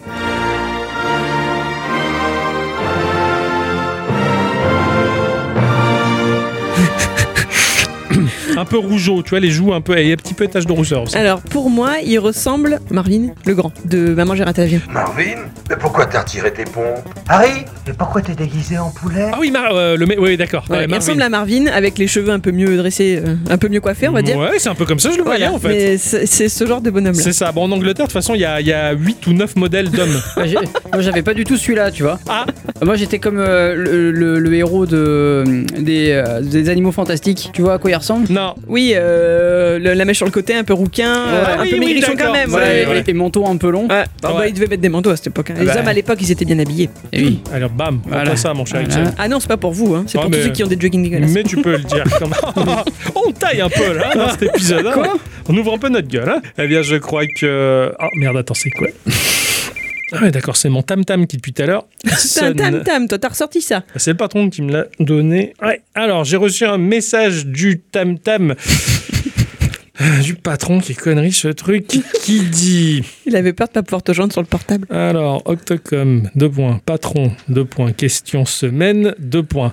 un 8.60 8.64
peu 8.64 8.78
rougeau, 8.78 9.22
tu 9.22 9.30
vois, 9.30 9.40
les 9.40 9.50
joues 9.50 9.72
un 9.74 9.80
peu, 9.80 9.96
et 9.98 10.12
un 10.12 10.16
petit 10.16 10.34
peu 10.34 10.46
de 10.46 10.52
tache 10.52 10.66
de 10.66 10.72
rousseur 10.72 11.02
aussi. 11.02 11.16
Alors, 11.16 11.40
pour 11.40 11.70
moi, 11.70 11.94
il 12.04 12.18
ressemble 12.18 12.80
Marvin, 12.90 13.28
le 13.46 13.54
grand, 13.54 13.72
de 13.84 14.14
Maman 14.14 14.34
j'ai 14.34 14.44
raté 14.44 14.62
l'avion. 14.62 14.80
Marvin 14.92 15.36
Mais 15.70 15.76
pourquoi 15.76 16.06
t'as 16.06 16.20
retiré 16.20 16.52
tes 16.52 16.64
pompes 16.64 16.84
Harry 17.28 17.64
Mais 17.86 17.92
pourquoi 17.94 18.20
t'es 18.22 18.34
déguisé 18.34 18.78
en 18.78 18.90
poulet 18.90 19.30
Ah 19.32 19.36
oui, 19.40 19.50
Mar- 19.50 19.72
euh, 19.74 19.96
le 19.96 20.06
mec, 20.06 20.18
oui, 20.20 20.36
d'accord. 20.36 20.64
Ouais, 20.70 20.76
Ouais, 20.78 20.84
il 20.84 20.90
Marvin. 20.90 21.04
ressemble 21.04 21.22
à 21.22 21.28
Marvin 21.28 21.66
avec 21.66 21.98
les 21.98 22.06
cheveux 22.06 22.30
un 22.30 22.40
peu 22.40 22.50
mieux 22.52 22.76
dressés, 22.76 23.20
euh, 23.24 23.34
un 23.50 23.58
peu 23.58 23.68
mieux 23.68 23.80
coiffés, 23.80 24.08
on 24.08 24.12
va 24.12 24.22
dire. 24.22 24.36
Ouais, 24.36 24.58
c'est 24.58 24.68
un 24.68 24.74
peu 24.74 24.84
comme 24.86 24.98
ça, 25.00 25.10
je 25.10 25.16
le 25.18 25.22
voyais 25.22 25.40
Voilà, 25.48 25.54
en 25.54 25.58
fait. 25.58 25.68
Mais 25.68 25.98
c'est 25.98 26.26
c'est 26.26 26.48
ce 26.48 26.66
genre 26.66 26.80
de 26.80 26.90
bonhomme-là. 26.90 27.22
C'est 27.22 27.32
ça. 27.32 27.52
Bon, 27.52 27.64
en 27.64 27.72
Angleterre, 27.72 28.06
de 28.06 28.10
toute 28.10 28.12
façon, 28.12 28.34
il 28.34 28.40
y 28.40 28.44
a, 28.44 28.60
il 28.60 28.66
y 28.66 28.72
a 28.72 28.92
8 28.92 29.26
ou 29.26 29.32
9 29.32 29.56
modèles 29.56 29.90
d'hommes. 29.90 30.20
J'ai- 30.44 30.54
Moi, 30.92 31.00
j'avais 31.00 31.22
pas 31.22 31.34
du 31.34 31.44
tout 31.44 31.56
celui-là, 31.56 31.90
tu 31.90 32.02
vois. 32.02 32.18
ah, 32.28 32.46
Moi, 32.82 32.96
j'étais 32.96 33.18
comme 33.18 33.38
euh, 33.38 33.74
le, 33.74 34.10
le- 34.12 34.38
le 34.38 34.54
héros 34.54 34.86
de, 34.86 35.44
des, 35.78 36.10
euh, 36.12 36.40
des 36.40 36.68
animaux 36.68 36.92
fantastiques. 36.92 37.50
Tu 37.52 37.62
vois 37.62 37.74
à 37.74 37.78
quoi 37.78 37.90
il 37.90 37.94
ressemble? 37.96 38.26
Oui, 38.66 38.92
euh, 38.94 39.78
le- 39.78 39.94
la 39.94 40.04
mèche 40.04 40.16
sur 40.18 40.26
le 40.26 40.32
côté, 40.32 40.54
un 40.54 40.64
peu 40.64 40.74
rouquin, 40.74 41.12
euh, 41.14 41.44
un 41.58 41.62
oui, 41.62 41.70
peu 41.70 41.76
oui, 41.78 41.86
maigrichon 41.86 42.12
d'accord. 42.14 42.26
quand 42.26 42.32
même. 42.32 42.52
Ouais, 42.52 42.60
ouais. 42.60 42.86
ouais. 42.86 43.04
Et 43.06 43.12
manteau 43.12 43.46
un 43.46 43.56
peu 43.56 43.70
long. 43.70 43.82
Ouais. 43.88 44.04
Ah 44.04 44.04
bah, 44.22 44.34
Ouais. 44.38 44.48
ils 44.50 44.54
devaient 44.54 44.66
mettre 44.66 44.82
des 44.82 44.88
manteaux 44.88 45.10
à 45.10 45.16
cette 45.16 45.28
époque. 45.28 45.50
hein. 45.50 45.54
Les 45.58 45.66
Bah. 45.66 45.76
hommes 45.78 45.88
à 45.88 45.92
l'époque, 45.92 46.18
ils 46.20 46.30
étaient 46.32 46.44
bien 46.44 46.58
habillés. 46.58 46.88
Et 47.12 47.22
oui. 47.22 47.40
Alors, 47.52 47.70
bam, 47.70 48.00
Voilà. 48.04 48.22
voilà. 48.24 48.36
ça, 48.36 48.54
mon 48.54 48.64
cher 48.64 48.82
Voilà. 48.84 49.02
Ixon. 49.02 49.14
Ah 49.18 49.28
non, 49.28 49.40
c'est 49.40 49.48
pas 49.48 49.56
pour 49.56 49.72
vous, 49.72 49.94
hein. 49.94 50.04
c'est 50.06 50.18
Ah, 50.18 50.22
pour 50.22 50.30
mais- 50.30 50.38
tous 50.38 50.44
ceux 50.44 50.50
qui 50.50 50.64
ont 50.64 50.68
des 50.68 50.78
jogging 50.80 51.02
dégueulasses. 51.02 51.30
Mais 51.32 51.42
tu 51.44 51.56
peux 51.56 51.72
le 51.72 51.78
dire 51.84 52.04
comme 52.18 52.32
On 53.16 53.30
taille 53.32 53.60
un 53.60 53.68
peu 53.68 53.92
là 53.96 54.12
dans 54.14 54.28
cet 54.30 54.42
épisode. 54.42 54.86
hein. 54.86 54.92
Quoi? 54.94 55.14
On 55.48 55.56
ouvre 55.56 55.74
un 55.74 55.78
peu 55.78 55.88
notre 55.88 56.08
gueule. 56.08 56.28
Hein. 56.28 56.40
Eh 56.58 56.66
bien, 56.66 56.82
je 56.82 56.96
crois 56.96 57.24
que. 57.26 57.92
Oh 58.00 58.06
merde, 58.16 58.36
attends, 58.38 58.54
c'est 58.54 58.70
quoi? 58.70 58.88
Ah 60.16 60.22
ouais, 60.22 60.30
d'accord, 60.30 60.56
c'est 60.56 60.68
mon 60.68 60.82
tam-tam 60.82 61.26
qui 61.26 61.36
depuis 61.36 61.52
tout 61.52 61.62
à 61.62 61.66
l'heure. 61.66 61.86
Tam, 62.04 62.14
sonne. 62.18 62.56
tam, 62.56 62.82
tam, 62.84 63.08
toi 63.08 63.18
t'as 63.18 63.28
ressorti 63.28 63.60
ça. 63.60 63.82
C'est 63.96 64.12
le 64.12 64.16
patron 64.16 64.48
qui 64.50 64.62
me 64.62 64.72
l'a 64.72 64.86
donné. 65.00 65.54
Ouais. 65.62 65.80
Alors, 65.94 66.24
j'ai 66.24 66.36
reçu 66.36 66.64
un 66.64 66.78
message 66.78 67.46
du 67.46 67.80
tam 67.80 68.18
tam. 68.18 68.52
euh, 68.52 68.54
Du 70.22 70.34
patron 70.34 70.80
qui 70.80 70.94
connerie 70.96 71.30
ce 71.32 71.46
truc 71.48 71.86
qui 71.86 72.40
dit. 72.50 73.02
Il 73.26 73.36
avait 73.36 73.52
peur 73.52 73.68
de 73.68 73.72
pas 73.74 73.82
pouvoir 73.84 74.02
te 74.02 74.12
joindre 74.12 74.32
sur 74.32 74.42
le 74.42 74.46
portable. 74.48 74.88
alors 74.90 75.42
Octocom 75.44 76.28
deux 76.34 76.50
points. 76.50 76.80
Patron 76.84 77.30
deux 77.48 77.64
points. 77.64 77.92
Question 77.92 78.44
semaine 78.44 79.14
deux 79.20 79.44
points. 79.44 79.72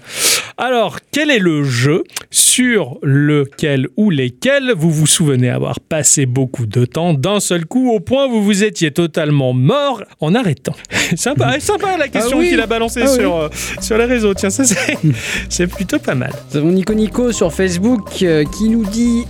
Alors 0.57 0.99
quel 1.11 1.31
est 1.31 1.39
le 1.39 1.63
jeu 1.63 2.03
sur 2.29 2.99
lequel 3.01 3.87
ou 3.97 4.11
lesquels 4.11 4.73
vous 4.77 4.91
vous 4.91 5.07
souvenez 5.07 5.49
avoir 5.49 5.79
passé 5.79 6.27
beaucoup 6.27 6.67
de 6.67 6.85
temps 6.85 7.15
d'un 7.15 7.39
seul 7.39 7.65
coup 7.65 7.89
au 7.91 7.99
point 7.99 8.27
où 8.27 8.31
vous 8.31 8.43
vous 8.43 8.63
étiez 8.63 8.91
totalement 8.91 9.53
mort 9.53 10.03
en 10.19 10.35
arrêtant? 10.35 10.75
Sympa 11.15 11.55
sympa 11.59 11.97
la 11.97 12.07
question 12.09 12.37
oui. 12.37 12.49
qu'il 12.49 12.59
a 12.61 12.67
balancée 12.67 13.01
Ah 13.03 13.09
oui. 13.09 13.17
sur, 13.19 13.35
euh, 13.37 13.49
sur 13.81 13.97
les 13.97 14.05
réseaux. 14.05 14.35
Tiens 14.35 14.51
ça 14.51 14.65
c'est 14.65 14.97
c'est 15.49 15.67
plutôt 15.67 15.97
pas 15.97 16.13
mal. 16.15 16.31
Nous 16.51 16.57
avons 16.57 16.69
Nico 16.71 16.93
Nico 16.93 17.31
sur 17.31 17.51
Facebook 17.51 18.21
euh, 18.21 18.43
qui 18.55 18.69
nous 18.69 18.85
dit 18.85 19.25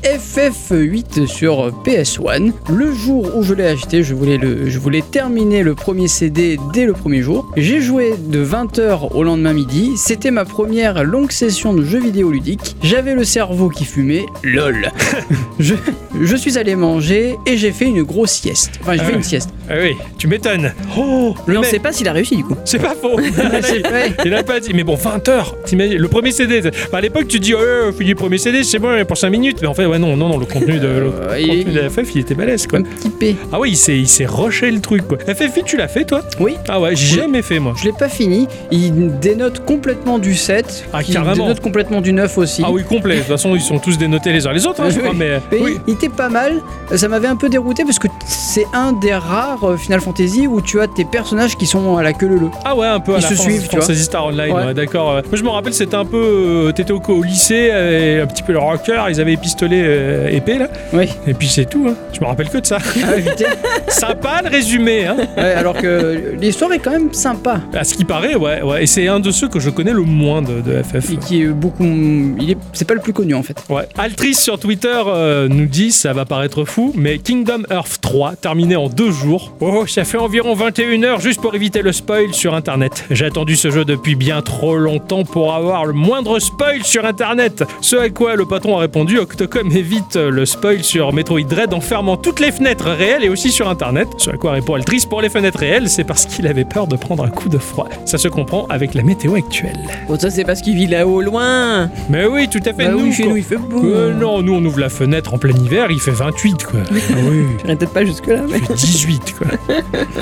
FF8 0.85 1.27
sur 1.27 1.71
PS1. 1.83 2.51
Le 2.71 2.93
jour 2.93 3.35
où 3.35 3.43
je 3.43 3.53
l'ai 3.53 3.65
acheté, 3.67 4.03
je 4.03 4.13
voulais, 4.13 4.37
le, 4.37 4.69
je 4.69 4.79
voulais 4.79 5.01
terminer 5.01 5.63
le 5.63 5.75
premier 5.75 6.07
CD 6.07 6.57
dès 6.73 6.85
le 6.85 6.93
premier 6.93 7.21
jour. 7.21 7.49
J'ai 7.57 7.81
joué 7.81 8.13
de 8.17 8.43
20h 8.43 9.13
au 9.13 9.23
lendemain 9.23 9.53
midi. 9.53 9.91
C'était 9.97 10.31
ma 10.31 10.45
première 10.45 11.03
longue 11.03 11.31
session 11.31 11.73
de 11.73 11.83
jeux 11.83 11.99
vidéo 11.99 12.31
ludique. 12.31 12.75
J'avais 12.83 13.13
le 13.13 13.23
cerveau 13.23 13.69
qui 13.69 13.85
fumait. 13.85 14.25
LOL. 14.43 14.91
je, 15.59 15.75
je 16.19 16.35
suis 16.35 16.57
allé 16.57 16.75
manger 16.75 17.35
et 17.45 17.57
j'ai 17.57 17.71
fait 17.71 17.85
une 17.85 18.03
grosse 18.03 18.31
sieste. 18.31 18.79
Enfin, 18.81 18.93
j'ai 18.93 19.01
Ah 19.01 19.05
fait 19.05 19.13
une 19.13 19.23
sieste. 19.23 19.49
ah 19.69 19.73
oui 19.81 19.95
tu 20.17 20.27
m'étonnes 20.27 20.73
oh 20.97 21.33
Mais 21.47 21.57
on 21.57 21.61
mec 21.61 21.69
sait 21.69 21.79
pas 21.79 21.91
s'il 21.91 22.07
a 22.07 22.11
réussi 22.13 22.35
du 22.37 22.43
coup. 22.43 22.55
c'est 22.65 22.79
pas 22.79 22.93
faux. 22.95 23.19
Il 24.25 24.33
a 24.33 24.43
pas 24.43 24.59
dit, 24.59 24.71
mais 24.73 24.83
bon, 24.83 24.95
20 24.95 25.27
heures, 25.29 25.55
t'imagines, 25.65 25.97
le 25.97 26.07
premier 26.07 26.31
CD. 26.31 26.61
Enfin, 26.65 26.97
à 26.97 27.01
l'époque, 27.01 27.27
tu 27.27 27.39
dis, 27.39 27.53
ouais, 27.55 27.91
fini 27.97 28.09
le 28.11 28.15
premier 28.15 28.37
CD, 28.37 28.63
c'est 28.63 28.79
bon, 28.79 29.03
pour 29.05 29.17
5 29.17 29.29
minutes. 29.29 29.57
Mais 29.61 29.67
en 29.67 29.73
fait, 29.73 29.85
ouais, 29.85 29.97
non, 29.99 30.15
non, 30.15 30.29
non, 30.29 30.37
le 30.37 30.45
contenu 30.45 30.70
de, 30.79 30.87
le 30.87 31.05
Euh, 31.07 31.37
contenu 31.41 31.63
il- 31.67 31.73
de 31.73 31.79
la 31.79 31.89
FF, 31.89 32.15
il 32.15 32.21
était 32.21 32.33
balèze, 32.35 32.67
quoi. 32.67 32.79
Un 32.79 32.83
petit 32.83 33.09
P. 33.09 33.35
Ah 33.51 33.59
oui, 33.59 33.71
il 33.71 33.75
s'est, 33.77 33.97
il 33.97 34.07
s'est 34.07 34.25
rushé 34.25 34.71
le 34.71 34.79
truc, 34.81 35.07
quoi. 35.07 35.17
FF8, 35.17 35.63
tu 35.65 35.77
l'as 35.77 35.87
fait, 35.87 36.05
toi? 36.05 36.21
Oui. 36.39 36.55
Ah 36.69 36.79
ouais, 36.79 36.95
j'ai 36.95 37.17
jamais 37.17 37.41
fait, 37.41 37.59
moi. 37.59 37.73
Je 37.77 37.85
l'ai 37.85 37.93
pas 37.93 38.09
fini. 38.09 38.47
Il 38.71 39.19
dénote 39.19 39.65
complètement 39.65 40.19
du 40.19 40.35
7. 40.35 40.85
Ah, 40.93 41.03
qui 41.03 41.13
carrément. 41.13 41.33
dénote 41.45 41.59
complètement 41.59 42.01
du 42.01 42.13
9 42.13 42.37
aussi. 42.37 42.61
Ah 42.65 42.71
oui, 42.71 42.83
complet. 42.83 43.15
De 43.15 43.19
toute 43.19 43.27
façon, 43.29 43.55
ils 43.55 43.61
sont 43.61 43.79
tous 43.79 43.97
dénotés 43.97 44.31
les 44.31 44.47
uns 44.47 44.51
les 44.53 44.65
autres, 44.67 44.81
hein, 44.81 44.89
je 44.89 44.95
Oui. 44.95 45.01
crois, 45.01 45.13
mais. 45.15 45.39
Mais 45.51 45.59
oui. 45.61 45.77
il 45.87 45.93
était 45.93 46.09
pas 46.09 46.29
mal. 46.29 46.53
Ça 46.95 47.07
m'avait 47.07 47.27
un 47.27 47.35
peu 47.35 47.49
dérouté 47.49 47.83
parce 47.83 47.99
que 47.99 48.07
c'est 48.25 48.65
un 48.73 48.91
des 48.93 49.13
rares 49.13 49.63
euh, 49.63 49.77
Final 49.77 50.01
Fantasy 50.01 50.47
où 50.47 50.61
tu 50.61 50.79
as 50.81 50.87
tes 50.87 51.05
personnages 51.05 51.55
qui 51.57 51.65
sont 51.65 51.97
à 51.97 52.03
la 52.03 52.13
queue 52.13 52.27
leu. 52.27 52.49
Ah 52.65 52.75
ouais, 52.75 52.87
un 52.87 52.99
peu 52.99 53.13
à 53.15 53.17
Ils 53.17 53.21
la 53.23 53.27
se 53.29 53.33
Fan- 53.35 53.45
suivent, 53.45 53.67
tu 53.69 53.75
vois. 53.77 53.95
Star 53.95 54.25
Online, 54.25 54.51
Ouais. 54.51 54.65
ouais, 54.65 54.73
d'accord. 54.73 55.15
ouais. 55.15 55.21
Moi, 55.29 55.37
je 55.37 55.43
me 55.43 55.49
rappelle, 55.49 55.73
c'était 55.73 55.95
un 55.95 56.05
peu. 56.05 56.17
euh, 56.17 56.71
T'étais 56.71 56.91
au, 56.91 57.01
au 57.07 57.23
lycée, 57.23 57.69
euh, 57.71 58.23
un 58.23 58.27
petit 58.27 58.43
peu 58.43 58.51
le 58.53 58.59
rocker, 58.59 59.03
ils 59.09 59.19
avaient 59.21 59.31
les 59.31 59.37
pistolets 59.37 59.83
euh, 59.85 60.29
épais, 60.29 60.57
là. 60.61 60.69
Oui. 60.93 61.09
Et 61.27 61.33
puis 61.33 61.47
c'est 61.47 61.65
tout, 61.65 61.87
hein. 61.89 61.95
Je 62.13 62.19
me 62.19 62.25
rappelle 62.25 62.49
que 62.49 62.57
de 62.57 62.65
ça. 62.65 62.77
Ah. 63.03 63.11
Sympa 63.87 64.41
le 64.43 64.49
résumé, 64.49 65.05
hein. 65.05 65.17
Ouais, 65.37 65.43
alors 65.43 65.75
que 65.75 66.35
l'histoire 66.39 66.71
est 66.73 66.79
quand 66.79 66.91
même 66.91 67.13
sympa. 67.13 67.61
À 67.73 67.83
ce 67.83 67.93
qui 67.93 68.05
paraît, 68.05 68.35
ouais, 68.35 68.61
ouais. 68.61 68.83
Et 68.83 68.87
c'est 68.87 69.07
un 69.07 69.19
de 69.19 69.31
ceux 69.31 69.47
que 69.47 69.59
je 69.59 69.69
connais 69.69 69.93
le 69.93 70.01
moins 70.01 70.41
de, 70.41 70.61
de 70.61 70.81
FF. 70.81 71.11
Et 71.11 71.17
qui 71.17 71.41
est 71.43 71.47
beaucoup. 71.47 71.83
Il 71.83 72.51
est... 72.51 72.57
C'est 72.73 72.87
pas 72.87 72.93
le 72.93 73.01
plus 73.01 73.13
connu 73.13 73.33
en 73.33 73.43
fait. 73.43 73.63
Ouais. 73.69 73.87
Altrice 73.97 74.41
sur 74.41 74.59
Twitter 74.59 75.01
euh, 75.07 75.47
nous 75.47 75.65
dit, 75.65 75.91
ça 75.91 76.13
va 76.13 76.25
paraître 76.25 76.65
fou, 76.65 76.93
mais 76.95 77.17
Kingdom 77.19 77.63
Earth 77.69 77.99
3, 78.01 78.35
terminé 78.35 78.75
en 78.75 78.87
deux 78.87 79.11
jours. 79.11 79.53
Oh, 79.59 79.85
ça 79.87 80.03
fait 80.03 80.17
environ 80.17 80.53
21 80.53 81.03
heures 81.03 81.19
juste 81.19 81.41
pour 81.41 81.53
éviter 81.55 81.81
le 81.81 81.91
spoil 81.91 82.33
sur 82.33 82.53
Internet. 82.53 83.05
J'ai 83.11 83.25
attendu 83.25 83.55
ce 83.55 83.69
jeu 83.69 83.85
depuis 83.85 84.15
bien 84.15 84.41
trop 84.41 84.77
longtemps 84.77 85.23
pour 85.23 85.53
avoir 85.53 85.85
le 85.85 85.93
moindre 85.93 86.39
spoil 86.39 86.83
sur 86.83 87.05
Internet. 87.05 87.63
Ce 87.81 87.95
à 87.95 88.09
quoi 88.09 88.35
le 88.35 88.45
patron 88.45 88.77
a 88.77 88.81
répondu, 88.81 89.17
Octocom 89.19 89.71
évite 89.71 90.15
le 90.15 90.45
spoil 90.51 90.83
sur 90.83 91.13
Metroid 91.13 91.41
Dread 91.43 91.73
en 91.73 91.81
fermant 91.81 92.17
toutes 92.17 92.39
les 92.39 92.51
fenêtres 92.51 92.89
réelles 92.89 93.23
et 93.23 93.29
aussi 93.29 93.51
sur 93.51 93.69
Internet. 93.69 94.07
Ce 94.17 94.29
à 94.29 94.37
quoi 94.37 94.51
répond 94.51 94.75
Altrice, 94.75 95.05
pour 95.05 95.21
les 95.21 95.29
fenêtres 95.29 95.59
réelles, 95.59 95.89
c'est 95.89 96.03
parce 96.03 96.25
qu'il 96.25 96.47
avait 96.47 96.65
peur 96.65 96.87
de 96.87 96.95
prendre 96.95 97.23
un 97.23 97.29
coup 97.29 97.49
de 97.49 97.57
froid. 97.57 97.87
Ça 98.05 98.17
se 98.17 98.27
comprend 98.27 98.65
avec 98.69 98.93
la 98.93 99.03
météo 99.03 99.35
actuelle. 99.35 99.77
Bon, 100.07 100.17
ça 100.19 100.29
c'est 100.29 100.43
parce 100.43 100.61
qu'il 100.61 100.75
vit 100.75 100.87
là-haut 100.87 101.21
loin. 101.21 101.89
Mais 102.09 102.25
oui, 102.25 102.47
tout 102.49 102.59
à 102.65 102.73
fait. 102.73 102.85
Bah 102.85 102.91
nous, 102.91 102.99
oui, 103.05 103.13
chez 103.13 103.23
quand- 103.23 103.29
nous 103.29 103.37
il 103.37 103.43
fait 103.43 103.57
beau. 103.57 103.81
Euh, 103.85 104.13
non, 104.13 104.41
nous 104.41 104.53
on 104.53 104.63
ouvre 104.65 104.79
la 104.79 104.89
fenêtre 104.89 105.33
en 105.33 105.37
plein 105.37 105.55
hiver, 105.55 105.87
il 105.89 105.99
fait 105.99 106.11
28 106.11 106.63
quoi. 106.63 106.79
Ah 106.91 106.93
oui. 107.29 107.45
J'irai 107.63 107.75
peut-être 107.77 107.93
pas 107.93 108.05
jusque-là, 108.05 108.41
mais. 108.49 108.57
Il 108.59 108.65
fait 108.65 108.73
18 108.73 109.35
quoi. 109.37 109.47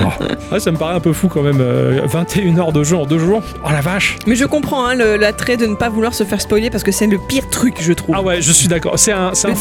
Oh. 0.01 0.53
Ouais, 0.53 0.59
ça 0.59 0.71
me 0.71 0.77
paraît 0.77 0.93
un 0.95 0.99
peu 0.99 1.11
fou 1.13 1.27
quand 1.27 1.41
même. 1.41 1.59
euh, 1.59 2.01
21 2.05 2.57
heures 2.57 2.71
de 2.71 2.83
jeu 2.83 2.95
en 2.95 3.05
deux 3.05 3.19
jours. 3.19 3.41
Oh 3.65 3.69
la 3.71 3.81
vache. 3.81 4.17
Mais 4.27 4.35
je 4.35 4.45
comprends 4.45 4.85
hein, 4.85 4.95
l'attrait 4.95 5.57
de 5.57 5.65
ne 5.65 5.75
pas 5.75 5.89
vouloir 5.89 6.13
se 6.13 6.23
faire 6.23 6.39
spoiler 6.41 6.69
parce 6.69 6.83
que 6.83 6.91
c'est 6.91 7.07
le 7.07 7.17
pire 7.17 7.49
truc, 7.49 7.75
je 7.81 7.91
trouve. 7.93 8.15
Ah 8.17 8.21
ouais, 8.21 8.41
je 8.41 8.51
suis 8.51 8.67
d'accord. 8.67 8.97
C'est 8.97 9.11
un, 9.11 9.31
le 9.31 9.49
un, 9.51 9.53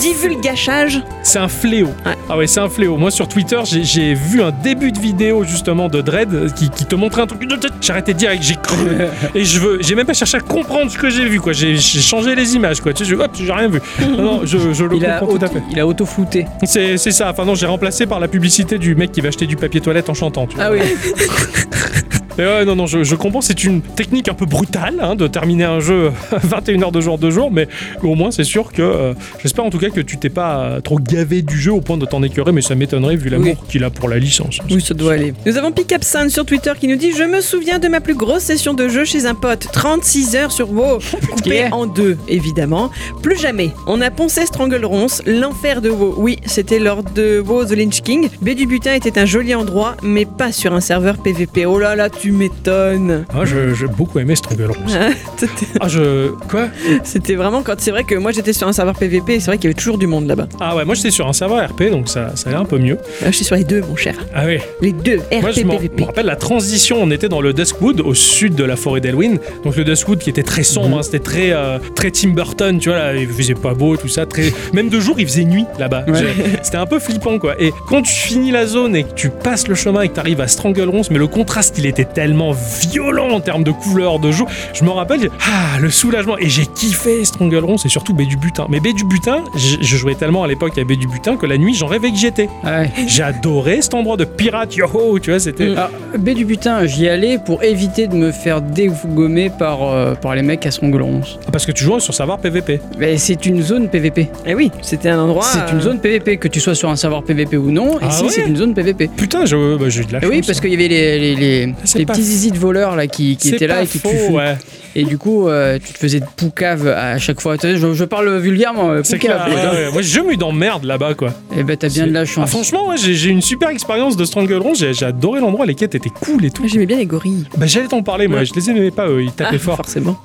c'est 1.22 1.38
un 1.38 1.48
fléau. 1.48 1.88
Ouais. 2.06 2.14
Ah 2.28 2.36
ouais, 2.36 2.46
c'est 2.46 2.60
un 2.60 2.68
fléau. 2.68 2.96
Moi 2.96 3.10
sur 3.10 3.28
Twitter, 3.28 3.58
j'ai- 3.64 4.14
vu 4.14 4.42
un 4.42 4.50
début 4.50 4.90
de 4.92 4.98
vidéo 4.98 5.44
justement 5.44 5.88
de 5.88 6.00
Dread 6.00 6.32
euh, 6.34 6.48
qui, 6.48 6.70
qui 6.70 6.84
te 6.84 6.94
montrait 6.94 7.22
un 7.22 7.26
truc. 7.26 7.42
J'ai 7.80 7.92
arrêté 7.92 8.14
direct, 8.14 8.42
j'ai 8.42 8.56
cru. 8.56 8.76
Et 9.34 9.44
je 9.44 9.58
veux, 9.60 9.78
j'ai 9.80 9.94
même 9.94 10.06
pas 10.06 10.14
cherché 10.14 10.36
à 10.36 10.40
comprendre 10.40 10.90
ce 10.90 10.98
que 10.98 11.10
j'ai 11.10 11.24
vu 11.28 11.40
quoi. 11.40 11.52
J'ai 11.52 11.76
changé 11.78 12.34
les 12.34 12.54
images 12.56 12.80
quoi. 12.80 12.92
Tu 12.92 13.04
sais, 13.04 13.10
je- 13.10 13.16
hop, 13.16 13.30
j'ai 13.34 13.52
rien 13.52 13.68
vu. 13.68 13.80
Non, 14.00 14.22
non, 14.22 14.40
je, 14.44 14.72
je 14.72 14.84
le 14.84 14.96
Il 14.96 15.06
a, 15.06 15.18
comprends 15.18 15.36
tout 15.38 15.44
à 15.44 15.46
auto- 15.48 15.54
fait. 15.54 15.62
il 15.70 15.80
a 15.80 15.86
auto-flouté. 15.86 16.46
C'est 16.64 16.96
c'est 16.96 17.12
ça. 17.12 17.30
Enfin 17.30 17.44
non, 17.44 17.54
j'ai 17.54 17.66
remplacé 17.66 18.06
par 18.06 18.20
la 18.20 18.28
publicité 18.28 18.78
du 18.78 18.94
mec 18.94 19.12
qui 19.12 19.20
va 19.20 19.28
acheter 19.28 19.46
du 19.46 19.56
papier 19.56 19.80
toilette 19.80 20.08
en 20.10 20.14
chantant. 20.14 20.46
Tu 20.46 20.56
vois. 20.56 20.64
Ah 20.66 20.72
oui. 20.72 20.80
Mais 22.38 22.44
ouais, 22.44 22.64
non, 22.64 22.76
non, 22.76 22.86
je, 22.86 23.02
je 23.04 23.14
comprends, 23.16 23.40
c'est 23.40 23.64
une 23.64 23.80
technique 23.82 24.28
un 24.28 24.34
peu 24.34 24.46
brutale 24.46 24.94
hein, 25.00 25.14
de 25.16 25.26
terminer 25.26 25.64
un 25.64 25.80
jeu 25.80 26.10
21 26.32 26.82
heures 26.82 26.92
de 26.92 27.00
jour 27.00 27.18
de 27.18 27.30
jour, 27.30 27.50
mais 27.50 27.68
au 28.02 28.14
moins 28.14 28.30
c'est 28.30 28.44
sûr 28.44 28.72
que 28.72 28.82
euh, 28.82 29.14
j'espère 29.42 29.64
en 29.64 29.70
tout 29.70 29.78
cas 29.78 29.90
que 29.90 30.00
tu 30.00 30.16
t'es 30.18 30.28
pas 30.30 30.60
euh, 30.60 30.80
trop 30.80 30.98
gavé 30.98 31.42
du 31.42 31.58
jeu 31.58 31.72
au 31.72 31.80
point 31.80 31.96
de 31.96 32.06
t'en 32.06 32.22
écœurer, 32.22 32.52
mais 32.52 32.62
ça 32.62 32.74
m'étonnerait 32.74 33.16
vu 33.16 33.28
l'amour 33.28 33.56
qu'il 33.68 33.82
a 33.84 33.90
pour 33.90 34.08
la 34.08 34.18
licence. 34.18 34.58
Oui, 34.70 34.80
ça 34.80 34.94
doit 34.94 35.14
aller. 35.14 35.34
Nous 35.46 35.56
avons 35.56 35.72
Sun 36.00 36.30
sur 36.30 36.44
Twitter 36.46 36.72
qui 36.78 36.86
nous 36.86 36.96
dit 36.96 37.12
Je 37.12 37.24
me 37.24 37.40
souviens 37.40 37.78
de 37.78 37.88
ma 37.88 38.00
plus 38.00 38.14
grosse 38.14 38.42
session 38.42 38.74
de 38.74 38.88
jeu 38.88 39.04
chez 39.04 39.26
un 39.26 39.34
pote. 39.34 39.68
36 39.72 40.36
heures 40.36 40.52
sur 40.52 40.70
WoW. 40.70 40.98
Coupé 41.30 41.64
Ok. 41.66 41.72
en 41.72 41.86
deux, 41.86 42.16
évidemment. 42.28 42.90
Plus 43.22 43.36
jamais. 43.38 43.70
On 43.86 44.00
a 44.00 44.10
poncé 44.10 44.46
Stranglerons, 44.46 45.06
l'enfer 45.26 45.80
de 45.80 45.90
WoW. 45.90 46.14
Oui, 46.18 46.38
c'était 46.46 46.78
lors 46.78 47.02
de 47.02 47.40
WoW 47.40 47.64
The 47.64 47.72
Lynch 47.72 48.02
King. 48.02 48.28
B 48.40 48.50
du 48.50 48.66
butin 48.66 48.94
était 48.94 49.18
un 49.18 49.24
joli 49.24 49.54
endroit, 49.54 49.96
mais 50.02 50.24
pas 50.24 50.52
sur 50.52 50.72
un 50.72 50.80
serveur 50.80 51.16
PVP. 51.18 51.66
Oh 51.66 51.78
là 51.78 51.96
là, 51.96 52.08
tu 52.10 52.27
m'étonnes. 52.32 53.24
Ah, 53.34 53.44
je- 53.44 53.74
j'ai 53.74 53.86
beaucoup 53.86 54.18
aimé. 54.18 54.34
Hein, 54.34 55.10
C'était- 55.36 55.66
Ah, 55.80 55.88
je. 55.88 56.30
Quoi? 56.48 56.68
C'était 57.04 57.34
vraiment 57.34 57.62
quand 57.62 57.74
c'est 57.78 57.90
vrai 57.90 58.04
que 58.04 58.14
moi 58.14 58.32
j'étais 58.32 58.52
sur 58.52 58.66
un 58.68 58.72
serveur 58.72 58.94
PVP 58.96 59.34
et 59.34 59.40
c'est 59.40 59.46
vrai 59.46 59.56
qu'il 59.56 59.64
y 59.64 59.72
avait 59.72 59.78
toujours 59.78 59.98
du 59.98 60.06
monde 60.06 60.26
là-bas. 60.26 60.48
Ah, 60.60 60.76
ouais, 60.76 60.84
moi 60.84 60.94
j'étais 60.94 61.10
sur 61.10 61.26
un 61.28 61.32
serveur 61.32 61.68
RP, 61.70 61.90
donc 61.90 62.08
ça, 62.08 62.32
ça 62.36 62.50
allait 62.50 62.58
un 62.58 62.64
peu 62.64 62.78
mieux. 62.78 62.96
Là, 63.22 63.30
je 63.30 63.36
suis 63.36 63.44
sur 63.44 63.56
les 63.56 63.64
deux, 63.64 63.80
mon 63.82 63.96
cher. 63.96 64.14
Ah, 64.34 64.46
ouais. 64.46 64.62
Les 64.80 64.92
deux, 64.92 65.16
Moi, 65.16 65.50
RP 65.50 65.52
je 65.60 65.62
m'en- 65.64 65.76
PVP. 65.76 66.00
me 66.02 66.06
rappelle 66.06 66.26
la 66.26 66.36
transition. 66.36 66.98
On 67.00 67.10
était 67.10 67.28
dans 67.28 67.40
le 67.40 67.52
Duskwood, 67.52 68.00
au 68.00 68.14
sud 68.14 68.54
de 68.54 68.64
la 68.64 68.76
forêt 68.76 69.00
d'Elwyn. 69.00 69.38
Donc, 69.64 69.76
le 69.76 69.84
Duskwood 69.84 70.18
qui 70.18 70.30
était 70.30 70.42
très 70.42 70.62
sombre, 70.62 70.98
hein, 70.98 71.02
c'était 71.02 71.18
très, 71.20 71.52
euh, 71.52 71.78
très 71.94 72.10
Tim 72.10 72.30
Burton, 72.30 72.78
tu 72.78 72.88
vois. 72.88 72.98
Là, 72.98 73.14
il 73.16 73.28
faisait 73.28 73.54
pas 73.54 73.74
beau, 73.74 73.96
tout 73.96 74.08
ça. 74.08 74.26
Très... 74.26 74.52
Même 74.72 74.88
de 74.88 75.00
jour, 75.00 75.16
il 75.18 75.26
faisait 75.26 75.44
nuit 75.44 75.64
là-bas. 75.78 76.04
Ouais. 76.08 76.14
J'ai- 76.18 76.58
C'était 76.62 76.76
un 76.76 76.86
peu 76.86 76.98
flippant, 76.98 77.38
quoi. 77.38 77.60
Et 77.60 77.72
quand 77.88 78.02
tu 78.02 78.12
finis 78.12 78.50
la 78.50 78.66
zone 78.66 78.96
et 78.96 79.04
que 79.04 79.14
tu 79.14 79.30
passes 79.30 79.68
le 79.68 79.74
chemin 79.74 80.02
et 80.02 80.08
que 80.08 80.14
tu 80.14 80.20
arrives 80.20 80.40
à 80.40 80.48
Stranglerons, 80.48 81.02
mais 81.10 81.18
le 81.18 81.26
contraste, 81.26 81.76
il 81.78 81.86
était 81.86 82.04
tellement 82.18 82.50
violent 82.90 83.28
en 83.28 83.38
termes 83.40 83.62
de 83.62 83.70
couleur 83.70 84.18
de 84.18 84.32
jour. 84.32 84.48
Je 84.74 84.82
me 84.82 84.90
rappelle, 84.90 85.30
ah, 85.46 85.78
le 85.78 85.88
soulagement. 85.88 86.36
Et 86.36 86.48
j'ai 86.48 86.66
kiffé 86.66 87.24
Stranglerons 87.24 87.76
et 87.84 87.88
surtout 87.88 88.12
B 88.12 88.22
du 88.22 88.36
butin. 88.36 88.66
Mais 88.68 88.80
B 88.80 88.88
du 88.92 89.04
butin, 89.04 89.44
je 89.56 89.96
jouais 89.96 90.16
tellement 90.16 90.42
à 90.42 90.48
l'époque 90.48 90.76
à 90.78 90.82
B 90.82 90.94
du 90.94 91.06
butin 91.06 91.36
que 91.36 91.46
la 91.46 91.56
nuit, 91.58 91.74
j'en 91.74 91.86
rêvais 91.86 92.10
que 92.10 92.16
j'y 92.16 92.26
étais. 92.26 92.48
Ah 92.64 92.80
ouais. 92.80 93.22
Adoré 93.22 93.82
cet 93.82 93.94
endroit 93.94 94.16
de 94.16 94.24
pirate, 94.24 94.74
yo 94.74 95.18
tu 95.20 95.30
vois, 95.30 95.38
c'était. 95.38 95.74
Ah, 95.76 95.90
B 96.18 96.30
du 96.30 96.44
butin, 96.44 96.86
j'y 96.86 97.08
allais 97.08 97.38
pour 97.38 97.62
éviter 97.62 98.08
de 98.08 98.16
me 98.16 98.32
faire 98.32 98.62
dégommer 98.62 99.48
par, 99.50 99.82
euh, 99.84 100.14
par 100.16 100.34
les 100.34 100.42
mecs 100.42 100.66
à 100.66 100.72
Stranglerons. 100.72 101.20
Parce 101.52 101.66
que 101.66 101.70
tu 101.72 101.84
joues 101.84 102.00
sur 102.00 102.14
savoir 102.14 102.38
PVP. 102.38 102.80
Mais 102.98 103.16
c'est 103.16 103.46
une 103.46 103.62
zone 103.62 103.88
PVP. 103.88 104.28
Eh 104.44 104.56
oui, 104.56 104.72
c'était 104.82 105.10
un 105.10 105.20
endroit. 105.20 105.44
C'est 105.44 105.70
une 105.72 105.78
euh, 105.78 105.82
zone 105.82 106.00
PVP, 106.00 106.38
que 106.38 106.48
tu 106.48 106.58
sois 106.58 106.74
sur 106.74 106.88
un 106.90 106.96
serveur 106.96 107.22
PVP 107.22 107.56
ou 107.56 107.70
non. 107.70 107.98
Ah 108.02 108.08
ici, 108.08 108.24
ouais 108.24 108.28
c'est 108.30 108.46
une 108.46 108.56
zone 108.56 108.74
PVP. 108.74 109.08
Putain, 109.16 109.44
je- 109.44 109.76
bah, 109.76 109.88
j'ai 109.88 110.00
eu 110.00 110.04
de 110.06 110.12
la 110.14 110.24
Et 110.24 110.26
oui, 110.26 110.36
chance, 110.38 110.46
parce 110.46 110.58
hein. 110.58 110.62
qu'il 110.62 110.70
y 110.72 110.74
avait 110.74 110.88
les, 110.88 111.18
les, 111.18 111.34
les, 111.36 111.74
C'est 111.84 111.98
les 112.00 112.06
pas 112.06 112.07
petits 112.08 112.20
faux. 112.20 112.26
zizi 112.26 112.50
de 112.52 112.58
voleurs 112.58 112.96
là 112.96 113.06
qui, 113.06 113.36
qui 113.36 113.50
étaient 113.54 113.66
là 113.66 113.82
et 113.82 113.86
qui 113.86 113.98
faux, 113.98 114.10
tu 114.10 114.32
ouais. 114.32 114.56
Et 114.96 115.04
du 115.04 115.16
coup, 115.18 115.46
euh, 115.48 115.78
tu 115.84 115.92
te 115.92 115.98
faisais 115.98 116.18
de 116.18 116.24
poucave 116.36 116.88
à 116.88 117.18
chaque 117.18 117.40
fois. 117.40 117.56
Je, 117.62 117.76
je 117.94 118.04
parle 118.04 118.36
vulgairement, 118.38 118.90
euh, 118.90 119.00
C'est 119.04 119.18
clair. 119.18 119.44
poucave. 119.44 119.72
ouais, 119.74 119.84
ouais. 119.86 119.92
Moi, 119.92 120.02
je 120.02 120.20
me 120.20 120.34
d'emmerde 120.36 120.84
là-bas, 120.84 121.14
quoi. 121.14 121.28
Et 121.56 121.62
ben, 121.62 121.76
t'as 121.76 121.88
bien 121.88 122.06
de 122.06 122.12
la 122.12 122.20
Ah, 122.20 122.24
chance. 122.24 122.50
franchement, 122.50 122.88
ouais, 122.88 122.96
j'ai 122.96 123.28
une 123.28 123.42
super 123.42 123.68
expérience 123.68 124.16
de 124.16 124.24
Stranglerons. 124.24 124.74
J'ai 124.74 124.94
j'ai 124.94 125.04
adoré 125.06 125.40
l'endroit. 125.40 125.66
Les 125.66 125.74
quêtes 125.74 125.94
étaient 125.94 126.10
cool 126.10 126.44
et 126.46 126.50
tout. 126.50 126.66
J'aimais 126.66 126.86
bien 126.86 126.96
les 126.96 127.06
gorilles. 127.06 127.44
Bah, 127.56 127.66
j'allais 127.66 127.86
t'en 127.86 128.02
parler, 128.02 128.26
moi. 128.28 128.42
Je 128.44 128.52
les 128.54 128.70
aimais 128.70 128.90
pas, 128.90 129.06
eux. 129.08 129.22
Ils 129.22 129.30
tapaient 129.32 129.56
Ah, 129.56 129.58
fort. 129.58 129.76
Forcément. 129.76 130.16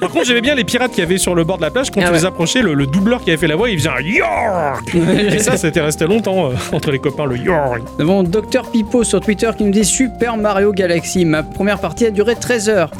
Par 0.00 0.10
contre, 0.10 0.26
j'aimais 0.26 0.40
bien 0.42 0.54
les 0.54 0.64
pirates 0.64 0.90
qu'il 0.92 1.00
y 1.02 1.06
avait 1.06 1.18
sur 1.18 1.34
le 1.34 1.42
bord 1.44 1.56
de 1.56 1.62
la 1.62 1.70
plage. 1.70 1.90
Quand 1.90 2.00
Ah 2.02 2.04
tu 2.04 2.10
ouais. 2.12 2.18
les 2.18 2.24
approchais, 2.24 2.62
le, 2.62 2.74
le 2.74 2.86
doubleur 2.86 3.24
qui 3.24 3.30
avait 3.30 3.38
fait 3.38 3.48
la 3.48 3.56
voix, 3.56 3.70
il 3.70 3.78
faisait 3.78 3.88
un 3.88 4.00
York 4.02 4.94
Et 4.94 5.38
ça, 5.38 5.56
c'était 5.56 5.80
resté 5.80 6.06
longtemps 6.06 6.50
euh, 6.50 6.54
entre 6.72 6.90
les 6.92 6.98
copains, 6.98 7.24
le 7.26 7.38
York. 7.38 7.82
Nous 7.98 8.04
avons 8.04 8.22
Dr 8.22 8.70
Pipo 8.70 9.02
sur 9.04 9.20
Twitter 9.20 9.50
qui 9.56 9.64
nous 9.64 9.72
dit 9.72 9.84
Super 9.84 10.36
Mario 10.36 10.72
Galaxy. 10.72 11.11
Ma 11.24 11.42
première 11.42 11.78
partie 11.78 12.06
a 12.06 12.10
duré 12.10 12.34
13 12.36 12.68
heures. 12.68 12.90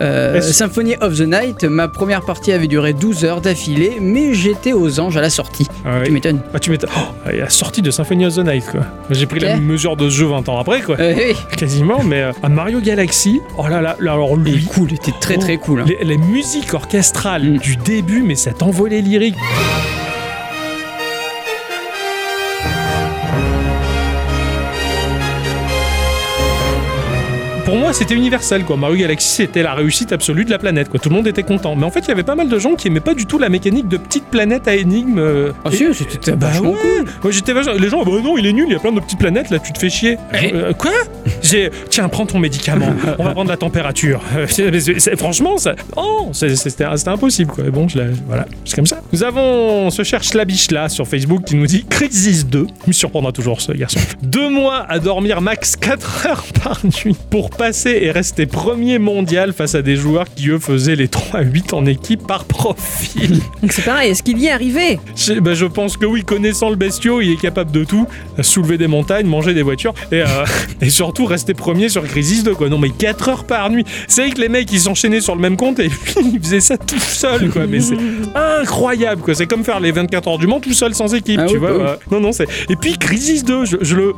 Euh, 0.00 0.40
Symphony 0.40 0.94
of 1.00 1.16
the 1.16 1.22
Night, 1.26 1.64
ma 1.64 1.88
première 1.88 2.22
partie 2.22 2.52
avait 2.52 2.66
duré 2.66 2.92
12 2.92 3.24
heures 3.24 3.40
d'affilée, 3.40 3.98
mais 4.00 4.34
j'étais 4.34 4.72
aux 4.72 5.00
anges 5.00 5.16
à 5.16 5.20
la 5.20 5.30
sortie. 5.30 5.66
Ah. 5.84 6.00
Tu 6.04 6.10
m'étonnes. 6.12 6.40
Ah, 6.54 6.58
tu 6.58 6.70
m'étonnes. 6.70 6.90
Oh, 6.96 7.30
la 7.32 7.48
sortie 7.50 7.82
de 7.82 7.90
Symphony 7.90 8.26
of 8.26 8.34
the 8.36 8.44
Night, 8.44 8.64
quoi. 8.70 8.80
J'ai 9.10 9.26
pris 9.26 9.40
la 9.40 9.54
Ok. 9.54 9.60
mesure 9.60 9.96
de 9.96 10.08
ce 10.08 10.14
jeu 10.14 10.26
20 10.26 10.48
ans 10.48 10.58
après, 10.58 10.80
quoi. 10.82 10.96
Euh, 11.00 11.14
oui. 11.16 11.34
Quasiment, 11.56 12.02
mais 12.02 12.22
euh, 12.22 12.32
à 12.42 12.48
Mario 12.48 12.80
Galaxy, 12.80 13.40
oh 13.58 13.66
là 13.68 13.80
là, 13.80 13.96
là, 14.00 14.12
alors 14.12 14.30
Il 14.36 14.42
lui, 14.52 14.62
est 14.64 14.66
cool, 14.68 14.88
il 14.90 14.94
était 14.96 15.12
très 15.20 15.36
très 15.36 15.56
cool. 15.56 15.80
hein. 15.80 15.84
Les, 15.86 16.04
les 16.04 16.18
musiques 16.18 16.72
orchestrales 16.74 17.44
Mm. 17.44 17.58
du 17.58 17.76
début, 17.76 18.22
mais 18.22 18.34
cet 18.34 18.62
envolé 18.62 19.00
lyrique. 19.02 19.36
Pour 27.66 27.74
moi, 27.76 27.92
c'était 27.92 28.14
universel, 28.14 28.62
quoi. 28.64 28.76
Mario 28.76 28.96
Galaxy, 28.96 29.28
c'était 29.28 29.62
la 29.64 29.74
réussite 29.74 30.12
absolue 30.12 30.44
de 30.44 30.50
la 30.50 30.58
planète, 30.58 30.88
quoi. 30.88 31.00
Tout 31.00 31.08
le 31.08 31.16
monde 31.16 31.26
était 31.26 31.42
content. 31.42 31.74
Mais 31.74 31.84
en 31.84 31.90
fait, 31.90 31.98
il 32.00 32.08
y 32.08 32.10
avait 32.12 32.22
pas 32.22 32.36
mal 32.36 32.48
de 32.48 32.58
gens 32.60 32.76
qui 32.76 32.86
aimaient 32.86 33.00
pas 33.00 33.12
du 33.14 33.26
tout 33.26 33.38
la 33.40 33.48
mécanique 33.48 33.88
de 33.88 33.96
petite 33.96 34.26
planète 34.26 34.68
à 34.68 34.76
énigmes. 34.76 35.18
euh, 35.18 35.50
Ah 35.64 35.70
et- 35.72 35.76
si, 35.76 35.84
c'était 35.92 36.30
bah 36.36 36.46
vachement 36.46 36.70
ouais. 36.70 36.76
cool. 36.80 37.04
Moi 37.24 37.32
j'étais 37.32 37.52
vachement- 37.52 37.72
Les 37.72 37.88
gens, 37.88 38.04
bah 38.04 38.12
non, 38.22 38.38
il 38.38 38.46
est 38.46 38.52
nul, 38.52 38.66
il 38.68 38.72
y 38.72 38.76
a 38.76 38.78
plein 38.78 38.92
de 38.92 39.00
petites 39.00 39.18
planètes, 39.18 39.50
là 39.50 39.58
tu 39.58 39.72
te 39.72 39.78
fais 39.80 39.90
chier. 39.90 40.16
Eh. 40.32 40.54
Euh, 40.54 40.72
quoi? 40.74 40.92
J'ai. 41.42 41.70
Tiens, 41.90 42.08
prends 42.08 42.24
ton 42.24 42.38
médicament, 42.38 42.94
on 43.18 43.24
va 43.24 43.30
prendre 43.32 43.50
la 43.50 43.56
température. 43.56 44.20
Euh, 44.36 44.46
c'est- 44.48 44.78
c'est- 44.80 45.00
c'est- 45.00 45.16
franchement, 45.16 45.58
ça. 45.58 45.74
Oh, 45.96 46.28
c'est- 46.32 46.54
c'était 46.54 46.84
c'était 46.96 47.08
impossible 47.10 47.50
quoi. 47.50 47.64
Bon, 47.64 47.88
je 47.88 47.98
l'ai- 47.98 48.12
voilà, 48.28 48.46
c'est 48.64 48.76
comme 48.76 48.86
ça. 48.86 49.00
Nous 49.12 49.24
avons 49.24 49.90
ce 49.90 50.04
cher 50.04 50.22
Schlabiche 50.22 50.70
là 50.70 50.88
sur 50.88 51.08
Facebook 51.08 51.42
qui 51.44 51.56
nous 51.56 51.66
dit 51.66 51.84
Crisis 51.90 52.46
2. 52.46 52.68
Il 52.86 52.88
me 52.88 52.92
surprendra 52.92 53.32
toujours 53.32 53.60
ce 53.60 53.72
garçon. 53.72 53.98
Deux 54.22 54.50
mois 54.50 54.86
à 54.88 55.00
dormir 55.00 55.40
max 55.40 55.74
4 55.74 56.26
heures 56.26 56.44
par 56.62 56.78
nuit 56.84 57.16
pour 57.30 57.50
passer 57.56 57.98
et 58.02 58.10
rester 58.10 58.46
premier 58.46 58.98
mondial 58.98 59.52
face 59.52 59.74
à 59.74 59.82
des 59.82 59.96
joueurs 59.96 60.26
qui 60.34 60.48
eux 60.50 60.58
faisaient 60.58 60.96
les 60.96 61.08
3 61.08 61.40
à 61.40 61.42
8 61.42 61.72
en 61.72 61.86
équipe 61.86 62.26
par 62.26 62.44
profil. 62.44 63.40
Donc 63.62 63.72
c'est 63.72 63.84
pareil, 63.84 64.10
est-ce 64.10 64.22
qu'il 64.22 64.38
y 64.38 64.46
est 64.46 64.50
arrivé 64.50 64.98
Je, 65.16 65.34
bah, 65.40 65.54
je 65.54 65.66
pense 65.66 65.96
que 65.96 66.06
oui, 66.06 66.24
connaissant 66.24 66.70
le 66.70 66.76
bestiau, 66.76 67.20
il 67.20 67.32
est 67.32 67.40
capable 67.40 67.70
de 67.72 67.84
tout. 67.84 68.06
Soulever 68.42 68.78
des 68.78 68.86
montagnes, 68.86 69.26
manger 69.26 69.54
des 69.54 69.62
voitures 69.62 69.94
et, 70.12 70.22
euh, 70.22 70.26
et 70.80 70.90
surtout 70.90 71.24
rester 71.24 71.54
premier 71.54 71.88
sur 71.88 72.04
Crisis 72.04 72.44
2 72.44 72.54
quoi. 72.54 72.68
Non 72.68 72.78
mais 72.78 72.90
4 72.90 73.28
heures 73.28 73.44
par 73.44 73.70
nuit. 73.70 73.84
C'est 74.08 74.22
vrai 74.22 74.30
que 74.30 74.40
les 74.40 74.48
mecs 74.48 74.70
ils 74.72 74.80
s'enchaînaient 74.80 75.20
sur 75.20 75.34
le 75.34 75.40
même 75.40 75.56
compte 75.56 75.78
et 75.78 75.88
puis 76.04 76.14
ils 76.34 76.40
faisaient 76.40 76.60
ça 76.60 76.76
tout 76.76 76.98
seul 76.98 77.50
quoi. 77.50 77.66
Mais 77.66 77.80
c'est 77.80 77.96
incroyable 78.60 79.22
quoi. 79.22 79.34
C'est 79.34 79.46
comme 79.46 79.64
faire 79.64 79.80
les 79.80 79.92
24 79.92 80.28
heures 80.28 80.38
du 80.38 80.46
Mans 80.46 80.60
tout 80.60 80.72
seul 80.74 80.94
sans 80.94 81.14
équipe, 81.14 81.40
Ah 81.42 81.46
tu 81.46 81.54
oui, 81.54 81.60
vois. 81.60 81.72
oui. 81.78 81.90
Non 82.10 82.20
non 82.20 82.32
c'est. 82.32 82.46
Et 82.68 82.76
puis 82.76 82.98
Crisis 82.98 83.44
2, 83.44 83.64
je, 83.64 83.76
je 83.80 83.96
le, 83.96 84.14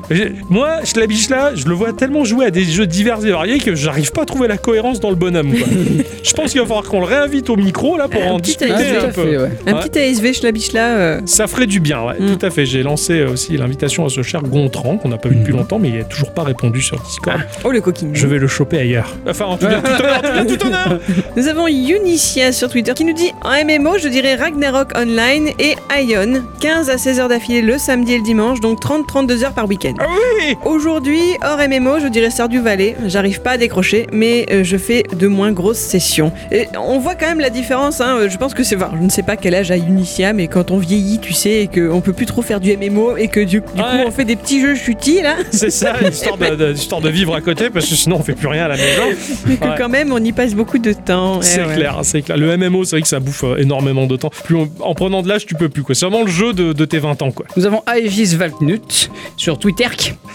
moi 0.50 0.78
je 0.84 0.98
l'habite 1.00 1.30
là, 1.30 1.52
je 1.54 1.66
le 1.66 1.74
vois 1.74 1.92
tellement 1.92 2.24
jouer 2.24 2.46
à 2.46 2.50
des 2.50 2.64
jeux 2.64 2.86
divers 2.86 3.24
et 3.24 3.27
variés 3.30 3.58
que 3.58 3.74
j'arrive 3.74 4.12
pas 4.12 4.22
à 4.22 4.24
trouver 4.26 4.48
la 4.48 4.56
cohérence 4.58 5.00
dans 5.00 5.10
le 5.10 5.16
bonhomme 5.16 5.52
quoi. 5.56 5.66
je 6.22 6.32
pense 6.34 6.52
qu'il 6.52 6.60
va 6.60 6.66
falloir 6.66 6.84
qu'on 6.84 7.00
le 7.00 7.06
réinvite 7.06 7.48
au 7.50 7.56
micro 7.56 7.96
là 7.96 8.08
pour 8.08 8.22
Un 8.22 8.32
en 8.32 8.36
petit 8.38 8.56
discuter 8.56 8.72
Ah, 8.74 8.78
ASV, 8.78 8.98
tout 8.98 9.04
un 9.04 9.08
peu. 9.10 9.30
fait, 9.30 9.36
ouais. 9.38 9.50
Un 9.66 9.72
Ouais. 9.74 9.80
petit 9.88 9.98
ASV 9.98 10.32
Schlabichla. 10.34 10.80
euh, 10.98 11.20
Ça 11.26 11.46
ferait 11.46 11.66
du 11.66 11.80
bien, 11.80 12.02
ouais, 12.02 12.14
Mm. 12.18 12.36
tout 12.36 12.46
à 12.46 12.50
fait. 12.50 12.66
J'ai 12.66 12.82
lancé 12.82 13.20
euh, 13.20 13.30
aussi 13.32 13.56
l'invitation 13.56 14.04
à 14.06 14.08
ce 14.08 14.22
cher 14.22 14.42
Gontran, 14.42 14.96
qu'on 14.98 15.08
n'a 15.08 15.18
pas 15.18 15.28
vu 15.28 15.36
depuis 15.36 15.52
longtemps, 15.52 15.78
mais 15.78 15.88
il 15.88 15.96
n'a 15.98 16.04
toujours 16.04 16.32
pas 16.32 16.42
répondu 16.42 16.80
sur 16.82 16.98
Discord. 17.00 17.40
Oh 17.64 17.70
le 17.70 17.80
coquin. 17.80 18.08
Je 18.12 18.26
vais 18.26 18.38
le 18.38 18.46
choper 18.48 18.78
ailleurs. 18.78 19.14
Enfin, 19.28 19.46
en 19.46 19.56
tout 19.56 19.66
cas, 19.66 19.80
tout 19.80 20.02
honneur, 20.02 20.46
tout, 20.46 20.56
tout 20.56 20.66
honneur 20.66 21.00
Nous 21.36 21.48
avons 21.48 21.66
Unicia 21.68 22.52
sur 22.52 22.68
Twitter 22.68 22.92
qui 22.94 23.04
nous 23.04 23.12
dit 23.14 23.30
en 23.42 23.52
MMO, 23.64 23.98
je 23.98 24.08
dirais 24.08 24.34
Ragnarok 24.36 24.92
Online 24.96 25.48
et 25.58 25.74
Ion, 26.02 26.42
15 26.60 26.90
à 26.90 26.98
16 26.98 27.20
heures 27.20 27.28
d'affilée 27.28 27.62
le 27.62 27.78
samedi 27.78 28.14
et 28.14 28.18
le 28.18 28.22
dimanche, 28.24 28.60
donc 28.60 28.80
30-32 28.82 29.44
heures 29.44 29.52
par 29.52 29.66
week-end. 29.68 29.94
Ah 30.00 30.04
oui 30.38 30.56
Aujourd'hui, 30.64 31.20
hors 31.44 31.58
MMO, 31.58 32.00
je 32.00 32.08
dirais 32.08 32.30
Stardew 32.30 32.60
Valley. 32.62 32.96
J'arrive 33.18 33.40
pas 33.40 33.50
à 33.50 33.56
décrocher, 33.58 34.06
mais 34.12 34.46
euh, 34.52 34.62
je 34.62 34.76
fais 34.76 35.02
de 35.02 35.26
moins 35.26 35.50
grosses 35.50 35.78
sessions. 35.80 36.30
Et 36.52 36.68
on 36.80 37.00
voit 37.00 37.16
quand 37.16 37.26
même 37.26 37.40
la 37.40 37.50
différence. 37.50 38.00
Hein. 38.00 38.16
Euh, 38.20 38.28
Je 38.30 38.36
pense 38.36 38.54
que 38.54 38.62
c'est. 38.62 38.76
enfin, 38.76 38.92
je 38.96 39.02
ne 39.02 39.08
sais 39.10 39.24
pas 39.24 39.36
quel 39.36 39.56
âge 39.56 39.72
a 39.72 39.76
Unicia, 39.76 40.32
mais 40.32 40.46
quand 40.46 40.70
on 40.70 40.78
vieillit, 40.78 41.18
tu 41.18 41.32
sais, 41.32 41.62
et 41.62 41.66
qu'on 41.66 42.00
peut 42.00 42.12
plus 42.12 42.26
trop 42.26 42.42
faire 42.42 42.60
du 42.60 42.76
MMO 42.76 43.16
et 43.16 43.26
que 43.26 43.40
du, 43.40 43.56
du 43.58 43.60
coup 43.60 43.72
on 44.06 44.12
fait 44.12 44.24
des 44.24 44.36
petits 44.36 44.60
jeux 44.60 44.76
chutis 44.76 45.20
là, 45.20 45.34
C'est 45.50 45.70
ça, 45.70 45.94
histoire 46.08 46.36
de, 46.38 46.54
de- 46.54 46.72
histoire 46.74 47.00
de 47.00 47.08
vivre 47.08 47.34
à 47.34 47.40
côté, 47.40 47.70
parce 47.70 47.86
que 47.88 47.96
sinon 47.96 48.18
on 48.20 48.22
fait 48.22 48.34
plus 48.34 48.46
rien 48.46 48.66
à 48.66 48.68
la 48.68 48.76
maison. 48.76 49.02
mais 49.48 49.56
que 49.56 49.64
Ouais. 49.64 49.74
quand 49.76 49.88
même 49.88 50.12
on 50.12 50.22
y 50.22 50.30
passe 50.30 50.54
beaucoup 50.54 50.78
de 50.78 50.92
temps. 50.92 51.40
Eh 51.40 51.44
C'est 51.44 51.64
ouais. 51.66 51.74
clair, 51.74 51.98
c'est 52.04 52.22
clair. 52.22 52.36
Le 52.36 52.56
MMO, 52.56 52.84
c'est 52.84 52.94
vrai 52.94 53.02
que 53.02 53.08
ça 53.08 53.18
bouffe 53.18 53.42
euh, 53.42 53.56
énormément 53.56 54.06
de 54.06 54.14
temps. 54.14 54.30
Plus 54.44 54.54
on- 54.54 54.70
en 54.78 54.94
prenant 54.94 55.22
de 55.22 55.28
l'âge, 55.28 55.44
tu 55.44 55.56
peux 55.56 55.68
plus, 55.68 55.82
quoi. 55.82 55.96
C'est 55.96 56.06
vraiment 56.06 56.22
le 56.24 56.30
jeu 56.30 56.52
de, 56.52 56.72
de 56.72 56.84
tes 56.84 57.00
20 57.00 57.20
ans, 57.22 57.32
quoi. 57.32 57.46
Nous 57.56 57.66
avons 57.66 57.82
Aegis 57.92 58.36
Valknut 58.36 59.10
sur 59.36 59.58
Twitter 59.58 59.86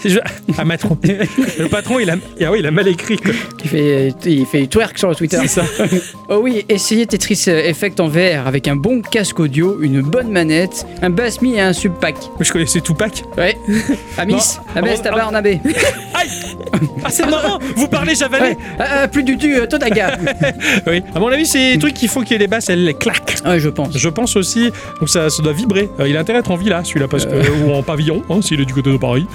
Je- 0.04 0.18
Ah. 0.58 0.64
Le 1.58 1.68
patron, 1.68 1.98
il 2.00 2.10
a, 2.10 2.16
ah 2.44 2.50
ouais, 2.50 2.58
il 2.58 2.66
a 2.66 2.70
mal 2.74 2.88
écrit, 2.88 3.16
quoi. 3.16 3.32
qui 3.58 3.68
fait, 3.68 4.14
il 4.26 4.46
fait 4.46 4.66
twerk 4.66 4.98
sur 4.98 5.08
le 5.08 5.14
Twitter. 5.14 5.38
C'est 5.42 5.48
ça. 5.48 5.64
Oh 6.30 6.38
oui, 6.42 6.64
essayez 6.70 7.06
Tetris 7.06 7.44
Effect 7.48 8.00
en 8.00 8.08
VR 8.08 8.46
avec 8.46 8.66
un 8.66 8.76
bon 8.76 9.02
casque 9.02 9.38
audio, 9.40 9.78
une 9.82 10.00
bonne 10.00 10.30
manette, 10.30 10.86
un 11.02 11.10
bass-mi 11.10 11.56
et 11.56 11.60
un 11.60 11.74
sub-pack. 11.74 12.16
Je 12.40 12.50
connaissais 12.50 12.80
Tupac. 12.80 13.22
Ouais. 13.36 13.58
Amis, 14.18 14.34
Ames, 14.74 14.86
avant- 14.86 15.02
Tabarnabé. 15.02 15.60
Aïe 16.14 16.28
Ah, 17.04 17.10
c'est 17.10 17.26
marrant 17.28 17.58
Vous 17.76 17.88
parlez 17.88 18.14
javanais 18.14 18.50
Ouais, 18.50 18.56
ah, 18.78 19.06
plus 19.08 19.22
du 19.22 19.36
tout, 19.36 19.46
euh, 19.48 19.66
Todaga. 19.66 20.16
Oui. 20.86 21.02
À 21.14 21.20
mon 21.20 21.28
avis, 21.28 21.44
c'est 21.44 21.72
des 21.74 21.78
trucs 21.78 21.94
qu'il 21.94 22.08
faut 22.08 22.22
qu'il 22.22 22.32
y 22.32 22.34
ait 22.36 22.38
les 22.38 22.46
basses, 22.46 22.70
elles 22.70 22.84
les 22.84 22.94
claquent. 22.94 23.36
ouais, 23.44 23.60
je 23.60 23.68
pense. 23.68 23.96
Je 23.96 24.08
pense 24.08 24.34
aussi, 24.36 24.70
donc 25.00 25.08
ça, 25.10 25.28
ça 25.28 25.42
doit 25.42 25.52
vibrer. 25.52 25.90
Euh, 26.00 26.08
il 26.08 26.16
a 26.16 26.20
intérêt 26.20 26.38
à 26.38 26.40
être 26.40 26.50
en 26.50 26.56
villa, 26.56 26.82
celui-là, 26.84 27.06
parce 27.08 27.26
que, 27.26 27.64
ou 27.64 27.72
en 27.74 27.82
pavillon, 27.82 28.22
hein, 28.30 28.40
s'il 28.40 28.60
est 28.60 28.64
du 28.64 28.72
côté 28.74 28.90
de 28.90 28.96
Paris. 28.96 29.26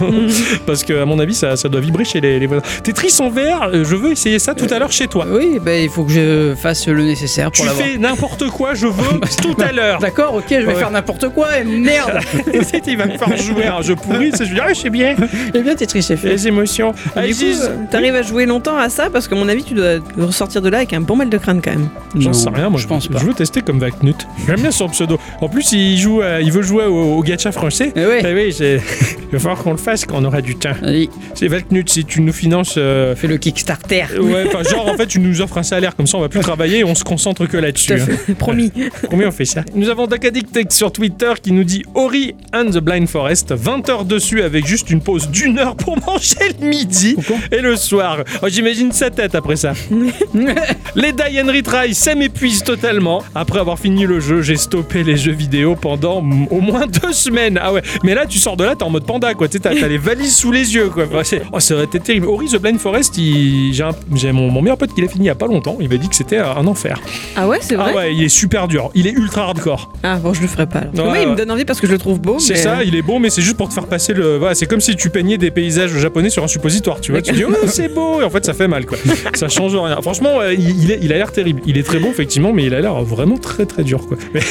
parce 0.65 0.83
que, 0.83 0.99
à 1.01 1.05
mon 1.05 1.19
avis, 1.19 1.35
ça, 1.35 1.55
ça 1.55 1.69
doit 1.69 1.81
vibrer 1.81 2.03
chez 2.05 2.19
les, 2.19 2.39
les 2.39 2.47
voisins. 2.47 2.63
Tetris 2.83 3.15
en 3.19 3.28
verre, 3.30 3.69
euh, 3.73 3.84
je 3.84 3.95
veux 3.95 4.11
essayer 4.11 4.39
ça 4.39 4.53
tout 4.53 4.68
à 4.72 4.80
l'heure 4.80 4.91
chez 4.91 5.07
toi. 5.07 5.26
Oui, 5.30 5.60
bah, 5.64 5.76
il 5.77 5.89
faut 5.89 6.03
que 6.03 6.11
je 6.11 6.53
fasse 6.56 6.88
le 6.88 7.03
nécessaire 7.03 7.51
Tu 7.51 7.57
pour 7.61 7.65
l'avoir. 7.65 7.85
fais 7.88 7.97
n'importe 7.97 8.47
quoi, 8.49 8.73
je 8.73 8.88
veux 8.88 9.19
tout 9.41 9.56
à 9.61 9.72
l'heure. 9.72 9.99
D'accord, 9.99 10.35
ok, 10.35 10.43
je 10.49 10.56
vais 10.57 10.65
Ouais. 10.68 10.76
faire 10.76 10.91
n'importe 10.91 11.30
quoi 11.30 11.57
et 11.60 11.64
merde. 11.64 12.19
il 12.88 12.97
va 12.97 13.06
me 13.06 13.18
faire 13.18 13.38
jouer 13.38 13.65
à 13.65 13.77
un 13.77 13.81
jeu 13.81 13.95
pourri, 13.95 14.31
je 14.38 14.43
vais 14.43 14.49
dire, 14.53 14.64
ah, 14.68 14.73
je 14.73 14.80
sais 14.80 14.89
bien, 14.89 15.15
Eh 15.53 15.60
bien, 15.61 15.76
Tetris, 15.76 16.03
c'est 16.03 16.18
fait. 16.18 16.30
les 16.30 16.47
émotions. 16.47 16.91
Du 16.91 17.22
coup, 17.30 17.34
Ziz. 17.34 17.61
euh, 17.64 17.76
t'arrives 17.89 18.15
à 18.15 18.22
jouer 18.22 18.45
longtemps 18.45 18.77
à 18.77 18.89
ça 18.89 19.10
parce 19.11 19.27
qu'à 19.27 19.35
mon 19.35 19.47
avis, 19.49 19.64
tu 19.64 19.73
dois 19.73 19.95
ressortir 20.18 20.61
de 20.61 20.69
là 20.69 20.77
avec 20.77 20.93
un 20.93 21.01
bon 21.01 21.15
mal 21.15 21.30
de 21.30 21.38
crâne 21.38 21.61
quand 21.64 21.72
même. 21.72 21.89
J'en 22.18 22.34
sais 22.34 22.49
rien, 22.49 22.69
moi 22.69 22.80
je 22.80 22.88
pense 22.88 23.07
pas. 23.07 23.19
Je 23.19 23.26
veux 23.26 23.34
tester 23.34 23.61
comme 23.61 23.80
Vacnut. 23.80 24.27
J'aime 24.47 24.61
bien 24.61 24.72
son 24.72 24.88
pseudo. 24.89 25.19
En 25.41 25.49
plus, 25.49 25.72
il 25.73 25.97
joue, 25.97 26.22
euh, 26.22 26.39
il 26.41 26.51
veut 26.51 26.61
jouer 26.61 26.85
au, 26.85 27.18
au 27.18 27.22
gacha 27.23 27.51
français. 27.51 27.91
Eh 27.95 28.06
ouais. 28.06 28.22
Eh 28.26 28.34
oui, 28.34 28.53
c'est- 28.53 28.81
il 29.22 29.31
va 29.34 29.39
falloir 29.39 29.57
qu'on 29.64 29.72
le 29.72 29.77
fasse 29.77 30.06
quand 30.06 30.18
on 30.22 30.26
aura 30.26 30.41
du 30.41 30.56
temps. 30.56 30.73
Allez, 30.84 31.10
C'est 31.35 31.47
Vacnut, 31.47 31.89
si 31.89 32.06
tu 32.06 32.22
nous 32.22 32.34
finances. 32.34 32.76
euh, 32.77 33.15
fais 33.19 33.27
le 33.27 33.37
Kickstarter. 33.37 34.05
Ouais, 34.19 34.45
enfin, 34.47 34.63
genre 34.63 34.87
en 34.87 34.95
fait, 34.95 35.07
tu 35.07 35.19
nous 35.19 35.41
offres 35.41 35.57
un 35.57 35.63
salaire, 35.63 35.95
comme 35.95 36.07
ça 36.07 36.17
on 36.17 36.21
va 36.21 36.29
plus 36.29 36.39
travailler 36.39 36.79
et 36.79 36.83
on 36.83 36.95
se 36.95 37.03
concentre 37.03 37.45
que 37.45 37.57
là-dessus. 37.57 37.93
Hein. 38.01 38.33
Promis. 38.37 38.71
Combien 39.09 39.27
on 39.27 39.31
fait 39.31 39.45
ça 39.45 39.63
Nous 39.75 39.89
avons 39.89 40.07
Dakadictech 40.07 40.71
sur 40.71 40.91
Twitter 40.91 41.33
qui 41.41 41.51
nous 41.51 41.63
dit 41.63 41.83
Ori 41.95 42.35
and 42.53 42.71
the 42.71 42.79
Blind 42.79 43.07
Forest, 43.07 43.53
20 43.53 43.89
heures 43.89 44.05
dessus 44.05 44.41
avec 44.41 44.65
juste 44.65 44.89
une 44.89 45.01
pause 45.01 45.29
d'une 45.29 45.59
heure 45.59 45.75
pour 45.75 45.97
manger 46.07 46.55
le 46.59 46.67
midi 46.67 47.13
Pourquoi 47.15 47.37
et 47.51 47.61
le 47.61 47.75
soir. 47.75 48.19
Oh, 48.41 48.47
J'imagine 48.49 48.91
sa 48.91 49.09
tête 49.09 49.35
après 49.35 49.55
ça. 49.55 49.73
les 50.95 51.11
Die 51.11 51.41
and 51.41 51.47
Retry, 51.47 51.93
ça 51.93 52.15
m'épuise 52.15 52.63
totalement. 52.63 53.23
Après 53.35 53.59
avoir 53.59 53.77
fini 53.79 54.05
le 54.05 54.19
jeu, 54.19 54.41
j'ai 54.41 54.55
stoppé 54.55 55.03
les 55.03 55.17
jeux 55.17 55.33
vidéo 55.33 55.75
pendant 55.75 56.17
au 56.17 56.61
moins 56.61 56.87
deux 56.87 57.13
semaines. 57.13 57.59
Ah 57.61 57.73
ouais, 57.73 57.81
mais 58.03 58.15
là 58.15 58.25
tu 58.25 58.39
sors 58.39 58.57
de 58.57 58.63
là, 58.63 58.75
t'es 58.75 58.83
en 58.83 58.89
mode 58.89 59.05
panda 59.05 59.33
quoi. 59.33 59.47
Tu 59.47 59.57
sais, 59.57 59.59
t'as 59.59 59.73
les 59.73 59.97
valises 59.97 60.35
sous 60.35 60.51
les 60.51 60.75
yeux 60.75 60.89
quoi. 60.89 61.05
Enfin, 61.11 61.37
oh, 61.51 61.59
ça 61.59 61.73
aurait 61.75 61.85
été 61.85 61.99
terrible. 61.99 62.27
Ori 62.27 62.47
the 62.47 62.57
Blind 62.57 62.79
Forest, 62.79 63.09
j'ai 63.15 64.31
mon, 64.31 64.49
mon 64.52 64.61
meilleur 64.61 64.77
pote 64.77 64.94
qui 64.94 65.02
l'a 65.02 65.07
fini 65.07 65.26
il 65.26 65.27
y 65.27 65.31
a 65.31 65.36
pas 65.36 65.48
longtemps. 65.48 65.77
Il 65.80 65.90
m'a 65.90 65.98
dit 65.98 66.07
que 66.10 66.15
c'était 66.15 66.38
un 66.38 66.65
enfer. 66.68 66.99
Ah 67.36 67.48
ouais, 67.48 67.57
c'est 67.61 67.76
vrai 67.76 67.91
Ah 67.94 67.95
ouais, 67.95 68.15
il 68.15 68.23
est 68.23 68.30
super 68.30 68.68
dur. 68.68 68.90
Il 68.95 69.07
est 69.07 69.11
ultra 69.11 69.44
hardcore. 69.44 69.91
Ah 70.03 70.18
bon, 70.18 70.34
je 70.34 70.41
le 70.41 70.48
ferai 70.48 70.65
pas. 70.68 70.84
alors. 70.94 71.11
Ouais, 71.11 71.23
il 71.23 71.30
me 71.30 71.36
donne 71.36 71.52
envie 71.52 71.65
parce 71.65 71.80
que 71.81 71.88
je 71.88 71.91
le 71.91 71.98
trouve 71.98 72.19
beau. 72.19 72.38
C'est 72.40 72.53
mais- 72.53 72.60
ça, 72.60 72.84
il 72.84 72.95
est 72.95 73.02
beau, 73.02 73.19
mais 73.19 73.30
c'est 73.30 73.41
juste 73.41 73.57
pour 73.57 73.69
te 73.69 73.73
faire 73.73 73.88
passer 73.88 74.14
le. 74.14 74.38
Voilà, 74.38 74.56
c'est 74.56 74.65
comme 74.65 74.81
si 74.81 74.95
tu 74.95 75.10
peignais 75.10 75.38
des 75.38 75.52
paysages 75.52 75.91
japonais 75.98 76.30
sur 76.30 76.44
un 76.44 76.48
suppositoire, 76.48 77.02
tu 77.02 77.11
vois. 77.11 77.22
Tu 77.22 77.34
dis, 77.34 77.44
oh, 77.45 77.52
c'est 77.68 77.94
beau, 77.94 78.22
et 78.22 78.23
en 78.23 78.30
fait, 78.30 78.45
ça 78.45 78.53
fait 78.53 78.68
mal, 78.68 78.86
quoi. 78.86 78.98
ça 79.34 79.49
change 79.49 79.76
rien. 79.76 80.02
Franchement, 80.02 80.41
il, 80.52 80.84
il 80.84 80.91
est- 80.91 80.99
il 81.02 81.11
a 81.14 81.18
l'air 81.18 81.31
terrible. 81.31 81.61
Il 81.65 81.77
est 81.77 81.84
très 81.84 81.99
beau, 81.99 82.10
effectivement, 82.10 82.53
mais 82.53 82.65
il 82.65 82.73
a 82.73 82.81
l'air 82.81 83.02
vraiment 83.03 83.38
très, 83.38 83.65
très 83.65 83.84
dur, 83.84 84.07
quoi. 84.07 84.18
Mais 84.34 84.41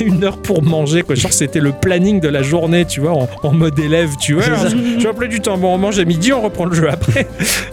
une 0.04 0.22
heure 0.24 0.38
pour 0.38 0.62
manger, 0.62 1.02
quoi. 1.02 1.14
Genre, 1.14 1.32
c'était 1.32 1.60
le 1.60 1.72
planning 1.72 2.20
de 2.20 2.28
la 2.28 2.42
journée, 2.42 2.84
tu 2.84 3.00
vois, 3.00 3.12
en, 3.12 3.28
en 3.42 3.52
mode 3.52 3.78
élève, 3.78 4.10
tu 4.20 4.34
vois. 4.34 4.44
Alors, 4.44 4.66
tu 4.98 5.06
vas 5.06 5.12
du 5.26 5.40
temps. 5.40 5.56
Bon, 5.58 5.74
on 5.74 5.78
mange 5.78 5.98
à 5.98 6.04
midi, 6.04 6.32
on 6.32 6.42
reprend 6.42 6.64
le 6.66 6.74
jeu 6.74 6.88
après. 6.90 7.26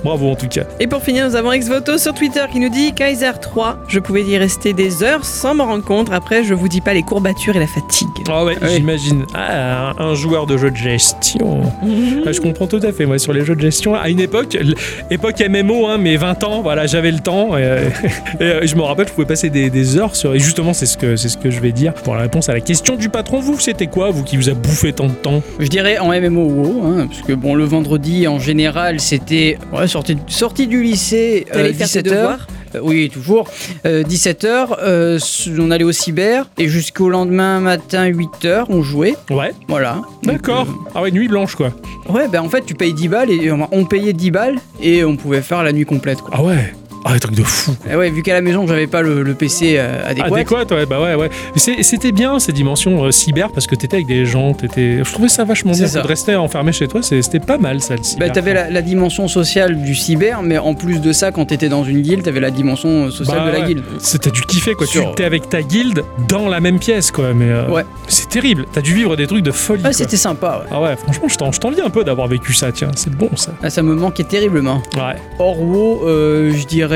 Bravo, 0.04 0.21
en 0.30 0.36
tout 0.36 0.48
cas. 0.48 0.64
Et 0.80 0.88
pour 0.88 1.02
finir, 1.02 1.28
nous 1.28 1.36
avons 1.36 1.52
Exvoto 1.52 1.98
sur 1.98 2.14
Twitter 2.14 2.44
qui 2.52 2.60
nous 2.60 2.70
dit 2.70 2.94
Kaiser 2.94 3.32
3. 3.42 3.80
Je 3.88 4.00
pouvais 4.00 4.24
y 4.24 4.38
rester 4.38 4.74
des 4.74 5.04
heures 5.04 5.26
sans 5.26 5.54
m'en 5.56 5.66
rendre 5.66 5.84
compte. 5.84 6.10
Après, 6.12 6.44
je 6.44 6.54
vous 6.54 6.68
dis 6.68 6.82
pas 6.82 6.94
les 6.94 7.04
courbatures 7.04 7.56
et 7.56 7.60
la 7.60 7.68
fatigue. 7.68 8.08
Ah 8.30 8.44
ouais, 8.46 8.58
Ouais. 8.62 8.76
j'imagine. 8.76 9.26
Ah, 9.34 9.94
un 9.98 10.14
joueur 10.16 10.46
de 10.46 10.58
jeu 10.58 10.72
de 10.72 10.76
gestion. 10.78 11.62
Ah, 12.26 12.32
je 12.32 12.40
comprends 12.40 12.68
tout 12.68 12.80
à 12.84 12.92
fait, 12.92 13.06
moi, 13.06 13.18
sur 13.18 13.34
les 13.34 13.44
jeux 13.46 13.56
de 13.56 13.62
gestion. 13.62 13.96
À 13.96 14.10
une 14.10 14.20
époque, 14.20 14.56
époque 15.10 15.42
MMO, 15.50 15.88
hein, 15.88 15.98
mais 15.98 16.16
20 16.18 16.44
ans, 16.44 16.62
voilà, 16.62 16.86
j'avais 16.86 17.12
le 17.12 17.20
temps. 17.20 17.58
Et, 17.58 17.64
euh, 17.64 17.90
et, 18.40 18.44
euh, 18.44 18.68
je 18.68 18.76
me 18.76 18.82
rappelle, 18.82 19.08
je 19.08 19.14
pouvais 19.14 19.26
passer 19.28 19.50
des, 19.50 19.70
des 19.70 19.98
heures 19.98 20.16
sur. 20.16 20.34
Et 20.36 20.40
justement, 20.40 20.74
c'est 20.74 20.86
ce, 20.86 20.98
que, 20.98 21.16
c'est 21.16 21.30
ce 21.30 21.38
que 21.38 21.50
je 21.50 21.60
vais 21.60 21.72
dire 21.72 21.94
pour 21.94 22.16
la 22.16 22.22
réponse 22.22 22.50
à 22.50 22.54
la 22.54 22.60
question 22.62 22.96
du 22.96 23.10
patron. 23.10 23.40
Vous, 23.40 23.60
c'était 23.60 23.88
quoi, 23.88 24.12
vous 24.12 24.24
qui 24.24 24.38
vous 24.38 24.50
a 24.50 24.54
bouffé 24.54 24.94
tant 24.94 25.08
de 25.08 25.14
temps? 25.14 25.42
Je 25.60 25.68
dirais 25.68 25.98
en 25.98 26.10
MMO 26.10 26.46
WoW, 26.46 26.84
hein, 26.86 27.08
parce 27.08 27.22
que 27.22 27.34
bon, 27.34 27.56
le 27.56 27.64
vendredi 27.64 28.28
en 28.28 28.40
général 28.40 29.00
c'était 29.00 29.58
ouais, 29.74 29.88
sortie, 30.08 30.18
sortie 30.28 30.68
du 30.68 30.82
lycée, 30.84 31.46
euh, 31.56 31.74
faire 31.74 31.90
tes 31.90 32.00
17h. 32.02 32.04
devoirs 32.04 32.48
oui, 32.82 33.10
toujours. 33.10 33.50
17h, 33.84 35.20
on 35.60 35.72
allait 35.72 35.84
au 35.84 35.92
cyber 35.92 36.46
et 36.58 36.70
jusqu'au 36.70 37.10
lendemain 37.10 37.60
matin 37.60 38.08
8h, 38.10 38.66
on 38.70 38.82
jouait. 38.82 39.16
Ouais, 39.30 39.52
Voilà. 39.68 40.02
d'accord. 40.24 40.66
Donc, 40.68 40.76
Ah 40.96 41.02
ouais, 41.02 41.12
nuit 41.12 41.28
blanche, 41.28 41.56
quoi. 41.56 41.74
euh, 42.10 42.14
ouais, 42.14 42.28
ben 42.30 42.40
en 42.42 42.48
fait, 42.48 42.62
tu 42.66 42.74
payes 42.74 42.94
10 42.94 43.08
balles 43.10 43.30
et 43.30 43.52
on, 43.52 43.68
on 43.74 43.84
payait 43.84 44.14
10 44.14 44.32
balles 44.32 44.56
et 44.82 45.04
on 45.04 45.18
pouvait 45.18 45.42
faire 45.42 45.64
la 45.64 45.74
nuit 45.74 45.84
complète. 45.86 46.22
Quoi. 46.22 46.30
Ah 46.34 46.44
ouais. 46.44 46.74
Ah, 47.04 47.14
un 47.14 47.20
truc 47.20 47.36
de 47.36 47.44
fou. 47.44 47.76
quoi. 47.82 47.92
Et 47.92 47.96
ouais, 47.96 48.10
vu 48.10 48.22
qu'à 48.22 48.34
la 48.34 48.42
maison, 48.42 48.68
j'avais 48.68 48.88
pas 48.88 49.02
le, 49.02 49.24
le 49.24 49.34
PC 49.34 49.76
euh, 49.78 50.08
adéquat. 50.08 50.36
Adéquat, 50.36 50.66
ouais, 50.76 50.86
bah 50.86 51.02
ouais, 51.02 51.16
ouais. 51.16 51.30
C'était 51.56 52.12
bien 52.12 52.40
ces 52.40 52.52
dimensions 52.52 53.04
euh, 53.04 53.12
cyber 53.12 53.50
parce 53.52 53.68
que 53.68 53.76
t'étais 53.76 53.96
avec 53.98 54.08
des 54.08 54.26
gens, 54.26 54.54
t'étais. 54.54 55.00
Je 55.04 55.12
trouvais 55.12 55.28
ça 55.30 55.44
vachement 55.44 55.72
bien 55.72 55.88
ça. 55.88 56.02
de 56.02 56.08
rester 56.08 56.36
enfermé 56.36 56.72
chez 56.72 56.88
toi, 56.88 57.02
c'était 57.02 57.40
pas 57.40 57.58
mal 57.58 57.82
ça 57.82 57.96
le 57.96 58.04
cyber. 58.04 58.28
Bah, 58.28 58.34
t'avais 58.34 58.54
la, 58.54 58.70
la 58.70 58.82
dimension 58.82 59.28
sociale 59.28 59.82
du 59.82 59.96
cyber, 59.96 60.42
mais 60.44 60.58
en 60.58 60.74
plus 60.76 61.02
de 61.02 61.12
ça, 61.12 61.32
quand 61.32 61.46
t'étais 61.46 61.70
dans 61.70 61.84
une 61.84 62.02
guilde, 62.02 62.24
t'avais 62.24 62.40
la 62.40 62.52
dimension 62.52 63.10
sociale 63.10 63.40
Bah 63.40 63.48
de 63.48 63.52
la 63.52 63.60
ouais. 63.62 63.66
guilde. 63.68 63.84
C'était 64.00 64.32
du 64.32 64.42
kiffé 64.42 64.74
quoi. 64.76 64.86
Sur- 64.86 65.06
Tu 65.08 65.12
étais 65.14 65.24
avec 65.26 65.50
ta 65.50 65.62
guilde 65.64 66.04
dans 66.28 66.48
la 66.50 66.60
même 66.60 66.78
pièce 66.80 67.10
quoi. 67.12 67.34
Mais 67.34 67.50
euh, 67.50 67.70
Ouais. 67.70 67.86
c'est 68.08 68.30
terrible. 68.30 68.66
T'as 68.72 68.82
dû 68.82 68.94
vivre 68.94 69.16
des 69.16 69.26
trucs 69.28 69.44
de 69.44 69.52
folie. 69.52 69.82
Ah, 69.84 69.90
quoi. 69.90 69.94
c'était 69.94 70.18
sympa, 70.18 70.62
ouais. 70.64 70.70
Ah 70.72 70.82
ouais, 70.82 70.96
franchement, 70.98 71.28
je 71.28 71.38
t'en- 71.38 71.52
je 71.52 71.60
t'envie 71.60 71.82
un 71.82 71.90
peu 71.90 72.04
d'avoir 72.04 72.28
vécu 72.28 72.54
ça. 72.54 72.72
Tiens, 72.72 72.92
c'est 72.96 73.14
bon 73.16 73.30
ça. 73.36 73.54
Ah, 73.64 73.70
ça 73.72 73.82
me 73.82 73.96
manquait 73.96 74.24
terriblement. 74.24 74.82
Ouais. 74.96 75.16
Orwo, 75.40 76.04
euh, 76.08 76.52
je 76.54 76.66
dirais 76.68 76.91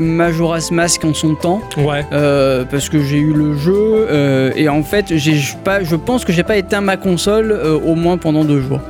Majora's 0.00 0.70
Mask 0.70 1.04
en 1.04 1.14
son 1.14 1.34
temps, 1.34 1.60
Ouais. 1.76 2.04
euh, 2.12 2.64
parce 2.70 2.88
que 2.88 3.00
j'ai 3.02 3.18
eu 3.18 3.32
le 3.32 3.56
jeu 3.56 3.72
euh, 4.10 4.50
et 4.56 4.68
en 4.68 4.82
fait, 4.82 5.16
j'ai 5.16 5.38
pas, 5.64 5.82
je 5.84 5.96
pense 5.96 6.24
que 6.24 6.32
j'ai 6.32 6.42
pas 6.42 6.56
éteint 6.56 6.80
ma 6.80 6.96
console 6.96 7.52
euh, 7.52 7.78
au 7.78 7.94
moins 7.94 8.16
pendant 8.18 8.44
deux 8.44 8.60
jours. 8.60 8.80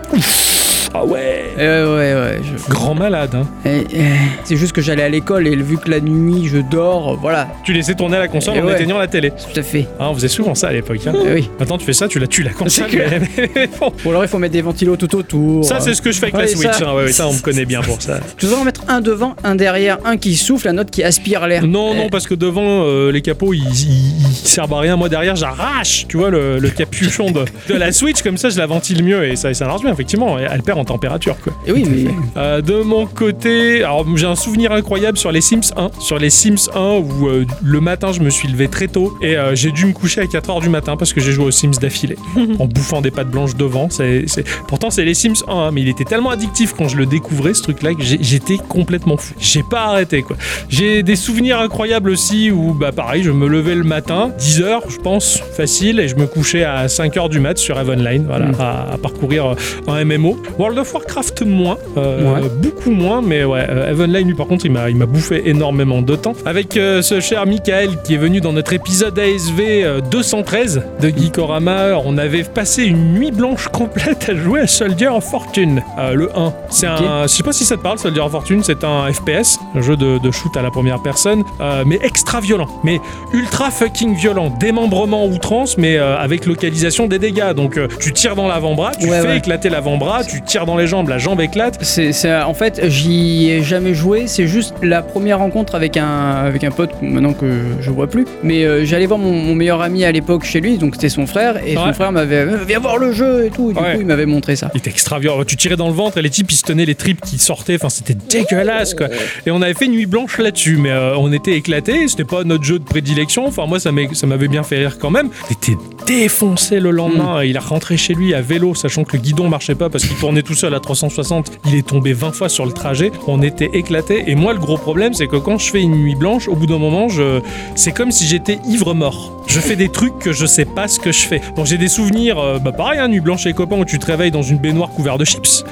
Ah 0.98 1.04
ouais. 1.04 1.44
Euh, 1.58 1.96
ouais, 1.96 2.36
ouais. 2.36 2.40
je- 2.42 2.70
Grand 2.72 2.94
malade. 2.94 3.34
Hein. 3.34 3.46
Eh, 3.64 3.84
eh, 3.94 4.00
C'est 4.44 4.56
juste 4.56 4.72
que 4.72 4.80
j'allais 4.80 5.02
à 5.02 5.08
l'école 5.08 5.46
et 5.46 5.54
vu 5.56 5.76
que 5.78 5.90
la 5.90 6.00
nuit 6.00 6.48
je 6.48 6.58
dors, 6.58 7.16
voilà, 7.20 7.48
Tu 7.64 7.72
laissais 7.72 7.94
tourner 7.94 8.18
la 8.18 8.28
console 8.28 8.56
Et 8.56 8.60
en 8.60 8.64
ouais. 8.66 8.74
éteignant 8.74 8.98
la 8.98 9.06
télé. 9.06 9.30
tout 9.30 9.58
à 9.58 9.62
fait. 9.62 9.86
Ah, 9.98 10.10
on 10.10 10.14
faisait 10.14 10.28
souvent 10.28 10.54
ça 10.54 10.68
à 10.68 10.72
l'époque. 10.72 11.00
Hein. 11.06 11.12
Eh 11.28 11.32
oui. 11.34 11.50
Maintenant, 11.58 11.76
tu 11.78 11.84
fais 11.84 11.92
ça, 11.92 12.08
tu 12.08 12.18
la 12.18 12.26
tues 12.26 12.42
la 12.42 12.52
console. 12.52 12.86
Mais 13.54 13.68
bon. 13.78 13.92
Ou 14.04 14.10
alors 14.10 14.24
il 14.24 14.28
faut 14.28 14.38
mettre 14.38 14.52
des 14.54 14.62
ventilos 14.62 14.96
tout 14.96 15.14
autour. 15.16 15.64
Ça, 15.64 15.80
c'est 15.80 15.94
ce 15.94 16.00
que 16.02 16.12
je 16.12 16.18
fais 16.18 16.26
avec 16.26 16.34
la 16.34 16.40
Ouais, 16.40 16.46
Switch. 16.48 16.72
ça- 16.72 16.88
hein. 16.90 16.94
Ouais, 16.94 17.04
ouais, 17.04 17.12
ça, 17.12 17.28
on 17.28 17.34
me 17.34 17.40
connaît 17.40 17.64
bien 17.66 17.80
pour 17.82 18.00
ça. 18.00 18.18
Tu 18.38 18.46
devrais 18.46 18.60
en 18.60 18.64
mettre 18.64 18.82
un 18.88 19.00
devant, 19.00 19.34
un 19.44 19.54
derrière, 19.54 19.98
un 20.04 20.16
qui 20.16 20.34
souffle, 20.36 20.68
un 20.68 20.78
autre 20.78 20.90
qui 20.90 21.02
aspire 21.02 21.46
l'air. 21.46 21.66
Non, 21.66 21.92
Eh, 21.94 21.98
non, 21.98 22.08
parce 22.08 22.26
que 22.26 22.34
devant, 22.34 22.84
euh, 22.84 23.10
les 23.12 23.22
capots, 23.22 23.52
ils, 23.52 23.62
ils- 23.64 24.20
ils 24.28 24.34
servent 24.48 24.72
à 24.74 24.80
rien. 24.80 24.96
Moi, 24.96 25.08
derrière, 25.08 25.36
j'arrache, 25.36 26.06
tu 26.08 26.16
vois, 26.16 26.30
le, 26.30 26.58
le 26.58 26.70
capuchon 26.70 27.30
de, 27.30 27.44
de 27.68 27.74
la 27.74 27.92
Switch. 27.92 28.22
Comme 28.22 28.36
ça, 28.38 28.48
je 28.48 28.58
la 28.58 28.66
ventile 28.66 29.02
mieux 29.04 29.24
et 29.26 29.36
ça, 29.36 29.52
ça 29.52 29.66
marche 29.66 29.82
bien, 29.82 29.92
effectivement. 29.92 30.38
Elle 30.38 30.62
perd 30.62 30.78
en 30.78 30.84
température, 30.86 31.36
quoi. 31.42 31.52
oui, 31.68 31.84
mais 31.88 32.10
Euh, 32.36 32.60
de 32.62 32.80
mon 32.82 33.06
côté, 33.06 33.82
alors 33.82 34.04
j'ai 34.16 34.26
un 34.26 34.34
souvenir 34.36 34.72
incroyable 34.72 35.18
sur 35.18 35.32
les 35.32 35.40
Sims 35.40 35.72
1. 35.76 35.90
Sur 35.98 36.18
les 36.18 36.30
Sims 36.30 36.70
1 36.74 36.80
où 36.98 37.28
euh, 37.28 37.44
le 37.62 37.80
matin 37.80 38.12
je 38.12 38.20
me 38.20 38.30
suis 38.30 38.48
levé 38.48 38.68
très 38.68 38.88
tôt 38.88 39.16
et 39.22 39.36
euh, 39.36 39.54
j'ai 39.54 39.72
dû 39.72 39.86
me 39.86 39.92
coucher 39.92 40.20
à 40.20 40.24
4h 40.24 40.60
du 40.60 40.68
matin 40.68 40.96
parce 40.96 41.12
que 41.12 41.20
j'ai 41.20 41.32
joué 41.32 41.46
aux 41.46 41.50
Sims 41.50 41.72
d'affilée 41.80 42.16
en 42.58 42.66
bouffant 42.66 43.00
des 43.00 43.10
pâtes 43.10 43.30
blanches 43.30 43.56
devant. 43.56 43.88
C'est, 43.90 44.24
c'est- 44.26 44.44
Pourtant 44.68 44.90
c'est 44.90 45.04
les 45.04 45.14
Sims 45.14 45.42
1, 45.48 45.52
hein, 45.52 45.70
mais 45.72 45.82
il 45.82 45.88
était 45.88 46.04
tellement 46.04 46.30
addictif 46.30 46.72
quand 46.76 46.88
je 46.88 46.96
le 46.96 47.06
découvrais 47.06 47.54
ce 47.54 47.62
truc 47.62 47.82
là 47.82 47.94
que 47.94 48.02
j'ai- 48.02 48.18
j'étais 48.20 48.56
complètement 48.58 49.16
fou. 49.16 49.34
J'ai 49.38 49.62
pas 49.62 49.84
arrêté 49.86 50.22
quoi. 50.22 50.36
J'ai 50.68 51.02
des 51.02 51.16
souvenirs 51.16 51.60
incroyables 51.60 52.10
aussi 52.10 52.50
où 52.50 52.72
bah 52.74 52.92
pareil 52.92 53.22
je 53.22 53.30
me 53.30 53.46
levais 53.48 53.74
le 53.74 53.84
matin, 53.84 54.30
10h 54.38 54.80
je 54.88 54.96
pense, 54.98 55.40
facile, 55.56 56.00
et 56.00 56.08
je 56.08 56.16
me 56.16 56.26
couchais 56.26 56.64
à 56.64 56.86
5h 56.86 57.28
du 57.28 57.40
mat 57.40 57.56
sur 57.58 57.78
Heavenline, 57.78 58.24
voilà, 58.26 58.46
Mm. 58.46 58.54
à, 58.60 58.92
à 58.94 58.98
parcourir 58.98 59.54
un 59.88 60.04
MMO. 60.04 60.36
World 60.66 60.80
of 60.80 60.92
Warcraft 60.94 61.42
moins, 61.42 61.78
euh, 61.96 62.34
Ouais. 62.40 62.48
beaucoup 62.60 62.90
moins, 62.90 63.22
mais 63.22 63.44
ouais, 63.44 63.64
euh, 63.68 63.88
Heavenline 63.92 64.26
lui 64.26 64.34
par 64.34 64.48
contre 64.48 64.66
il 64.66 64.72
m'a, 64.72 64.90
il 64.90 64.96
m'a 64.96 65.06
bouffé 65.06 65.48
énormément 65.48 66.02
de 66.02 66.16
temps. 66.16 66.32
Avec 66.44 66.76
euh, 66.76 67.02
ce 67.02 67.20
cher 67.20 67.46
Michael 67.46 67.90
qui 68.02 68.14
est 68.14 68.18
venu 68.18 68.40
dans 68.40 68.52
notre 68.52 68.72
épisode 68.72 69.16
ASV 69.16 69.60
euh, 69.60 70.00
213 70.00 70.82
de 71.00 71.08
Geekorama, 71.08 71.98
on 72.04 72.18
avait 72.18 72.42
passé 72.42 72.82
une 72.82 73.12
nuit 73.14 73.30
blanche 73.30 73.68
complète 73.68 74.28
à 74.28 74.34
jouer 74.34 74.62
à 74.62 74.66
Soldier 74.66 75.06
of 75.06 75.22
Fortune, 75.30 75.82
euh, 76.00 76.14
le 76.14 76.36
1. 76.36 76.52
C'est 76.68 76.88
Ok. 76.88 76.94
un, 77.00 77.22
je 77.22 77.28
sais 77.28 77.44
pas 77.44 77.52
si 77.52 77.64
ça 77.64 77.76
te 77.76 77.82
parle, 77.82 78.00
Soldier 78.00 78.22
of 78.22 78.32
Fortune, 78.32 78.64
c'est 78.64 78.82
un 78.82 79.12
FPS, 79.12 79.60
un 79.76 79.82
jeu 79.82 79.96
de, 79.96 80.18
de 80.18 80.30
shoot 80.32 80.56
à 80.56 80.62
la 80.62 80.72
première 80.72 81.00
personne, 81.00 81.44
euh, 81.60 81.84
mais 81.86 82.00
extra 82.02 82.40
violent, 82.40 82.66
mais 82.82 82.98
ultra 83.32 83.70
fucking 83.70 84.16
violent, 84.16 84.50
démembrement 84.58 85.26
outrance, 85.26 85.78
mais 85.78 85.96
euh, 85.96 86.16
avec 86.18 86.44
localisation 86.44 87.06
des 87.06 87.20
dégâts. 87.20 87.52
Donc 87.54 87.76
euh, 87.76 87.86
tu 88.00 88.12
tires 88.12 88.34
dans 88.34 88.48
l'avant-bras, 88.48 88.90
tu 88.98 89.06
Ouais, 89.08 89.20
fais 89.20 89.28
ouais. 89.28 89.36
éclater 89.38 89.68
l'avant-bras, 89.68 90.24
tu 90.24 90.42
tires 90.42 90.55
tire 90.56 90.64
dans 90.64 90.78
les 90.78 90.86
jambes, 90.86 91.08
la 91.10 91.18
jambe 91.18 91.40
éclate. 91.42 91.78
C'est, 91.82 92.12
c'est- 92.12 92.34
en 92.34 92.54
fait, 92.54 92.80
j'y 92.88 93.50
ai 93.50 93.62
jamais 93.62 93.92
joué. 93.92 94.26
C'est 94.26 94.46
juste 94.46 94.74
la 94.82 95.02
première 95.02 95.38
rencontre 95.40 95.74
avec 95.74 95.98
un, 95.98 96.06
avec 96.30 96.64
un 96.64 96.70
pote, 96.70 96.92
maintenant 97.02 97.34
que 97.34 97.46
je 97.82 97.90
vois 97.90 98.06
plus. 98.06 98.24
Mais 98.42 98.64
euh, 98.64 98.86
j'allais 98.86 99.04
voir 99.04 99.18
mon, 99.18 99.32
mon 99.32 99.54
meilleur 99.54 99.82
ami 99.82 100.02
à 100.04 100.12
l'époque 100.12 100.44
chez 100.44 100.60
lui, 100.62 100.78
donc 100.78 100.94
c'était 100.94 101.10
son 101.10 101.26
frère, 101.26 101.58
et 101.58 101.76
Ouais. 101.76 101.82
son 101.84 101.92
frère 101.92 102.10
m'avait 102.10 102.36
euh, 102.36 102.64
viens 102.66 102.78
voir 102.78 102.96
le 102.96 103.12
jeu 103.12 103.44
et 103.44 103.50
tout. 103.50 103.70
Et 103.70 103.74
du 103.74 103.80
Ouais. 103.80 103.94
coup, 103.96 104.00
il 104.00 104.06
m'avait 104.06 104.24
montré 104.24 104.56
ça. 104.56 104.70
Il 104.74 104.78
était 104.78 104.88
extra 104.88 105.18
violent. 105.18 105.44
Tu 105.44 105.56
tirais 105.56 105.76
dans 105.76 105.88
le 105.88 105.94
ventre 105.94 106.16
et 106.16 106.22
les 106.22 106.30
types 106.30 106.50
ils 106.50 106.56
se 106.56 106.62
tenaient 106.62 106.86
les 106.86 106.94
tripes 106.94 107.20
qui 107.20 107.36
sortaient. 107.36 107.74
Enfin, 107.74 107.90
c'était 107.90 108.14
dégueulasse 108.14 108.94
quoi. 108.94 109.08
Et 109.46 109.50
on 109.50 109.60
avait 109.60 109.74
fait 109.74 109.88
nuit 109.88 110.06
blanche 110.06 110.38
là-dessus, 110.38 110.78
mais 110.78 110.90
euh, 110.90 111.16
on 111.18 111.32
était 111.34 111.52
éclatés. 111.52 112.08
C'était 112.08 112.24
pas 112.24 112.44
notre 112.44 112.64
jeu 112.64 112.78
de 112.78 112.84
prédilection. 112.84 113.46
Enfin, 113.46 113.66
moi, 113.66 113.78
ça 113.78 113.92
m'est- 113.92 114.14
ça 114.14 114.26
m'avait 114.26 114.48
bien 114.48 114.62
fait 114.62 114.78
rire 114.78 114.96
quand 114.98 115.10
même. 115.10 115.28
Il 115.50 115.52
était 115.54 115.78
défoncé 116.06 116.80
le 116.80 116.90
lendemain. 116.92 117.42
Il 117.44 117.56
est 117.56 117.58
rentré 117.58 117.98
chez 117.98 118.14
lui 118.14 118.32
à 118.34 118.40
vélo, 118.40 118.74
sachant 118.74 119.04
que 119.04 119.16
le 119.16 119.22
guidon 119.22 119.48
marchait 119.50 119.74
pas 119.74 119.90
parce 119.90 120.04
qu'il 120.06 120.16
tournait 120.16 120.42
tout 120.46 120.54
seul 120.54 120.74
à 120.74 120.80
360. 120.80 121.58
Il 121.66 121.74
est 121.74 121.86
tombé 121.86 122.12
20 122.12 122.32
fois 122.32 122.48
sur 122.48 122.64
le 122.64 122.72
trajet. 122.72 123.10
On 123.26 123.42
était 123.42 123.70
éclatés. 123.72 124.30
Et 124.30 124.34
moi, 124.34 124.52
le 124.54 124.60
gros 124.60 124.78
problème, 124.78 125.12
c'est 125.12 125.26
que 125.26 125.36
quand 125.36 125.58
je 125.58 125.70
fais 125.70 125.82
une 125.82 125.96
nuit 125.96 126.14
blanche, 126.14 126.48
au 126.48 126.54
bout 126.54 126.66
d'un 126.66 126.78
moment, 126.78 127.08
je... 127.08 127.40
c'est 127.74 127.92
comme 127.92 128.12
si 128.12 128.26
j'étais 128.26 128.58
ivre 128.66 128.94
mort. 128.94 129.44
Je 129.56 129.62
fais 129.62 129.74
des 129.74 129.88
trucs 129.88 130.18
que 130.18 130.34
je 130.34 130.44
sais 130.44 130.66
pas 130.66 130.86
ce 130.86 131.00
que 131.00 131.12
je 131.12 131.26
fais. 131.26 131.40
Donc 131.56 131.64
j'ai 131.64 131.78
des 131.78 131.88
souvenirs, 131.88 132.38
euh, 132.38 132.58
bah 132.58 132.72
pareil, 132.72 132.98
hein, 132.98 133.08
nuit 133.08 133.20
blanche 133.20 133.46
les 133.46 133.54
copains 133.54 133.76
où 133.78 133.86
tu 133.86 133.98
te 133.98 134.04
réveilles 134.04 134.30
dans 134.30 134.42
une 134.42 134.58
baignoire 134.58 134.90
couverte 134.90 135.18
de 135.18 135.24
chips 135.24 135.64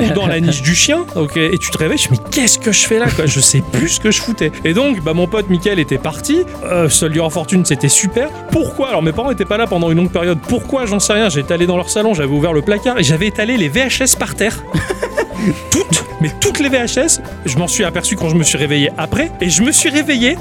ou 0.00 0.14
dans 0.14 0.28
la 0.28 0.38
niche 0.38 0.62
du 0.62 0.76
chien, 0.76 1.04
ok, 1.16 1.38
et 1.38 1.58
tu 1.58 1.72
te 1.72 1.76
réveilles, 1.76 1.98
je 1.98 2.08
mais 2.12 2.18
qu'est-ce 2.30 2.56
que 2.56 2.70
je 2.70 2.86
fais 2.86 3.00
là 3.00 3.06
Je 3.24 3.40
sais 3.40 3.60
plus 3.72 3.88
ce 3.88 4.00
que 4.00 4.12
je 4.12 4.22
foutais. 4.22 4.52
Et 4.64 4.74
donc, 4.74 5.02
bah 5.02 5.12
mon 5.12 5.26
pote 5.26 5.50
Michael 5.50 5.80
était 5.80 5.98
parti, 5.98 6.44
euh, 6.64 6.88
Soldier 6.88 7.18
of 7.18 7.32
Fortune 7.32 7.64
c'était 7.64 7.88
super. 7.88 8.28
Pourquoi? 8.52 8.90
Alors 8.90 9.02
mes 9.02 9.12
parents 9.12 9.32
étaient 9.32 9.44
pas 9.44 9.56
là 9.56 9.66
pendant 9.66 9.90
une 9.90 9.96
longue 9.96 10.12
période. 10.12 10.38
Pourquoi? 10.48 10.86
J'en 10.86 11.00
sais 11.00 11.14
rien. 11.14 11.28
J'étais 11.28 11.52
allé 11.52 11.66
dans 11.66 11.76
leur 11.76 11.90
salon, 11.90 12.14
j'avais 12.14 12.32
ouvert 12.32 12.52
le 12.52 12.62
placard 12.62 13.00
et 13.00 13.02
j'avais 13.02 13.26
étalé 13.26 13.56
les 13.56 13.68
VHS 13.68 14.14
par 14.20 14.36
terre. 14.36 14.62
Toutes, 15.70 16.04
mais 16.20 16.30
toutes 16.40 16.60
les 16.60 16.68
VHS, 16.68 17.20
je 17.46 17.58
m'en 17.58 17.68
suis 17.68 17.84
aperçu 17.84 18.16
quand 18.16 18.28
je 18.28 18.36
me 18.36 18.42
suis 18.42 18.58
réveillé 18.58 18.90
après, 18.98 19.30
et 19.40 19.50
je 19.50 19.62
me 19.62 19.72
suis 19.72 19.90
réveillé, 19.90 20.36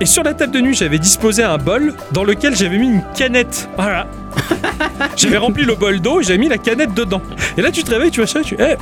et 0.00 0.06
sur 0.06 0.22
la 0.22 0.34
table 0.34 0.52
de 0.52 0.60
nuit, 0.60 0.74
j'avais 0.74 0.98
disposé 0.98 1.42
un 1.42 1.58
bol 1.58 1.94
dans 2.12 2.24
lequel 2.24 2.56
j'avais 2.56 2.78
mis 2.78 2.88
une 2.88 3.04
canette. 3.14 3.68
Voilà. 3.76 4.06
J'avais 5.16 5.36
rempli 5.36 5.64
le 5.64 5.74
bol 5.74 6.00
d'eau 6.00 6.20
et 6.20 6.24
j'avais 6.24 6.38
mis 6.38 6.48
la 6.48 6.58
canette 6.58 6.94
dedans. 6.94 7.22
Et 7.56 7.62
là, 7.62 7.70
tu 7.70 7.82
te 7.82 7.90
réveilles, 7.90 8.10
tu 8.10 8.20
vois 8.20 8.26
ça, 8.26 8.40
tu. 8.42 8.56
Eh, 8.58 8.74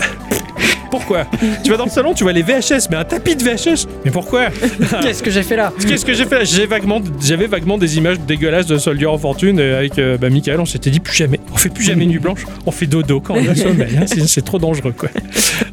pourquoi? 0.90 1.26
Tu 1.64 1.70
vas 1.70 1.76
dans 1.76 1.84
le 1.84 1.90
salon, 1.90 2.14
tu 2.14 2.24
vois 2.24 2.32
les 2.32 2.42
VHS, 2.42 2.88
mais 2.90 2.96
un 2.96 3.04
tapis 3.04 3.36
de 3.36 3.42
VHS. 3.44 3.86
Mais 4.04 4.10
pourquoi? 4.10 4.46
Qu'est-ce 5.02 5.22
que 5.22 5.30
j'ai 5.30 5.42
fait 5.42 5.56
là? 5.56 5.72
Qu'est-ce 5.86 6.04
que 6.04 6.14
j'ai 6.14 6.24
fait? 6.24 6.38
Là 6.42 6.66
vaguement, 6.66 7.00
J'avais 7.20 7.46
vaguement 7.46 7.76
des 7.78 7.98
images 7.98 8.18
dégueulasses 8.20 8.66
de 8.66 8.78
Soldier 8.78 9.06
of 9.06 9.20
Fortune 9.20 9.60
et 9.60 9.72
avec 9.74 9.98
euh, 9.98 10.16
bah, 10.16 10.30
Michael. 10.30 10.60
On 10.60 10.64
s'était 10.64 10.90
dit 10.90 11.00
plus 11.00 11.14
jamais. 11.14 11.40
On 11.52 11.56
fait 11.56 11.68
plus 11.68 11.84
jamais 11.84 12.06
nuit 12.06 12.18
blanche. 12.18 12.44
On 12.64 12.70
fait 12.70 12.86
dodo 12.86 13.20
quand 13.20 13.34
on 13.34 13.48
a 13.48 13.54
sommeil. 13.54 13.98
hein. 14.00 14.06
C'est, 14.06 14.44
trop 14.44 14.58
dangereux 14.58 14.94
quoi. 14.96 15.10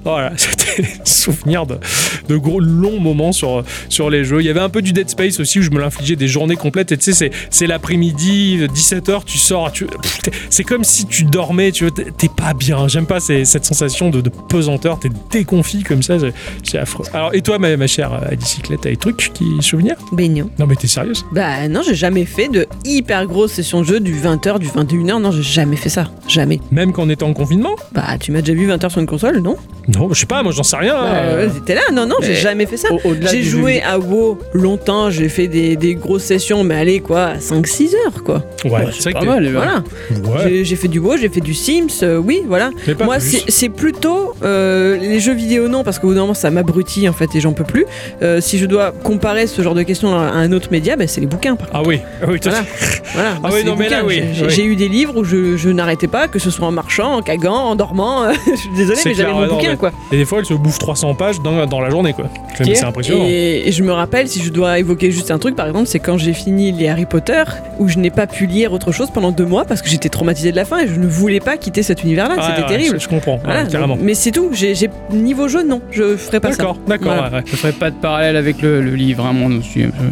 Voilà, 0.04 0.34
c'était 0.36 0.82
des 0.82 0.90
souvenirs 1.06 1.66
de, 1.66 1.78
de 2.28 2.36
gros 2.36 2.60
longs 2.60 3.00
moments 3.00 3.32
sur, 3.32 3.64
sur 3.90 4.10
les 4.10 4.24
jeux. 4.26 4.42
Il 4.42 4.46
y 4.46 4.50
avait 4.50 4.60
un 4.60 4.70
peu 4.70 4.82
du 4.82 4.92
Dead 4.92 5.10
Space 5.10 5.40
aussi 5.40 5.60
où 5.60 5.62
je 5.62 5.72
me 5.72 5.80
l'infligeais 5.80 6.16
des 6.18 6.28
journées 6.28 6.56
complètes. 6.58 6.92
Et 6.92 6.98
tu 6.98 7.14
sais, 7.14 7.32
c'est 7.50 7.68
l'après-midi, 7.68 8.68
17h, 8.68 9.24
tu 9.26 9.38
sors. 9.38 9.65
C'est 10.50 10.64
comme 10.64 10.84
si 10.84 11.06
tu 11.06 11.24
dormais. 11.24 11.72
Tu 11.72 11.90
t'es, 11.92 12.30
pas 12.30 12.54
bien. 12.54 12.88
J'aime 12.88 13.06
pas 13.06 13.20
ces- 13.20 13.46
cette 13.46 13.66
sensation 13.66 14.10
de, 14.10 14.22
de 14.22 14.30
pesanteur. 14.30 15.00
T'es 15.00 15.10
déconfit 15.32 15.84
comme 15.84 16.04
ça. 16.04 16.18
C'est, 16.64 16.78
affreux. 16.78 17.06
Alors, 17.14 17.34
et 17.34 17.42
toi, 17.42 17.60
ma, 17.60 17.76
ma 17.78 17.88
chère 17.88 18.14
à 18.14 18.36
bicyclette, 18.36 18.82
t'as 18.82 18.90
des 18.90 18.98
trucs 18.98 19.32
qui 19.34 19.46
souvenirs? 19.62 19.96
Ben 20.12 20.34
non. 20.34 20.50
Non, 20.60 20.66
mais 20.68 20.76
t'es 20.76 20.88
sérieuse? 20.88 21.26
Bah 21.32 21.68
non, 21.68 21.82
j'ai 21.86 21.96
jamais 21.96 22.26
fait 22.26 22.48
de 22.48 22.68
hyper 22.86 23.26
grosse 23.26 23.54
session 23.54 23.82
de 23.82 23.86
jeu 23.86 24.00
du 24.00 24.14
20h, 24.16 24.60
du 24.60 24.68
21h. 24.68 25.20
Non, 25.22 25.32
j'ai 25.32 25.42
jamais 25.44 25.76
fait 25.76 25.90
ça. 25.90 26.10
Jamais. 26.28 26.60
Même 26.72 26.92
quand 26.92 27.04
on 27.04 27.10
était 27.10 27.24
en 27.24 27.34
confinement? 27.34 27.76
Bah 27.94 28.04
tu 28.20 28.32
m'as 28.32 28.42
déjà 28.42 28.54
vu 28.54 28.68
20h 28.68 28.90
sur 28.90 29.00
une 29.02 29.08
console, 29.08 29.40
non? 29.40 29.56
Non, 29.88 30.10
je 30.12 30.20
sais 30.20 30.26
pas, 30.26 30.42
moi 30.42 30.52
j'en 30.52 30.64
sais 30.64 30.78
rien. 30.78 30.94
Bah, 30.94 31.14
euh. 31.16 31.50
T'étais 31.50 31.76
là 31.76 31.82
Non, 31.94 32.06
non, 32.08 32.16
j'ai 32.22 32.30
mais 32.30 32.36
jamais 32.36 32.66
fait 32.66 32.78
ça. 32.78 32.88
J'ai 33.32 33.44
joué 33.44 33.82
à 33.84 34.00
WoW 34.00 34.40
longtemps, 34.54 35.10
j'ai 35.12 35.30
fait 35.30 35.48
des, 35.48 35.76
des 35.76 35.94
grosses 35.96 36.24
sessions, 36.24 36.64
mais 36.64 36.76
allez 36.76 37.00
quoi, 37.02 37.34
5-6 37.36 37.94
heures 38.06 38.24
quoi. 38.24 38.44
ouais, 38.66 38.72
Ouais, 38.72 38.86
c'est 38.98 39.14
pas 39.14 39.20
que 39.22 39.26
mal. 39.26 39.55
Voilà. 39.56 39.84
Ouais, 40.46 40.64
J'ai- 40.64 40.76
fait 40.76 40.88
du 40.88 41.00
WoW, 41.00 41.18
j'ai 41.18 41.30
fait 41.30 41.40
du 41.42 41.54
Sims, 41.54 41.88
euh, 42.04 42.18
oui, 42.18 42.42
voilà. 42.48 42.70
Moi, 43.04 43.18
c'est 43.20 43.70
plutôt 43.70 44.34
euh, 44.44 44.98
les 44.98 45.20
jeux 45.20 45.34
vidéo, 45.34 45.68
non, 45.68 45.84
parce 45.84 46.00
d'un 46.14 46.22
moment, 46.22 46.34
ça 46.34 46.52
m'abrutit 46.52 47.08
en 47.10 47.14
fait 47.14 47.34
et 47.36 47.40
j'en 47.40 47.54
peux 47.54 47.64
plus. 47.64 47.86
Euh, 48.22 48.42
si 48.42 48.58
je 48.58 48.66
dois 48.66 48.92
comparer 48.92 49.48
ce 49.48 49.62
genre 49.62 49.74
de 49.74 49.84
questions 49.84 50.16
à 50.16 50.20
un 50.20 50.52
autre 50.52 50.70
média, 50.72 50.96
bah, 50.96 51.08
c'est 51.08 51.22
les 51.22 51.28
bouquins. 51.28 51.56
par. 51.56 51.68
Ah 51.74 51.82
oui, 51.86 52.00
ah 52.22 52.26
oui, 52.30 52.40
toi, 52.40 52.52
Voilà. 52.52 52.66
Voilà, 53.14 53.40
moi, 53.40 53.50
oui, 53.54 53.64
non, 53.64 53.76
mais 53.76 53.90
là, 53.90 54.04
oui, 54.06 54.22
J'ai- 54.34 54.64
oui. 54.64 54.66
Eu 54.66 54.76
des 54.76 54.88
livres 54.88 55.18
où 55.18 55.24
je, 55.24 55.58
je 55.58 55.70
n'arrêtais 55.70 56.08
pas, 56.08 56.28
que 56.28 56.40
ce 56.40 56.50
soit 56.50 56.68
en 56.68 56.72
marchant, 56.72 57.16
en 57.18 57.22
cagant, 57.22 57.56
en 57.56 57.76
dormant. 57.76 58.26
je 58.52 58.56
suis 58.56 58.70
désolée, 58.76 58.98
C'est 58.98 59.10
mais 59.10 59.16
j'avais 59.16 59.34
mon 59.34 59.48
bouquin 59.48 59.76
quoi. 59.76 59.92
Et 60.12 60.18
des 60.18 60.26
fois, 60.26 60.40
elle 60.40 60.46
se 60.46 60.54
bouffe 60.54 60.80
300 60.80 61.16
pages 61.16 61.40
dans, 61.42 61.66
dans 61.66 61.80
la 61.82 61.90
journée, 61.90 62.14
quoi. 62.14 62.26
C'est 62.58 62.84
impressionnant. 62.84 63.26
Et, 63.28 63.68
et 63.68 63.72
je 63.72 63.84
me 63.84 63.92
rappelle, 63.92 64.28
si 64.28 64.42
je 64.42 64.50
dois 64.50 64.80
évoquer 64.80 65.12
juste 65.12 65.32
un 65.32 65.38
truc, 65.38 65.56
par 65.56 65.68
exemple, 65.68 65.88
c'est 65.88 66.00
quand 66.00 66.18
j'ai 66.18 66.34
fini 66.34 66.72
les 66.72 66.88
Harry 66.88 67.06
Potter, 67.06 67.44
où 67.80 67.88
je 67.88 67.98
n'ai 68.00 68.10
pas 68.10 68.28
pu 68.28 68.46
lire 68.46 68.74
autre 68.74 68.92
chose 68.92 69.10
pendant 69.14 69.32
deux 69.32 69.45
mois 69.46 69.66
parce 69.66 69.82
que 69.82 69.90
j'étais 69.90 70.10
traumatisée 70.10 70.52
de 70.52 70.56
la 70.56 70.66
fin 70.66 70.80
et 70.80 70.88
je 70.88 71.00
ne 71.00 71.08
voulais 71.08 71.40
pas 71.40 71.58
quitter 71.58 71.84
cet 71.84 72.04
univers-là. 72.04 72.36
Ouais, 72.36 72.42
C'était 72.48 72.62
ouais, 72.62 72.68
terrible. 72.68 73.00
Je, 73.00 73.04
je 73.04 73.10
comprends, 73.10 73.36
ouais, 73.36 73.42
Voilà, 73.44 73.66
carrément. 73.66 73.96
donc- 73.96 74.04
mais 74.04 74.14
c'est 74.14 74.32
tout. 74.32 74.50
J'ai 74.54 74.76
j'ai- 74.76 74.90
niveau 75.12 75.48
jeu, 75.48 75.64
non, 75.64 75.82
je 75.92 76.16
ferai 76.18 76.40
pas 76.40 76.52
ça. 76.52 76.58
D'accord, 76.58 76.78
d'accord. 76.88 77.14
Voilà. 77.14 77.30
ouais, 77.30 77.36
ouais. 77.38 77.44
Je 77.46 77.56
ferai 77.56 77.72
pas 77.74 77.92
de 77.92 77.96
parallèle 77.96 78.36
avec 78.38 78.62
le, 78.62 78.82
le 78.82 78.96
livre, 78.96 79.26
hein, 79.26 79.34
moi 79.34 79.50
aussi. 79.58 79.84
un 79.84 79.90
peu. 79.90 80.06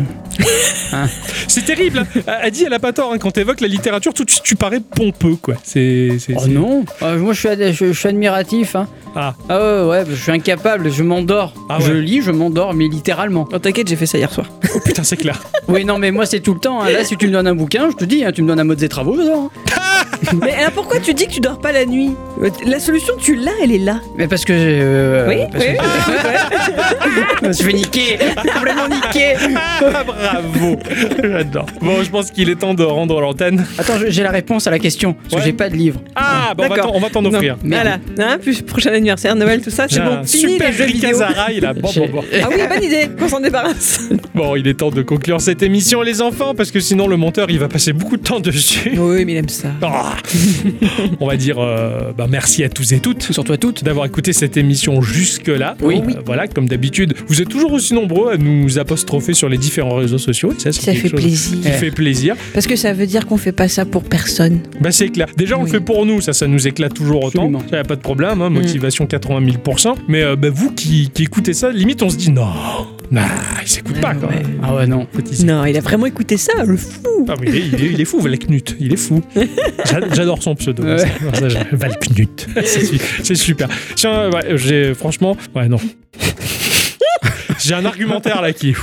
C'est 1.48 1.66
terrible. 1.66 2.00
hein. 2.00 2.22
Elle 2.44 2.52
dit, 2.52 2.64
elle 2.66 2.74
a 2.74 2.80
pas 2.80 2.94
tort. 2.94 3.12
hein. 3.14 3.18
Quand 3.20 3.32
t'évoques 3.32 3.62
la 3.62 3.68
littérature, 3.68 4.14
tout 4.14 4.24
de 4.26 4.30
suite, 4.32 4.44
tu 4.44 4.56
parais 4.56 4.80
pompeux, 4.80 5.36
quoi. 5.36 5.56
C'est. 5.64 6.18
c'est- 6.20 6.34
Oh 6.36 6.42
c'est- 6.44 6.50
non 6.50 6.86
Euh, 7.02 7.18
Moi 7.20 7.34
je 7.34 7.40
suis, 7.40 7.50
ad- 7.50 7.72
je, 7.72 7.86
je 7.88 7.92
suis 7.94 8.10
admiratif. 8.10 8.76
Hein. 8.76 8.88
Ah. 9.16 9.36
Ah 9.48 9.60
ouais, 9.60 9.90
ouais, 9.90 10.04
je 10.10 10.16
suis 10.16 10.32
incapable, 10.32 10.92
je 10.92 11.04
m'endors. 11.04 11.54
Ah 11.70 11.78
Je 11.80 11.94
ouais. 11.94 12.02
lis, 12.02 12.22
je 12.24 12.32
m'endors, 12.32 12.74
mais 12.74 12.88
littéralement. 12.88 13.48
Oh, 13.54 13.60
T'inquiète, 13.60 13.88
j'ai 13.88 13.96
fait 13.96 14.08
ça 14.08 14.18
hier 14.18 14.32
soir. 14.32 14.48
Oh 14.76 14.80
putain, 14.84 15.04
c'est 15.04 15.18
clair. 15.18 15.40
Oui, 15.68 15.86
non, 15.86 16.00
mais 16.00 16.10
moi 16.12 16.26
c'est 16.26 16.40
tout 16.40 16.56
le 16.56 16.60
temps. 16.60 16.82
hein. 16.82 16.90
Là, 16.90 17.04
si 17.04 17.16
tu 17.16 17.28
me 17.28 17.32
donnes 17.32 17.46
un 17.48 17.54
bouquin, 17.56 17.90
je 17.92 17.96
te 17.96 18.06
dis, 18.06 18.24
hein, 18.26 18.32
tu 18.34 18.42
me 18.42 18.48
donnes 18.48 18.60
un 18.60 18.64
mode 18.64 18.80
des 18.80 18.90
travaux, 18.90 19.16
dors. 19.24 19.52
hein. 19.76 20.38
mais 20.42 20.54
alors 20.54 20.72
pourquoi 20.72 21.00
tu 21.00 21.14
dis 21.14 21.28
que 21.28 21.32
tu 21.34 21.40
dors 21.40 21.60
pas 21.60 21.72
la 21.72 21.86
nuit 21.86 22.12
La 22.66 22.80
solution, 22.80 23.14
tu 23.20 23.36
l'as, 23.36 23.52
elle 23.62 23.72
est 23.72 23.78
là. 23.80 24.00
Mais 24.18 24.28
parce 24.28 24.46
que. 24.46 24.54
euh, 24.56 25.28
Oui, 25.28 25.38
parce 25.52 25.64
oui. 25.66 25.72
que- 25.78 27.44
Je 27.44 27.48
me 27.48 27.54
suis 27.54 27.66
fait 27.66 27.74
niquer 27.74 28.18
Complètement 28.54 28.88
niquer 28.88 29.34
Ah, 29.56 30.04
bravo. 30.06 30.78
J'adore. 31.22 31.66
Bon, 31.82 32.02
je 32.04 32.10
pense 32.10 32.32
qu'il 32.32 32.50
est 32.50 32.56
temps 32.56 32.74
de 32.74 32.84
rendre 32.84 33.20
l'antenne. 33.22 33.66
Attends, 33.78 33.98
je- 34.00 34.10
j'ai 34.10 34.24
la 34.24 34.32
réponse 34.32 34.66
à 34.68 34.72
la 34.72 34.80
question. 34.80 35.14
Parce 35.14 35.34
Ouais. 35.34 35.40
que 35.40 35.46
j'ai 35.46 35.54
pas 35.54 35.70
de 35.70 35.76
livre. 35.76 36.00
Ah, 36.16 36.54
bah, 36.58 36.64
on 36.66 36.70
va 36.70 36.76
D'accord. 36.76 36.92
t'en- 36.92 36.98
on 36.98 37.00
va 37.00 37.10
t'en 37.10 37.26
offrir. 37.26 37.58
Mais- 37.64 37.76
Voilà. 37.76 37.98
Hein, 38.20 38.38
plus 38.42 38.62
prochain 38.62 38.92
anniversaire, 38.94 39.36
Noël, 39.36 39.62
tout 39.62 39.70
ça, 39.70 39.86
c'est 39.90 39.96
J'ai 39.96 40.02
bon. 40.02 40.14
un 40.20 40.24
Fini 40.24 40.54
super 40.54 40.70
les 40.70 40.74
jeux 40.78 40.86
vidéo. 40.86 41.10
Ricazaraï, 41.10 41.60
là. 41.60 41.74
Bon, 41.74 41.90
bon, 41.96 42.08
bon. 42.12 42.24
Ah 42.42 42.48
oui, 42.50 42.56
bonne 42.70 42.84
idée, 42.84 43.10
qu'on 43.20 43.28
s'en 43.28 43.40
débarrasse. 43.40 44.00
Bon, 44.34 44.56
il 44.56 44.68
est 44.68 44.76
temps 44.76 44.90
de 44.92 45.02
conclure 45.02 45.42
cette 45.42 45.62
émission, 45.64 46.02
les 46.02 46.22
enfants, 46.22 46.54
parce 46.56 46.72
que 46.72 46.80
sinon 46.80 47.08
le 47.08 47.18
monteur 47.18 47.50
il 47.50 47.60
va 47.60 47.68
passer 47.68 47.94
beaucoup 47.94 48.18
de 48.18 48.24
temps 48.24 48.40
dessus. 48.40 48.94
oui, 48.98 49.13
mais 49.26 49.34
il 49.34 49.38
aime 49.38 49.50
ça. 49.50 49.70
Ah. 49.82 50.16
On 51.20 51.28
va 51.28 51.38
dire 51.38 51.58
euh, 51.60 52.12
bah, 52.18 52.28
merci 52.30 52.64
à 52.64 52.70
tous 52.70 52.92
et 52.94 53.00
toutes. 53.00 53.24
Surtout 53.32 53.54
à 53.54 53.58
toutes. 53.58 53.84
D'avoir 53.84 54.06
écouté 54.06 54.34
cette 54.34 54.58
émission 54.58 55.02
jusque-là. 55.02 55.76
Oui. 55.82 55.98
Euh, 55.98 56.22
voilà, 56.26 56.48
comme 56.48 56.68
d'habitude, 56.68 57.14
vous 57.28 57.42
êtes 57.42 57.50
toujours 57.50 57.74
aussi 57.74 57.94
nombreux 57.94 58.34
à 58.34 58.38
nous 58.38 58.80
apostropher 58.80 59.34
sur 59.34 59.50
les 59.50 59.58
différents 59.58 59.96
réseaux 59.96 60.18
sociaux. 60.18 60.52
et 60.52 60.60
Ça, 60.60 60.72
c'est 60.72 60.82
Ça 60.82 60.94
fait 60.94 61.10
chose 61.10 61.22
plaisir. 61.22 61.58
Qui 61.62 61.70
fait 61.70 61.92
plaisir. 61.92 62.36
Parce 62.54 62.68
que 62.68 62.76
ça 62.76 62.94
veut 62.94 63.06
dire 63.08 63.26
qu'on 63.26 63.38
fait 63.38 63.52
pas 63.52 63.68
ça 63.68 63.86
pour 63.86 64.04
personne. 64.04 64.60
Bah, 64.82 64.92
c'est 64.92 65.10
clair. 65.10 65.28
Déjà, 65.38 65.56
on 65.58 65.60
le 65.60 65.66
Oui. 65.66 65.72
fait 65.72 65.80
pour 65.80 66.06
nous, 66.06 66.22
ça, 66.22 66.34
ça 66.34 66.48
nous 66.48 66.68
éclate 66.68 66.94
toujours 66.94 67.24
autant. 67.24 67.44
Absolument. 67.44 67.64
Ça 67.70 67.78
y 67.78 67.80
a 67.80 67.84
pas 67.84 67.96
de 67.96 68.02
problème, 68.02 68.42
hein, 68.42 68.50
motivation 68.50 69.06
80 69.06 69.42
000%. 69.66 69.96
Mais 70.08 70.24
euh, 70.24 70.36
bah, 70.36 70.50
vous 70.54 70.72
qui, 70.72 71.10
qui 71.14 71.24
écoutez 71.24 71.54
ça, 71.54 71.72
limite, 71.72 72.02
on 72.04 72.10
se 72.10 72.18
dit 72.18 72.32
non, 72.32 72.48
non, 73.12 73.22
il 73.62 73.68
s'écoute 73.68 74.00
pas 74.02 74.14
quand 74.16 74.30
même. 74.30 74.60
Ah 74.64 74.74
ouais, 74.76 74.88
non. 74.88 75.06
Petit 75.06 75.46
Non, 75.46 75.66
il 75.66 75.78
a 75.78 75.82
vraiment 75.82 76.06
écouté 76.08 76.38
ça, 76.38 76.64
le 76.66 76.78
fou. 76.78 77.26
Ah, 77.30 77.36
mais 77.40 77.48
il, 77.50 77.56
est, 77.56 77.60
il 77.68 77.76
est- 77.86 77.92
il 77.94 78.02
est 78.02 78.06
fou, 78.06 78.20
Valknut. 78.20 78.76
Il 78.80 78.92
est 78.94 78.98
fou. 78.98 79.22
J'a- 79.36 80.14
J'adore 80.14 80.42
son 80.42 80.56
pseudo. 80.56 80.84
Ouais. 80.84 81.06
J'ai- 81.48 81.58
Valknut. 81.76 82.48
C'est 82.66 82.86
su- 82.86 83.00
C'est 83.24 83.36
super. 83.36 83.68
Tiens, 83.96 84.30
ouais, 84.32 84.58
j'ai 84.58 84.94
franchement, 84.94 85.38
ouais 85.56 85.68
non. 85.68 85.78
J'ai 87.64 87.76
un 87.76 87.86
argumentaire 87.86 88.42
là 88.42 88.52
qui 88.52 88.72
est. 88.72 88.76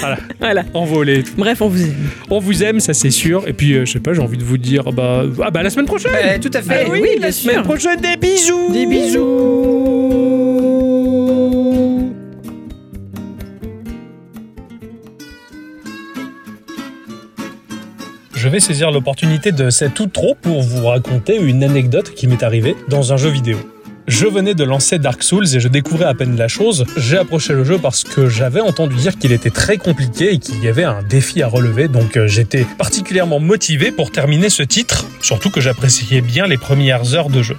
Voilà, 0.00 0.18
Voilà. 0.40 0.64
envolé. 0.74 1.22
Bref, 1.36 1.60
on 1.60 1.68
vous 1.68 1.82
aime. 1.82 1.94
On 2.30 2.38
vous 2.40 2.64
aime, 2.64 2.80
ça 2.80 2.92
c'est 2.94 3.10
sûr. 3.10 3.46
Et 3.46 3.52
puis, 3.52 3.74
euh, 3.74 3.84
je 3.84 3.92
sais 3.92 4.00
pas, 4.00 4.12
j'ai 4.12 4.20
envie 4.22 4.38
de 4.38 4.42
vous 4.42 4.58
dire, 4.58 4.82
bah, 4.92 5.22
ah 5.42 5.50
bah 5.52 5.62
la 5.62 5.70
semaine 5.70 5.86
prochaine. 5.86 6.10
Eh, 6.36 6.40
tout 6.40 6.50
à 6.52 6.62
fait. 6.62 6.84
Ah 6.86 6.90
oui, 6.90 7.02
la 7.14 7.18
bien 7.20 7.32
semaine 7.32 7.56
sûr. 7.56 7.62
prochaine, 7.62 8.00
des 8.00 8.16
bisous. 8.16 8.72
Des 8.72 8.86
bisous. 8.86 10.03
Saisir 18.60 18.90
l'opportunité 18.90 19.52
de 19.52 19.68
cette 19.68 19.98
outro 19.98 20.36
pour 20.40 20.62
vous 20.62 20.86
raconter 20.86 21.36
une 21.36 21.64
anecdote 21.64 22.14
qui 22.14 22.26
m'est 22.26 22.42
arrivée 22.42 22.76
dans 22.88 23.12
un 23.12 23.16
jeu 23.16 23.28
vidéo. 23.28 23.58
Je 24.06 24.26
venais 24.26 24.54
de 24.54 24.64
lancer 24.64 24.98
Dark 24.98 25.22
Souls 25.22 25.46
et 25.54 25.60
je 25.60 25.68
découvrais 25.68 26.04
à 26.04 26.14
peine 26.14 26.36
la 26.36 26.46
chose. 26.46 26.84
J'ai 26.96 27.16
approché 27.16 27.52
le 27.54 27.64
jeu 27.64 27.78
parce 27.78 28.04
que 28.04 28.28
j'avais 28.28 28.60
entendu 28.60 28.96
dire 28.96 29.18
qu'il 29.18 29.32
était 29.32 29.50
très 29.50 29.78
compliqué 29.78 30.34
et 30.34 30.38
qu'il 30.38 30.62
y 30.62 30.68
avait 30.68 30.84
un 30.84 31.02
défi 31.02 31.42
à 31.42 31.48
relever, 31.48 31.88
donc 31.88 32.16
euh, 32.16 32.26
j'étais 32.26 32.66
particulièrement 32.78 33.40
motivé 33.40 33.90
pour 33.90 34.12
terminer 34.12 34.50
ce 34.50 34.62
titre, 34.62 35.06
surtout 35.22 35.50
que 35.50 35.60
j'appréciais 35.60 36.20
bien 36.20 36.46
les 36.46 36.58
premières 36.58 37.14
heures 37.14 37.30
de 37.30 37.42
jeu. 37.42 37.56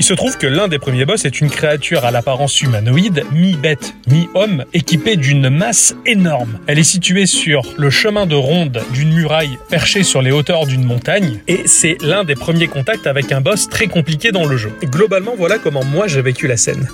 Il 0.00 0.02
se 0.02 0.14
trouve 0.14 0.38
que 0.38 0.46
l'un 0.46 0.66
des 0.66 0.78
premiers 0.78 1.04
boss 1.04 1.26
est 1.26 1.42
une 1.42 1.50
créature 1.50 2.06
à 2.06 2.10
l'apparence 2.10 2.62
humanoïde, 2.62 3.22
mi-bête, 3.32 3.92
mi-homme, 4.08 4.64
équipée 4.72 5.16
d'une 5.16 5.50
masse 5.50 5.94
énorme. 6.06 6.58
Elle 6.66 6.78
est 6.78 6.84
située 6.84 7.26
sur 7.26 7.60
le 7.76 7.90
chemin 7.90 8.24
de 8.24 8.34
ronde 8.34 8.82
d'une 8.94 9.12
muraille 9.12 9.58
perchée 9.68 10.02
sur 10.02 10.22
les 10.22 10.30
hauteurs 10.30 10.64
d'une 10.64 10.84
montagne, 10.84 11.40
et 11.48 11.64
c'est 11.66 11.98
l'un 12.00 12.24
des 12.24 12.34
premiers 12.34 12.66
contacts 12.66 13.06
avec 13.06 13.30
un 13.30 13.42
boss 13.42 13.68
très 13.68 13.88
compliqué 13.88 14.32
dans 14.32 14.46
le 14.46 14.56
jeu. 14.56 14.72
Globalement, 14.84 15.34
voilà 15.36 15.58
comment 15.58 15.84
moi 15.84 16.06
j'ai 16.06 16.22
vécu 16.22 16.46
la 16.46 16.56
scène. 16.56 16.88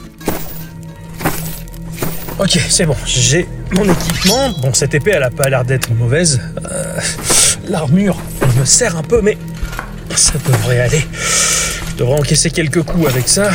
Ok, 2.41 2.59
c'est 2.69 2.87
bon, 2.87 2.97
j'ai 3.07 3.47
mon 3.71 3.85
équipement. 3.85 4.51
Bon, 4.63 4.75
cette 4.75 4.97
épée, 4.97 5.13
elle 5.15 5.23
a 5.23 5.31
pas 5.31 5.49
l'air 5.49 5.65
d'être 5.65 5.93
mauvaise. 5.93 6.41
Euh, 6.73 6.99
L'armure, 7.69 8.17
elle 8.43 8.61
me 8.61 8.65
sert 8.65 8.97
un 8.97 9.05
peu, 9.05 9.21
mais 9.23 9.39
ça 10.17 10.33
devrait 10.45 10.81
aller. 10.81 11.03
Devrais 11.97 12.19
encaisser 12.19 12.51
quelques 12.51 12.83
coups 12.83 13.09
avec 13.09 13.27
ça. 13.27 13.51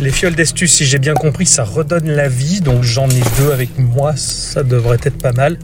Les 0.00 0.10
fioles 0.10 0.34
d'estus, 0.34 0.72
si 0.72 0.84
j'ai 0.84 0.98
bien 0.98 1.14
compris, 1.14 1.46
ça 1.46 1.62
redonne 1.62 2.10
la 2.10 2.28
vie, 2.28 2.60
donc 2.60 2.82
j'en 2.82 3.08
ai 3.08 3.22
deux 3.38 3.52
avec 3.52 3.78
moi, 3.78 4.14
ça 4.16 4.64
devrait 4.64 4.98
être 5.04 5.16
pas 5.16 5.30
mal. 5.30 5.58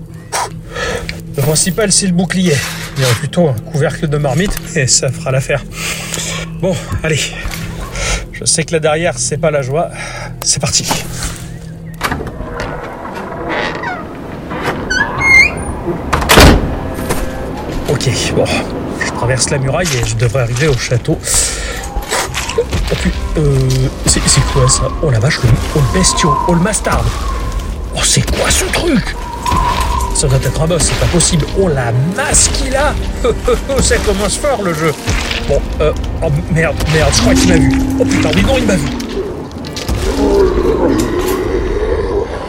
Le 1.37 1.43
principal, 1.43 1.91
c'est 1.91 2.07
le 2.07 2.13
bouclier. 2.13 2.55
Il 2.97 3.03
y 3.03 3.05
aurait 3.05 3.15
plutôt 3.15 3.49
un 3.49 3.55
couvercle 3.55 4.09
de 4.09 4.17
marmite, 4.17 4.57
et 4.77 4.87
ça 4.87 5.11
fera 5.11 5.33
l'affaire. 5.33 5.65
Bon, 6.61 6.77
allez. 7.03 7.21
Je 8.33 8.45
sais 8.45 8.63
que 8.63 8.73
là 8.73 8.79
derrière, 8.79 9.19
c'est 9.19 9.39
pas 9.39 9.51
la 9.51 9.63
joie. 9.63 9.91
C'est 10.45 10.61
parti. 10.61 10.89
Ok, 17.89 18.09
bon. 18.37 18.45
Je 19.05 19.11
traverse 19.13 19.51
la 19.51 19.59
muraille 19.59 19.89
et 20.01 20.07
je 20.07 20.15
devrais 20.15 20.43
arriver 20.43 20.69
au 20.69 20.79
château. 20.79 21.19
Oh, 22.93 22.97
pu- 22.97 23.13
euh, 23.39 23.69
c'est 24.07 24.21
quoi 24.53 24.69
ça? 24.69 24.83
Oh 25.03 25.11
la 25.11 25.19
vache, 25.21 25.39
le, 25.43 25.49
oh, 25.77 25.81
le 25.93 25.99
bestiau, 25.99 26.35
oh 26.49 26.55
le 26.55 26.61
mastard. 26.61 27.05
Oh 27.95 28.01
c'est 28.05 28.29
quoi 28.31 28.51
ce 28.51 28.65
truc? 28.73 29.15
Ça 30.15 30.27
doit 30.27 30.39
être 30.39 30.61
un 30.63 30.67
boss, 30.67 30.83
c'est 30.83 30.99
pas 30.99 31.07
possible. 31.07 31.47
Oh 31.61 31.69
la 31.69 31.93
masse 32.17 32.49
qu'il 32.55 32.75
a 32.77 32.93
Ça 33.83 33.97
commence 33.99 34.37
fort 34.37 34.63
le 34.63 34.75
jeu. 34.75 34.93
Bon, 35.49 35.61
euh, 35.81 35.93
oh 36.23 36.29
merde, 36.53 36.77
merde, 36.93 37.11
je 37.15 37.21
crois 37.21 37.35
qu'il 37.35 37.49
m'a 37.49 37.57
vu. 37.59 37.73
Oh 38.01 38.05
putain, 38.05 38.31
oui 38.35 38.43
non, 38.47 38.55
il 38.59 38.67
m'a 38.67 38.77
vu. 38.77 38.89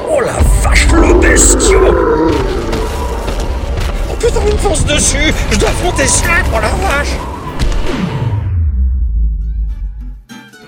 Oh 0.10 0.20
la 0.22 0.38
vache, 0.64 0.88
le 0.92 1.14
bestiau 1.20 1.80
Oh 4.10 4.16
putain, 4.20 4.40
il 4.48 4.54
me 4.54 4.58
fonce 4.58 4.86
dessus 4.86 5.34
Je 5.52 5.58
dois 5.58 5.70
affronter 5.70 6.08
ça 6.08 6.24
Oh 6.54 6.60
la 6.60 6.70
vache 6.88 7.16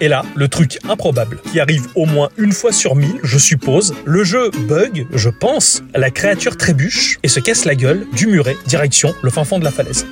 Et 0.04 0.10
là, 0.10 0.26
le 0.36 0.50
truc 0.50 0.80
improbable, 0.90 1.40
qui 1.50 1.62
arrive 1.62 1.88
au 1.96 2.06
moins 2.06 2.28
une 2.38 2.52
fois 2.52 2.74
sur 2.74 2.94
mille, 2.94 3.22
je 3.24 3.38
suppose, 3.38 3.96
le 4.04 4.26
jeu 4.26 4.52
bug, 4.68 5.08
je 5.14 5.30
pense, 5.30 5.82
la 5.96 6.12
créature 6.12 6.58
trébuche 6.58 7.20
et 7.24 7.30
se 7.30 7.40
casse 7.40 7.64
la 7.64 7.74
gueule 7.74 8.06
du 8.12 8.28
muret, 8.28 8.58
direction 8.68 9.16
le 9.22 9.30
fin 9.30 9.46
fond 9.46 9.60
de 9.60 9.64
la 9.64 9.72
falaise. 9.72 10.06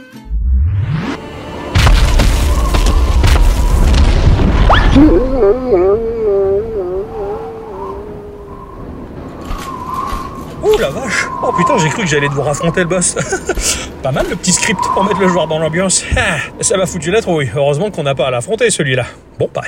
Ouh 10.63 10.77
la 10.79 10.89
vache 10.89 11.27
Oh 11.43 11.51
putain, 11.57 11.77
j'ai 11.79 11.89
cru 11.89 12.03
que 12.03 12.07
j'allais 12.09 12.29
devoir 12.29 12.49
affronter 12.49 12.81
le 12.81 12.87
boss. 12.87 13.15
pas 14.03 14.11
mal 14.11 14.25
le 14.29 14.35
petit 14.35 14.51
script 14.51 14.79
pour 14.93 15.03
mettre 15.03 15.19
le 15.19 15.27
joueur 15.27 15.47
dans 15.47 15.57
l'ambiance. 15.59 16.03
Ah, 16.15 16.37
ça 16.61 16.77
m'a 16.77 16.85
foutu 16.85 17.09
la 17.11 17.21
trouille. 17.21 17.49
Heureusement 17.55 17.89
qu'on 17.91 18.03
n'a 18.03 18.13
pas 18.15 18.27
à 18.27 18.31
l'affronter 18.31 18.69
celui-là. 18.69 19.05
Bon, 19.39 19.49
bah. 19.53 19.61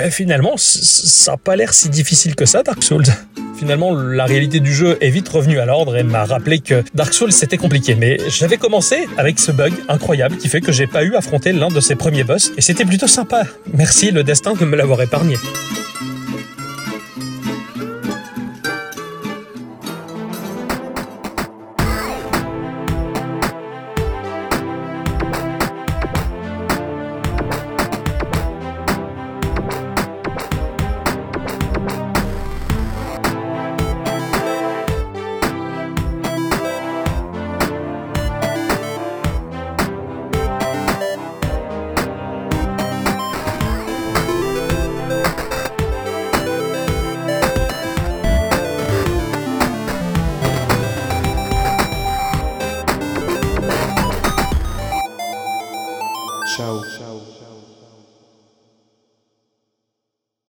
euh, 0.00 0.10
finalement, 0.10 0.56
c- 0.56 0.80
c- 0.82 1.02
ça 1.06 1.32
n'a 1.32 1.36
pas 1.36 1.54
l'air 1.56 1.72
si 1.72 1.88
difficile 1.88 2.34
que 2.34 2.44
ça, 2.44 2.62
Dark 2.62 2.82
Souls. 2.82 3.04
Finalement, 3.56 3.92
la 3.94 4.24
réalité 4.24 4.60
du 4.60 4.72
jeu 4.72 4.98
est 5.00 5.10
vite 5.10 5.28
revenue 5.28 5.58
à 5.58 5.64
l'ordre 5.66 5.96
et 5.96 6.02
m'a 6.04 6.24
rappelé 6.24 6.60
que 6.60 6.82
Dark 6.94 7.12
Souls 7.12 7.32
c'était 7.32 7.56
compliqué. 7.56 7.94
Mais 7.96 8.18
j'avais 8.28 8.56
commencé 8.56 9.08
avec 9.16 9.38
ce 9.38 9.50
bug 9.52 9.72
incroyable 9.88 10.36
qui 10.38 10.48
fait 10.48 10.60
que 10.60 10.70
j'ai 10.72 10.86
pas 10.86 11.02
eu 11.04 11.14
à 11.14 11.18
affronter 11.18 11.52
l'un 11.52 11.68
de 11.68 11.80
ses 11.80 11.94
premiers 11.96 12.24
boss 12.24 12.52
et 12.56 12.60
c'était 12.62 12.84
plutôt 12.84 13.08
sympa. 13.08 13.42
Merci 13.74 14.10
le 14.12 14.22
destin 14.24 14.54
de 14.54 14.64
me 14.64 14.76
l'avoir 14.76 15.02
épargné. 15.02 15.36